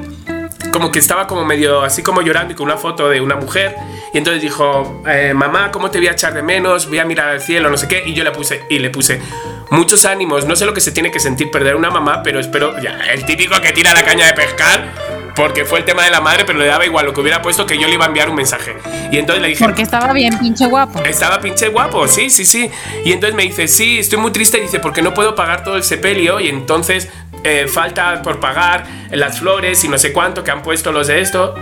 como 0.71 0.91
que 0.91 0.99
estaba 0.99 1.27
como 1.27 1.45
medio 1.45 1.81
así 1.81 2.03
como 2.03 2.21
llorando 2.21 2.53
y 2.53 2.55
con 2.55 2.65
una 2.65 2.77
foto 2.77 3.09
de 3.09 3.21
una 3.21 3.35
mujer. 3.35 3.75
Y 4.13 4.17
entonces 4.17 4.41
dijo, 4.41 5.01
eh, 5.07 5.33
mamá, 5.33 5.71
¿cómo 5.71 5.89
te 5.89 5.97
voy 5.97 6.07
a 6.07 6.11
echar 6.11 6.33
de 6.33 6.43
menos? 6.43 6.87
Voy 6.87 6.99
a 6.99 7.05
mirar 7.05 7.29
al 7.29 7.41
cielo, 7.41 7.69
no 7.69 7.77
sé 7.77 7.87
qué. 7.87 8.03
Y 8.05 8.13
yo 8.13 8.23
le 8.23 8.31
puse, 8.31 8.63
y 8.69 8.79
le 8.79 8.89
puse, 8.89 9.21
muchos 9.69 10.05
ánimos. 10.05 10.45
No 10.45 10.55
sé 10.55 10.65
lo 10.65 10.73
que 10.73 10.81
se 10.81 10.91
tiene 10.91 11.11
que 11.11 11.19
sentir 11.19 11.49
perder 11.49 11.75
una 11.75 11.89
mamá, 11.89 12.21
pero 12.23 12.39
espero, 12.39 12.79
ya, 12.81 12.99
el 13.13 13.25
típico 13.25 13.59
que 13.61 13.71
tira 13.71 13.93
la 13.93 14.03
caña 14.03 14.25
de 14.27 14.33
pescar. 14.33 14.91
porque 15.33 15.63
fue 15.63 15.79
el 15.79 15.85
tema 15.85 16.03
de 16.03 16.11
la 16.11 16.19
madre, 16.19 16.43
pero 16.45 16.59
le 16.59 16.65
daba 16.65 16.85
igual 16.85 17.05
lo 17.05 17.13
que 17.13 17.21
hubiera 17.21 17.41
puesto 17.41 17.65
que 17.65 17.77
yo 17.77 17.87
le 17.87 17.93
iba 17.93 18.03
a 18.03 18.07
enviar 18.09 18.29
un 18.29 18.35
mensaje. 18.35 18.75
Y 19.11 19.17
entonces 19.17 19.41
le 19.41 19.47
dije, 19.47 19.63
Porque 19.63 19.81
estaba 19.81 20.11
bien 20.11 20.37
pinche 20.37 20.65
guapo. 20.67 21.01
estaba 21.05 21.39
pinche 21.39 21.69
guapo, 21.69 22.05
sí, 22.07 22.29
sí, 22.29 22.43
sí. 22.43 22.69
Y 23.05 23.13
entonces 23.13 23.33
me 23.33 23.43
dice, 23.43 23.69
sí, 23.69 23.99
estoy 23.99 24.19
muy 24.19 24.31
triste. 24.31 24.59
Dice, 24.59 24.79
porque 24.79 25.01
no 25.01 25.13
puedo 25.13 25.33
pagar 25.33 25.63
todo 25.63 25.77
el 25.77 25.83
sepelio. 25.83 26.41
Y 26.41 26.49
entonces 26.49 27.07
eh, 27.43 27.67
falta 27.67 28.21
por 28.21 28.39
pagar 28.39 28.85
las 29.11 29.39
flores 29.39 29.83
y 29.83 29.87
no 29.87 29.97
sé 29.97 30.13
cuánto 30.13 30.43
que 30.43 30.51
han 30.51 30.61
puesto 30.61 30.91
los 30.91 31.07
de 31.07 31.21
esto. 31.21 31.55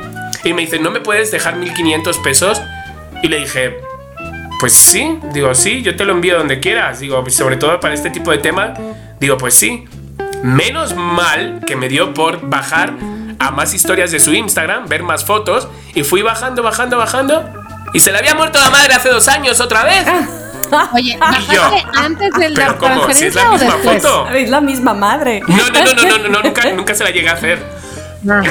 Y 0.43 0.53
me 0.53 0.61
dice, 0.61 0.79
¿no 0.79 0.91
me 0.91 1.01
puedes 1.01 1.31
dejar 1.31 1.55
1500 1.55 2.17
pesos? 2.19 2.61
Y 3.21 3.27
le 3.27 3.39
dije, 3.39 3.79
pues 4.59 4.73
sí. 4.73 5.19
Digo, 5.33 5.53
sí, 5.55 5.81
yo 5.81 5.95
te 5.95 6.05
lo 6.05 6.13
envío 6.13 6.37
donde 6.37 6.59
quieras. 6.59 6.99
Digo, 6.99 7.23
sobre 7.29 7.57
todo 7.57 7.79
para 7.79 7.93
este 7.93 8.09
tipo 8.09 8.31
de 8.31 8.37
tema. 8.37 8.73
Digo, 9.19 9.37
pues 9.37 9.55
sí. 9.55 9.85
Menos 10.43 10.95
mal 10.95 11.61
que 11.65 11.75
me 11.75 11.89
dio 11.89 12.13
por 12.13 12.47
bajar 12.47 12.93
a 13.39 13.51
más 13.51 13.73
historias 13.73 14.11
de 14.11 14.19
su 14.19 14.33
Instagram, 14.33 14.87
ver 14.87 15.03
más 15.03 15.25
fotos. 15.25 15.67
Y 15.93 16.03
fui 16.03 16.21
bajando, 16.21 16.61
bajando, 16.63 16.97
bajando. 16.97 17.49
Y 17.93 17.99
se 17.99 18.11
le 18.11 18.19
había 18.19 18.35
muerto 18.35 18.59
la 18.59 18.69
madre 18.69 18.93
hace 18.93 19.09
dos 19.09 19.27
años 19.27 19.59
otra 19.59 19.83
vez. 19.83 20.05
Oye, 20.93 21.13
yo, 21.13 21.19
¿bajaste 21.19 21.85
antes 21.95 22.31
de 22.33 22.49
la 22.49 22.77
¿cómo? 22.77 23.11
Si 23.13 23.25
es 23.25 23.33
transferencia 23.33 23.43
la 23.43 23.49
o 23.49 23.53
misma 23.53 23.75
después? 23.75 24.01
foto. 24.03 24.29
Es 24.29 24.49
la 24.49 24.61
misma 24.61 24.93
madre. 24.93 25.41
No, 25.47 25.57
no, 25.57 25.83
no, 25.83 25.93
no, 25.93 26.03
no, 26.03 26.17
no, 26.17 26.29
no, 26.29 26.41
nunca, 26.43 26.71
nunca 26.71 26.95
se 26.95 27.03
la 27.03 27.09
llegué 27.11 27.29
a 27.29 27.33
hacer. 27.33 27.59
Ah. 28.29 28.41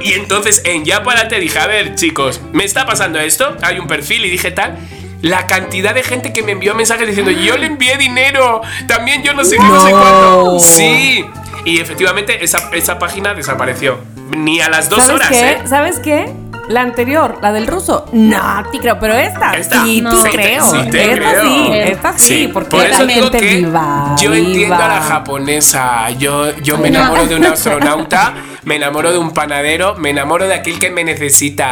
Y 0.00 0.12
entonces 0.12 0.62
en 0.64 0.84
Ya 0.84 1.02
Párate 1.02 1.40
dije, 1.40 1.58
a 1.58 1.66
ver, 1.66 1.94
chicos, 1.96 2.40
me 2.52 2.64
está 2.64 2.86
pasando 2.86 3.18
esto, 3.18 3.56
hay 3.62 3.78
un 3.78 3.86
perfil 3.86 4.24
y 4.24 4.30
dije 4.30 4.50
tal. 4.50 4.76
La 5.22 5.46
cantidad 5.46 5.94
de 5.94 6.02
gente 6.02 6.32
que 6.32 6.42
me 6.42 6.52
envió 6.52 6.74
mensajes 6.74 7.08
diciendo, 7.08 7.32
yo 7.32 7.56
le 7.56 7.66
envié 7.66 7.96
dinero, 7.96 8.60
también 8.86 9.22
yo 9.22 9.32
no 9.32 9.44
sé 9.44 9.56
qué, 9.56 9.62
no, 9.62 9.80
sé 9.80 9.90
cuánto. 9.90 10.58
Sí. 10.60 11.24
Y 11.64 11.80
efectivamente 11.80 12.44
esa, 12.44 12.70
esa 12.72 12.98
página 12.98 13.34
desapareció. 13.34 13.98
Ni 14.36 14.60
a 14.60 14.68
las 14.68 14.88
dos 14.88 15.04
¿Sabes 15.04 15.16
horas, 15.16 15.28
qué? 15.30 15.50
¿eh? 15.50 15.58
¿Sabes 15.66 15.98
qué? 15.98 16.32
La 16.68 16.80
anterior, 16.82 17.38
la 17.40 17.52
del 17.52 17.66
ruso. 17.66 18.06
No, 18.12 18.62
te 18.72 18.78
creo, 18.78 18.98
pero 18.98 19.14
esta, 19.14 19.52
Esta, 19.56 19.84
sí, 19.84 20.00
no. 20.00 20.20
te 20.22 20.30
creo. 20.30 20.64
sí 20.64 20.78
te 20.90 21.12
esta 21.12 21.30
creo. 21.30 21.42
sí, 21.42 21.68
esta 21.72 22.18
sí, 22.18 22.50
porque 22.52 22.70
por 22.70 22.84
eso 22.86 23.06
digo 23.06 23.28
realmente 23.30 23.38
que 23.38 23.56
viva. 23.56 24.16
yo 24.18 24.34
entiendo 24.34 24.74
a 24.74 24.88
la 24.88 25.00
japonesa. 25.02 26.10
Yo, 26.10 26.56
yo 26.58 26.76
me 26.78 26.88
enamoro 26.88 27.26
de 27.26 27.36
un 27.36 27.44
astronauta, 27.46 28.34
me 28.66 28.74
enamoro 28.74 29.12
de 29.12 29.18
un 29.18 29.30
panadero, 29.30 29.94
me 29.94 30.10
enamoro 30.10 30.46
de 30.48 30.54
aquel 30.54 30.80
que 30.80 30.90
me 30.90 31.04
necesita. 31.04 31.70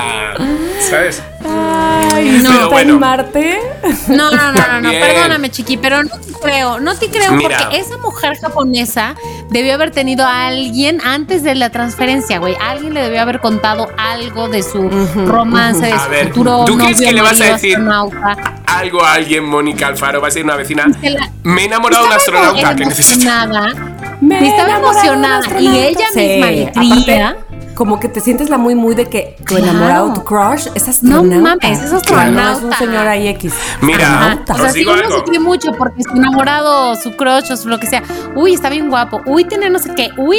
¿Sabes? 0.89 1.21
Ay, 1.45 2.39
No. 2.41 2.51
no, 2.51 2.57
Pero 2.57 2.71
bueno. 2.71 2.91
animarte. 2.93 3.59
No, 4.07 4.31
no, 4.31 4.53
no, 4.53 4.81
no, 4.81 4.91
perdóname, 4.91 5.51
chiqui, 5.51 5.77
pero 5.77 6.05
no 6.05 6.11
te 6.21 6.33
creo, 6.41 6.79
no 6.79 6.97
te 6.97 7.09
creo 7.11 7.33
Mira. 7.33 7.59
porque 7.63 7.79
esa 7.81 7.97
mujer 7.99 8.39
japonesa 8.41 9.17
debió 9.51 9.75
haber 9.75 9.91
tenido 9.91 10.25
a 10.25 10.47
alguien 10.47 11.01
antes 11.05 11.43
de 11.43 11.57
la 11.57 11.71
transferencia, 11.71 12.39
güey. 12.39 12.55
Alguien 12.61 12.95
le 12.95 13.03
debió 13.03 13.23
haber 13.23 13.41
contado 13.41 13.89
algo 13.99 14.49
de 14.49 14.63
su 14.63 14.89
romance, 15.27 15.87
de 15.87 15.93
A 15.93 16.05
su 16.05 16.11
ver, 16.11 16.29
futuro 16.29 16.65
¿tú 16.65 16.79
crees 16.79 17.01
que 17.01 17.13
le 17.13 17.23
vas 17.23 17.41
a 17.41 17.45
decir? 17.45 17.77
astronauta. 17.77 18.37
Algo 18.67 19.03
a 19.05 19.15
alguien, 19.15 19.45
Mónica 19.45 19.89
Alfaro, 19.89 20.21
va 20.21 20.29
a 20.29 20.31
ser 20.31 20.45
una 20.45 20.55
vecina. 20.57 20.87
La- 21.03 21.29
Me 21.43 21.63
he 21.63 21.65
enamorado 21.65 22.05
de 22.05 22.09
un 22.11 22.15
astronauta 22.15 22.77
que 22.77 22.87
necesita. 22.87 23.43
emocionada. 23.45 23.94
Me 24.25 24.49
estaba 24.49 24.79
emocionada, 24.79 25.61
y 25.61 25.79
ella 25.79 26.07
misma 26.15 26.51
le 26.51 26.63
aparte, 26.63 26.81
creía. 27.05 27.37
Como 27.75 28.01
que 28.01 28.09
te 28.09 28.21
sientes 28.21 28.49
la 28.51 28.59
muy, 28.59 28.75
muy 28.75 28.95
de 28.95 29.07
que 29.07 29.35
tu 29.39 29.45
Claro. 29.55 29.65
enamorado, 29.65 30.13
tu 30.15 30.25
crush, 30.25 30.69
es 30.75 30.85
No 31.03 31.21
astronauta. 31.21 31.37
mames, 31.61 31.83
es 31.83 31.93
astronauta. 31.93 32.31
No 32.31 32.53
es 32.59 32.63
un 32.65 32.73
señor 32.75 33.07
ahí 33.07 33.29
X. 33.29 33.53
Mira. 33.81 34.43
O 34.49 34.57
sea, 34.57 34.71
si 34.71 34.83
uno 34.85 34.93
algo. 34.95 35.19
se 35.19 35.25
cree 35.25 35.39
mucho 35.41 35.73
porque 35.77 36.03
su 36.03 36.17
enamorado, 36.17 36.95
su 36.97 37.17
crush 37.17 37.53
o 37.53 37.57
su 37.57 37.69
lo 37.69 37.79
que 37.79 37.87
sea, 37.87 38.03
uy, 38.35 38.55
está 38.55 38.69
bien 38.71 38.89
guapo, 38.89 39.21
uy, 39.27 39.45
tiene 39.45 39.71
no 39.71 39.79
sé 39.79 39.95
qué, 39.95 40.11
uy, 40.17 40.39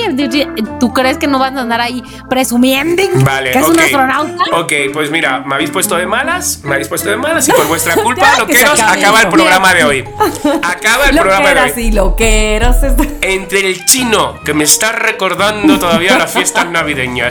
¿tú 0.79 0.93
crees 0.93 1.17
que 1.17 1.27
no 1.27 1.39
vas 1.39 1.53
a 1.55 1.61
andar 1.61 1.81
ahí 1.81 2.03
presumiendo 2.29 3.01
Vale, 3.23 3.51
que 3.51 3.59
es 3.59 3.65
ok. 3.65 3.71
un 3.73 3.79
astronauta? 3.79 4.43
Ok, 4.53 4.73
pues 4.93 5.09
mira, 5.11 5.39
me 5.45 5.55
habéis 5.55 5.71
puesto 5.71 5.95
de 5.95 6.05
malas, 6.07 6.61
me 6.63 6.73
habéis 6.73 6.87
puesto 6.87 7.09
de 7.09 7.17
malas 7.17 7.47
y 7.47 7.51
por 7.51 7.67
vuestra 7.67 7.95
culpa, 8.03 8.21
Ya, 8.21 8.45
que 8.45 8.53
loqueros, 8.53 8.79
acaba 8.87 9.21
el 9.21 9.29
programa 9.29 9.73
de 9.73 9.83
hoy. 9.83 10.03
Acaba 10.63 11.05
el 11.09 11.15
Lo 11.15 11.21
programa 11.21 11.49
que 11.49 11.55
de 11.55 11.61
hoy. 11.73 11.81
y 11.87 11.91
lo 11.91 12.15
que 12.15 12.55
eras. 12.55 12.77
Entre 13.21 13.67
el 13.67 13.85
chino, 13.85 14.39
que 14.43 14.53
me 14.53 14.63
está 14.63 14.91
recordando 14.91 15.79
todavía 15.79 16.17
las 16.17 16.31
fiestas 16.31 16.69
navideñas, 16.69 17.24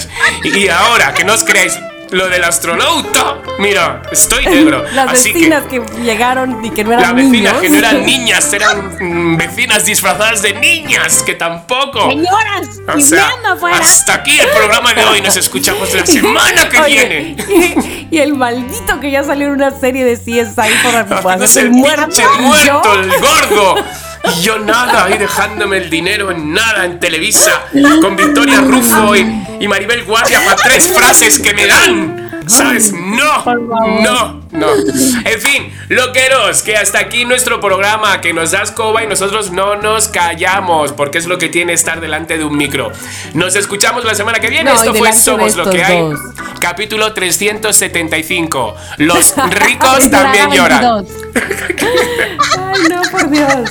y 0.45 0.69
ahora, 0.69 1.13
que 1.15 1.25
no 1.25 1.35
os 1.35 1.45
creáis, 1.45 1.79
lo 2.11 2.29
del 2.29 2.45
astronauta, 2.45 3.39
mira, 3.59 4.03
estoy 4.13 4.47
negro. 4.47 4.85
Las 4.93 5.09
Así 5.11 5.33
que, 5.33 5.39
vecinas 5.39 5.65
que, 5.65 5.81
llegaron 6.03 6.65
y 6.65 6.71
que 6.71 6.85
no 6.85 6.91
las 6.91 7.01
eran 7.01 7.17
vecinas 7.17 7.33
niños. 7.55 7.61
que 7.63 7.69
no 7.71 7.77
eran 7.79 8.07
niñas, 8.07 8.53
eran 8.53 8.97
mm, 9.01 9.37
vecinas 9.37 9.85
disfrazadas 9.85 10.43
de 10.43 10.53
niñas, 10.55 11.23
que 11.25 11.35
tampoco. 11.35 12.09
Señoras, 12.11 12.69
O 12.95 13.01
sea, 13.01 13.31
hasta 13.73 14.15
aquí 14.15 14.39
el 14.39 14.49
programa 14.49 14.93
de 14.95 15.05
hoy. 15.05 15.21
Nos 15.23 15.37
escuchamos 15.37 15.93
la 15.95 16.07
semana 16.07 16.69
que 16.69 16.79
Oye, 16.79 17.09
viene. 17.09 18.07
Y, 18.11 18.17
y 18.17 18.19
el 18.19 18.35
maldito 18.35 19.01
que 19.01 19.11
ya 19.11 19.25
salió 19.25 19.47
en 19.49 19.55
una 19.55 19.71
serie 19.73 20.05
de 20.05 20.17
CSI 20.17 20.73
por, 20.85 21.33
hacerse 21.33 21.61
el 21.61 21.67
el 21.67 21.73
muerto. 21.73 22.23
muerto, 22.41 22.93
el 23.01 23.11
gordo. 23.21 23.75
Y 24.37 24.41
yo 24.43 24.59
nada, 24.59 25.05
ahí 25.05 25.19
dejándome 25.19 25.77
el 25.79 25.91
dinero 25.91 26.31
en 26.31 26.53
nada 26.53 26.85
en 26.85 26.99
Televisa, 27.01 27.63
con 28.01 28.17
Victoria 28.17 28.61
Rufo 28.61 29.15
y, 29.17 29.21
y 29.61 29.69
Maribel 29.69 30.05
Guardia 30.05 30.41
para 30.45 30.57
tres 30.57 30.87
frases 30.89 31.39
que 31.39 31.53
me 31.55 31.67
dan. 31.67 32.25
¿Sabes? 32.47 32.93
No, 32.93 33.43
no, 34.03 34.43
no. 34.51 34.69
En 35.25 35.41
fin, 35.41 35.73
loqueros, 35.89 36.63
que 36.63 36.77
hasta 36.77 36.99
aquí 36.99 37.25
nuestro 37.25 37.59
programa, 37.59 38.21
que 38.21 38.35
nos 38.35 38.51
das 38.51 38.71
coba 38.71 39.03
y 39.03 39.07
nosotros 39.07 39.51
no 39.51 39.77
nos 39.77 40.09
callamos, 40.09 40.93
porque 40.93 41.17
es 41.19 41.27
lo 41.27 41.39
que 41.39 41.49
tiene 41.49 41.73
estar 41.73 42.03
delante 42.03 42.37
de 42.37 42.45
un 42.45 42.55
micro. 42.57 42.93
Nos 43.33 43.57
escuchamos 43.57 44.05
la 44.05 44.15
semana 44.15 44.41
que 44.41 44.49
viene. 44.49 44.71
No, 44.71 44.77
Esto 44.77 44.95
fue 44.95 45.13
Somos 45.15 45.57
lo 45.57 45.71
que 45.71 45.83
hay. 45.83 46.01
dos. 46.01 46.21
Capítulo 46.61 47.15
375. 47.15 48.77
Los 48.99 49.35
ricos 49.51 50.11
también 50.11 50.51
lloran. 50.51 51.07
22. 51.33 51.35
Ay, 52.59 52.81
no, 52.91 53.03
por 53.11 53.31
Dios. 53.31 53.71